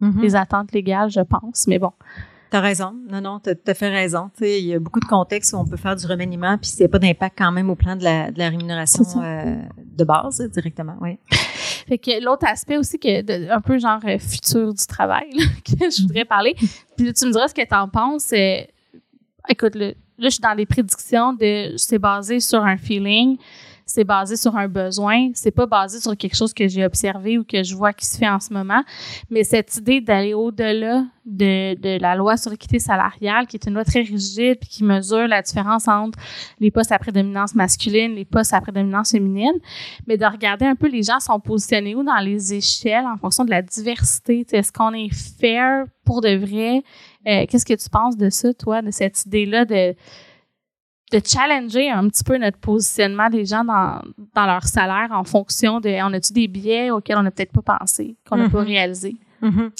Mhm. 0.02 0.22
les 0.22 0.36
attentes 0.36 0.74
légales, 0.74 1.10
je 1.12 1.22
pense. 1.22 1.66
Mais 1.66 1.80
bon. 1.80 1.94
T'as 2.50 2.62
raison. 2.62 2.94
Non, 3.10 3.20
non, 3.22 3.40
t'as 3.40 3.56
tout 3.56 3.70
à 3.70 3.74
fait 3.74 3.90
raison. 3.90 4.30
Il 4.42 4.66
y 4.66 4.74
a 4.74 4.80
beaucoup 4.80 5.00
de 5.02 5.06
contextes 5.06 5.54
où 5.54 5.58
on 5.58 5.66
peut 5.66 5.76
faire 5.78 5.96
du 5.96 6.06
remaniement, 6.06 6.58
puis 6.58 6.72
a 6.84 6.88
pas 6.88 7.00
d'impact 7.00 7.38
quand 7.38 7.52
même 7.52 7.70
au 7.70 7.76
plan 7.76 7.96
de 7.96 8.04
la, 8.04 8.32
de 8.32 8.40
la 8.40 8.50
rémunération 8.50 9.04
C'est 9.04 9.20
euh, 9.20 9.56
de 9.86 10.04
base, 10.06 10.42
directement. 10.54 10.96
Oui. 11.02 11.18
Fait 11.88 11.98
que 11.98 12.24
l'autre 12.24 12.46
aspect 12.48 12.78
aussi, 12.78 13.00
que 13.00 13.22
de- 13.22 13.50
un 13.50 13.62
peu 13.62 13.78
genre 13.80 14.00
euh, 14.06 14.18
futur 14.20 14.74
du 14.74 14.86
travail, 14.86 15.30
là, 15.34 15.44
que 15.66 15.90
je 15.90 16.02
voudrais 16.04 16.26
parler. 16.26 16.54
Puis 16.98 17.06
là, 17.06 17.14
tu 17.14 17.26
me 17.26 17.32
diras 17.32 17.48
ce 17.48 17.54
que 17.54 17.66
tu 17.68 17.76
en 17.76 17.88
penses. 17.90 18.32
euh, 18.34 18.62
écoute, 19.50 19.76
là, 19.76 19.92
je 20.20 20.30
suis 20.30 20.42
dans 20.42 20.56
des 20.56 20.66
prédictions 20.66 21.34
de 21.34 21.74
c'est 21.78 22.00
basé 22.00 22.40
sur 22.40 22.64
un 22.64 22.78
feeling, 22.78 23.38
c'est 23.88 24.04
basé 24.04 24.36
sur 24.36 24.56
un 24.56 24.68
besoin, 24.68 25.32
c'est 25.34 25.52
pas 25.52 25.66
basé 25.66 26.00
sur 26.00 26.16
quelque 26.16 26.36
chose 26.36 26.54
que 26.54 26.68
j'ai 26.68 26.86
observé 26.86 27.38
ou 27.38 27.44
que 27.44 27.64
je 27.64 27.74
vois 27.74 27.94
qui 27.94 28.06
se 28.06 28.18
fait 28.18 28.28
en 28.28 28.40
ce 28.40 28.54
moment. 28.54 28.84
Mais 29.30 29.44
cette 29.44 29.76
idée 29.78 30.02
d'aller 30.02 30.34
au-delà 30.34 31.06
de, 31.26 31.76
de 31.76 32.00
la 32.00 32.16
loi 32.16 32.38
sur 32.38 32.52
l'équité 32.52 32.80
salariale, 32.80 33.48
qui 33.48 33.56
est 33.56 33.66
une 33.66 33.74
loi 33.74 33.86
très 33.86 34.02
rigide 34.02 34.58
puis 34.60 34.70
qui 34.70 34.84
mesure 34.84 35.28
la 35.28 35.42
différence 35.42 35.88
entre 35.88 36.20
les 36.60 36.70
postes 36.70 36.92
à 36.92 37.00
prédominance 37.00 37.56
masculine, 37.56 38.14
les 38.14 38.26
postes 38.26 38.54
à 38.54 38.62
prédominance 38.62 39.12
féminine, 39.12 39.60
mais 40.06 40.18
de 40.18 40.26
regarder 40.26 40.66
un 40.66 40.76
peu 40.76 40.88
les 40.88 41.04
gens 41.04 41.20
sont 41.20 41.40
positionnés 41.40 41.96
où 41.96 42.04
dans 42.04 42.20
les 42.20 42.54
échelles 42.54 43.06
en 43.06 43.18
fonction 43.18 43.46
de 43.46 43.50
la 43.50 43.62
diversité. 43.62 44.46
Est-ce 44.52 44.72
qu'on 44.72 44.94
est 44.94 45.14
fair 45.14 45.86
pour 46.06 46.22
de 46.22 46.36
vrai? 46.36 46.84
Euh, 47.26 47.46
qu'est-ce 47.50 47.66
que 47.66 47.74
tu 47.74 47.90
penses 47.90 48.18
de 48.18 48.30
ça, 48.30 48.54
toi, 48.54 48.82
de 48.82 48.92
cette 48.92 49.26
idée-là 49.26 49.66
de 49.66 49.96
de 51.12 51.22
challenger 51.24 51.90
un 51.90 52.08
petit 52.10 52.24
peu 52.24 52.38
notre 52.38 52.58
positionnement 52.58 53.30
des 53.30 53.46
gens 53.46 53.64
dans, 53.64 54.02
dans 54.36 54.46
leur 54.46 54.64
salaire 54.64 55.08
en 55.12 55.24
fonction 55.24 55.80
de 55.80 55.90
on 56.04 56.14
a-tu 56.14 56.34
des 56.34 56.48
biais 56.48 56.92
auxquels 56.92 57.18
on 57.18 57.24
n'a 57.24 57.32
peut-être 57.32 57.54
pas 57.54 57.78
pensé, 57.80 58.16
qu'on 58.28 58.38
n'a 58.38 58.50
pas 58.50 58.62
mhm. 58.62 58.68
réalisé? 58.68 59.16
Mhm. 59.42 59.72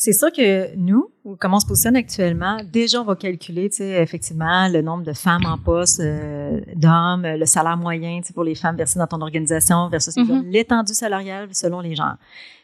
C'est 0.00 0.12
sûr 0.12 0.30
que 0.30 0.76
nous, 0.76 1.10
comment 1.40 1.56
on 1.56 1.60
se 1.60 1.66
positionne 1.66 1.96
actuellement, 1.96 2.58
déjà 2.72 3.00
on 3.00 3.04
va 3.04 3.16
calculer, 3.16 3.68
tu 3.68 3.78
sais, 3.78 4.00
effectivement, 4.00 4.68
le 4.68 4.80
nombre 4.80 5.02
de 5.02 5.12
femmes 5.12 5.44
en 5.44 5.58
poste, 5.58 5.98
euh, 5.98 6.60
d'hommes, 6.76 7.24
le 7.24 7.44
salaire 7.46 7.76
moyen, 7.76 8.20
tu 8.20 8.28
sais, 8.28 8.32
pour 8.32 8.44
les 8.44 8.54
femmes 8.54 8.76
versées 8.76 9.00
dans 9.00 9.08
ton 9.08 9.20
organisation 9.20 9.88
versus 9.88 10.16
mhm. 10.16 10.44
l'étendue 10.50 10.94
salariale 10.94 11.48
selon 11.50 11.80
les 11.80 11.96
genres. 11.96 12.14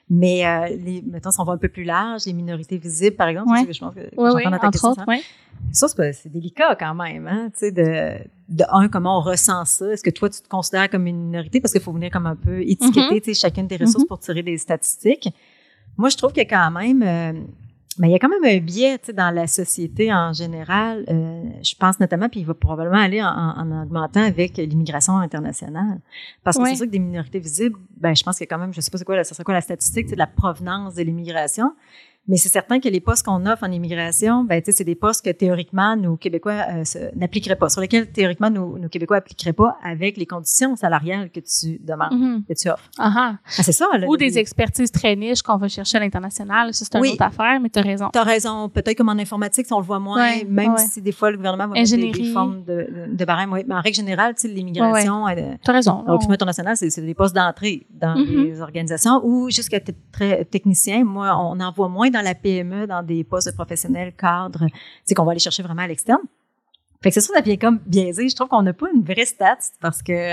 Mais 0.08 0.46
euh, 0.46 0.76
les, 0.76 1.02
mettons, 1.02 1.32
si 1.32 1.40
on 1.40 1.44
va 1.44 1.54
un 1.54 1.58
peu 1.58 1.68
plus 1.68 1.82
large, 1.82 2.24
les 2.26 2.34
minorités 2.34 2.78
visibles, 2.78 3.16
par 3.16 3.26
exemple, 3.26 3.50
ouais. 3.50 3.72
je 3.72 3.80
pense 3.80 3.94
que 3.96 4.00
ouais, 4.00 4.30
ouais, 4.32 4.46
entre 4.46 4.84
autres. 4.84 5.04
Ça, 5.72 5.88
c'est 5.88 6.30
délicat 6.30 6.76
quand 6.76 6.94
même, 6.94 7.26
hein, 7.26 7.50
tu 7.52 7.58
sais, 7.58 7.72
de, 7.72 8.16
de 8.48 8.64
un, 8.70 8.86
comment 8.88 9.18
on 9.18 9.22
ressent 9.22 9.64
ça? 9.64 9.92
Est-ce 9.92 10.04
que 10.04 10.10
toi, 10.10 10.30
tu 10.30 10.40
te 10.40 10.48
considères 10.48 10.88
comme 10.88 11.08
une 11.08 11.24
minorité? 11.24 11.60
Parce 11.60 11.72
qu'il 11.72 11.82
faut 11.82 11.92
venir 11.92 12.12
comme 12.12 12.26
un 12.26 12.36
peu 12.36 12.62
étiqueter, 12.62 13.20
tu 13.20 13.34
sais, 13.34 13.40
chacune 13.40 13.66
des 13.66 13.76
ressources 13.76 14.04
mm-hmm. 14.04 14.06
pour 14.06 14.20
tirer 14.20 14.44
des 14.44 14.56
statistiques. 14.56 15.30
Moi, 15.96 16.08
je 16.08 16.16
trouve 16.16 16.32
qu'il 16.32 16.42
y 16.42 16.46
a 16.46 16.48
quand 16.48 16.70
même, 16.70 17.02
euh, 17.02 17.40
mais 17.98 18.08
il 18.08 18.12
y 18.12 18.14
a 18.14 18.18
quand 18.18 18.28
même 18.28 18.44
un 18.44 18.58
biais, 18.58 18.98
dans 19.14 19.32
la 19.32 19.46
société 19.46 20.12
en 20.12 20.32
général. 20.32 21.04
Euh, 21.08 21.42
je 21.62 21.74
pense 21.76 22.00
notamment, 22.00 22.28
puis 22.28 22.40
il 22.40 22.46
va 22.46 22.54
probablement 22.54 23.00
aller 23.00 23.22
en, 23.22 23.28
en 23.28 23.82
augmentant 23.82 24.22
avec 24.22 24.56
l'immigration 24.56 25.16
internationale. 25.18 26.00
Parce 26.42 26.58
que 26.58 26.64
c'est 26.66 26.76
sûr 26.76 26.86
que 26.86 26.90
des 26.90 26.98
minorités 26.98 27.38
visibles, 27.38 27.78
ben, 27.96 28.14
je 28.14 28.22
pense 28.22 28.36
qu'il 28.36 28.46
y 28.46 28.48
a 28.48 28.54
quand 28.54 28.60
même, 28.60 28.74
je 28.74 28.80
sais 28.80 28.90
pas 28.90 28.98
c'est 28.98 29.04
quoi, 29.04 29.22
ça 29.22 29.34
serait 29.34 29.44
quoi 29.44 29.54
la 29.54 29.60
statistique, 29.60 30.10
de 30.10 30.16
la 30.16 30.26
provenance 30.26 30.94
de 30.94 31.02
l'immigration. 31.02 31.72
Mais 32.26 32.36
c'est 32.36 32.48
certain 32.48 32.80
que 32.80 32.88
les 32.88 33.00
postes 33.00 33.24
qu'on 33.24 33.44
offre 33.46 33.64
en 33.64 33.70
immigration, 33.70 34.44
ben, 34.44 34.62
c'est 34.64 34.84
des 34.84 34.94
postes 34.94 35.24
que 35.24 35.30
théoriquement, 35.30 35.94
nos 35.96 36.16
Québécois 36.16 36.64
euh, 36.70 37.10
n'appliqueraient 37.14 37.56
pas, 37.56 37.68
sur 37.68 37.80
lesquels 37.80 38.10
théoriquement, 38.10 38.50
nos, 38.50 38.78
nos 38.78 38.88
Québécois 38.88 39.18
n'appliqueraient 39.18 39.52
pas 39.52 39.76
avec 39.82 40.16
les 40.16 40.26
conditions 40.26 40.74
salariales 40.76 41.30
que 41.30 41.40
tu 41.40 41.78
demandes, 41.82 42.12
mm-hmm. 42.12 42.46
que 42.46 42.54
tu 42.54 42.68
offres. 42.70 42.88
Uh 42.98 43.12
ah, 43.16 43.36
c'est 43.44 43.72
ça. 43.72 43.86
Là, 43.98 44.06
Ou 44.08 44.16
des 44.16 44.38
expertises 44.38 44.90
très 44.90 45.14
niches 45.16 45.42
qu'on 45.42 45.56
va 45.56 45.68
chercher 45.68 45.98
à 45.98 46.00
l'international. 46.00 46.72
Ça, 46.72 46.84
c'est 46.90 46.98
une 46.98 47.12
autre 47.12 47.22
affaire, 47.22 47.60
mais 47.60 47.68
tu 47.68 47.78
as 47.78 47.82
raison. 47.82 48.08
Tu 48.12 48.18
as 48.18 48.22
raison. 48.22 48.68
Peut-être 48.68 48.96
comme 48.96 49.10
en 49.10 49.12
informatique, 49.12 49.66
on 49.70 49.78
le 49.78 49.84
voit 49.84 50.00
moins, 50.00 50.42
même 50.48 50.76
si 50.78 51.02
des 51.02 51.12
fois, 51.12 51.30
le 51.30 51.36
gouvernement 51.36 51.68
va 51.68 51.74
mettre 51.74 51.94
des, 51.94 52.32
formes 52.32 52.64
de, 52.64 53.08
de 53.12 53.24
barème. 53.24 53.52
Oui. 53.52 53.64
Mais 53.68 53.74
en 53.74 53.80
règle 53.80 53.96
générale, 53.96 54.34
l'immigration... 54.44 55.26
Tu 55.62 55.70
as 55.70 55.72
raison. 55.72 56.04
Au 56.08 56.18
international, 56.30 56.76
c'est 56.76 57.00
des 57.00 57.14
postes 57.14 57.34
d'entrée 57.34 57.86
dans 57.90 58.14
mm-hmm. 58.14 58.44
les 58.44 58.60
organisations 58.60 59.20
ou 59.22 59.50
jusqu'à 59.50 59.78
très 60.10 60.44
technicien. 60.46 61.04
Moi, 61.04 61.36
on 61.38 61.60
en 61.60 61.70
voit 61.70 61.88
moins 61.88 62.10
dans 62.14 62.22
la 62.22 62.34
PME, 62.34 62.86
dans 62.86 63.02
des 63.02 63.24
postes 63.24 63.54
professionnels, 63.54 64.12
cadres, 64.16 64.66
c'est 65.04 65.14
qu'on 65.14 65.24
va 65.24 65.32
aller 65.32 65.40
chercher 65.40 65.62
vraiment 65.62 65.82
à 65.82 65.86
l'externe. 65.86 66.22
Fait 67.02 67.10
que 67.10 67.14
c'est 67.14 67.20
sûr, 67.20 67.34
ça 67.34 67.42
vient 67.42 67.56
comme 67.56 67.78
biaisé. 67.84 68.28
Je 68.28 68.34
trouve 68.34 68.48
qu'on 68.48 68.62
n'a 68.62 68.72
pas 68.72 68.86
une 68.94 69.02
vraie 69.02 69.26
stat 69.26 69.58
parce 69.80 70.02
que 70.02 70.32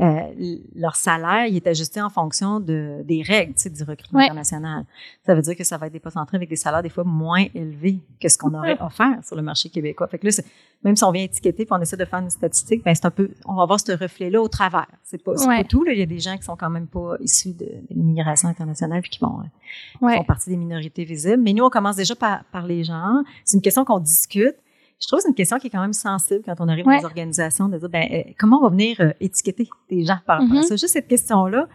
euh, 0.00 0.56
leur 0.74 0.96
salaire 0.96 1.46
il 1.46 1.56
est 1.56 1.66
ajusté 1.66 2.00
en 2.00 2.08
fonction 2.08 2.60
de, 2.60 3.02
des 3.04 3.22
règles 3.22 3.52
du 3.52 3.82
recrutement 3.82 4.20
international. 4.20 4.86
Ça 5.26 5.34
veut 5.34 5.42
dire 5.42 5.54
que 5.54 5.64
ça 5.64 5.76
va 5.76 5.86
être 5.86 5.92
des 5.92 6.00
postes 6.00 6.16
entrés 6.16 6.38
avec 6.38 6.48
des 6.48 6.56
salaires 6.56 6.82
des 6.82 6.88
fois 6.88 7.04
moins 7.04 7.44
élevés 7.54 7.98
que 8.18 8.28
ce 8.28 8.38
qu'on 8.38 8.54
aurait 8.54 8.80
offert 8.80 9.18
sur 9.22 9.36
le 9.36 9.42
marché 9.42 9.68
québécois. 9.68 10.08
Fait 10.08 10.18
que 10.18 10.26
là, 10.26 10.42
même 10.82 10.96
si 10.96 11.04
on 11.04 11.10
vient 11.10 11.22
étiqueter 11.22 11.66
puis 11.66 11.72
on 11.72 11.80
essaie 11.80 11.98
de 11.98 12.06
faire 12.06 12.20
une 12.20 12.30
statistique, 12.30 12.82
ben 12.82 12.94
c'est 12.94 13.04
un 13.04 13.10
peu, 13.10 13.30
on 13.44 13.54
va 13.54 13.66
voir 13.66 13.78
ce 13.80 13.92
reflet-là 13.92 14.40
au 14.40 14.48
travers. 14.48 14.88
C'est 15.02 15.22
pas, 15.22 15.34
pas 15.34 15.64
tout. 15.64 15.84
Là. 15.84 15.92
Il 15.92 15.98
y 15.98 16.02
a 16.02 16.06
des 16.06 16.20
gens 16.20 16.36
qui 16.38 16.44
sont 16.44 16.56
quand 16.56 16.70
même 16.70 16.86
pas 16.86 17.16
issus 17.20 17.52
de, 17.52 17.68
l'immigration 17.90 18.48
internationale 18.48 19.02
puis 19.02 19.10
qui 19.10 19.18
vont 19.20 19.40
euh, 19.40 20.16
font 20.16 20.24
partie 20.24 20.48
des 20.48 20.56
minorités 20.56 21.04
visibles. 21.04 21.42
Mais 21.42 21.52
nous, 21.52 21.64
on 21.64 21.70
commence 21.70 21.96
déjà 21.96 22.14
par, 22.14 22.44
par 22.44 22.66
les 22.66 22.82
gens. 22.82 23.22
C'est 23.44 23.56
une 23.56 23.62
question 23.62 23.84
qu'on 23.84 24.00
discute 24.00 24.56
je 25.02 25.08
trouve 25.08 25.18
que 25.18 25.22
c'est 25.24 25.28
une 25.28 25.34
question 25.34 25.58
qui 25.58 25.66
est 25.66 25.70
quand 25.70 25.80
même 25.80 25.92
sensible 25.92 26.42
quand 26.44 26.54
on 26.60 26.68
arrive 26.68 26.84
dans 26.84 26.92
les 26.92 27.04
organisations 27.04 27.68
de 27.68 27.76
dire 27.76 27.88
ben, 27.88 28.08
euh, 28.12 28.22
comment 28.38 28.58
on 28.58 28.62
va 28.62 28.68
venir 28.68 29.00
euh, 29.00 29.10
étiqueter 29.20 29.68
des 29.90 30.04
gens 30.04 30.18
par 30.24 30.40
rapport 30.40 30.56
à 30.56 30.60
mm-hmm. 30.60 30.66
ça? 30.66 30.76
Juste 30.76 30.92
cette 30.92 31.08
question-là, 31.08 31.66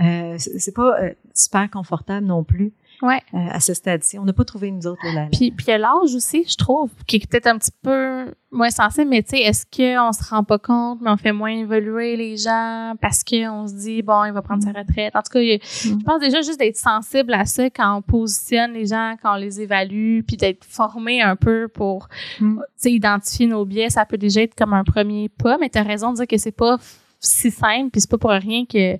euh, 0.00 0.34
c'est 0.38 0.74
pas 0.74 0.98
euh, 0.98 1.12
super 1.34 1.70
confortable 1.70 2.26
non 2.26 2.42
plus. 2.42 2.72
Ouais. 3.02 3.20
à 3.32 3.60
ce 3.60 3.72
stade-ci. 3.74 4.18
On 4.18 4.24
n'a 4.24 4.32
pas 4.32 4.44
trouvé 4.44 4.68
une 4.68 4.86
autre. 4.86 5.00
Là, 5.14 5.28
Puis, 5.32 5.50
puis 5.50 5.66
l'âge 5.68 6.14
aussi, 6.14 6.44
je 6.46 6.56
trouve, 6.56 6.90
qui 7.06 7.16
est 7.16 7.26
peut-être 7.26 7.46
un 7.46 7.58
petit 7.58 7.70
peu 7.82 8.26
moins 8.52 8.70
sensible, 8.70 9.08
mais 9.08 9.22
tu 9.22 9.30
sais, 9.30 9.42
est-ce 9.42 9.64
qu'on 9.64 10.12
se 10.12 10.28
rend 10.28 10.44
pas 10.44 10.58
compte, 10.58 11.00
mais 11.00 11.10
on 11.10 11.16
fait 11.16 11.32
moins 11.32 11.52
évoluer 11.52 12.16
les 12.16 12.36
gens 12.36 12.94
parce 13.00 13.22
qu'on 13.22 13.66
se 13.66 13.74
dit, 13.74 14.02
bon, 14.02 14.24
il 14.24 14.32
va 14.32 14.42
prendre 14.42 14.62
sa 14.62 14.70
mm. 14.70 14.76
retraite? 14.76 15.16
En 15.16 15.22
tout 15.22 15.32
cas, 15.32 15.40
mm. 15.40 15.58
je 15.62 16.04
pense 16.04 16.20
déjà 16.20 16.42
juste 16.42 16.58
d'être 16.58 16.76
sensible 16.76 17.32
à 17.32 17.44
ça 17.44 17.70
quand 17.70 17.96
on 17.96 18.02
positionne 18.02 18.72
les 18.72 18.86
gens, 18.86 19.14
quand 19.22 19.34
on 19.34 19.38
les 19.38 19.60
évalue, 19.60 20.20
puis 20.26 20.36
d'être 20.36 20.64
formé 20.64 21.22
un 21.22 21.36
peu 21.36 21.68
pour, 21.68 22.08
mm. 22.40 22.60
identifier 22.84 23.46
nos 23.46 23.64
biais, 23.64 23.90
ça 23.90 24.04
peut 24.04 24.18
déjà 24.18 24.42
être 24.42 24.54
comme 24.54 24.72
un 24.72 24.84
premier 24.84 25.28
pas, 25.28 25.56
mais 25.58 25.68
tu 25.68 25.78
as 25.78 25.82
raison 25.82 26.10
de 26.10 26.16
dire 26.16 26.26
que 26.26 26.38
c'est 26.38 26.50
pas 26.50 26.78
si 27.20 27.50
simple, 27.50 27.90
puis 27.90 28.00
c'est 28.00 28.10
pas 28.10 28.18
pour 28.18 28.30
rien 28.30 28.64
que 28.64 28.96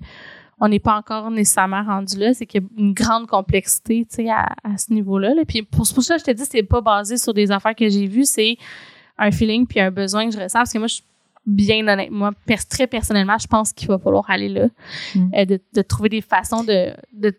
on 0.61 0.69
n'est 0.69 0.79
pas 0.79 0.95
encore 0.95 1.31
nécessairement 1.31 1.83
rendu 1.83 2.17
là. 2.17 2.33
C'est 2.33 2.45
qu'il 2.45 2.61
y 2.61 2.63
a 2.63 2.67
une 2.77 2.93
grande 2.93 3.27
complexité, 3.27 4.05
tu 4.07 4.23
sais, 4.23 4.29
à, 4.29 4.47
ce 4.77 4.93
niveau-là. 4.93 5.33
Puis 5.47 5.63
pour, 5.63 5.85
pour 5.93 6.03
ça, 6.03 6.17
je 6.17 6.23
te 6.23 6.31
dis, 6.31 6.43
c'est 6.49 6.63
pas 6.63 6.81
basé 6.81 7.17
sur 7.17 7.33
des 7.33 7.51
affaires 7.51 7.75
que 7.75 7.89
j'ai 7.89 8.05
vues, 8.05 8.25
c'est 8.25 8.57
un 9.17 9.31
feeling 9.31 9.65
puis 9.65 9.79
un 9.79 9.91
besoin 9.91 10.29
que 10.29 10.35
je 10.35 10.39
ressens. 10.39 10.59
Parce 10.59 10.71
que 10.71 10.77
moi, 10.77 10.87
je 10.87 11.01
bien 11.45 11.87
honnête, 11.87 12.11
moi, 12.11 12.31
très 12.69 12.85
personnellement, 12.85 13.37
je 13.39 13.47
pense 13.47 13.73
qu'il 13.73 13.87
va 13.87 13.97
falloir 13.97 14.29
aller 14.29 14.49
là, 14.49 14.67
mm. 15.15 15.31
euh, 15.35 15.57
de, 15.73 15.81
trouver 15.81 16.09
des 16.09 16.21
façons 16.21 16.63
de 16.63 16.93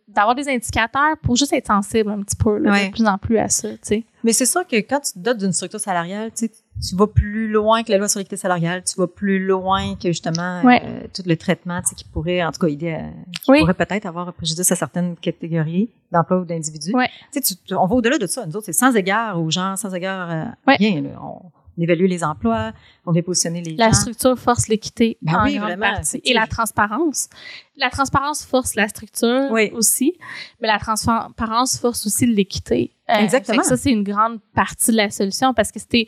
d'avoir 0.09 0.35
des 0.35 0.49
indicateurs 0.49 1.17
pour 1.23 1.37
juste 1.37 1.53
être 1.53 1.69
sensible 1.69 2.11
un 2.11 2.21
petit 2.23 2.37
peu, 2.37 2.59
de 2.59 2.91
plus 2.91 3.07
en 3.07 3.19
plus 3.19 3.39
à 3.39 3.49
ça, 3.49 3.71
tu 3.71 3.79
sais. 3.83 4.05
Mais 4.25 4.33
c'est 4.33 4.47
sûr 4.47 4.67
que 4.67 4.77
quand 4.77 5.01
tu 5.01 5.13
te 5.13 5.19
dotes 5.19 5.39
d'une 5.39 5.53
structure 5.53 5.81
salariale, 5.81 6.33
tu 6.37 6.47
sais, 6.47 6.53
tu 6.81 6.97
vas 6.97 7.07
plus 7.07 7.49
loin 7.49 7.83
que 7.83 7.91
la 7.93 7.99
loi 7.99 8.09
sur 8.09 8.19
l'équité 8.19 8.37
salariale, 8.37 8.83
tu 8.85 8.99
vas 8.99 9.07
plus 9.07 9.45
loin 9.45 9.95
que 9.97 10.09
justement 10.09 10.63
euh, 10.65 11.07
tout 11.15 11.23
le 11.27 11.37
traitement 11.37 11.81
qui 11.97 12.05
pourrait, 12.05 12.43
en 12.43 12.51
tout 12.51 12.61
cas, 12.61 12.69
idée, 12.69 12.99
qui 13.45 13.61
pourrait 13.61 13.75
peut-être 13.75 14.07
avoir 14.07 14.33
préjudice 14.33 14.71
à 14.73 14.77
certaines 14.77 15.17
catégories 15.17 15.91
d'emploi 16.11 16.39
ou 16.39 16.45
d'individus. 16.45 16.93
Tu 17.33 17.43
sais, 17.43 17.57
on 17.73 17.87
va 17.87 17.95
au-delà 17.95 18.19
de 18.19 18.27
ça. 18.27 18.47
Nous 18.47 18.57
autres, 18.57 18.67
c'est 18.67 18.73
sans 18.73 18.95
égard 18.97 19.41
aux 19.41 19.51
gens, 19.51 19.77
sans 19.77 19.95
égard 19.95 20.31
à 20.31 20.55
rien. 20.67 21.03
on, 21.21 21.41
évalue 21.79 22.07
les 22.07 22.23
emplois, 22.23 22.73
on 23.07 23.13
vient 23.13 23.23
positionner 23.23 23.63
les 23.63 23.77
la 23.77 23.87
gens. 23.87 23.91
La 23.91 23.97
structure 23.97 24.39
force 24.39 24.69
l'équité 24.69 25.17
ben 25.23 25.35
en 25.35 25.51
grande 25.51 25.81
partie. 25.81 26.21
Et 26.25 26.35
la 26.35 26.47
transparence. 26.47 27.29
La 27.77 27.91
transparence 27.91 28.45
force 28.45 28.75
la 28.75 28.89
structure 28.89 29.51
aussi, 29.73 30.15
mais 30.61 30.69
la 30.69 30.79
transparence 30.79 31.79
force 31.79 32.07
aussi 32.07 32.27
l'équité. 32.27 32.93
Euh, 33.09 33.15
Exactement. 33.15 33.63
ça, 33.63 33.77
c'est 33.77 33.91
une 33.91 34.05
grande 34.05 34.41
partie 34.55 34.91
de 34.91 34.97
la 34.97 35.11
solution 35.11 35.55
parce 35.55 35.73
que 35.73 35.81
c'était 35.81 36.07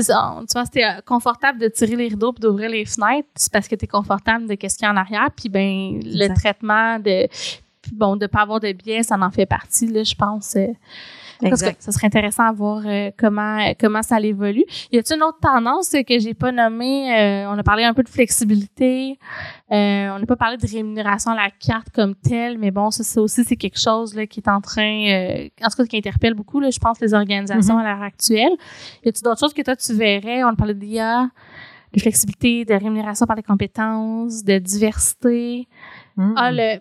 tu 0.00 0.52
vois, 0.54 0.64
c'était 0.64 0.84
euh, 0.84 1.00
confortable 1.04 1.58
de 1.58 1.68
tirer 1.68 1.96
les 1.96 2.08
rideaux 2.08 2.34
et 2.36 2.40
d'ouvrir 2.40 2.70
les 2.70 2.84
fenêtres, 2.84 3.28
c'est 3.34 3.52
parce 3.52 3.68
que 3.68 3.74
tu 3.74 3.84
es 3.84 3.88
confortable 3.88 4.46
de 4.46 4.54
qu'est-ce 4.54 4.78
qu'il 4.78 4.86
y 4.86 4.88
a 4.88 4.92
en 4.92 4.96
arrière. 4.96 5.28
Puis, 5.36 5.48
ben, 5.48 6.00
le 6.04 6.28
traitement 6.34 6.98
de, 6.98 7.28
bon, 7.92 8.16
de 8.16 8.26
pas 8.26 8.42
avoir 8.42 8.60
de 8.60 8.72
biais, 8.72 9.02
ça 9.02 9.16
en 9.18 9.30
fait 9.30 9.46
partie, 9.46 9.86
là, 9.88 10.02
je 10.02 10.14
pense. 10.14 10.56
Euh, 10.56 10.66
Ça 11.78 11.92
serait 11.92 12.06
intéressant 12.06 12.44
à 12.44 12.52
voir 12.52 12.82
euh, 12.86 13.10
comment 13.18 13.72
comment 13.78 14.02
ça 14.02 14.20
évolue. 14.20 14.64
Y 14.90 14.98
a-t-il 14.98 15.16
une 15.16 15.22
autre 15.22 15.38
tendance 15.40 15.90
que 15.90 16.18
j'ai 16.18 16.34
pas 16.34 16.52
nommée 16.52 17.12
euh, 17.14 17.50
On 17.50 17.58
a 17.58 17.62
parlé 17.62 17.84
un 17.84 17.94
peu 17.94 18.02
de 18.02 18.08
flexibilité. 18.08 19.18
Euh, 19.70 20.10
on 20.14 20.18
n'a 20.18 20.26
pas 20.26 20.36
parlé 20.36 20.56
de 20.56 20.66
rémunération 20.66 21.32
à 21.32 21.36
la 21.36 21.50
carte 21.50 21.88
comme 21.94 22.14
telle, 22.14 22.58
mais 22.58 22.70
bon, 22.70 22.90
ça, 22.90 23.20
aussi 23.20 23.44
c'est 23.44 23.56
quelque 23.56 23.78
chose 23.78 24.14
là, 24.14 24.26
qui 24.26 24.40
est 24.40 24.48
en 24.48 24.60
train, 24.60 25.46
en 25.62 25.68
tout 25.68 25.76
cas 25.76 25.86
qui 25.86 25.96
interpelle 25.96 26.34
beaucoup, 26.34 26.60
là, 26.60 26.70
je 26.70 26.78
pense, 26.78 27.00
les 27.00 27.14
organisations 27.14 27.76
mm-hmm. 27.76 27.84
à 27.84 27.94
l'heure 27.94 28.02
actuelle. 28.02 28.52
Y 29.04 29.08
a-t-il 29.08 29.22
d'autres 29.22 29.40
choses 29.40 29.54
que 29.54 29.62
toi 29.62 29.76
tu 29.76 29.94
verrais? 29.94 30.44
On 30.44 30.48
a 30.48 30.56
parlé 30.56 30.74
d'IA, 30.74 31.28
de 31.92 32.00
flexibilité, 32.00 32.64
de 32.64 32.74
rémunération 32.74 33.26
par 33.26 33.36
les 33.36 33.42
compétences, 33.42 34.44
de 34.44 34.58
diversité. 34.58 35.68
Mm. 36.16 36.34
Ah, 36.36 36.52
le 36.52 36.78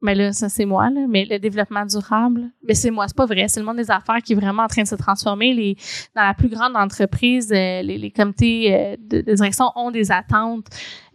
mais 0.00 0.14
là, 0.14 0.32
ça, 0.32 0.48
c'est 0.48 0.64
moi, 0.64 0.90
là. 0.90 1.06
Mais 1.08 1.24
le 1.24 1.38
développement 1.38 1.84
durable, 1.84 2.50
mais 2.62 2.74
c'est 2.74 2.90
moi, 2.90 3.08
c'est 3.08 3.16
pas 3.16 3.26
vrai. 3.26 3.48
C'est 3.48 3.58
le 3.58 3.66
monde 3.66 3.78
des 3.78 3.90
affaires 3.90 4.22
qui 4.24 4.32
est 4.32 4.36
vraiment 4.36 4.62
en 4.62 4.68
train 4.68 4.82
de 4.82 4.88
se 4.88 4.94
transformer. 4.94 5.52
Les, 5.52 5.76
dans 6.14 6.22
la 6.22 6.34
plus 6.34 6.48
grande 6.48 6.76
entreprise, 6.76 7.50
euh, 7.50 7.82
les, 7.82 7.98
les, 7.98 8.10
comités 8.10 8.74
euh, 8.74 8.96
de, 8.98 9.34
direction 9.34 9.72
ont 9.74 9.90
des 9.90 10.12
attentes 10.12 10.66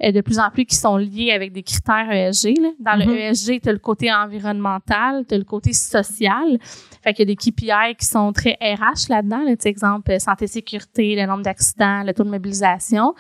euh, 0.02 0.12
de 0.12 0.22
plus 0.22 0.40
en 0.40 0.50
plus 0.50 0.66
qui 0.66 0.76
sont 0.76 0.96
liés 0.98 1.32
avec 1.32 1.52
des 1.52 1.64
critères 1.64 2.10
ESG. 2.10 2.58
Là. 2.62 2.70
Dans 2.80 2.96
le 2.96 3.06
Mhm. 3.06 3.18
ESG, 3.18 3.60
tu 3.62 3.70
as 3.70 3.74
le 3.74 3.80
côté 3.80 4.12
environnemental, 4.14 5.26
tu 5.28 5.36
as 5.36 5.38
le 5.38 5.44
côté 5.44 5.74
social. 5.74 6.58
Fait 7.04 7.14
qu'il 7.14 7.28
y 7.28 7.32
a 7.32 7.36
des 7.36 7.36
KPI 7.36 7.96
qui 8.00 8.06
sont 8.06 8.32
très 8.32 8.58
RH 8.62 9.10
là-dedans. 9.10 9.44
Là, 9.44 9.56
exemple, 9.66 10.12
euh, 10.12 10.20
santé, 10.20 10.48
sécurité, 10.48 11.16
le 11.16 11.26
nombre 11.26 11.44
d'accidents, 11.44 12.04
le 12.04 12.14
taux 12.14 12.24
de 12.24 12.30
mobilisation. 12.30 13.14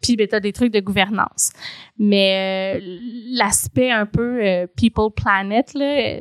Puis, 0.00 0.16
ben, 0.16 0.26
tu 0.26 0.34
as 0.34 0.40
des 0.40 0.52
trucs 0.52 0.72
de 0.72 0.80
gouvernance. 0.80 1.50
Mais 1.98 2.76
euh, 2.80 2.98
l'aspect 3.30 3.90
un 3.90 4.06
peu 4.06 4.40
euh, 4.42 4.66
people 4.76 5.10
planet, 5.14 5.74
là, 5.74 6.20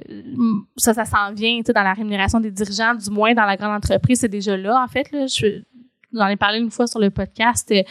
ça, 0.77 0.93
ça 0.93 1.05
s'en 1.05 1.33
vient 1.33 1.59
dans 1.73 1.83
la 1.83 1.93
rémunération 1.93 2.39
des 2.39 2.51
dirigeants, 2.51 2.95
du 2.95 3.09
moins 3.09 3.33
dans 3.33 3.45
la 3.45 3.55
grande 3.57 3.75
entreprise, 3.75 4.19
c'est 4.19 4.27
déjà 4.29 4.55
là, 4.57 4.81
en 4.83 4.87
fait. 4.87 5.09
Là, 5.11 5.25
je, 5.27 5.61
j'en 6.13 6.27
ai 6.27 6.35
parlé 6.35 6.59
une 6.59 6.71
fois 6.71 6.87
sur 6.87 6.99
le 6.99 7.09
podcast. 7.09 7.71
euh, 7.71 7.81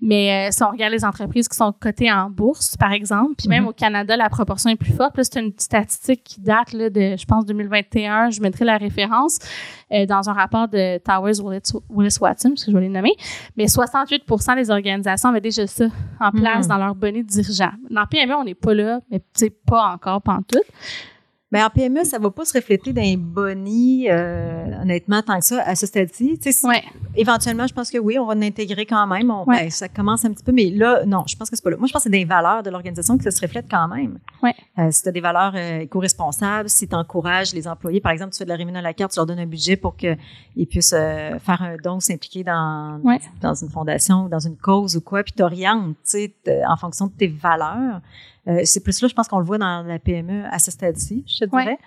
mais 0.00 0.48
euh, 0.48 0.50
si 0.52 0.62
on 0.62 0.70
regarde 0.70 0.92
les 0.92 1.04
entreprises 1.04 1.48
qui 1.48 1.56
sont 1.56 1.72
cotées 1.72 2.10
en 2.12 2.30
bourse, 2.30 2.76
par 2.76 2.92
exemple, 2.92 3.34
puis 3.36 3.48
même 3.48 3.64
Mhm. 3.64 3.68
au 3.68 3.72
Canada, 3.72 4.16
la 4.16 4.28
proportion 4.28 4.70
est 4.70 4.76
plus 4.76 4.92
forte. 4.92 5.16
Là, 5.16 5.24
c'est 5.24 5.40
une 5.40 5.52
statistique 5.58 6.22
qui 6.24 6.40
date 6.40 6.72
là, 6.72 6.88
de, 6.90 7.16
je 7.16 7.24
pense, 7.26 7.44
2021. 7.46 8.30
Je 8.30 8.40
mettrai 8.40 8.64
la 8.64 8.76
référence 8.76 9.38
euh, 9.92 10.06
dans 10.06 10.28
un 10.28 10.32
rapport 10.34 10.68
de 10.68 10.98
Towers 10.98 11.40
Willis- 11.40 11.80
Willis-Watson, 11.90 12.50
parce 12.50 12.64
que 12.64 12.70
je 12.70 12.76
vais 12.76 12.82
les 12.82 12.88
nommer. 12.88 13.14
Mais 13.56 13.66
68% 13.66 14.54
des 14.56 14.70
organisations 14.70 15.30
avaient 15.30 15.40
déjà 15.40 15.66
ça 15.66 15.86
en 16.20 16.30
place 16.30 16.66
Mhm. 16.66 16.68
dans 16.68 16.78
leur 16.78 16.94
bonnet 16.94 17.22
de 17.22 17.28
dirigeants. 17.28 17.72
Dans 17.90 18.06
PME, 18.06 18.34
on 18.34 18.44
n'est 18.44 18.54
pas 18.54 18.74
là, 18.74 19.00
mais 19.10 19.20
c'est 19.32 19.50
pas 19.64 19.92
encore, 19.94 20.22
pas 20.22 20.34
tout. 21.50 21.56
Ben, 21.56 21.64
en 21.64 21.70
PME, 21.70 22.04
ça 22.04 22.18
va 22.18 22.30
pas 22.30 22.44
se 22.44 22.52
refléter 22.56 22.92
dans 22.92 23.00
les 23.02 23.16
bonnies, 23.16 24.06
euh, 24.10 24.82
honnêtement, 24.82 25.22
tant 25.22 25.38
que 25.38 25.44
ça, 25.46 25.62
à 25.62 25.74
ce 25.74 25.86
stade-ci. 25.86 26.38
Ouais. 26.64 26.82
Éventuellement, 27.16 27.66
je 27.66 27.72
pense 27.72 27.90
que 27.90 27.96
oui, 27.98 28.18
on 28.18 28.26
va 28.26 28.34
l'intégrer 28.34 28.84
quand 28.86 29.06
même. 29.06 29.30
On- 29.30 29.44
Ouais. 29.48 29.62
ben, 29.64 29.70
ça 29.70 29.88
commence 29.88 30.24
un 30.24 30.32
petit 30.32 30.44
peu, 30.44 30.52
mais 30.52 30.70
là, 30.70 31.04
non, 31.06 31.24
je 31.26 31.36
pense 31.36 31.48
que 31.48 31.56
c'est 31.56 31.62
pas 31.62 31.70
là. 31.70 31.76
Moi, 31.78 31.86
je 31.86 31.92
pense 31.92 32.00
que 32.00 32.10
c'est 32.10 32.18
des 32.18 32.24
valeurs 32.26 32.62
de 32.62 32.70
l'organisation 32.70 33.16
que 33.16 33.24
ça 33.24 33.30
se 33.30 33.40
reflète 33.40 33.66
quand 33.70 33.88
même. 33.88 34.18
Ouais. 34.42 34.54
Euh, 34.78 34.90
si 34.90 35.02
tu 35.02 35.08
as 35.08 35.12
des 35.12 35.20
valeurs 35.20 35.52
euh, 35.56 35.80
éco-responsables, 35.80 36.68
si 36.68 36.86
tu 36.86 36.94
encourages 36.94 37.54
les 37.54 37.66
employés, 37.66 38.00
par 38.00 38.12
exemple, 38.12 38.32
tu 38.32 38.38
fais 38.38 38.44
de 38.44 38.50
la 38.50 38.56
rémunération 38.56 38.84
à 38.86 38.88
la 38.90 38.94
carte, 38.94 39.12
tu 39.12 39.18
leur 39.18 39.26
donnes 39.26 39.38
un 39.38 39.46
budget 39.46 39.76
pour 39.76 39.96
qu'ils 39.96 40.16
puissent 40.68 40.92
euh, 40.96 41.38
faire 41.38 41.62
un 41.62 41.76
don, 41.82 41.98
s'impliquer 42.00 42.44
dans, 42.44 43.00
dans 43.40 43.54
une 43.54 43.70
fondation 43.70 44.24
ou 44.24 44.28
dans 44.28 44.38
une 44.38 44.56
cause 44.56 44.96
ou 44.96 45.00
quoi, 45.00 45.22
puis 45.22 45.32
t'orientes, 45.32 45.96
en 46.68 46.76
fonction 46.76 47.06
de 47.06 47.12
tes 47.12 47.28
valeurs. 47.28 48.00
Euh, 48.46 48.60
c'est 48.64 48.80
plus 48.82 49.02
là, 49.02 49.08
je 49.08 49.14
pense 49.14 49.28
qu'on 49.28 49.40
le 49.40 49.44
voit 49.44 49.58
dans 49.58 49.82
la 49.82 49.98
PME 49.98 50.44
à 50.50 50.58
ce 50.58 50.70
stade-ci, 50.70 51.22
je 51.38 51.44
te 51.46 51.54
Ouais. 51.54 51.62
dirais. 51.64 51.78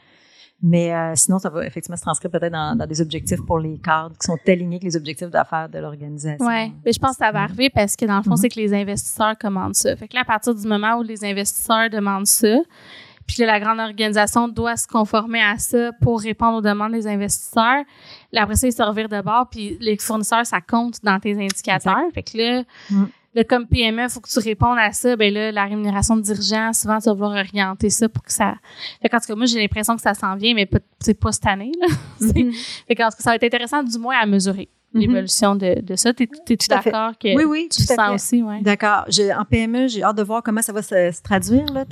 Mais 0.63 0.93
euh, 0.93 1.13
sinon, 1.15 1.39
ça 1.39 1.49
va 1.49 1.65
effectivement 1.65 1.97
se 1.97 2.03
transcrire 2.03 2.29
peut-être 2.29 2.51
dans, 2.51 2.75
dans 2.77 2.85
des 2.85 3.01
objectifs 3.01 3.41
pour 3.47 3.57
les 3.57 3.79
cadres 3.79 4.11
qui 4.15 4.25
sont 4.27 4.37
alignés 4.47 4.75
avec 4.75 4.83
les 4.83 4.95
objectifs 4.95 5.29
d'affaires 5.29 5.67
de 5.69 5.79
l'organisation. 5.79 6.45
Oui, 6.45 6.71
mais 6.85 6.93
je 6.93 6.99
pense 6.99 7.17
que 7.17 7.25
ça 7.25 7.31
va 7.31 7.41
arriver 7.41 7.71
parce 7.71 7.95
que 7.95 8.05
dans 8.05 8.17
le 8.17 8.23
fond, 8.23 8.31
Mhm. 8.31 8.37
c'est 8.37 8.49
que 8.49 8.59
les 8.59 8.71
investisseurs 8.73 9.35
commandent 9.39 9.73
ça. 9.73 9.95
Fait 9.95 10.07
que 10.07 10.13
là, 10.13 10.21
à 10.21 10.25
partir 10.25 10.53
du 10.53 10.67
moment 10.67 10.97
où 10.97 11.01
les 11.03 11.25
investisseurs 11.25 11.89
demandent 11.89 12.27
ça, 12.27 12.57
puis 13.25 13.37
que 13.37 13.43
la 13.43 13.59
grande 13.59 13.79
organisation 13.79 14.47
doit 14.47 14.75
se 14.77 14.87
conformer 14.87 15.41
à 15.41 15.57
ça 15.57 15.91
pour 16.01 16.21
répondre 16.21 16.57
aux 16.57 16.61
demandes 16.61 16.91
des 16.91 17.07
investisseurs, 17.07 17.83
là, 18.31 18.43
après 18.43 18.55
ça, 18.55 18.67
ils 18.67 18.73
se 18.73 18.83
revirent 18.83 19.09
de 19.09 19.21
bord, 19.21 19.47
puis 19.49 19.77
les 19.79 19.97
fournisseurs, 19.97 20.45
ça 20.45 20.61
compte 20.61 20.97
dans 21.03 21.19
tes 21.19 21.33
indicateurs. 21.33 22.03
Fait 22.13 22.21
que 22.23 22.37
là, 22.37 22.63
Mhm. 22.91 23.07
Là, 23.35 23.43
comme 23.43 23.65
PME, 23.67 24.03
il 24.03 24.09
faut 24.09 24.19
que 24.19 24.29
tu 24.29 24.39
répondes 24.39 24.77
à 24.79 24.91
ça. 24.91 25.15
Ben 25.15 25.33
là, 25.33 25.51
la 25.51 25.65
rémunération 25.65 26.15
de 26.17 26.21
dirigeant, 26.21 26.73
souvent, 26.73 26.99
tu 26.99 27.05
vas 27.09 27.13
vouloir 27.13 27.31
orienter 27.33 27.89
ça 27.89 28.09
pour 28.09 28.23
que 28.23 28.31
ça... 28.31 28.55
Fait 29.01 29.09
qu'en 29.09 29.19
tout 29.19 29.27
cas, 29.27 29.35
moi, 29.35 29.45
j'ai 29.45 29.59
l'impression 29.59 29.95
que 29.95 30.01
ça 30.01 30.13
s'en 30.13 30.35
vient, 30.35 30.53
mais 30.53 30.69
c'est 30.99 31.13
pas 31.19 31.31
cette 31.31 31.47
année, 31.47 31.71
là. 31.79 31.87
Mhm. 32.21 32.51
fait 32.87 32.95
qu'en 32.95 33.09
tout 33.09 33.17
cas, 33.17 33.23
ça 33.23 33.29
va 33.31 33.35
être 33.35 33.43
intéressant, 33.43 33.83
du 33.83 33.97
moins, 33.97 34.15
à 34.21 34.25
mesurer 34.25 34.69
Mhm. 34.93 34.99
l'évolution 35.01 35.55
de, 35.55 35.79
de 35.79 35.95
ça. 35.95 36.13
T'es, 36.13 36.27
Tout 36.27 36.55
d'accord 36.67 37.13
que 37.17 37.33
Oui, 37.33 37.45
oui, 37.45 37.69
tu 37.71 37.81
le 37.81 37.87
tout 37.87 37.93
sens 37.93 38.13
aussi, 38.13 38.43
ouais. 38.43 38.59
D'accord. 38.61 39.05
J'ai- 39.07 39.33
En 39.33 39.45
PME, 39.45 39.87
j'ai 39.87 40.03
hâte 40.03 40.17
de 40.17 40.23
voir 40.23 40.43
comment 40.43 40.61
ça 40.61 40.73
va 40.73 40.81
se, 40.81 41.11
se 41.13 41.21
traduire 41.21 41.63
là, 41.71 41.85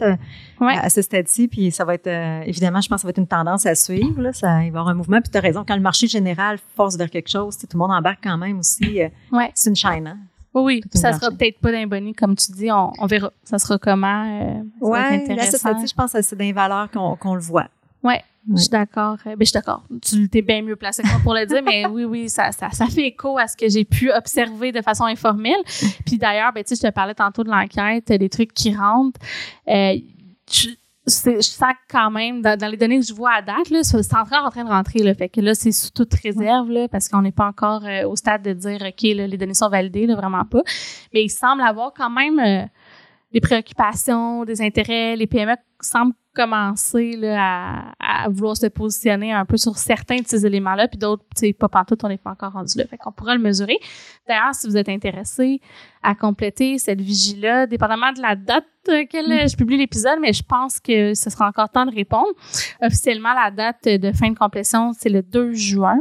Ouais. 0.59 0.75
à 0.77 0.89
ce 0.89 1.01
stade-ci. 1.01 1.47
Puis 1.47 1.71
ça 1.71 1.85
va 1.85 1.93
être, 1.93 2.07
euh, 2.07 2.41
évidemment, 2.45 2.81
je 2.81 2.89
pense 2.89 2.97
que 2.97 3.01
ça 3.03 3.07
va 3.07 3.11
être 3.11 3.17
une 3.19 3.25
tendance 3.27 3.65
à 3.65 3.73
suivre. 3.73 4.21
Là. 4.21 4.33
Ça, 4.33 4.49
il 4.49 4.57
va 4.57 4.63
y 4.65 4.67
avoir 4.67 4.89
un 4.89 4.95
mouvement. 4.95 5.21
Puis 5.21 5.31
tu 5.31 5.37
as 5.37 5.41
raison, 5.41 5.63
quand 5.65 5.75
le 5.77 5.81
marché 5.81 6.07
général 6.07 6.59
force 6.75 6.97
vers 6.97 7.09
quelque 7.09 7.29
chose, 7.29 7.57
tout 7.57 7.67
le 7.71 7.77
monde 7.79 7.91
embarque 7.91 8.19
quand 8.21 8.37
même 8.37 8.59
aussi. 8.59 9.01
euh, 9.01 9.07
Ouais. 9.31 9.49
C'est 9.55 9.69
une 9.69 9.77
chaîne. 9.77 10.05
Hein? 10.05 10.17
Oui, 10.63 10.81
oui. 10.83 10.99
Ça 10.99 11.13
sera 11.13 11.31
peut-être 11.31 11.59
pas 11.59 11.71
d'un 11.71 11.87
bonnet, 11.87 12.13
comme 12.13 12.35
tu 12.35 12.51
dis. 12.51 12.71
On, 12.71 12.91
on 12.99 13.05
verra. 13.05 13.31
Ça 13.43 13.57
sera 13.59 13.77
comment. 13.77 14.23
euh, 14.25 14.61
Oui, 14.81 14.97
je 15.87 15.93
pense 15.93 16.13
que 16.13 16.21
c'est 16.21 16.35
des 16.35 16.51
valeurs 16.53 16.89
qu'on 16.91 17.15
qu'on 17.15 17.35
le 17.35 17.41
voit. 17.41 17.67
Ouais, 18.03 18.23
je 18.49 18.61
suis 18.61 18.69
d'accord. 18.69 19.17
Euh, 19.27 19.31
Ben, 19.35 19.37
je 19.41 19.45
suis 19.45 19.53
d'accord. 19.53 19.83
Tu 20.01 20.29
t'es 20.29 20.41
bien 20.41 20.61
mieux 20.61 20.75
placé 20.77 21.03
que 21.03 21.09
moi 21.09 21.19
pour 21.21 21.33
le 21.33 21.45
dire, 21.45 21.61
mais 21.65 21.85
oui, 21.87 22.05
oui, 22.05 22.29
ça, 22.29 22.51
ça, 22.53 22.69
ça 22.71 22.85
fait 22.87 23.07
écho 23.07 23.37
à 23.37 23.45
ce 23.47 23.57
que 23.57 23.67
j'ai 23.67 23.83
pu 23.83 24.09
observer 24.11 24.71
de 24.71 24.81
façon 24.81 25.03
informelle. 25.03 25.59
Puis 26.05 26.17
d'ailleurs, 26.17 26.53
ben, 26.53 26.63
tu 26.63 26.75
sais, 26.75 26.81
je 26.81 26.87
te 26.89 26.93
parlais 26.93 27.13
tantôt 27.13 27.43
de 27.43 27.49
l'enquête, 27.49 28.07
des 28.11 28.29
trucs 28.29 28.53
qui 28.53 28.73
rentrent. 28.73 29.19
Euh, 29.67 29.95
c'est- 30.47 30.77
je 31.09 31.41
sens 31.41 31.73
quand 31.89 32.11
même, 32.11 32.41
dans, 32.41 32.71
les 32.71 32.77
données 32.77 32.99
que 32.99 33.05
je 33.05 33.13
vois 33.13 33.33
à 33.33 33.41
date, 33.41 33.69
là, 33.69 33.83
c'est 33.83 34.15
encore 34.15 34.45
en 34.45 34.49
train 34.49 34.63
de 34.63 34.69
rentrer. 34.69 34.99
Là, 34.99 35.13
fait 35.13 35.29
que 35.29 35.41
là, 35.41 35.53
c'est 35.53 35.71
sous 35.71 35.91
toute 35.91 36.13
réserve, 36.13 36.69
là, 36.69 36.87
parce 36.87 37.09
qu'on 37.09 37.21
n'est 37.21 37.31
pas 37.31 37.47
encore 37.47 37.85
euh, 37.85 38.07
au 38.07 38.15
stade 38.15 38.43
de 38.43 38.53
dire, 38.53 38.79
OK, 38.81 39.01
les 39.01 39.37
données 39.37 39.53
sont 39.53 39.69
validées, 39.69 40.07
vraiment 40.07 40.45
pas. 40.45 40.61
Mais 41.13 41.23
il 41.23 41.29
semble 41.29 41.61
avoir 41.61 41.93
quand 41.93 42.09
même 42.09 42.39
euh, 42.39 42.65
des 43.33 43.41
préoccupations, 43.41 44.45
des 44.45 44.61
intérêts. 44.61 45.15
Les 45.15 45.27
PME 45.27 45.55
semblent 45.81 46.13
commencer 46.39 47.17
là, 47.17 47.93
à, 47.99 48.23
à 48.23 48.29
vouloir 48.29 48.55
se 48.55 48.67
positionner 48.67 49.33
un 49.33 49.43
peu 49.43 49.57
sur 49.57 49.77
certains 49.77 50.17
de 50.17 50.27
ces 50.27 50.45
éléments-là, 50.45 50.87
puis 50.87 50.97
d'autres, 50.97 51.23
pas 51.57 51.67
pantoute, 51.67 52.01
on 52.03 52.07
n'est 52.07 52.17
pas 52.17 52.31
encore 52.31 52.53
rendu 52.53 52.77
là. 52.77 52.85
Fait 52.87 52.97
qu'on 52.97 53.11
pourra 53.11 53.35
le 53.35 53.41
mesurer. 53.41 53.77
D'ailleurs, 54.27 54.55
si 54.55 54.67
vous 54.67 54.77
êtes 54.77 54.87
intéressé 54.87 55.59
à 56.01 56.15
compléter 56.15 56.77
cette 56.77 57.01
vigie-là, 57.01 57.67
dépendamment 57.67 58.13
de 58.13 58.21
la 58.21 58.37
date 58.37 58.65
à 58.87 58.91
laquelle 58.91 59.49
je 59.49 59.55
publie 59.57 59.77
l'épisode, 59.77 60.19
mais 60.21 60.31
je 60.31 60.43
pense 60.43 60.79
que 60.79 61.13
ce 61.13 61.29
sera 61.29 61.47
encore 61.47 61.69
temps 61.69 61.85
de 61.85 61.93
répondre. 61.93 62.29
Officiellement, 62.81 63.33
la 63.33 63.51
date 63.51 63.83
de 63.85 64.11
fin 64.13 64.31
de 64.31 64.37
complétion, 64.37 64.93
c'est 64.97 65.09
le 65.09 65.21
2 65.21 65.53
juin. 65.53 65.99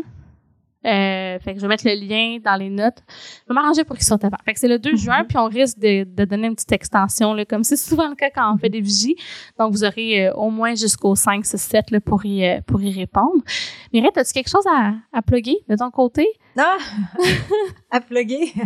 Euh, 0.85 1.39
fait 1.41 1.55
que 1.55 1.57
je 1.57 1.63
vais 1.63 1.69
mettre 1.69 1.87
le 1.87 1.95
lien 1.95 2.39
dans 2.45 2.55
les 2.55 2.71
notes. 2.71 2.99
Je 3.09 3.53
vais 3.53 3.55
m'arranger 3.55 3.85
pour 3.85 3.97
qu'ils 3.97 4.07
soient 4.07 4.19
avant. 4.23 4.37
Fait 4.45 4.55
que 4.55 4.61
c'est 4.61 4.69
le 4.69 4.79
2 4.79 4.97
juin, 4.97 5.25
puis 5.25 5.37
on 5.37 5.47
risque 5.47 5.79
de, 5.79 6.05
de 6.05 6.25
donner 6.25 6.47
une 6.47 6.55
petite 6.55 6.73
extension, 6.73 7.35
là, 7.35 7.45
comme 7.45 7.65
c'est 7.65 7.77
souvent 7.77 8.09
le 8.09 8.15
cas 8.15 8.31
quand 8.31 8.55
on 8.55 8.59
fait 8.59 8.69
des 8.69 8.81
vigies. 8.81 9.17
Donc, 9.59 9.73
vous 9.73 9.85
aurez 9.85 10.27
euh, 10.29 10.35
au 10.35 10.51
moins 10.51 10.75
jusqu'au 10.75 11.15
5, 11.15 11.45
6, 11.45 11.59
7 11.61 11.91
là, 11.91 12.01
pour, 12.01 12.25
y, 12.25 12.47
euh, 12.47 12.61
pour 12.67 12.81
y 12.81 12.93
répondre. 12.93 13.43
Mireille, 13.93 14.11
as-tu 14.15 14.33
quelque 14.33 14.51
chose 14.51 14.67
à, 14.71 14.95
à 15.13 15.23
plugger 15.23 15.59
de 15.69 15.77
ton 15.77 15.91
côté? 15.91 16.27
Ah! 16.57 16.77
à 17.91 18.01
plugger. 18.01 18.53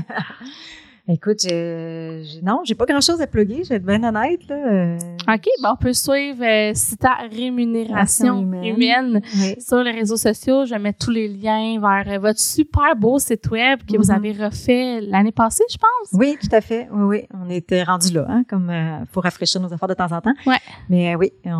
Écoute, 1.08 1.38
j'ai- 1.42 2.22
j'ai- 2.22 2.42
non, 2.42 2.60
j'ai 2.62 2.76
pas 2.76 2.86
grand-chose 2.86 3.20
à 3.20 3.26
plugger, 3.26 3.64
je 3.64 3.70
vais 3.70 3.74
être 3.76 3.84
bien 3.84 4.02
honnête. 4.04 4.46
Là. 4.48 4.54
Euh, 4.54 4.96
OK, 5.28 5.48
ben 5.60 5.72
on 5.72 5.76
peut 5.76 5.92
suivre 5.92 6.44
euh, 6.44 6.70
Cita 6.74 7.14
Rémunération 7.28 8.36
Rémunération 8.36 8.40
humaine. 8.40 8.64
humaine 8.64 9.22
oui. 9.40 9.56
sur 9.60 9.82
les 9.82 9.90
réseaux 9.90 10.16
sociaux. 10.16 10.64
Je 10.64 10.70
vais 10.70 10.78
mettre 10.78 11.04
tous 11.04 11.10
les 11.10 11.26
liens 11.26 11.80
vers 11.80 12.04
euh, 12.06 12.18
votre 12.20 12.38
super 12.38 12.94
beau 12.96 13.18
site 13.18 13.50
web 13.50 13.80
que 13.80 13.96
vous 13.96 14.10
Mhm. 14.12 14.16
avez 14.16 14.32
refait 14.44 15.00
l'année 15.00 15.32
passée, 15.32 15.64
je 15.68 15.76
pense. 15.76 16.10
Oui, 16.20 16.36
tout 16.40 16.54
à 16.54 16.60
fait. 16.60 16.86
Oui, 16.92 17.02
oui. 17.02 17.22
On 17.34 17.50
était 17.50 17.82
rendu 17.82 18.12
là, 18.12 18.24
hein, 18.28 18.44
comme 18.48 18.70
euh, 18.70 19.04
pour 19.12 19.24
rafraîchir 19.24 19.60
nos 19.60 19.72
affaires 19.72 19.88
de 19.88 19.94
temps 19.94 20.12
en 20.12 20.20
temps. 20.20 20.34
Ouais. 20.46 20.58
Mais 20.88 21.14
euh, 21.14 21.18
oui, 21.18 21.32
on 21.44 21.50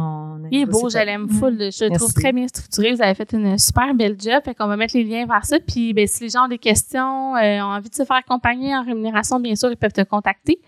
a 0.44 0.48
Il 0.52 0.60
est 0.60 0.66
beau, 0.66 0.88
je 0.88 0.98
l'aime 1.04 1.28
full. 1.28 1.58
Je 1.58 1.84
le 1.90 1.96
trouve 1.96 2.14
très 2.14 2.32
bien 2.32 2.46
structuré. 2.46 2.92
Vous 2.94 3.02
avez 3.02 3.14
fait 3.14 3.32
une 3.32 3.58
super 3.58 3.92
belle 3.94 4.16
job. 4.20 4.40
Fait 4.44 4.54
qu'on 4.54 4.68
va 4.68 4.76
mettre 4.76 4.96
les 4.96 5.02
liens 5.04 5.26
vers 5.26 5.44
ça. 5.44 5.58
Puis, 5.58 5.92
ben, 5.94 6.06
si 6.06 6.22
les 6.22 6.30
gens 6.30 6.44
ont 6.44 6.48
des 6.48 6.58
questions, 6.58 7.34
euh, 7.36 7.60
ont 7.60 7.72
envie 7.72 7.90
de 7.90 7.94
se 7.94 8.04
faire 8.04 8.16
accompagner 8.18 8.72
en 8.76 8.84
rémunération, 8.84 9.32
bien 9.42 9.54
sûr, 9.56 9.70
ils 9.70 9.76
peuvent 9.76 9.92
te 9.92 10.02
contacter 10.02 10.58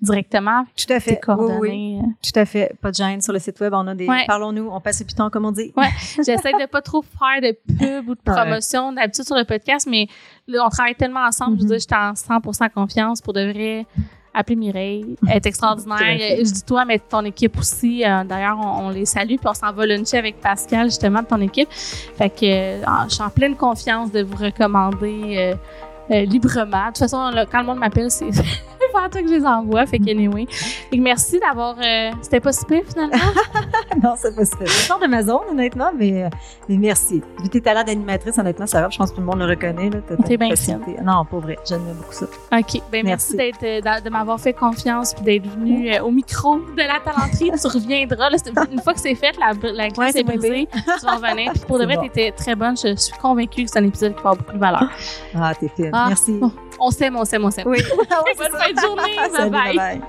directement. 0.00 0.64
Tout 0.76 0.92
à 0.92 1.00
fait. 1.00 1.12
Oui, 1.12 1.16
oui. 1.16 1.20
coordonnées. 1.22 2.00
euh. 2.02 2.06
Tout 2.22 2.38
à 2.38 2.44
fait. 2.44 2.72
Pas 2.80 2.90
de 2.90 2.96
gêne. 2.96 3.20
Sur 3.22 3.32
le 3.32 3.38
site 3.38 3.58
web, 3.60 3.72
on 3.74 3.86
a 3.86 3.94
des. 3.94 4.06
Ouais. 4.06 4.24
Parlons-nous, 4.26 4.68
on 4.70 4.80
passe 4.80 5.00
au 5.00 5.04
piton, 5.04 5.30
comme 5.30 5.46
on 5.46 5.52
dit. 5.52 5.72
Ouais. 5.76 5.88
J'essaie 6.16 6.52
de 6.52 6.66
pas 6.66 6.82
trop 6.82 7.02
faire 7.02 7.40
de 7.40 7.56
pub 7.78 8.08
ou 8.10 8.14
de 8.14 8.20
promotion 8.24 8.92
d'habitude 8.92 9.24
sur 9.24 9.36
le 9.36 9.44
podcast, 9.44 9.86
mais 9.90 10.06
là, 10.46 10.64
on 10.66 10.68
travaille 10.68 10.94
tellement 10.96 11.24
ensemble. 11.24 11.56
Je 11.56 11.62
veux 11.62 11.64
Mhm. 11.64 11.70
dire, 11.70 11.78
j'étais 11.80 11.94
en 11.96 12.14
100% 12.14 12.68
confiance 12.68 13.20
pour 13.20 13.32
de 13.32 13.50
vrai. 13.52 13.86
Appeler 14.38 14.56
Mireille, 14.56 15.16
elle 15.26 15.36
est 15.38 15.46
extraordinaire. 15.46 15.98
Je 16.18 16.42
dis 16.52 16.62
toi, 16.62 16.84
mais 16.84 16.98
ton 16.98 17.24
équipe 17.24 17.58
aussi. 17.58 18.04
Euh, 18.04 18.22
D'ailleurs, 18.22 18.58
on, 18.60 18.88
on 18.88 18.90
les 18.90 19.06
salue, 19.06 19.36
puis 19.36 19.46
on 19.46 19.54
s'en 19.54 19.72
va 19.72 19.86
luncher 19.86 20.18
avec 20.18 20.42
Pascal, 20.42 20.88
justement, 20.88 21.22
de 21.22 21.26
ton 21.26 21.40
équipe. 21.40 21.70
Fait 21.72 22.28
que 22.28 22.44
euh, 22.44 22.82
je 23.08 23.14
suis 23.14 23.22
en 23.22 23.30
pleine 23.30 23.56
confiance 23.56 24.12
de 24.12 24.22
vous 24.22 24.36
recommander 24.36 25.36
euh, 25.38 25.54
librement. 26.10 26.82
De 26.82 26.86
toute 26.88 26.98
façon, 26.98 27.30
là, 27.30 27.46
quand 27.46 27.60
le 27.60 27.66
monde 27.66 27.78
m'appelle, 27.78 28.10
c'est 28.10 28.30
par 28.96 29.10
toi 29.10 29.22
que 29.22 29.28
je 29.28 29.34
les 29.34 29.46
envoie. 29.46 29.86
Fait 29.86 29.98
que 29.98 30.10
anyway. 30.10 30.46
Fait 30.50 30.96
que 30.96 31.02
merci 31.02 31.38
d'avoir. 31.40 31.76
euh, 31.78 32.10
C'était 32.22 32.40
pas 32.40 32.52
si 32.52 32.64
pire, 32.64 32.82
finalement. 32.88 33.16
non, 34.02 34.14
c'est 34.16 34.34
pas 34.34 34.44
super. 34.44 34.66
Je 34.66 34.72
sors 34.72 34.98
de 34.98 35.06
ma 35.06 35.22
zone, 35.22 35.40
honnêtement, 35.50 35.90
mais, 35.96 36.24
euh, 36.24 36.28
mais 36.68 36.76
merci. 36.76 37.22
Vu 37.42 37.48
tes 37.48 37.60
talents 37.60 37.84
d'animatrice, 37.84 38.38
honnêtement, 38.38 38.66
ça 38.66 38.80
va. 38.80 38.88
Je 38.90 38.98
pense 38.98 39.10
que 39.10 39.16
tout 39.16 39.20
le 39.20 39.26
monde 39.26 39.38
le 39.40 39.46
reconnaît. 39.46 39.90
T'es 40.26 40.36
bien. 40.36 40.50
Non, 41.04 41.24
pour 41.24 41.40
vrai. 41.40 41.56
J'aime 41.68 41.82
beaucoup 41.96 42.12
ça. 42.12 42.26
OK. 42.26 42.80
Ben, 42.92 43.04
merci, 43.04 43.36
Merci. 43.36 43.36
d'être, 43.36 43.62
euh, 43.86 44.00
de 44.00 44.10
m'avoir 44.10 44.38
fait 44.40 44.52
confiance 44.52 45.14
puis 45.14 45.24
d'être 45.24 45.46
venu 45.46 45.92
euh, 45.92 46.02
au 46.02 46.10
micro 46.10 46.56
de 46.58 46.76
la 46.78 47.00
talenterie. 47.04 47.50
tu 47.60 47.66
reviendras. 47.66 48.30
Là, 48.30 48.36
une 48.72 48.80
fois 48.80 48.94
que 48.94 49.00
c'est 49.00 49.14
fait, 49.14 49.36
la, 49.38 49.52
la 49.72 49.88
glace 49.88 50.14
Ouais, 50.14 50.20
est 50.20 50.24
brisée. 50.24 50.68
Tu 50.72 51.04
vas 51.06 51.16
revenir. 51.16 51.52
Puis 51.52 51.62
pour 51.66 51.78
de 51.78 51.84
vrai, 51.86 51.96
bon. 51.96 52.02
tu 52.02 52.06
étais 52.08 52.32
très 52.32 52.54
bonne. 52.54 52.76
Je 52.76 52.94
suis 52.96 53.16
convaincue 53.20 53.64
que 53.64 53.70
c'est 53.70 53.78
un 53.78 53.84
épisode 53.84 54.14
qui 54.14 54.22
va 54.22 54.30
avoir 54.30 54.36
beaucoup 54.36 54.52
de 54.52 54.58
valeur. 54.58 54.88
Ah, 55.34 55.52
t'es 55.54 55.68
fine. 55.74 55.90
Ah, 55.92 56.06
Merci. 56.08 56.40
On 56.78 56.90
s'aime, 56.90 57.16
on 57.16 57.24
s'aime, 57.24 57.44
on 57.44 57.50
s'aime. 57.50 57.68
Oui. 57.68 57.78
De 57.82 58.80
journée. 58.80 59.50
bye. 59.50 59.76
bye. 59.76 60.00